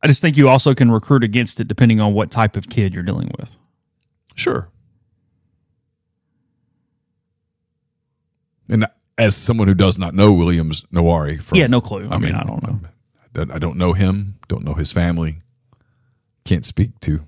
I 0.02 0.08
just 0.08 0.22
think 0.22 0.36
you 0.36 0.50
also 0.50 0.74
can 0.74 0.92
recruit 0.92 1.24
against 1.24 1.60
it 1.62 1.68
depending 1.68 2.02
on 2.02 2.14
what 2.14 2.30
type 2.30 2.58
of 2.58 2.70
kid 2.70 2.94
you're 2.94 3.04
dealing 3.04 3.32
with. 3.40 3.58
Sure. 4.36 4.68
And 8.68 8.86
as 9.18 9.36
someone 9.36 9.68
who 9.68 9.74
does 9.74 9.98
not 9.98 10.14
know 10.14 10.34
Williams 10.34 10.84
Nwaneri, 10.94 11.42
from, 11.42 11.58
Yeah, 11.58 11.68
no 11.68 11.80
clue. 11.80 12.10
I 12.10 12.18
mean, 12.18 12.36
I 12.36 12.44
don't 12.44 12.64
know. 12.64 12.80
I 13.54 13.60
don't 13.60 13.78
know 13.78 13.94
him. 13.94 14.40
Don't 14.48 14.64
know 14.64 14.74
his 14.74 14.92
family. 14.92 15.42
Can't 16.46 16.66
speak 16.66 17.00
to 17.02 17.26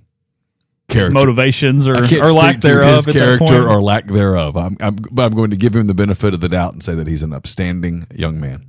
character 0.88 1.14
Motivations 1.14 1.88
or, 1.88 1.96
or 1.96 2.32
lack 2.32 2.62
thereof. 2.62 3.06
his 3.06 3.14
character 3.14 3.68
or 3.68 3.82
lack 3.82 4.08
thereof. 4.08 4.56
I'm, 4.56 4.78
I'm, 4.80 4.96
but 4.96 5.26
I'm 5.26 5.34
going 5.34 5.50
to 5.50 5.58
give 5.58 5.76
him 5.76 5.88
the 5.88 5.94
benefit 5.94 6.34
of 6.34 6.42
the 6.42 6.50
doubt 6.50 6.74
and 6.74 6.84
say 6.84 6.96
that 6.96 7.08
he's 7.08 7.24
an 7.24 7.34
upstanding 7.34 8.06
young 8.14 8.40
man 8.40 8.66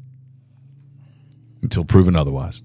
until 1.63 1.85
proven 1.85 2.17
otherwise. 2.17 2.63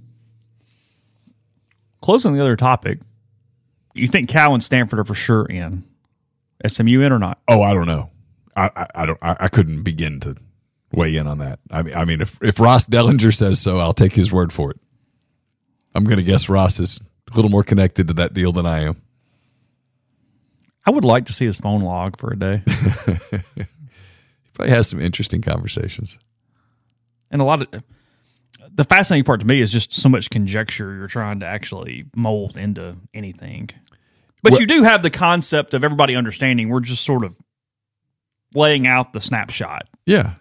Closing 2.02 2.34
the 2.34 2.42
other 2.42 2.56
topic, 2.56 3.00
you 3.94 4.08
think 4.08 4.30
Cal 4.30 4.54
and 4.54 4.64
Stanford 4.64 5.00
are 5.00 5.04
for 5.04 5.14
sure 5.14 5.46
in? 5.46 5.84
SMU 6.66 7.02
in 7.02 7.12
or 7.12 7.20
not? 7.20 7.40
Oh, 7.48 7.62
I 7.62 7.74
don't 7.74 7.88
know. 7.88 8.10
I, 8.56 8.70
I, 8.76 8.88
I 8.96 9.06
don't. 9.06 9.20
I, 9.22 9.38
I 9.42 9.48
couldn't 9.48 9.84
begin 9.84 10.20
to 10.22 10.36
weigh 10.92 11.16
in 11.16 11.28
on 11.28 11.40
that. 11.40 11.60
I 11.70 11.82
mean, 11.82 11.96
I 11.96 12.06
mean, 12.06 12.22
if 12.22 12.38
if 12.42 12.60
Ross 12.60 12.88
Dellenger 12.88 13.34
says 13.36 13.60
so, 13.60 13.80
I'll 13.80 13.94
take 13.94 14.14
his 14.14 14.32
word 14.32 14.52
for 14.52 14.72
it. 14.72 14.80
I'm 15.96 16.04
going 16.04 16.18
to 16.18 16.24
guess 16.24 16.50
Ross 16.50 16.80
is 16.80 17.00
a 17.32 17.36
little 17.36 17.52
more 17.52 17.64
connected 17.64 18.08
to 18.10 18.14
that 18.16 18.34
deal 18.34 18.52
than 18.52 18.66
I 18.66 18.84
am. 18.84 19.02
I 20.86 20.92
would 20.92 21.06
like 21.06 21.26
to 21.28 21.34
see 21.34 21.46
his 21.46 21.60
phone 21.60 21.82
log 21.82 22.18
for 22.20 22.32
a 22.34 22.38
day. 22.40 22.64
He 23.56 24.54
probably 24.54 24.74
has 24.76 24.90
some 24.90 25.00
interesting 25.00 25.42
conversations. 25.42 26.20
and 27.32 27.42
a 27.42 27.46
lot 27.46 27.62
of 27.62 27.84
the 28.74 28.84
fascinating 28.84 29.24
part 29.24 29.40
to 29.40 29.46
me 29.46 29.62
is 29.62 29.72
just 29.72 29.94
so 29.94 30.10
much 30.10 30.30
conjecture 30.30 30.94
you're 30.96 31.08
trying 31.08 31.40
to 31.40 31.46
actually 31.46 32.06
mold 32.16 32.58
into 32.58 32.98
anything. 33.14 33.70
But 34.44 34.52
Well- 34.54 34.62
you 34.62 34.68
do 34.68 34.84
have 34.84 35.04
the 35.04 35.10
concept 35.10 35.74
of 35.74 35.84
everybody 35.86 36.16
understanding 36.18 36.68
we're 36.70 36.82
just 36.82 37.04
sort 37.06 37.24
of 37.24 37.36
laying 38.54 38.86
out 38.88 39.14
the 39.14 39.22
snapshot. 39.22 39.88
Yeah, 40.06 40.34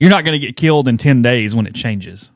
You're 0.00 0.10
not 0.10 0.24
going 0.24 0.40
to 0.40 0.44
get 0.46 0.56
killed 0.56 0.88
in 0.88 0.96
10 0.96 1.20
days 1.22 1.54
when 1.54 1.66
it 1.66 1.74
changes. 1.74 2.30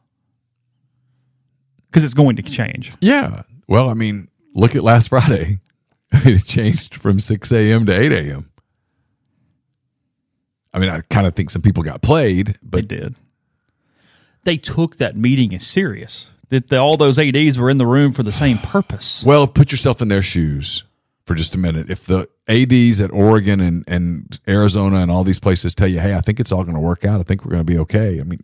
Because 1.89 2.05
it's 2.05 2.15
going 2.15 2.37
to 2.37 2.43
change. 2.43 2.93
yeah. 3.01 3.43
Well, 3.69 3.89
I 3.89 3.95
mean, 3.95 4.29
look 4.55 4.77
at 4.77 4.83
last 4.85 5.09
Friday. 5.09 5.59
it 6.25 6.45
changed 6.45 6.95
from 6.95 7.19
6 7.19 7.53
a.m. 7.53 7.87
to 7.87 7.99
8 7.99 8.13
a.m. 8.13 8.51
I 10.75 10.79
mean, 10.79 10.89
I 10.89 11.01
kind 11.03 11.27
of 11.27 11.35
think 11.35 11.51
some 11.51 11.63
people 11.63 11.83
got 11.83 12.03
played, 12.03 12.59
but 12.63 12.89
They 12.89 12.97
did. 12.97 13.15
They 14.45 14.57
took 14.57 14.97
that 14.97 15.17
meeting 15.17 15.55
as 15.55 15.67
serious. 15.67 16.31
That 16.49 16.69
the, 16.69 16.79
all 16.79 16.97
those 16.97 17.19
ADs 17.19 17.59
were 17.59 17.71
in 17.71 17.79
the 17.79 17.87
room 17.87 18.13
for 18.13 18.23
the 18.23 18.33
same 18.33 18.59
purpose. 18.59 19.23
Well, 19.25 19.47
put 19.47 19.71
yourself 19.71 20.03
in 20.03 20.09
their 20.09 20.23
shoes 20.23 20.85
for 21.25 21.35
just 21.35 21.55
a 21.55 21.59
minute. 21.59 21.91
If 21.91 22.05
the 22.05 22.29
ADs 22.49 23.01
at 23.01 23.13
Oregon 23.13 23.61
and, 23.61 23.85
and 23.87 24.41
Arizona 24.49 24.97
and 24.99 25.11
all 25.11 25.25
these 25.25 25.39
places 25.39 25.75
tell 25.75 25.89
you, 25.89 26.01
hey, 26.01 26.15
I 26.15 26.21
think 26.21 26.41
it's 26.41 26.51
all 26.53 26.63
going 26.65 26.75
to 26.75 26.81
work 26.81 27.05
out, 27.05 27.21
I 27.21 27.23
think 27.23 27.45
we're 27.45 27.53
going 27.53 27.65
to 27.65 27.73
be 27.73 27.79
okay. 27.79 28.21
I 28.21 28.25
mean, 28.25 28.43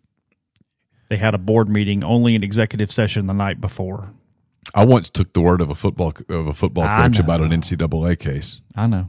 They 1.09 1.17
had 1.17 1.35
a 1.35 1.39
board 1.39 1.69
meeting 1.69 2.05
only 2.05 2.35
an 2.37 2.45
executive 2.45 2.93
session 2.93 3.27
the 3.27 3.35
night 3.35 3.61
before. 3.61 4.11
I 4.75 4.85
once 4.85 5.11
took 5.11 5.33
the 5.33 5.41
word 5.41 5.61
of 5.61 5.71
a 5.71 5.75
football 5.75 6.13
of 6.29 6.47
a 6.47 6.53
football 6.53 6.87
coach 6.87 7.19
about 7.19 7.41
an 7.41 7.51
NCAA 7.51 8.19
case. 8.19 8.61
I 8.77 8.87
know. 8.87 9.09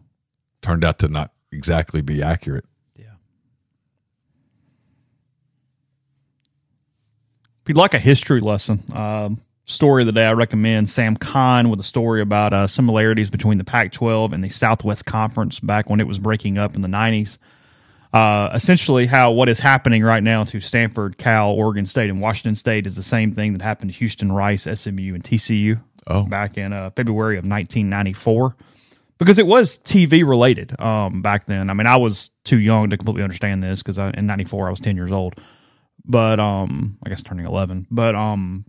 Turned 0.62 0.84
out 0.84 1.00
to 1.00 1.08
not 1.08 1.32
exactly 1.52 2.02
be 2.02 2.22
accurate. 2.24 2.66
Yeah. 2.96 3.06
If 7.64 7.70
you'd 7.70 7.78
like 7.78 7.94
a 7.94 8.00
history 8.00 8.42
lesson, 8.42 8.84
um, 8.94 9.42
story 9.66 10.04
of 10.04 10.08
the 10.08 10.12
day, 10.12 10.26
I 10.26 10.34
recommend 10.34 10.90
Sam 10.90 11.16
Khan 11.16 11.70
with 11.70 11.80
a 11.80 11.84
story 11.84 12.22
about 12.22 12.54
uh, 12.54 12.68
similarities 12.68 13.30
between 13.30 13.58
the 13.58 13.64
Pac-12 13.64 14.34
and 14.34 14.44
the 14.44 14.50
Southwest 14.50 15.06
Conference 15.06 15.60
back 15.60 15.90
when 15.90 16.00
it 16.00 16.08
was 16.08 16.20
breaking 16.20 16.58
up 16.58 16.76
in 16.76 16.82
the 16.82 16.88
'90s. 16.88 17.38
Uh, 18.12 18.50
essentially, 18.56 19.06
how 19.06 19.32
what 19.32 19.50
is 19.50 19.60
happening 19.60 20.04
right 20.04 20.24
now 20.24 20.44
to 20.44 20.60
Stanford, 20.60 21.18
Cal, 21.18 21.52
Oregon 21.52 21.86
State, 21.86 22.10
and 22.10 22.20
Washington 22.20 22.56
State 22.56 22.88
is 22.88 22.96
the 22.96 23.04
same 23.04 23.32
thing 23.34 23.54
that 23.54 23.62
happened 23.62 23.92
to 23.92 23.98
Houston, 23.98 24.32
Rice, 24.32 24.64
SMU, 24.64 25.14
and 25.14 25.24
TCU 25.24 25.80
Oh. 26.08 26.24
back 26.24 26.58
in 26.58 26.74
uh, 26.74 26.90
February 26.96 27.36
of 27.38 27.44
1994 27.46 28.56
because 29.20 29.38
it 29.38 29.46
was 29.46 29.78
TV 29.80 30.28
related 30.28 30.80
um, 30.82 31.22
back 31.22 31.46
then. 31.46 31.70
I 31.70 31.74
mean, 31.74 31.86
I 31.86 31.98
was 31.98 32.32
too 32.46 32.58
young 32.58 32.90
to 32.90 32.98
completely 32.98 33.22
understand 33.22 33.62
this 33.62 33.84
because 33.84 34.00
in 34.00 34.26
'94 34.26 34.68
I 34.68 34.70
was 34.72 34.80
10 34.80 34.96
years 34.96 35.12
old, 35.12 35.36
but 36.04 36.40
um, 36.40 36.98
I 37.06 37.10
guess 37.10 37.22
turning 37.22 37.46
11. 37.46 37.86
But 37.92 38.16
um, 38.16 38.66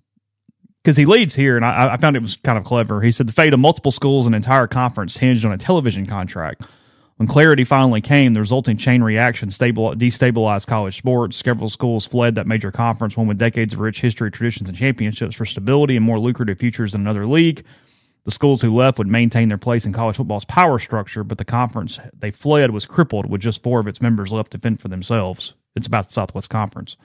because 0.82 0.98
he 0.98 1.06
leads 1.06 1.34
here, 1.34 1.56
and 1.56 1.64
I, 1.64 1.94
I 1.94 1.96
found 1.96 2.14
it 2.16 2.22
was 2.22 2.36
kind 2.36 2.58
of 2.58 2.64
clever. 2.64 3.00
He 3.00 3.12
said 3.12 3.26
the 3.26 3.32
fate 3.32 3.54
of 3.54 3.60
multiple 3.60 3.92
schools 3.92 4.26
and 4.26 4.34
entire 4.34 4.66
conference 4.66 5.16
hinged 5.16 5.44
on 5.46 5.52
a 5.52 5.58
television 5.58 6.04
contract. 6.04 6.62
When 7.20 7.28
clarity 7.28 7.64
finally 7.64 8.00
came, 8.00 8.32
the 8.32 8.40
resulting 8.40 8.78
chain 8.78 9.02
reaction 9.02 9.50
destabilized 9.50 10.66
college 10.66 10.96
sports. 10.96 11.36
Several 11.36 11.68
schools 11.68 12.06
fled 12.06 12.36
that 12.36 12.46
major 12.46 12.72
conference, 12.72 13.14
one 13.14 13.26
with 13.26 13.36
decades 13.36 13.74
of 13.74 13.80
rich 13.80 14.00
history, 14.00 14.30
traditions, 14.30 14.70
and 14.70 14.78
championships 14.78 15.36
for 15.36 15.44
stability 15.44 15.96
and 15.96 16.04
more 16.06 16.18
lucrative 16.18 16.58
futures 16.58 16.92
than 16.92 17.02
another 17.02 17.26
league. 17.26 17.62
The 18.24 18.30
schools 18.30 18.62
who 18.62 18.74
left 18.74 18.96
would 18.96 19.06
maintain 19.06 19.50
their 19.50 19.58
place 19.58 19.84
in 19.84 19.92
college 19.92 20.16
football's 20.16 20.46
power 20.46 20.78
structure, 20.78 21.22
but 21.22 21.36
the 21.36 21.44
conference 21.44 22.00
they 22.18 22.30
fled 22.30 22.70
was 22.70 22.86
crippled 22.86 23.30
with 23.30 23.42
just 23.42 23.62
four 23.62 23.80
of 23.80 23.86
its 23.86 24.00
members 24.00 24.32
left 24.32 24.52
to 24.52 24.58
fend 24.58 24.80
for 24.80 24.88
themselves. 24.88 25.52
It's 25.76 25.86
about 25.86 26.06
the 26.06 26.12
Southwest 26.14 26.48
Conference 26.48 26.96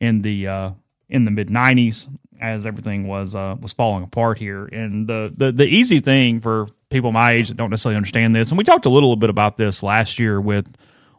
in 0.00 0.22
the 0.22 0.48
uh, 0.48 0.70
in 1.08 1.24
the 1.24 1.30
mid 1.30 1.50
'90s 1.50 2.08
as 2.40 2.66
everything 2.66 3.06
was 3.06 3.36
uh, 3.36 3.54
was 3.60 3.72
falling 3.72 4.02
apart 4.02 4.40
here. 4.40 4.64
And 4.66 5.06
the, 5.06 5.32
the 5.36 5.52
the 5.52 5.66
easy 5.66 6.00
thing 6.00 6.40
for 6.40 6.66
people 6.96 7.12
my 7.12 7.32
age 7.32 7.48
that 7.48 7.56
don't 7.56 7.70
necessarily 7.70 7.96
understand 7.96 8.34
this, 8.34 8.50
and 8.50 8.58
we 8.58 8.64
talked 8.64 8.86
a 8.86 8.90
little 8.90 9.16
bit 9.16 9.30
about 9.30 9.56
this 9.56 9.82
last 9.82 10.18
year 10.18 10.40
with 10.40 10.68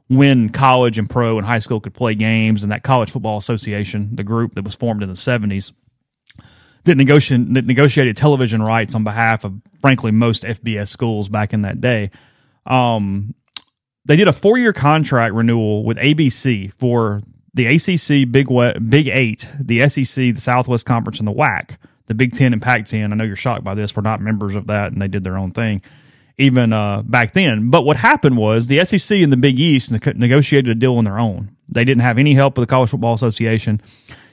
when 0.07 0.49
college 0.49 0.97
and 0.97 1.09
pro 1.09 1.37
and 1.37 1.45
high 1.45 1.59
school 1.59 1.79
could 1.79 1.93
play 1.93 2.15
games, 2.15 2.63
and 2.63 2.71
that 2.71 2.83
College 2.83 3.11
Football 3.11 3.37
Association, 3.37 4.15
the 4.15 4.23
group 4.23 4.55
that 4.55 4.63
was 4.63 4.75
formed 4.75 5.03
in 5.03 5.09
the 5.09 5.15
'70s, 5.15 5.73
that 6.85 6.95
negotiated 6.95 7.67
negotiated 7.67 8.17
television 8.17 8.61
rights 8.61 8.95
on 8.95 9.03
behalf 9.03 9.43
of, 9.43 9.53
frankly, 9.81 10.11
most 10.11 10.43
FBS 10.43 10.87
schools 10.87 11.29
back 11.29 11.53
in 11.53 11.61
that 11.63 11.81
day. 11.81 12.11
Um, 12.65 13.35
they 14.05 14.15
did 14.15 14.27
a 14.27 14.33
four 14.33 14.57
year 14.57 14.73
contract 14.73 15.33
renewal 15.33 15.83
with 15.83 15.97
ABC 15.97 16.71
for 16.73 17.21
the 17.53 17.65
ACC, 17.65 18.31
Big 18.31 18.49
we- 18.49 18.73
Big 18.79 19.07
Eight, 19.07 19.49
the 19.59 19.87
SEC, 19.89 20.33
the 20.33 20.39
Southwest 20.39 20.85
Conference, 20.85 21.19
and 21.19 21.27
the 21.27 21.33
WAC. 21.33 21.77
The 22.07 22.13
Big 22.15 22.33
Ten 22.33 22.53
and 22.53 22.61
Pac 22.61 22.85
Ten. 22.85 23.13
I 23.13 23.15
know 23.15 23.23
you're 23.23 23.35
shocked 23.35 23.63
by 23.63 23.73
this. 23.75 23.95
We're 23.95 24.01
not 24.01 24.19
members 24.21 24.55
of 24.55 24.67
that, 24.67 24.91
and 24.91 25.01
they 25.01 25.07
did 25.07 25.23
their 25.23 25.37
own 25.37 25.51
thing 25.51 25.81
even 26.39 26.71
uh, 26.71 27.01
back 27.01 27.33
then. 27.33 27.69
But 27.71 27.83
what 27.83 27.97
happened 27.97 28.37
was 28.37 28.67
the 28.67 28.83
SEC 28.85 29.17
and 29.19 29.31
the 29.33 29.37
Big 29.37 29.59
East 29.59 29.91
ne- 29.91 30.13
negotiated 30.13 30.69
a 30.69 30.75
deal 30.75 30.95
on 30.97 31.03
their 31.03 31.17
own. 31.17 31.55
They 31.67 31.83
didn't 31.83 32.03
have 32.03 32.17
any 32.19 32.35
help 32.35 32.57
with 32.57 32.67
the 32.67 32.71
College 32.71 32.91
Football 32.91 33.15
Association. 33.15 33.81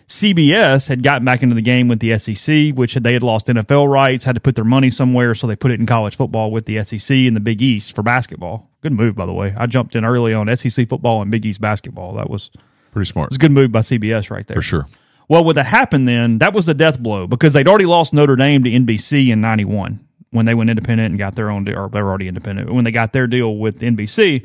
CBS 0.06 0.88
had 0.88 1.02
gotten 1.02 1.24
back 1.24 1.42
into 1.42 1.54
the 1.54 1.62
game 1.62 1.88
with 1.88 2.00
the 2.00 2.18
SEC, 2.18 2.74
which 2.76 2.94
they 2.94 3.14
had 3.14 3.22
lost 3.22 3.46
NFL 3.46 3.90
rights, 3.90 4.24
had 4.24 4.34
to 4.34 4.40
put 4.40 4.54
their 4.54 4.64
money 4.64 4.90
somewhere, 4.90 5.34
so 5.34 5.46
they 5.46 5.56
put 5.56 5.70
it 5.70 5.80
in 5.80 5.86
college 5.86 6.16
football 6.16 6.50
with 6.50 6.66
the 6.66 6.82
SEC 6.84 7.16
and 7.16 7.34
the 7.34 7.40
Big 7.40 7.62
East 7.62 7.94
for 7.94 8.02
basketball. 8.02 8.68
Good 8.82 8.92
move, 8.92 9.14
by 9.16 9.24
the 9.24 9.32
way. 9.32 9.54
I 9.56 9.66
jumped 9.66 9.96
in 9.96 10.04
early 10.04 10.34
on 10.34 10.54
SEC 10.56 10.88
football 10.88 11.22
and 11.22 11.30
Big 11.30 11.46
East 11.46 11.60
basketball. 11.60 12.12
That 12.14 12.28
was 12.28 12.50
Pretty 12.92 13.06
smart. 13.06 13.28
it's 13.28 13.36
a 13.36 13.38
good 13.38 13.50
move 13.50 13.72
by 13.72 13.80
CBS 13.80 14.30
right 14.30 14.46
there. 14.46 14.54
For 14.56 14.62
sure. 14.62 14.86
Well, 15.28 15.44
what 15.44 15.54
that 15.54 15.66
happened 15.66 16.06
then, 16.06 16.38
that 16.38 16.52
was 16.52 16.66
the 16.66 16.74
death 16.74 16.98
blow 16.98 17.26
because 17.26 17.52
they'd 17.52 17.68
already 17.68 17.86
lost 17.86 18.12
Notre 18.12 18.36
Dame 18.36 18.64
to 18.64 18.70
NBC 18.70 19.30
in 19.30 19.40
91 19.40 20.06
when 20.30 20.46
they 20.46 20.54
went 20.54 20.68
independent 20.68 21.10
and 21.10 21.18
got 21.18 21.36
their 21.36 21.50
own 21.50 21.64
deal, 21.64 21.78
or 21.78 21.88
they 21.88 22.02
were 22.02 22.08
already 22.08 22.28
independent, 22.28 22.72
when 22.72 22.84
they 22.84 22.90
got 22.90 23.12
their 23.12 23.26
deal 23.26 23.56
with 23.56 23.80
NBC. 23.80 24.44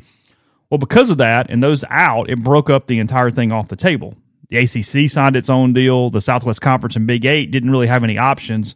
Well, 0.69 0.77
because 0.77 1.09
of 1.09 1.17
that 1.17 1.49
and 1.49 1.63
those 1.63 1.83
out, 1.89 2.29
it 2.29 2.43
broke 2.43 2.69
up 2.69 2.87
the 2.87 2.99
entire 2.99 3.31
thing 3.31 3.51
off 3.51 3.69
the 3.69 3.75
table. 3.75 4.15
The 4.49 4.57
ACC 4.57 5.09
signed 5.09 5.35
its 5.35 5.49
own 5.49 5.73
deal. 5.73 6.09
The 6.09 6.21
Southwest 6.21 6.61
Conference 6.61 6.95
and 6.95 7.07
Big 7.07 7.25
Eight 7.25 7.51
didn't 7.51 7.71
really 7.71 7.87
have 7.87 8.03
any 8.03 8.17
options, 8.17 8.75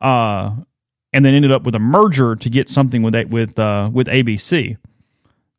uh, 0.00 0.54
and 1.12 1.24
then 1.24 1.34
ended 1.34 1.52
up 1.52 1.64
with 1.64 1.74
a 1.74 1.78
merger 1.78 2.36
to 2.36 2.50
get 2.50 2.68
something 2.68 3.02
with 3.02 3.14
with 3.28 3.58
uh, 3.58 3.90
with 3.92 4.06
ABC. 4.06 4.76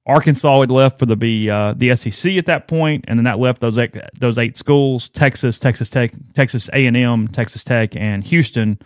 Arkansas 0.08 0.60
had 0.62 0.72
left 0.72 0.99
for 0.99 1.08
the 1.08 1.16
be 1.16 1.49
uh, 1.49 1.74
the 1.76 1.95
SEC 1.95 2.34
at 2.34 2.45
that 2.45 2.68
point, 2.68 3.06
and 3.08 3.18
then 3.18 3.24
that 3.24 3.39
left 3.39 3.60
those 3.60 3.78
eight, 3.78 3.95
those 4.18 4.38
eight 4.38 4.56
schools: 4.56 5.10
Texas, 5.10 5.58
Texas 5.58 5.89
Tech, 5.89 6.14
Texas 6.34 6.70
A 6.74 6.86
and 6.86 6.95
M, 6.95 7.28
Texas 7.28 7.64
Tech, 7.64 7.95
and 7.95 8.24
Houston. 8.26 8.80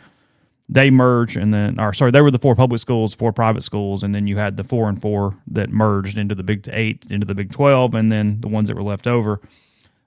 They 0.72 0.92
merged, 0.92 1.36
and 1.36 1.52
then, 1.52 1.80
or 1.80 1.94
sorry, 1.94 2.12
they 2.12 2.22
were 2.22 2.30
the 2.30 2.40
four 2.40 2.56
public 2.56 2.80
schools, 2.80 3.16
four 3.16 3.34
private 3.34 3.64
schools, 3.64 4.04
and 4.04 4.14
then 4.14 4.28
you 4.28 4.38
had 4.38 4.56
the 4.56 4.64
four 4.64 4.88
and 4.88 5.02
four 5.02 5.36
that 5.48 5.70
merged 5.70 6.18
into 6.18 6.36
the 6.36 6.44
Big 6.44 6.70
Eight, 6.72 7.08
into 7.10 7.26
the 7.26 7.36
Big 7.36 7.52
Twelve, 7.52 7.96
and 7.96 8.12
then 8.12 8.40
the 8.40 8.48
ones 8.48 8.68
that 8.70 8.76
were 8.76 8.84
left 8.84 9.08
over. 9.08 9.42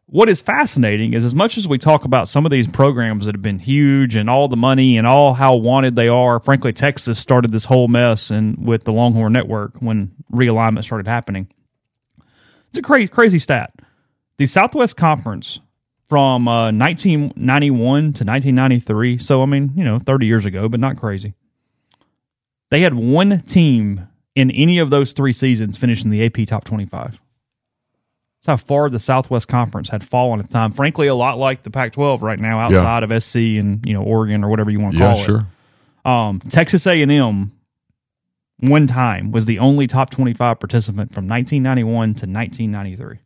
What 0.07 0.29
is 0.29 0.43
fascinating 0.43 1.15
is 1.15 1.25
as 1.25 1.35
much 1.35 1.57
as 1.57 1.67
we 1.67 1.79
talk 1.79 2.05
about 2.05 2.29
some 2.29 2.45
of 2.45 2.51
these 2.51 2.69
programs 2.69 3.25
that 3.25 3.35
have 3.35 3.41
been 3.41 3.59
huge 3.59 4.15
and 4.15 4.29
all 4.29 4.47
the 4.49 4.57
money 4.57 4.99
and 4.99 5.07
all 5.07 5.33
how 5.33 5.57
wanted 5.57 5.97
they 5.97 6.09
are, 6.09 6.39
frankly, 6.39 6.73
Texas 6.73 7.19
started 7.19 7.51
this 7.51 7.65
whole 7.65 7.89
mess 7.89 8.31
and 8.31 8.67
with 8.67 8.85
the 8.85 8.93
Longhorn 8.93 9.33
Network 9.33 9.79
when 9.79 10.13
realignment 10.31 10.85
started 10.85 11.07
happening. 11.07 11.49
It's 12.69 12.79
a 12.79 12.83
crazy, 12.83 13.09
crazy 13.09 13.39
stat. 13.39 13.73
The 14.37 14.47
Southwest 14.47 14.97
Conference 14.99 15.61
from 16.13 16.47
uh, 16.47 16.71
1991 16.73 17.79
to 17.79 18.25
1993, 18.25 19.17
so 19.17 19.43
I 19.43 19.47
mean, 19.47 19.73
you 19.75 19.83
know, 19.83 19.99
30 19.99 20.27
years 20.27 20.45
ago, 20.45 20.69
but 20.69 20.79
not 20.79 20.99
crazy. 20.99 21.33
They 22.69 22.83
had 22.83 22.93
one 22.93 23.41
team 23.45 24.09
in 24.35 24.51
any 24.51 24.79
of 24.79 24.91
those 24.91 25.15
three 25.15 25.33
seasons 25.33 25.79
finishing 25.79 26.11
the 26.11 26.23
AP 26.23 26.47
top 26.47 26.65
25. 26.65 27.22
That's 28.45 28.61
how 28.61 28.67
far 28.67 28.91
the 28.91 28.99
Southwest 28.99 29.47
Conference 29.47 29.89
had 29.91 30.03
fallen 30.03 30.41
at 30.41 30.47
the 30.47 30.53
time. 30.53 30.73
Frankly, 30.73 31.07
a 31.07 31.15
lot 31.15 31.39
like 31.39 31.63
the 31.63 31.71
Pac-12 31.71 32.23
right 32.23 32.41
now, 32.41 32.59
outside 32.59 33.05
of 33.05 33.23
SC 33.23 33.37
and 33.37 33.87
you 33.87 33.95
know 33.95 34.03
Oregon 34.03 34.43
or 34.43 34.49
whatever 34.51 34.71
you 34.71 34.81
want 34.81 34.95
to 34.95 34.99
Yeah, 35.01 35.09
call 35.15 35.21
it. 35.21 35.25
sure. 35.25 35.47
Um, 36.05 36.41
Texas 36.51 36.85
A&M 36.87 37.53
one 38.59 38.87
time 38.89 39.31
was 39.31 39.47
the 39.47 39.61
only 39.61 39.87
top 39.87 40.11
25 40.11 40.59
participant 40.59 41.13
from 41.13 41.29
1991 41.29 42.15
to 42.15 42.27
1993. 42.27 43.19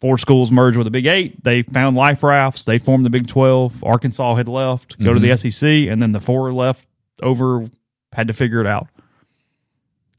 Four 0.00 0.16
schools 0.18 0.50
merged 0.50 0.76
with 0.78 0.86
the 0.86 0.90
Big 0.90 1.06
Eight. 1.06 1.44
They 1.44 1.62
found 1.62 1.94
life 1.96 2.22
rafts. 2.22 2.64
They 2.64 2.78
formed 2.78 3.04
the 3.04 3.10
Big 3.10 3.28
12. 3.28 3.84
Arkansas 3.84 4.34
had 4.36 4.48
left, 4.48 4.98
go 4.98 5.12
to 5.12 5.20
the 5.20 5.36
SEC, 5.36 5.62
and 5.88 6.02
then 6.02 6.12
the 6.12 6.20
four 6.20 6.52
left 6.52 6.86
over 7.22 7.66
had 8.12 8.26
to 8.28 8.32
figure 8.32 8.60
it 8.60 8.66
out. 8.66 8.88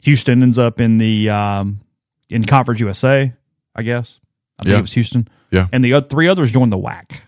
Houston 0.03 0.43
ends 0.43 0.57
up 0.59 0.79
in 0.79 0.97
the 0.97 1.29
um, 1.29 1.79
in 2.31 2.43
Conference 2.45 2.79
USA, 2.79 3.33
I 3.75 3.83
guess. 3.83 4.19
I 4.59 4.63
think 4.63 4.71
Yeah. 4.73 4.77
it 4.79 4.81
was 4.81 4.93
Houston. 4.93 5.27
Yeah. 5.51 5.67
And 5.71 5.83
the 5.83 5.93
oth- 5.95 6.09
three 6.09 6.27
others 6.27 6.51
joined 6.51 6.71
the 6.71 6.77
WAC. 6.77 7.21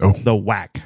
Oh, 0.00 0.12
The 0.12 0.34
WAC. 0.34 0.82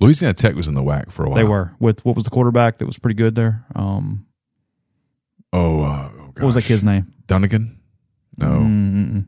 Louisiana 0.00 0.34
Tech 0.34 0.54
was 0.54 0.66
in 0.68 0.74
the 0.74 0.82
WAC 0.82 1.12
for 1.12 1.24
a 1.24 1.28
while. 1.28 1.36
They 1.36 1.44
were 1.44 1.72
with 1.78 2.04
what 2.04 2.16
was 2.16 2.24
the 2.24 2.30
quarterback 2.30 2.78
that 2.78 2.86
was 2.86 2.98
pretty 2.98 3.14
good 3.14 3.34
there. 3.34 3.64
Um, 3.74 4.26
Oh, 5.54 5.82
uh, 5.82 6.08
oh 6.18 6.32
what 6.34 6.44
was 6.46 6.54
that 6.54 6.64
kid's 6.64 6.82
name? 6.82 7.12
Dunnigan? 7.26 7.78
No, 8.38 8.46
Mm-mm. 8.48 9.26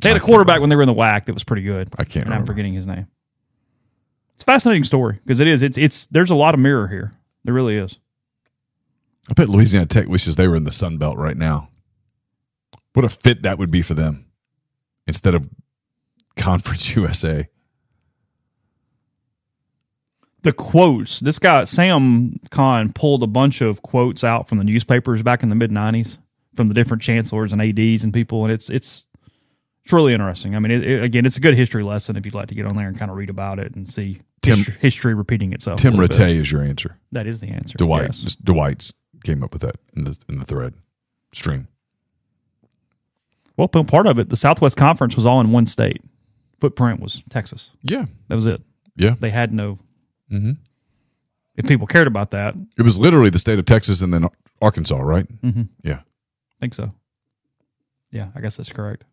They 0.00 0.08
had 0.08 0.16
I 0.16 0.18
a 0.18 0.22
quarterback 0.22 0.60
when 0.60 0.70
they 0.70 0.76
were 0.76 0.82
in 0.82 0.88
the 0.88 0.94
WAC 0.94 1.26
that 1.26 1.34
was 1.34 1.44
pretty 1.44 1.62
good. 1.62 1.90
I 1.98 2.04
can't 2.04 2.24
and 2.26 2.34
I'm 2.34 2.46
forgetting 2.46 2.72
his 2.72 2.86
name. 2.86 3.06
It's 4.34 4.42
a 4.42 4.46
fascinating 4.46 4.84
story 4.84 5.18
because 5.24 5.40
it 5.40 5.46
is. 5.46 5.62
It's 5.62 5.78
it's. 5.78 6.06
There's 6.06 6.30
a 6.30 6.34
lot 6.34 6.54
of 6.54 6.60
mirror 6.60 6.88
here. 6.88 7.12
There 7.44 7.54
really 7.54 7.76
is. 7.76 7.98
I 9.28 9.32
bet 9.34 9.48
Louisiana 9.48 9.86
Tech 9.86 10.06
wishes 10.08 10.36
they 10.36 10.46
were 10.48 10.56
in 10.56 10.64
the 10.64 10.70
Sun 10.70 10.98
Belt 10.98 11.16
right 11.18 11.36
now. 11.36 11.70
What 12.94 13.04
a 13.04 13.08
fit 13.08 13.42
that 13.42 13.58
would 13.58 13.70
be 13.70 13.82
for 13.82 13.94
them 13.94 14.26
instead 15.06 15.34
of 15.34 15.48
Conference 16.36 16.88
USA. 16.96 17.48
the 20.42 20.52
quotes. 20.52 21.20
This 21.20 21.38
guy 21.38 21.64
Sam 21.64 22.38
Khan 22.50 22.92
pulled 22.92 23.22
a 23.22 23.26
bunch 23.26 23.60
of 23.60 23.82
quotes 23.82 24.22
out 24.22 24.48
from 24.48 24.58
the 24.58 24.64
newspapers 24.64 25.22
back 25.22 25.42
in 25.42 25.48
the 25.48 25.54
mid 25.56 25.70
'90s 25.70 26.18
from 26.54 26.68
the 26.68 26.74
different 26.74 27.02
chancellors 27.02 27.52
and 27.52 27.60
ads 27.60 28.04
and 28.04 28.12
people, 28.14 28.44
and 28.44 28.52
it's 28.52 28.70
it's 28.70 29.06
it's 29.84 29.92
really 29.92 30.12
interesting. 30.12 30.54
I 30.54 30.58
mean, 30.60 30.70
it, 30.72 30.82
it- 30.86 31.02
again, 31.02 31.26
it's 31.26 31.36
a 31.36 31.40
good 31.40 31.54
history 31.54 31.82
lesson 31.82 32.16
if 32.16 32.24
you'd 32.24 32.34
like 32.34 32.48
to 32.48 32.54
get 32.54 32.66
on 32.66 32.76
there 32.76 32.86
and 32.88 32.98
kind 32.98 33.10
of 33.10 33.16
read 33.16 33.30
about 33.30 33.58
it 33.58 33.74
and 33.74 33.88
see 33.88 34.20
Tim- 34.42 34.64
history, 34.80 35.14
repeating 35.14 35.52
itself. 35.52 35.80
Tim 35.80 35.96
bit. 35.96 36.10
Rattay 36.12 36.36
is 36.40 36.50
your 36.52 36.62
answer. 36.62 36.96
That 37.12 37.26
is 37.26 37.40
the 37.40 37.48
answer. 37.48 37.76
Dwight. 37.78 38.04
yes. 38.22 38.36
Dwight's 38.36 38.92
came 39.26 39.42
up 39.42 39.52
with 39.52 39.62
that 39.62 39.76
in 39.96 40.04
the 40.04 40.16
in 40.28 40.38
the 40.38 40.44
thread 40.44 40.74
stream. 41.32 41.68
Well, 43.56 43.68
part 43.68 44.06
of 44.06 44.18
it, 44.18 44.28
the 44.28 44.36
Southwest 44.36 44.76
Conference 44.76 45.16
was 45.16 45.24
all 45.26 45.40
in 45.40 45.50
one 45.50 45.66
state. 45.66 46.02
Footprint 46.60 47.00
was 47.00 47.22
Texas. 47.30 47.70
Yeah, 47.82 48.04
That 48.28 48.34
was 48.36 48.46
it. 48.46 48.62
yeah. 48.96 49.14
They 49.18 49.30
had 49.30 49.50
no. 49.52 49.78
hmm 50.30 50.52
If 51.56 51.66
people 51.66 51.86
cared 51.86 52.06
about 52.06 52.30
that, 52.32 52.54
It 52.78 52.82
was 52.82 52.98
literally 52.98 53.30
the 53.30 53.38
state 53.38 53.58
of 53.58 53.64
Texas 53.66 54.00
and 54.02 54.12
then 54.12 54.26
Arkansas, 54.62 54.98
right? 54.98 55.26
Mhm. 55.42 55.68
Yeah. 55.82 56.00
think 56.60 56.74
so. 56.74 56.92
Yeah, 58.10 58.28
I 58.34 58.40
guess 58.40 58.56
that's 58.56 58.70
correct. 58.72 59.04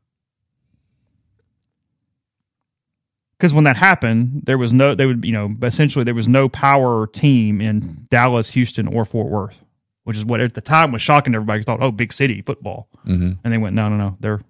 because 3.37 3.53
when 3.53 3.63
that 3.65 3.75
happened, 3.75 4.43
there 4.45 4.57
was 4.57 4.71
no 4.71 4.95
they 4.95 5.05
would 5.05 5.25
you 5.25 5.31
know 5.33 5.53
essentially 5.63 6.05
there 6.05 6.13
was 6.13 6.27
no 6.29 6.47
power 6.47 7.07
team 7.07 7.59
in 7.59 8.07
Dallas, 8.09 8.51
Houston, 8.51 8.87
or 8.87 9.03
Fort 9.05 9.29
Worth, 9.29 9.63
which 10.03 10.17
is 10.17 10.25
what 10.25 10.41
at 10.41 10.53
the 10.53 10.61
time 10.61 10.91
was 10.91 11.01
shocking 11.01 11.33
to 11.33 11.37
everybody. 11.37 11.59
Who 11.59 11.63
thought, 11.63 11.81
oh, 11.81 11.91
big 11.91 12.11
city 12.13 12.41
football, 12.41 12.87
Mm-hmm. 13.05 13.31
and 13.43 13.53
they 13.53 13.57
went, 13.57 13.75
no, 13.75 13.89
no, 13.89 13.97
no, 13.97 14.17
they're 14.19 14.41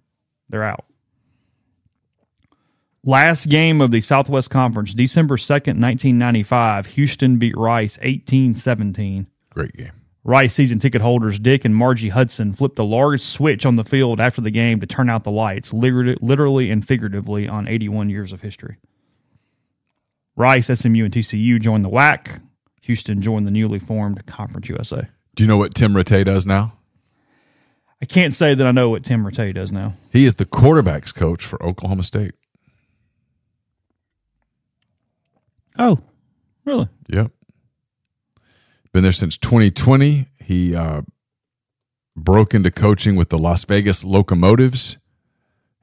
they're 0.50 0.64
out. 0.64 0.86
Last 3.06 3.48
game 3.50 3.82
of 3.82 3.92
the 3.92 4.00
Southwest 4.02 4.50
Conference, 4.50 4.94
December 4.94 5.36
2nd, 5.36 5.80
1995, 5.82 6.86
Houston 6.88 7.38
beat 7.38 7.58
Rice 7.58 8.00
18 8.02 8.54
17. 8.56 9.28
Great 9.50 9.74
game. 9.76 9.92
Rice 10.24 10.54
season 10.54 10.80
ticket 10.80 11.02
holders 11.02 11.38
Dick 11.38 11.66
and 11.66 11.76
Margie 11.76 12.08
Hudson 12.10 12.54
flipped 12.54 12.80
a 12.80 12.84
large 12.84 13.20
switch 13.20 13.66
on 13.66 13.76
the 13.76 13.84
field 13.84 14.22
after 14.22 14.40
the 14.40 14.52
game 14.52 14.80
to 14.80 14.86
turn 14.88 15.10
out 15.10 15.26
the 15.26 15.32
lights, 15.32 15.74
literally 15.74 16.72
and 16.72 16.88
figuratively, 16.88 17.46
on 17.46 17.68
81 17.68 18.10
years 18.10 18.32
of 18.32 18.40
history. 18.42 18.78
Rice, 20.38 20.68
SMU, 20.68 21.04
and 21.04 21.14
TCU 21.14 21.60
joined 21.60 21.84
the 21.84 21.90
WAC. 21.90 22.42
Houston 22.84 23.22
joined 23.22 23.46
the 23.46 23.52
newly 23.52 23.80
formed 23.80 24.26
Conference 24.26 24.70
USA. 24.70 25.10
Do 25.36 25.44
you 25.44 25.48
know 25.48 25.58
what 25.58 25.74
Tim 25.74 25.94
Rattay 25.94 26.26
does 26.26 26.46
now? 26.46 26.74
I 28.02 28.06
can't 28.06 28.34
say 28.34 28.54
that 28.54 28.68
I 28.68 28.72
know 28.72 28.90
what 28.90 29.06
Tim 29.06 29.26
Rattay 29.26 29.54
does 29.54 29.72
now. 29.72 29.94
He 30.12 30.26
is 30.26 30.36
the 30.36 30.46
quarterbacks 30.46 31.16
coach 31.16 31.44
for 31.44 31.62
Oklahoma 31.64 32.04
State. 32.04 32.36
Oh, 35.80 36.00
really? 36.66 36.88
Yep. 37.08 37.32
Been 38.92 39.04
there 39.04 39.12
since 39.12 39.38
2020. 39.38 40.28
He 40.44 40.76
uh, 40.76 41.02
broke 42.16 42.54
into 42.54 42.70
coaching 42.70 43.16
with 43.16 43.30
the 43.30 43.38
Las 43.38 43.64
Vegas 43.64 44.04
Locomotives. 44.04 44.98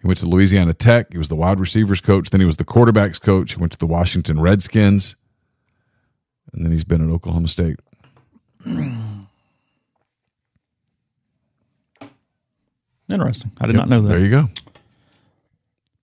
He 0.00 0.06
went 0.06 0.18
to 0.20 0.26
Louisiana 0.26 0.74
Tech. 0.74 1.12
He 1.12 1.18
was 1.18 1.28
the 1.28 1.36
wide 1.36 1.58
receivers 1.58 2.00
coach. 2.00 2.30
Then 2.30 2.40
he 2.40 2.46
was 2.46 2.56
the 2.56 2.64
quarterbacks 2.64 3.20
coach. 3.20 3.54
He 3.54 3.60
went 3.60 3.72
to 3.72 3.78
the 3.78 3.86
Washington 3.86 4.40
Redskins. 4.40 5.16
And 6.52 6.64
then 6.64 6.70
he's 6.70 6.84
been 6.84 7.02
at 7.02 7.12
Oklahoma 7.12 7.48
State. 7.48 7.80
Interesting. 13.12 13.52
I 13.60 13.66
did 13.66 13.74
Yep, 13.76 13.80
not 13.80 13.88
know 13.88 14.02
that. 14.02 14.08
There 14.08 14.18
you 14.18 14.30
go. 14.30 14.48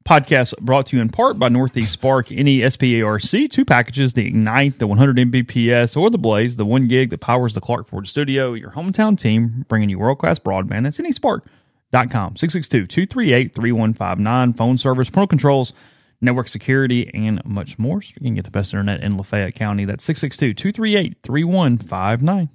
Podcast 0.06 0.58
brought 0.60 0.86
to 0.88 0.96
you 0.96 1.02
in 1.02 1.10
part 1.10 1.38
by 1.38 1.50
Northeast 1.50 1.92
Spark 1.92 2.30
NESPARC. 2.30 3.52
Two 3.52 3.66
packages, 3.66 4.14
the 4.14 4.26
Ignite, 4.26 4.80
the 4.80 4.88
100 4.88 5.18
Mbps, 5.18 5.98
or 5.98 6.10
the 6.10 6.18
Blaze, 6.18 6.56
the 6.56 6.66
one 6.66 6.88
gig 6.88 7.10
that 7.10 7.20
powers 7.20 7.54
the 7.54 7.60
Clark 7.60 7.88
Ford 7.90 8.08
studio. 8.08 8.54
Your 8.54 8.72
hometown 8.72 9.20
team 9.20 9.66
bringing 9.68 9.90
you 9.90 10.00
world 10.00 10.20
class 10.20 10.40
broadband. 10.40 10.84
That's 10.84 10.98
NESpark.com. 11.00 12.38
662 12.38 12.88
238 12.88 13.54
3159. 13.54 14.54
Phone 14.54 14.78
service, 14.78 15.10
parental 15.10 15.28
controls, 15.28 15.74
network 16.22 16.48
security, 16.48 17.12
and 17.14 17.44
much 17.44 17.78
more. 17.78 18.02
So 18.02 18.14
you 18.16 18.22
can 18.22 18.36
get 18.36 18.46
the 18.46 18.52
best 18.52 18.74
internet 18.74 19.04
in 19.04 19.18
Lafayette 19.18 19.56
County. 19.56 19.84
That's 19.84 20.06
662 20.06 20.54
238 20.54 21.18
3159. 21.22 22.50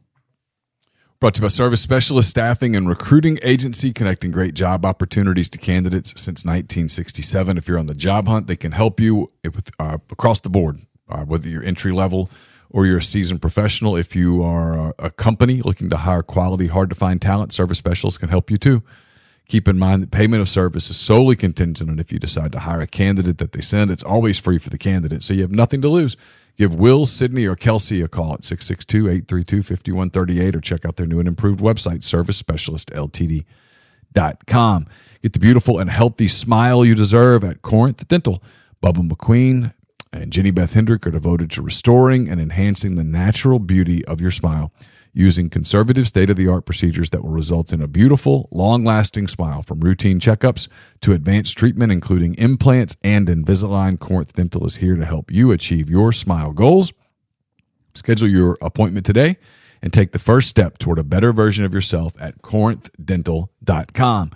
Brought 1.22 1.34
to 1.34 1.38
you 1.38 1.42
by 1.42 1.50
Service 1.50 1.80
Specialist 1.80 2.30
Staffing 2.30 2.74
and 2.74 2.88
Recruiting 2.88 3.38
Agency, 3.42 3.92
connecting 3.92 4.32
great 4.32 4.54
job 4.54 4.84
opportunities 4.84 5.48
to 5.50 5.58
candidates 5.58 6.10
since 6.20 6.44
1967. 6.44 7.56
If 7.56 7.68
you're 7.68 7.78
on 7.78 7.86
the 7.86 7.94
job 7.94 8.26
hunt, 8.26 8.48
they 8.48 8.56
can 8.56 8.72
help 8.72 8.98
you 8.98 9.30
uh, 9.78 9.98
across 10.10 10.40
the 10.40 10.50
board, 10.50 10.80
uh, 11.08 11.20
whether 11.20 11.48
you're 11.48 11.62
entry 11.62 11.92
level 11.92 12.28
or 12.70 12.86
you're 12.86 12.98
a 12.98 13.02
seasoned 13.04 13.40
professional. 13.40 13.94
If 13.94 14.16
you 14.16 14.42
are 14.42 14.88
a, 14.88 14.94
a 14.98 15.10
company 15.10 15.62
looking 15.62 15.90
to 15.90 15.96
hire 15.96 16.24
quality, 16.24 16.66
hard 16.66 16.88
to 16.90 16.96
find 16.96 17.22
talent, 17.22 17.52
Service 17.52 17.78
Specialists 17.78 18.18
can 18.18 18.28
help 18.28 18.50
you 18.50 18.58
too. 18.58 18.82
Keep 19.48 19.68
in 19.68 19.78
mind 19.78 20.02
that 20.02 20.10
payment 20.10 20.40
of 20.40 20.48
service 20.48 20.88
is 20.88 20.96
solely 20.96 21.36
contingent 21.36 21.90
on 21.90 21.98
if 21.98 22.10
you 22.10 22.18
decide 22.18 22.52
to 22.52 22.60
hire 22.60 22.80
a 22.80 22.86
candidate 22.86 23.36
that 23.38 23.52
they 23.52 23.60
send. 23.60 23.90
It's 23.90 24.02
always 24.02 24.38
free 24.38 24.58
for 24.58 24.70
the 24.70 24.78
candidate, 24.78 25.22
so 25.22 25.34
you 25.34 25.42
have 25.42 25.50
nothing 25.50 25.82
to 25.82 25.88
lose. 25.88 26.16
Give 26.56 26.74
Will, 26.74 27.04
Sydney, 27.06 27.46
or 27.46 27.56
Kelsey 27.56 28.02
a 28.02 28.08
call 28.08 28.34
at 28.34 28.44
662 28.44 29.08
832 29.08 29.62
5138 29.62 30.56
or 30.56 30.60
check 30.60 30.84
out 30.84 30.96
their 30.96 31.06
new 31.06 31.18
and 31.18 31.28
improved 31.28 31.60
website, 31.60 32.02
servicespecialistltd.com. 32.02 34.86
Get 35.22 35.32
the 35.32 35.38
beautiful 35.38 35.78
and 35.78 35.90
healthy 35.90 36.28
smile 36.28 36.84
you 36.84 36.94
deserve 36.94 37.42
at 37.44 37.62
Corinth 37.62 38.06
Dental. 38.08 38.42
Bubba 38.82 39.08
McQueen 39.08 39.72
and 40.12 40.32
Jenny 40.32 40.50
Beth 40.50 40.74
Hendrick 40.74 41.06
are 41.06 41.10
devoted 41.10 41.50
to 41.52 41.62
restoring 41.62 42.28
and 42.28 42.38
enhancing 42.40 42.96
the 42.96 43.04
natural 43.04 43.58
beauty 43.58 44.04
of 44.04 44.20
your 44.20 44.30
smile 44.30 44.72
using 45.12 45.50
conservative 45.50 46.08
state 46.08 46.30
of 46.30 46.36
the 46.36 46.48
art 46.48 46.64
procedures 46.64 47.10
that 47.10 47.22
will 47.22 47.30
result 47.30 47.72
in 47.72 47.82
a 47.82 47.86
beautiful, 47.86 48.48
long 48.50 48.84
lasting 48.84 49.28
smile 49.28 49.62
from 49.62 49.80
routine 49.80 50.18
checkups 50.18 50.68
to 51.00 51.12
advanced 51.12 51.56
treatment, 51.56 51.92
including 51.92 52.34
implants 52.34 52.96
and 53.02 53.28
Invisalign. 53.28 53.98
Corinth 53.98 54.32
Dental 54.32 54.66
is 54.66 54.76
here 54.76 54.96
to 54.96 55.04
help 55.04 55.30
you 55.30 55.52
achieve 55.52 55.90
your 55.90 56.12
smile 56.12 56.52
goals. 56.52 56.92
Schedule 57.94 58.28
your 58.28 58.56
appointment 58.62 59.04
today 59.04 59.36
and 59.82 59.92
take 59.92 60.12
the 60.12 60.18
first 60.18 60.48
step 60.48 60.78
toward 60.78 60.98
a 60.98 61.04
better 61.04 61.32
version 61.32 61.64
of 61.64 61.74
yourself 61.74 62.14
at 62.18 62.40
corinthdental.com. 62.40 64.30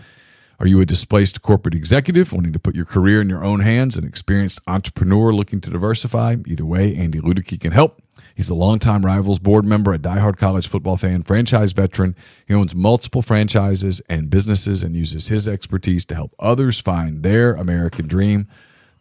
Are 0.58 0.66
you 0.66 0.80
a 0.80 0.86
displaced 0.86 1.42
corporate 1.42 1.74
executive 1.74 2.32
wanting 2.32 2.52
to 2.52 2.58
put 2.58 2.74
your 2.74 2.86
career 2.86 3.20
in 3.20 3.28
your 3.28 3.44
own 3.44 3.60
hands, 3.60 3.96
an 3.96 4.04
experienced 4.04 4.60
entrepreneur 4.66 5.32
looking 5.32 5.60
to 5.60 5.70
diversify? 5.70 6.36
Either 6.46 6.64
way, 6.64 6.94
Andy 6.96 7.20
Ludicky 7.20 7.60
can 7.60 7.72
help. 7.72 8.00
He's 8.36 8.50
a 8.50 8.54
longtime 8.54 9.06
Rivals 9.06 9.38
board 9.38 9.64
member, 9.64 9.94
a 9.94 9.98
diehard 9.98 10.36
college 10.36 10.68
football 10.68 10.98
fan, 10.98 11.22
franchise 11.22 11.72
veteran. 11.72 12.14
He 12.46 12.52
owns 12.52 12.74
multiple 12.74 13.22
franchises 13.22 14.02
and 14.10 14.28
businesses 14.28 14.82
and 14.82 14.94
uses 14.94 15.28
his 15.28 15.48
expertise 15.48 16.04
to 16.04 16.14
help 16.14 16.34
others 16.38 16.78
find 16.78 17.22
their 17.22 17.54
American 17.54 18.06
dream 18.06 18.46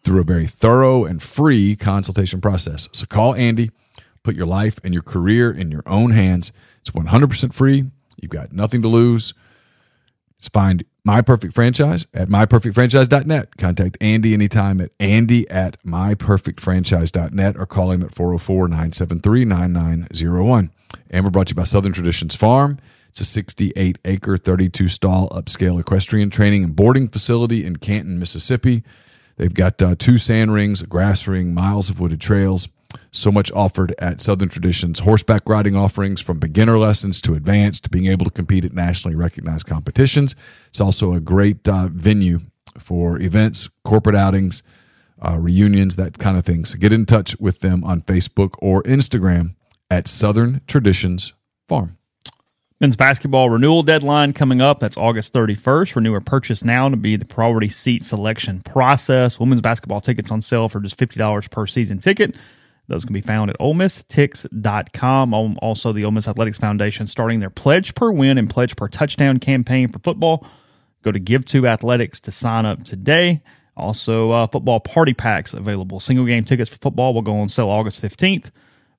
through 0.04 0.22
a 0.22 0.24
very 0.24 0.48
thorough 0.48 1.04
and 1.04 1.22
free 1.22 1.76
consultation 1.76 2.40
process. 2.40 2.88
So 2.94 3.06
call 3.06 3.36
Andy, 3.36 3.72
put 4.24 4.36
your 4.36 4.46
life 4.46 4.80
and 4.86 4.94
your 4.94 5.04
career 5.04 5.52
in 5.52 5.70
your 5.70 5.84
own 5.86 6.12
hands. 6.12 6.54
It's 6.80 6.92
100% 6.92 7.54
free. 7.54 7.84
You've 8.22 8.32
got 8.32 8.54
nothing 8.54 8.82
to 8.84 8.88
lose. 8.88 9.34
Just 10.40 10.54
find 10.54 10.86
My 11.08 11.22
Perfect 11.22 11.54
Franchise 11.54 12.08
at 12.16 12.30
myperfectfranchise.net. 12.30 13.58
Contact 13.58 13.96
Andy 14.02 14.34
anytime 14.34 14.82
at 14.82 14.90
andy 15.00 15.48
at 15.52 15.82
myperfectfranchise.net 15.84 17.56
or 17.58 17.68
call 17.68 17.92
him 17.92 18.02
at 18.02 18.16
404 18.16 18.68
973 18.70 19.46
9901. 19.46 20.72
And 21.12 21.24
we're 21.24 21.30
brought 21.30 21.52
you 21.52 21.56
by 21.56 21.64
Southern 21.64 21.94
Traditions 21.94 22.36
Farm. 22.36 22.80
It's 23.10 23.22
a 23.22 23.26
68 23.26 24.00
acre, 24.04 24.36
32 24.36 24.88
stall 24.90 25.30
upscale 25.30 25.80
equestrian 25.80 26.32
training 26.32 26.64
and 26.64 26.76
boarding 26.76 27.08
facility 27.08 27.64
in 27.64 27.76
Canton, 27.76 28.18
Mississippi. 28.18 28.84
They've 29.38 29.54
got 29.54 29.80
uh, 29.84 29.94
two 30.00 30.18
sand 30.18 30.54
rings, 30.54 30.82
a 30.82 30.88
grass 30.88 31.28
ring, 31.28 31.54
miles 31.54 31.88
of 31.88 32.00
wooded 32.00 32.20
trails. 32.20 32.68
So 33.12 33.32
much 33.32 33.52
offered 33.52 33.94
at 34.00 34.22
Southern 34.22 34.50
Traditions. 34.50 35.00
Horseback 35.00 35.48
riding 35.48 35.76
offerings 35.76 36.22
from 36.22 36.40
beginner 36.40 36.78
lessons 36.78 37.22
to 37.22 37.34
advanced, 37.36 37.92
being 37.92 38.08
able 38.08 38.26
to 38.26 38.32
compete 38.32 38.66
at 38.66 38.74
nationally 38.74 39.16
recognized 39.16 39.66
competitions. 39.68 40.36
It's 40.68 40.82
also 40.82 41.14
a 41.14 41.20
great 41.20 41.68
uh, 41.68 41.88
venue 41.92 42.42
for 42.80 43.20
events, 43.22 43.70
corporate 43.84 44.16
outings, 44.16 44.64
uh, 45.26 45.38
reunions, 45.40 45.96
that 45.96 46.18
kind 46.18 46.38
of 46.38 46.46
thing. 46.46 46.66
So 46.66 46.78
get 46.78 46.92
in 46.92 47.06
touch 47.06 47.38
with 47.40 47.60
them 47.60 47.84
on 47.84 48.02
Facebook 48.02 48.56
or 48.60 48.84
Instagram 48.84 49.56
at 49.90 50.08
Southern 50.08 50.62
Traditions 50.68 51.34
Farm. 51.68 51.98
Men's 52.82 52.98
basketball 52.98 53.50
renewal 53.50 53.84
deadline 53.84 54.34
coming 54.34 54.60
up. 54.60 54.82
That's 54.82 54.98
August 54.98 55.34
31st. 55.34 55.96
Renew 55.96 56.14
or 56.14 56.20
purchase 56.20 56.64
now 56.64 56.90
to 56.90 56.98
be 56.98 57.16
the 57.16 57.24
priority 57.24 57.70
seat 57.70 58.04
selection 58.04 58.62
process. 58.62 59.40
Women's 59.40 59.62
basketball 59.62 60.02
tickets 60.02 60.30
on 60.30 60.42
sale 60.42 60.68
for 60.68 60.82
just 60.82 60.98
$50 60.98 61.50
per 61.50 61.68
season 61.68 62.00
ticket. 62.00 62.36
Those 62.88 63.04
can 63.06 63.14
be 63.14 63.22
found 63.22 63.50
at 63.50 63.58
OleMissTix.com. 63.60 65.34
Al- 65.34 65.56
Also, 65.62 65.92
the 65.92 66.06
Ole 66.06 66.12
Miss 66.12 66.28
Athletics 66.28 66.58
Foundation 66.58 67.08
starting 67.08 67.40
their 67.40 67.50
Pledge 67.50 67.96
Per 67.96 68.12
Win 68.12 68.38
and 68.38 68.50
Pledge 68.50 68.76
Per 68.76 68.88
Touchdown 68.88 69.40
campaign 69.40 69.88
for 69.88 70.00
football. 70.00 70.46
Go 71.02 71.12
to 71.12 71.20
Give 71.20 71.46
to 71.46 71.68
Athletics 71.68 72.20
to 72.22 72.32
sign 72.32 72.66
up 72.66 72.84
today. 72.84 73.42
Also, 73.78 74.32
uh, 74.32 74.48
football 74.48 74.80
party 74.80 75.14
packs 75.14 75.54
available. 75.54 76.00
Single 76.00 76.26
game 76.26 76.44
tickets 76.46 76.70
for 76.70 76.78
football 76.78 77.14
will 77.14 77.22
go 77.22 77.36
on 77.40 77.50
sale 77.50 77.70
August 77.70 78.02
15th, 78.02 78.52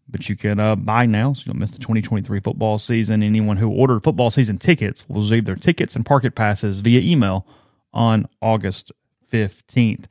but 0.09 0.29
you 0.29 0.37
can 0.37 0.61
uh, 0.61 0.77
buy 0.77 1.07
now 1.07 1.33
so 1.33 1.41
you 1.47 1.53
don't 1.53 1.59
miss 1.61 1.71
the 1.71 1.79
2023 1.79 2.41
football 2.41 2.77
season. 2.79 3.23
Anyone 3.23 3.57
who 3.57 3.71
ordered 3.71 4.03
football 4.05 4.31
season 4.31 4.59
tickets 4.59 5.09
will 5.09 5.23
receive 5.23 5.47
their 5.47 5.57
tickets 5.57 5.97
and 5.97 6.05
parket 6.05 6.35
passes 6.35 6.81
via 6.81 7.01
email 7.01 7.47
on 7.95 8.29
August 8.43 8.93
15th. 9.33 10.05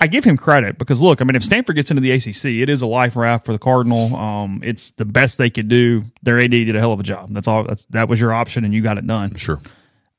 I 0.00 0.06
give 0.06 0.24
him 0.24 0.36
credit 0.36 0.76
because 0.76 1.00
look, 1.00 1.20
I 1.20 1.24
mean, 1.24 1.36
if 1.36 1.44
Stanford 1.44 1.76
gets 1.76 1.90
into 1.90 2.00
the 2.00 2.12
ACC, 2.12 2.46
it 2.46 2.68
is 2.68 2.82
a 2.82 2.86
life 2.86 3.16
raft 3.16 3.46
for 3.46 3.52
the 3.52 3.58
Cardinal. 3.58 4.14
Um, 4.16 4.60
it's 4.64 4.90
the 4.92 5.04
best 5.04 5.38
they 5.38 5.50
could 5.50 5.68
do. 5.68 6.02
Their 6.22 6.38
AD 6.38 6.50
did 6.50 6.74
a 6.74 6.80
hell 6.80 6.92
of 6.92 7.00
a 7.00 7.04
job. 7.04 7.32
That's 7.32 7.48
all. 7.48 7.64
That's 7.64 7.84
that 7.86 8.08
was 8.08 8.20
your 8.20 8.32
option, 8.32 8.64
and 8.64 8.74
you 8.74 8.82
got 8.82 8.98
it 8.98 9.06
done. 9.06 9.36
Sure. 9.36 9.60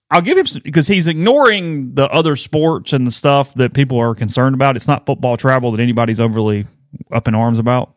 I'll 0.10 0.22
give 0.22 0.38
him 0.38 0.45
because 0.64 0.88
he's 0.88 1.07
ignoring 1.07 1.95
the 1.95 2.10
other 2.11 2.35
sports 2.35 2.93
and 2.93 3.06
the 3.06 3.11
stuff 3.11 3.53
that 3.56 3.73
people 3.73 3.99
are 3.99 4.15
concerned 4.15 4.56
about. 4.56 4.76
It's 4.76 4.88
not 4.88 5.06
football 5.06 5.35
travel 5.35 5.72
that 5.72 5.81
anybody's 5.81 6.19
overly 6.19 6.68
up 7.11 7.27
in 7.27 7.35
arms 7.35 7.60
about, 7.60 7.95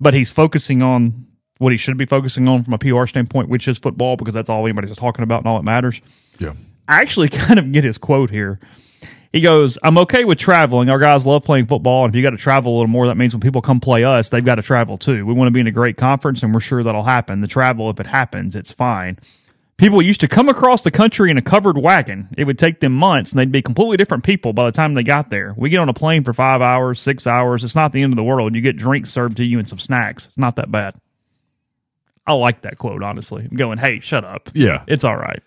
but 0.00 0.14
he's 0.14 0.30
focusing 0.30 0.82
on 0.82 1.26
what 1.58 1.72
he 1.72 1.76
should 1.76 1.96
be 1.96 2.06
focusing 2.06 2.48
on 2.48 2.62
from 2.62 2.72
a 2.74 2.78
PR 2.78 3.06
standpoint, 3.06 3.48
which 3.48 3.68
is 3.68 3.78
football, 3.78 4.16
because 4.16 4.34
that's 4.34 4.48
all 4.48 4.64
anybody's 4.64 4.96
talking 4.96 5.22
about 5.22 5.38
and 5.38 5.46
all 5.46 5.58
that 5.58 5.64
matters. 5.64 6.00
Yeah. 6.38 6.54
I 6.88 7.00
actually 7.00 7.28
kind 7.30 7.58
of 7.58 7.70
get 7.70 7.84
his 7.84 7.98
quote 7.98 8.30
here. 8.30 8.58
He 9.32 9.40
goes, 9.40 9.78
I'm 9.82 9.96
okay 9.98 10.24
with 10.24 10.38
traveling. 10.38 10.90
Our 10.90 10.98
guys 10.98 11.26
love 11.26 11.42
playing 11.42 11.66
football. 11.66 12.04
And 12.04 12.12
if 12.12 12.16
you 12.16 12.22
got 12.22 12.30
to 12.30 12.36
travel 12.36 12.74
a 12.74 12.76
little 12.76 12.88
more, 12.88 13.06
that 13.06 13.16
means 13.16 13.34
when 13.34 13.40
people 13.40 13.62
come 13.62 13.80
play 13.80 14.04
us, 14.04 14.28
they've 14.28 14.44
got 14.44 14.56
to 14.56 14.62
travel 14.62 14.98
too. 14.98 15.24
We 15.24 15.32
want 15.32 15.46
to 15.46 15.52
be 15.52 15.60
in 15.60 15.66
a 15.66 15.72
great 15.72 15.96
conference 15.96 16.42
and 16.42 16.52
we're 16.52 16.60
sure 16.60 16.82
that'll 16.82 17.02
happen. 17.02 17.40
The 17.40 17.46
travel, 17.46 17.88
if 17.88 17.98
it 17.98 18.06
happens, 18.06 18.54
it's 18.54 18.72
fine. 18.72 19.18
People 19.78 20.02
used 20.02 20.20
to 20.20 20.28
come 20.28 20.50
across 20.50 20.82
the 20.82 20.90
country 20.90 21.30
in 21.30 21.38
a 21.38 21.42
covered 21.42 21.78
wagon. 21.78 22.28
It 22.36 22.44
would 22.44 22.58
take 22.58 22.80
them 22.80 22.92
months 22.92 23.32
and 23.32 23.38
they'd 23.38 23.50
be 23.50 23.62
completely 23.62 23.96
different 23.96 24.22
people 24.22 24.52
by 24.52 24.66
the 24.66 24.72
time 24.72 24.92
they 24.92 25.02
got 25.02 25.30
there. 25.30 25.54
We 25.56 25.70
get 25.70 25.78
on 25.78 25.88
a 25.88 25.94
plane 25.94 26.24
for 26.24 26.34
five 26.34 26.60
hours, 26.60 27.00
six 27.00 27.26
hours. 27.26 27.64
It's 27.64 27.74
not 27.74 27.92
the 27.92 28.02
end 28.02 28.12
of 28.12 28.18
the 28.18 28.22
world. 28.22 28.54
You 28.54 28.60
get 28.60 28.76
drinks 28.76 29.10
served 29.10 29.38
to 29.38 29.44
you 29.44 29.58
and 29.58 29.68
some 29.68 29.78
snacks. 29.78 30.26
It's 30.26 30.38
not 30.38 30.56
that 30.56 30.70
bad. 30.70 30.94
I 32.26 32.34
like 32.34 32.62
that 32.62 32.78
quote, 32.78 33.02
honestly. 33.02 33.48
I'm 33.50 33.56
going, 33.56 33.78
hey, 33.78 34.00
shut 34.00 34.24
up. 34.24 34.50
Yeah. 34.52 34.84
It's 34.86 35.04
all 35.04 35.16
right. 35.16 35.42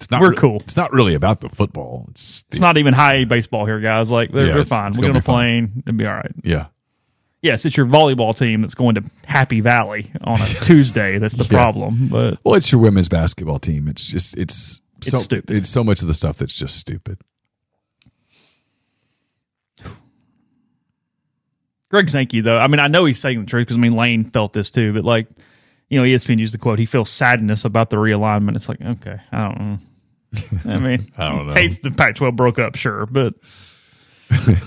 It's 0.00 0.10
not 0.10 0.22
We're 0.22 0.30
re- 0.30 0.36
cool. 0.36 0.56
It's 0.60 0.76
not 0.78 0.92
really 0.92 1.12
about 1.14 1.42
the 1.42 1.50
football. 1.50 2.06
It's, 2.10 2.44
It's 2.50 2.60
not 2.60 2.78
even 2.78 2.94
high 2.94 3.24
baseball 3.24 3.66
here, 3.66 3.80
guys. 3.80 4.10
Like, 4.10 4.32
they're, 4.32 4.46
Yeah, 4.46 4.52
they're 4.52 4.62
it's- 4.62 4.68
fine. 4.70 4.92
We're 4.92 5.02
gonna 5.02 5.10
on 5.10 5.16
a 5.16 5.20
be 5.20 5.24
fine. 5.26 5.68
plane. 5.68 5.82
It'll 5.86 5.96
be 5.98 6.06
all 6.06 6.14
right. 6.14 6.32
yeah. 6.42 6.66
Yes, 7.42 7.64
it's 7.64 7.74
your 7.76 7.86
volleyball 7.86 8.36
team 8.36 8.60
that's 8.62 8.74
going 8.74 8.96
to 8.96 9.02
Happy 9.26 9.60
Valley 9.60 10.10
on 10.24 10.40
a 10.42 10.46
Tuesday. 10.62 11.18
That's 11.18 11.34
the 11.36 11.44
Yeah. 11.44 11.62
problem. 11.62 12.08
But 12.08 12.38
Well, 12.44 12.54
it's 12.54 12.70
your 12.72 12.80
women's 12.82 13.08
basketball 13.08 13.58
team. 13.58 13.88
It's 13.88 14.06
just 14.06 14.36
it's 14.36 14.80
It's 14.98 15.10
so 15.10 15.18
stupid. 15.18 15.50
It's 15.54 15.68
so 15.70 15.82
much 15.84 16.02
of 16.02 16.08
the 16.08 16.12
stuff 16.14 16.36
that's 16.38 16.54
just 16.54 16.76
stupid. 16.76 17.18
Greg 21.90 22.08
Sankey, 22.08 22.40
though, 22.40 22.58
I 22.58 22.68
mean, 22.68 22.78
I 22.78 22.86
know 22.88 23.04
he's 23.04 23.18
saying 23.18 23.40
the 23.40 23.46
truth 23.46 23.66
because 23.66 23.76
I 23.76 23.80
mean 23.80 23.96
Lane 23.96 24.24
felt 24.24 24.52
this 24.52 24.70
too, 24.70 24.92
but 24.92 25.04
like, 25.04 25.26
you 25.88 25.98
know, 26.00 26.06
ESPN 26.06 26.38
used 26.38 26.54
the 26.54 26.58
quote. 26.58 26.78
He 26.78 26.86
feels 26.86 27.10
sadness 27.10 27.64
about 27.64 27.90
the 27.90 27.96
realignment. 27.96 28.54
It's 28.54 28.68
like, 28.68 28.80
okay, 28.80 29.16
I 29.32 29.38
don't 29.48 29.58
know. 29.60 29.78
I 30.64 30.78
mean, 30.78 31.10
I 31.18 31.28
don't 31.28 31.46
know. 31.48 31.54
hates 31.54 31.78
the 31.80 31.90
Pac-12 31.90 32.36
broke 32.36 32.58
up, 32.58 32.76
sure, 32.76 33.06
but 33.06 33.34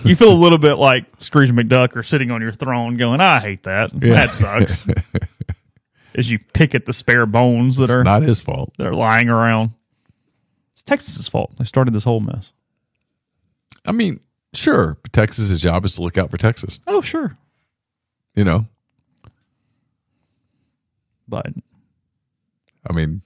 you 0.04 0.16
feel 0.16 0.32
a 0.32 0.36
little 0.36 0.58
bit 0.58 0.74
like 0.76 1.06
Scrooge 1.20 1.52
McDuck 1.52 1.96
or 1.96 2.04
sitting 2.04 2.32
on 2.32 2.42
your 2.42 2.52
throne, 2.52 2.98
going, 2.98 3.22
"I 3.22 3.40
hate 3.40 3.64
that. 3.64 3.92
Yeah. 3.94 4.14
That 4.14 4.34
sucks." 4.34 4.86
As 6.16 6.30
you 6.30 6.38
pick 6.54 6.76
at 6.76 6.86
the 6.86 6.94
spare 6.94 7.26
bones 7.26 7.78
that 7.78 7.86
It's 7.86 7.94
are 7.94 8.04
not 8.04 8.22
his 8.24 8.40
fault. 8.40 8.74
they're 8.78 8.94
lying 8.94 9.30
around. 9.30 9.72
It's 10.74 10.84
Texas's 10.84 11.28
fault. 11.30 11.54
They 11.58 11.64
started 11.66 11.92
this 11.94 12.04
whole 12.04 12.20
mess. 12.20 12.52
I 13.86 13.94
mean, 13.94 14.20
sure, 14.54 14.98
Texas's 15.12 15.60
job 15.60 15.86
is 15.86 15.96
to 15.96 16.04
look 16.04 16.18
out 16.18 16.30
for 16.30 16.38
Texas. 16.38 16.80
Oh, 16.86 17.02
sure, 17.02 17.36
You 18.36 18.44
know, 18.44 18.68
but 21.28 21.48
I 22.90 22.94
mean, 22.94 23.22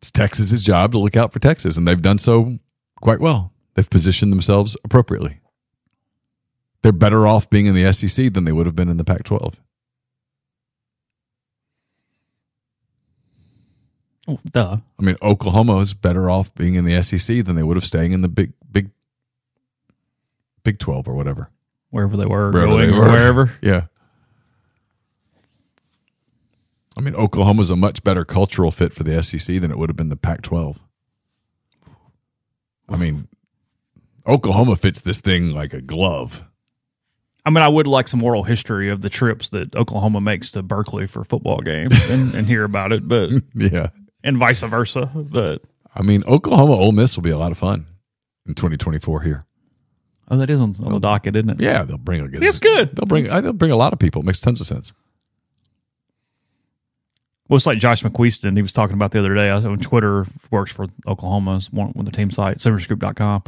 it's 0.00 0.10
Texas's 0.10 0.62
job 0.62 0.92
to 0.92 0.98
look 0.98 1.16
out 1.16 1.32
for 1.32 1.38
Texas, 1.38 1.76
and 1.76 1.86
they've 1.86 2.00
done 2.00 2.18
so 2.18 2.58
quite 3.00 3.20
well. 3.20 3.52
They've 3.74 3.88
positioned 3.88 4.32
themselves 4.32 4.76
appropriately. 4.84 5.40
They're 6.82 6.92
better 6.92 7.26
off 7.26 7.50
being 7.50 7.66
in 7.66 7.74
the 7.74 7.92
SEC 7.92 8.32
than 8.32 8.44
they 8.44 8.52
would 8.52 8.64
have 8.66 8.74
been 8.76 8.88
in 8.88 8.96
the 8.96 9.04
Pac 9.04 9.24
12. 9.24 9.56
oh, 14.28 14.38
duh. 14.50 14.78
I 14.98 15.02
mean, 15.02 15.16
Oklahoma 15.22 15.76
is 15.78 15.92
better 15.94 16.30
off 16.30 16.54
being 16.54 16.74
in 16.74 16.84
the 16.84 17.02
SEC 17.02 17.44
than 17.44 17.56
they 17.56 17.62
would 17.62 17.76
have 17.76 17.84
staying 17.84 18.12
in 18.12 18.22
the 18.22 18.28
big, 18.28 18.52
big, 18.70 18.90
Big 20.62 20.78
12 20.78 21.08
or 21.08 21.14
whatever. 21.14 21.48
Wherever 21.90 22.16
they 22.18 22.26
were 22.26 22.50
Wherever 22.52 22.66
going 22.72 22.90
they 22.90 22.96
were. 22.96 23.08
wherever. 23.10 23.52
Yeah. 23.62 23.86
I 27.00 27.02
mean, 27.02 27.14
Oklahoma's 27.14 27.70
a 27.70 27.76
much 27.76 28.04
better 28.04 28.26
cultural 28.26 28.70
fit 28.70 28.92
for 28.92 29.04
the 29.04 29.22
SEC 29.22 29.58
than 29.62 29.70
it 29.70 29.78
would 29.78 29.88
have 29.88 29.96
been 29.96 30.10
the 30.10 30.16
Pac 30.16 30.42
12. 30.42 30.78
I 32.90 32.96
mean, 32.98 33.26
Oklahoma 34.26 34.76
fits 34.76 35.00
this 35.00 35.22
thing 35.22 35.52
like 35.52 35.72
a 35.72 35.80
glove. 35.80 36.44
I 37.46 37.48
mean, 37.48 37.62
I 37.62 37.68
would 37.68 37.86
like 37.86 38.06
some 38.06 38.22
oral 38.22 38.42
history 38.42 38.90
of 38.90 39.00
the 39.00 39.08
trips 39.08 39.48
that 39.48 39.74
Oklahoma 39.74 40.20
makes 40.20 40.50
to 40.50 40.62
Berkeley 40.62 41.06
for 41.06 41.24
football 41.24 41.60
games 41.62 41.94
and, 42.10 42.34
and 42.34 42.46
hear 42.46 42.64
about 42.64 42.92
it, 42.92 43.08
but 43.08 43.30
Yeah. 43.54 43.88
and 44.22 44.36
vice 44.36 44.60
versa. 44.60 45.10
But 45.14 45.62
I 45.96 46.02
mean, 46.02 46.22
Oklahoma 46.24 46.74
Ole 46.74 46.92
Miss 46.92 47.16
will 47.16 47.22
be 47.22 47.30
a 47.30 47.38
lot 47.38 47.50
of 47.50 47.56
fun 47.56 47.86
in 48.46 48.52
2024 48.54 49.22
here. 49.22 49.44
oh, 50.30 50.36
that 50.36 50.50
is 50.50 50.60
on, 50.60 50.74
on 50.84 50.92
the 50.92 50.98
docket, 51.00 51.34
isn't 51.34 51.48
it? 51.48 51.60
Yeah, 51.62 51.84
they'll 51.84 51.96
bring 51.96 52.20
a 52.20 52.28
good. 52.28 52.42
It's 52.44 52.58
good. 52.58 52.94
They'll 52.94 53.06
bring. 53.06 53.24
They'll 53.24 53.54
bring 53.54 53.70
a 53.70 53.76
lot 53.76 53.94
of 53.94 53.98
people. 53.98 54.20
It 54.20 54.26
makes 54.26 54.38
tons 54.40 54.60
of 54.60 54.66
sense. 54.66 54.92
Well, 57.50 57.56
it's 57.56 57.66
like 57.66 57.78
Josh 57.78 58.04
McCuistion. 58.04 58.54
He 58.54 58.62
was 58.62 58.72
talking 58.72 58.94
about 58.94 59.10
the 59.10 59.18
other 59.18 59.34
day. 59.34 59.50
I 59.50 59.54
was 59.56 59.66
on 59.66 59.76
Twitter, 59.78 60.24
works 60.52 60.70
for 60.70 60.86
Oklahoma's 61.06 61.70
one 61.72 61.92
with 61.96 62.06
the 62.06 62.12
team 62.12 62.30
site, 62.30 62.58
soonerscoop.com. 62.58 63.42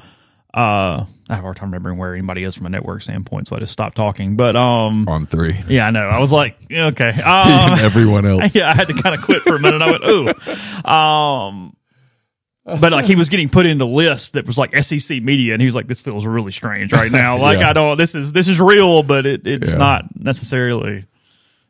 Uh, 0.55 1.07
I 1.31 1.35
have 1.35 1.39
a 1.39 1.43
hard 1.43 1.57
time 1.57 1.69
remembering 1.69 1.99
where 1.99 2.12
anybody 2.12 2.43
is 2.43 2.57
from 2.57 2.66
a 2.66 2.69
network 2.69 3.01
standpoint, 3.01 3.47
so 3.47 3.55
I 3.57 3.61
just 3.61 3.73
stopped 3.73 3.97
talking. 3.97 4.37
But 4.37 4.57
um, 4.57 5.09
On 5.09 5.24
three, 5.24 5.57
yeah, 5.69 5.87
I 5.87 5.91
know. 5.91 6.07
I 6.09 6.19
was 6.19 6.33
like, 6.33 6.57
okay. 6.70 7.11
Um, 7.24 7.79
everyone 7.79 8.27
else. 8.27 8.55
yeah, 8.57 8.70
I 8.70 8.74
had 8.74 8.89
to 8.89 8.95
kind 8.95 9.15
of 9.15 9.23
quit 9.23 9.43
for 9.45 9.55
a 9.55 9.61
minute. 9.61 9.81
I 9.81 9.91
went, 9.93 10.05
ooh. 10.05 10.91
Um, 10.91 11.77
but 12.65 12.93
like 12.93 13.05
he 13.07 13.15
was 13.15 13.29
getting 13.29 13.49
put 13.49 13.66
into 13.66 13.85
lists 13.87 14.31
that 14.31 14.47
was 14.47 14.59
like 14.59 14.77
SEC 14.83 15.23
media, 15.23 15.53
and 15.55 15.62
he 15.62 15.66
was 15.66 15.74
like, 15.74 15.87
"This 15.87 16.01
feels 16.01 16.27
really 16.27 16.53
strange 16.53 16.93
right 16.93 17.11
now. 17.11 17.37
Like 17.41 17.61
Yeah. 17.61 17.70
I 17.70 17.73
don't. 17.73 17.97
This 17.97 18.15
is 18.15 18.33
this 18.33 18.47
is 18.49 18.61
real, 18.61 19.03
but 19.03 19.27
it, 19.27 19.47
it's 19.47 19.70
Yeah. 19.73 19.79
not 19.79 20.05
necessarily 20.20 21.07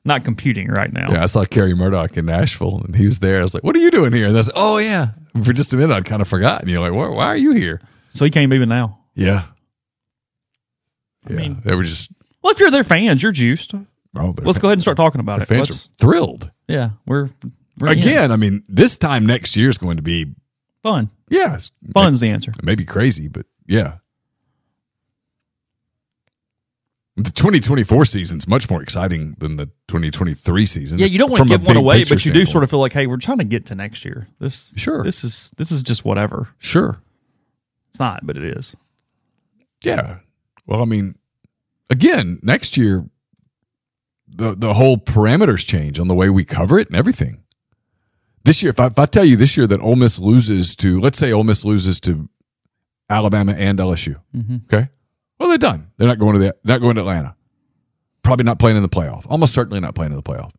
not 0.05 0.24
computing 0.24 0.69
right 0.69 0.93
now." 0.93 1.11
Yeah, 1.12 1.23
I 1.23 1.27
saw 1.27 1.45
Kerry 1.45 1.74
Murdoch 1.74 2.16
in 2.16 2.27
Nashville, 2.27 2.81
and 2.85 2.95
he 2.97 3.07
was 3.07 3.20
there. 3.20 3.41
I 3.41 3.43
was 3.43 3.55
like, 3.55 3.65
"What 3.65 3.77
are 3.77 3.81
you 3.81 3.91
doing 3.91 4.12
here?" 4.12 4.27
And 4.29 4.37
I 4.37 4.41
said, 4.43 4.55
"Oh 4.57 4.79
yeah." 4.79 5.12
And 5.35 5.45
for 5.47 5.53
just 5.53 5.73
a 5.73 5.77
minute, 5.77 5.95
I'd 5.95 6.05
kind 6.05 6.20
of 6.23 6.29
forgotten. 6.29 6.69
You're 6.69 6.81
like, 6.81 6.93
why, 6.93 7.09
"Why 7.09 7.27
are 7.27 7.37
you 7.37 7.53
here?" 7.53 7.81
So 8.11 8.24
he 8.24 8.31
came 8.31 8.53
even 8.53 8.69
now. 8.69 8.99
Yeah. 9.15 9.45
I 11.29 11.33
mean- 11.33 11.61
they 11.65 11.74
were 11.74 11.85
just. 11.85 12.12
Well, 12.43 12.53
if 12.53 12.59
you're 12.61 12.70
their 12.70 12.85
fans, 12.85 13.23
you're 13.23 13.33
juiced. 13.33 13.74
Oh, 14.15 14.35
Let's 14.43 14.59
go 14.59 14.69
ahead 14.69 14.77
and 14.77 14.83
start 14.83 14.97
talking 14.97 15.20
about 15.20 15.41
it. 15.41 15.47
Fans 15.49 15.70
Let's- 15.70 15.87
are 15.87 15.91
thrilled. 15.99 16.51
yeah, 16.69 16.91
we're, 17.07 17.31
we're 17.79 17.93
in. 17.93 17.99
Again, 17.99 18.33
I 18.33 18.37
mean, 18.37 18.62
this 18.69 18.97
time 18.97 19.24
next 19.24 19.57
year 19.57 19.69
is 19.70 19.79
going 19.79 19.97
to 19.97 20.03
be 20.03 20.35
fun. 20.83 21.11
yeah, 21.31 21.57
Fun's 21.95 22.20
the 22.20 22.29
answer. 22.29 22.51
It 22.51 22.65
may 22.65 22.74
be 22.74 22.85
crazy, 22.85 23.29
but 23.29 23.47
yeah. 23.66 23.95
The 27.17 27.31
2024 27.31 28.07
season's 28.07 28.49
much 28.49 28.71
more 28.71 28.83
exciting 28.83 29.35
than 29.37 29.57
the 29.57 29.67
2023 29.89 30.65
season. 30.65 30.99
Yeah, 30.99 31.07
you 31.07 31.19
don't 31.19 31.31
want 31.31 31.43
to 31.43 31.49
give 31.49 31.67
one 31.67 31.77
away, 31.77 32.05
but 32.05 32.25
you 32.25 32.33
do 32.33 32.47
sort 32.47 32.65
of 32.65 32.71
feel 32.71 32.79
like, 32.79 32.95
hey, 32.95 33.07
we're 33.07 33.19
trying 33.19 33.39
to 33.39 33.45
get 33.45 33.67
to 33.67 33.75
next 33.75 34.05
year. 34.05 34.29
This 34.39 34.73
Sure. 34.77 35.03
This 35.03 35.23
is 35.23 35.53
this 35.59 35.71
is 35.71 35.83
just 35.83 36.07
whatever. 36.07 36.49
Sure. 36.59 37.03
It's 37.91 38.01
not, 38.01 38.27
but 38.27 38.39
it 38.39 38.45
is. 38.45 38.75
Yeah. 39.83 40.21
Well, 40.67 40.81
I 40.81 40.87
mean, 40.87 41.17
again, 41.91 42.39
next 42.43 42.79
year, 42.79 43.07
the 44.27 44.55
the 44.55 44.73
whole 44.73 44.97
parameters 44.97 45.67
change 45.67 46.01
on 46.01 46.09
the 46.09 46.15
way 46.15 46.31
we 46.31 46.45
cover 46.45 46.79
it 46.79 46.89
and 46.89 46.97
everything. 46.97 47.43
This 48.45 48.63
year, 48.63 48.71
if 48.71 48.81
I, 48.81 48.87
if 48.87 48.99
I 48.99 49.07
tell 49.07 49.25
you 49.25 49.37
this 49.37 49.57
year 49.57 49.67
that 49.67 49.81
Ole 49.81 49.97
Miss 49.97 50.19
loses 50.19 50.75
to, 50.77 51.01
let's 51.01 51.19
say 51.19 51.31
Ole 51.31 51.45
Miss 51.45 51.65
loses 51.65 52.01
to 52.01 52.29
Alabama 53.09 53.53
and 53.53 53.79
LSU, 53.79 54.17
mm-hmm. 54.35 54.57
okay, 54.65 54.89
well 55.43 55.48
they're 55.51 55.59
done. 55.59 55.90
They're 55.97 56.09
not 56.09 56.20
going 56.20 56.35
to 56.35 56.39
the, 56.39 56.56
not 56.62 56.81
going 56.81 56.94
to 56.94 57.01
Atlanta. 57.01 57.35
Probably 58.23 58.44
not 58.44 58.60
playing 58.60 58.77
in 58.77 58.82
the 58.82 58.89
playoff. 58.89 59.27
Almost 59.28 59.52
certainly 59.52 59.81
not 59.81 59.97
playing 59.97 60.12
in 60.12 60.16
the 60.16 60.23
playoff. 60.23 60.52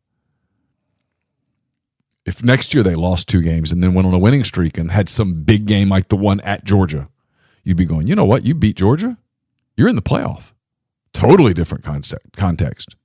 If 2.25 2.43
next 2.43 2.73
year 2.73 2.83
they 2.83 2.95
lost 2.95 3.29
two 3.29 3.41
games 3.41 3.71
and 3.71 3.81
then 3.81 3.93
went 3.93 4.07
on 4.07 4.13
a 4.13 4.19
winning 4.19 4.43
streak 4.43 4.77
and 4.77 4.91
had 4.91 5.07
some 5.07 5.43
big 5.43 5.65
game 5.65 5.89
like 5.89 6.09
the 6.09 6.17
one 6.17 6.41
at 6.41 6.65
Georgia, 6.65 7.07
you'd 7.63 7.77
be 7.77 7.85
going, 7.85 8.07
you 8.07 8.15
know 8.15 8.25
what? 8.25 8.45
You 8.45 8.55
beat 8.55 8.75
Georgia, 8.75 9.17
you're 9.77 9.87
in 9.87 9.95
the 9.95 10.01
playoff. 10.01 10.51
Totally 11.13 11.53
different 11.53 11.85
concept, 11.85 12.35
context. 12.35 12.95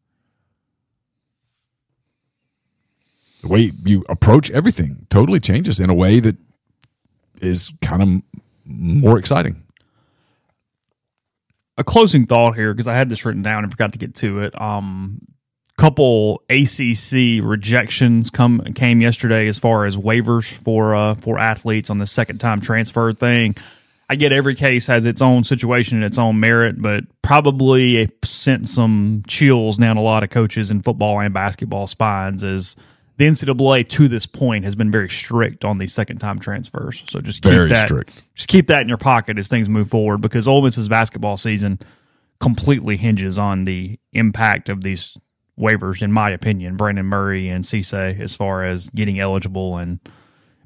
The 3.43 3.49
way 3.49 3.73
you 3.85 4.05
approach 4.09 4.51
everything 4.51 5.07
totally 5.11 5.39
changes 5.39 5.79
in 5.79 5.91
a 5.91 5.95
way 5.95 6.19
that 6.19 6.37
is 7.41 7.71
kind 7.81 8.03
of 8.03 8.41
more 8.65 9.17
exciting. 9.17 9.63
A 11.79 11.85
closing 11.85 12.27
thought 12.27 12.57
here 12.57 12.75
because 12.75 12.89
I 12.89 12.95
had 12.95 13.09
this 13.09 13.25
written 13.25 13.43
down 13.43 13.63
and 13.63 13.73
forgot 13.73 13.93
to 13.93 13.99
get 13.99 14.17
to 14.17 14.41
it. 14.43 14.61
Um, 14.61 15.21
couple 15.79 16.43
ACC 16.51 17.41
rejections 17.41 18.31
come 18.31 18.61
came 18.75 19.01
yesterday 19.01 19.47
as 19.47 19.59
far 19.59 19.87
as 19.87 19.97
waivers 19.97 20.53
for 20.53 20.95
uh, 20.95 21.15
for 21.15 21.39
athletes 21.39 21.89
on 21.89 21.99
the 21.99 22.07
second 22.07 22.39
time 22.39 22.61
transfer 22.61 23.13
thing. 23.13 23.55
I 24.11 24.17
get 24.17 24.33
every 24.33 24.57
case 24.57 24.87
has 24.87 25.07
its 25.07 25.23
own 25.23 25.45
situation 25.45 25.99
and 25.99 26.05
its 26.05 26.19
own 26.19 26.41
merit, 26.41 26.81
but 26.81 27.05
probably 27.23 28.09
sent 28.25 28.67
some 28.67 29.23
chills 29.29 29.77
down 29.77 29.99
a 29.99 30.03
lot 30.03 30.25
of 30.25 30.31
coaches 30.31 30.71
in 30.71 30.83
football 30.83 31.21
and 31.21 31.33
basketball 31.33 31.87
spines 31.87 32.43
as 32.43 32.75
the 33.19 33.27
NCAA 33.27 33.89
to 33.89 34.09
this 34.09 34.27
point 34.27 34.65
has 34.65 34.75
been 34.77 34.91
very 34.91 35.11
strict 35.11 35.65
on 35.65 35.79
these 35.79 35.93
second 35.93 36.19
time 36.19 36.39
transfers. 36.39 37.03
So 37.07 37.21
just 37.21 37.43
keep 37.43 37.53
Very 37.53 37.69
that 37.69 37.89
strict. 37.89 38.23
just 38.35 38.49
keep 38.49 38.69
that 38.69 38.81
in 38.83 38.89
your 38.89 38.97
pocket 38.97 39.39
as 39.39 39.49
things 39.49 39.69
move 39.69 39.91
forward 39.91 40.19
because 40.21 40.49
Ole 40.49 40.63
Miss's 40.63 40.89
basketball 40.89 41.37
season 41.37 41.81
completely 42.41 42.97
hinges 42.97 43.37
on 43.37 43.65
the 43.65 43.99
impact 44.13 44.69
of 44.69 44.83
these 44.83 45.17
waivers, 45.59 46.01
in 46.01 46.13
my 46.13 46.31
opinion, 46.31 46.77
Brandon 46.77 47.05
Murray 47.07 47.49
and 47.49 47.65
Cisse 47.65 48.19
as 48.21 48.37
far 48.37 48.65
as 48.65 48.89
getting 48.91 49.19
eligible 49.19 49.77
and 49.77 49.99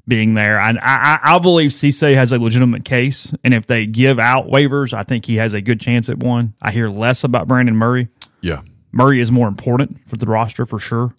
being 0.07 0.35
there. 0.35 0.59
I, 0.59 0.73
I, 0.79 1.19
I 1.23 1.39
believe 1.39 1.71
Cisse 1.71 2.13
has 2.13 2.31
a 2.31 2.37
legitimate 2.37 2.85
case, 2.85 3.33
and 3.43 3.53
if 3.55 3.65
they 3.65 3.87
give 3.87 4.19
out 4.19 4.47
waivers, 4.47 4.93
I 4.93 5.01
think 5.01 5.25
he 5.25 5.37
has 5.37 5.55
a 5.55 5.61
good 5.61 5.79
chance 5.79 6.09
at 6.09 6.19
one. 6.19 6.53
I 6.61 6.71
hear 6.71 6.89
less 6.89 7.23
about 7.23 7.47
Brandon 7.47 7.75
Murray. 7.75 8.09
Yeah. 8.41 8.61
Murray 8.91 9.19
is 9.19 9.31
more 9.31 9.47
important 9.47 10.07
for 10.07 10.17
the 10.17 10.27
roster 10.27 10.67
for 10.67 10.77
sure. 10.77 11.15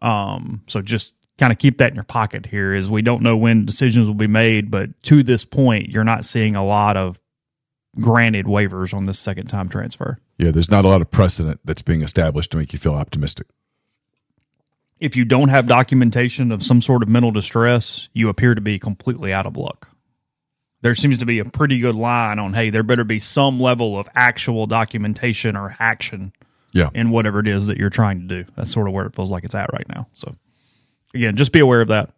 Um, 0.00 0.62
so 0.66 0.80
just 0.80 1.14
kind 1.38 1.52
of 1.52 1.58
keep 1.58 1.78
that 1.78 1.90
in 1.90 1.94
your 1.94 2.04
pocket 2.04 2.46
here. 2.46 2.74
Is 2.74 2.90
we 2.90 3.02
don't 3.02 3.22
know 3.22 3.36
when 3.36 3.64
decisions 3.64 4.06
will 4.06 4.14
be 4.14 4.26
made, 4.26 4.70
but 4.70 5.02
to 5.04 5.22
this 5.22 5.44
point, 5.44 5.88
you're 5.88 6.04
not 6.04 6.24
seeing 6.24 6.56
a 6.56 6.64
lot 6.64 6.96
of 6.96 7.20
granted 8.00 8.46
waivers 8.46 8.94
on 8.94 9.06
this 9.06 9.18
second 9.18 9.48
time 9.48 9.68
transfer. 9.68 10.18
Yeah, 10.38 10.50
there's 10.50 10.70
not 10.70 10.84
a 10.84 10.88
lot 10.88 11.02
of 11.02 11.10
precedent 11.10 11.60
that's 11.64 11.82
being 11.82 12.02
established 12.02 12.52
to 12.52 12.56
make 12.56 12.72
you 12.72 12.78
feel 12.78 12.94
optimistic. 12.94 13.48
If 15.00 15.16
you 15.16 15.24
don't 15.24 15.48
have 15.48 15.66
documentation 15.66 16.50
of 16.50 16.62
some 16.62 16.80
sort 16.80 17.02
of 17.02 17.08
mental 17.08 17.30
distress, 17.30 18.08
you 18.12 18.28
appear 18.28 18.54
to 18.54 18.60
be 18.60 18.78
completely 18.78 19.32
out 19.32 19.46
of 19.46 19.56
luck. 19.56 19.90
There 20.80 20.94
seems 20.94 21.18
to 21.18 21.26
be 21.26 21.40
a 21.40 21.44
pretty 21.44 21.80
good 21.80 21.96
line 21.96 22.38
on, 22.38 22.54
hey, 22.54 22.70
there 22.70 22.84
better 22.84 23.04
be 23.04 23.18
some 23.18 23.60
level 23.60 23.98
of 23.98 24.08
actual 24.14 24.66
documentation 24.66 25.56
or 25.56 25.76
action 25.80 26.32
Yeah. 26.78 26.90
in 26.94 27.10
whatever 27.10 27.40
it 27.40 27.48
is 27.48 27.66
that 27.66 27.76
you're 27.76 27.90
trying 27.90 28.26
to 28.28 28.42
do. 28.42 28.50
That's 28.56 28.70
sort 28.70 28.88
of 28.88 28.94
where 28.94 29.06
it 29.06 29.14
feels 29.14 29.30
like 29.30 29.44
it's 29.44 29.54
at 29.54 29.72
right 29.72 29.88
now. 29.88 30.06
So, 30.14 30.34
again, 31.14 31.36
just 31.36 31.52
be 31.52 31.60
aware 31.60 31.80
of 31.80 31.88
that. 31.88 32.10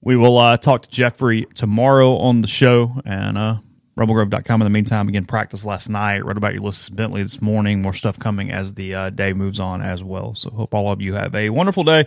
We 0.00 0.16
will 0.16 0.38
uh, 0.38 0.56
talk 0.56 0.82
to 0.82 0.90
Jeffrey 0.90 1.46
tomorrow 1.54 2.16
on 2.16 2.40
the 2.40 2.48
show 2.48 3.00
and 3.04 3.38
uh, 3.38 3.56
rebelgrove.com. 3.96 4.60
In 4.62 4.64
the 4.64 4.70
meantime, 4.70 5.08
again, 5.08 5.24
practice 5.26 5.64
last 5.64 5.88
night. 5.88 6.24
Read 6.24 6.36
about 6.36 6.54
Ulysses 6.54 6.90
Bentley 6.90 7.22
this 7.22 7.40
morning. 7.40 7.82
More 7.82 7.92
stuff 7.92 8.18
coming 8.18 8.50
as 8.50 8.74
the 8.74 8.94
uh, 8.94 9.10
day 9.10 9.32
moves 9.32 9.60
on 9.60 9.80
as 9.82 10.02
well. 10.02 10.34
So, 10.34 10.50
hope 10.50 10.74
all 10.74 10.90
of 10.90 11.00
you 11.00 11.14
have 11.14 11.34
a 11.34 11.50
wonderful 11.50 11.84
day. 11.84 12.06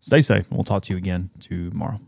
Stay 0.00 0.22
safe, 0.22 0.46
and 0.48 0.56
we'll 0.56 0.64
talk 0.64 0.82
to 0.84 0.92
you 0.92 0.96
again 0.98 1.30
tomorrow. 1.40 2.00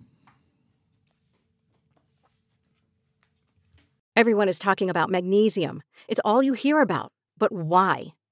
Everyone 4.14 4.48
is 4.48 4.58
talking 4.58 4.90
about 4.90 5.08
magnesium. 5.08 5.82
It's 6.08 6.20
all 6.24 6.42
you 6.42 6.52
hear 6.52 6.80
about. 6.80 7.12
But 7.38 7.50
why? 7.52 8.12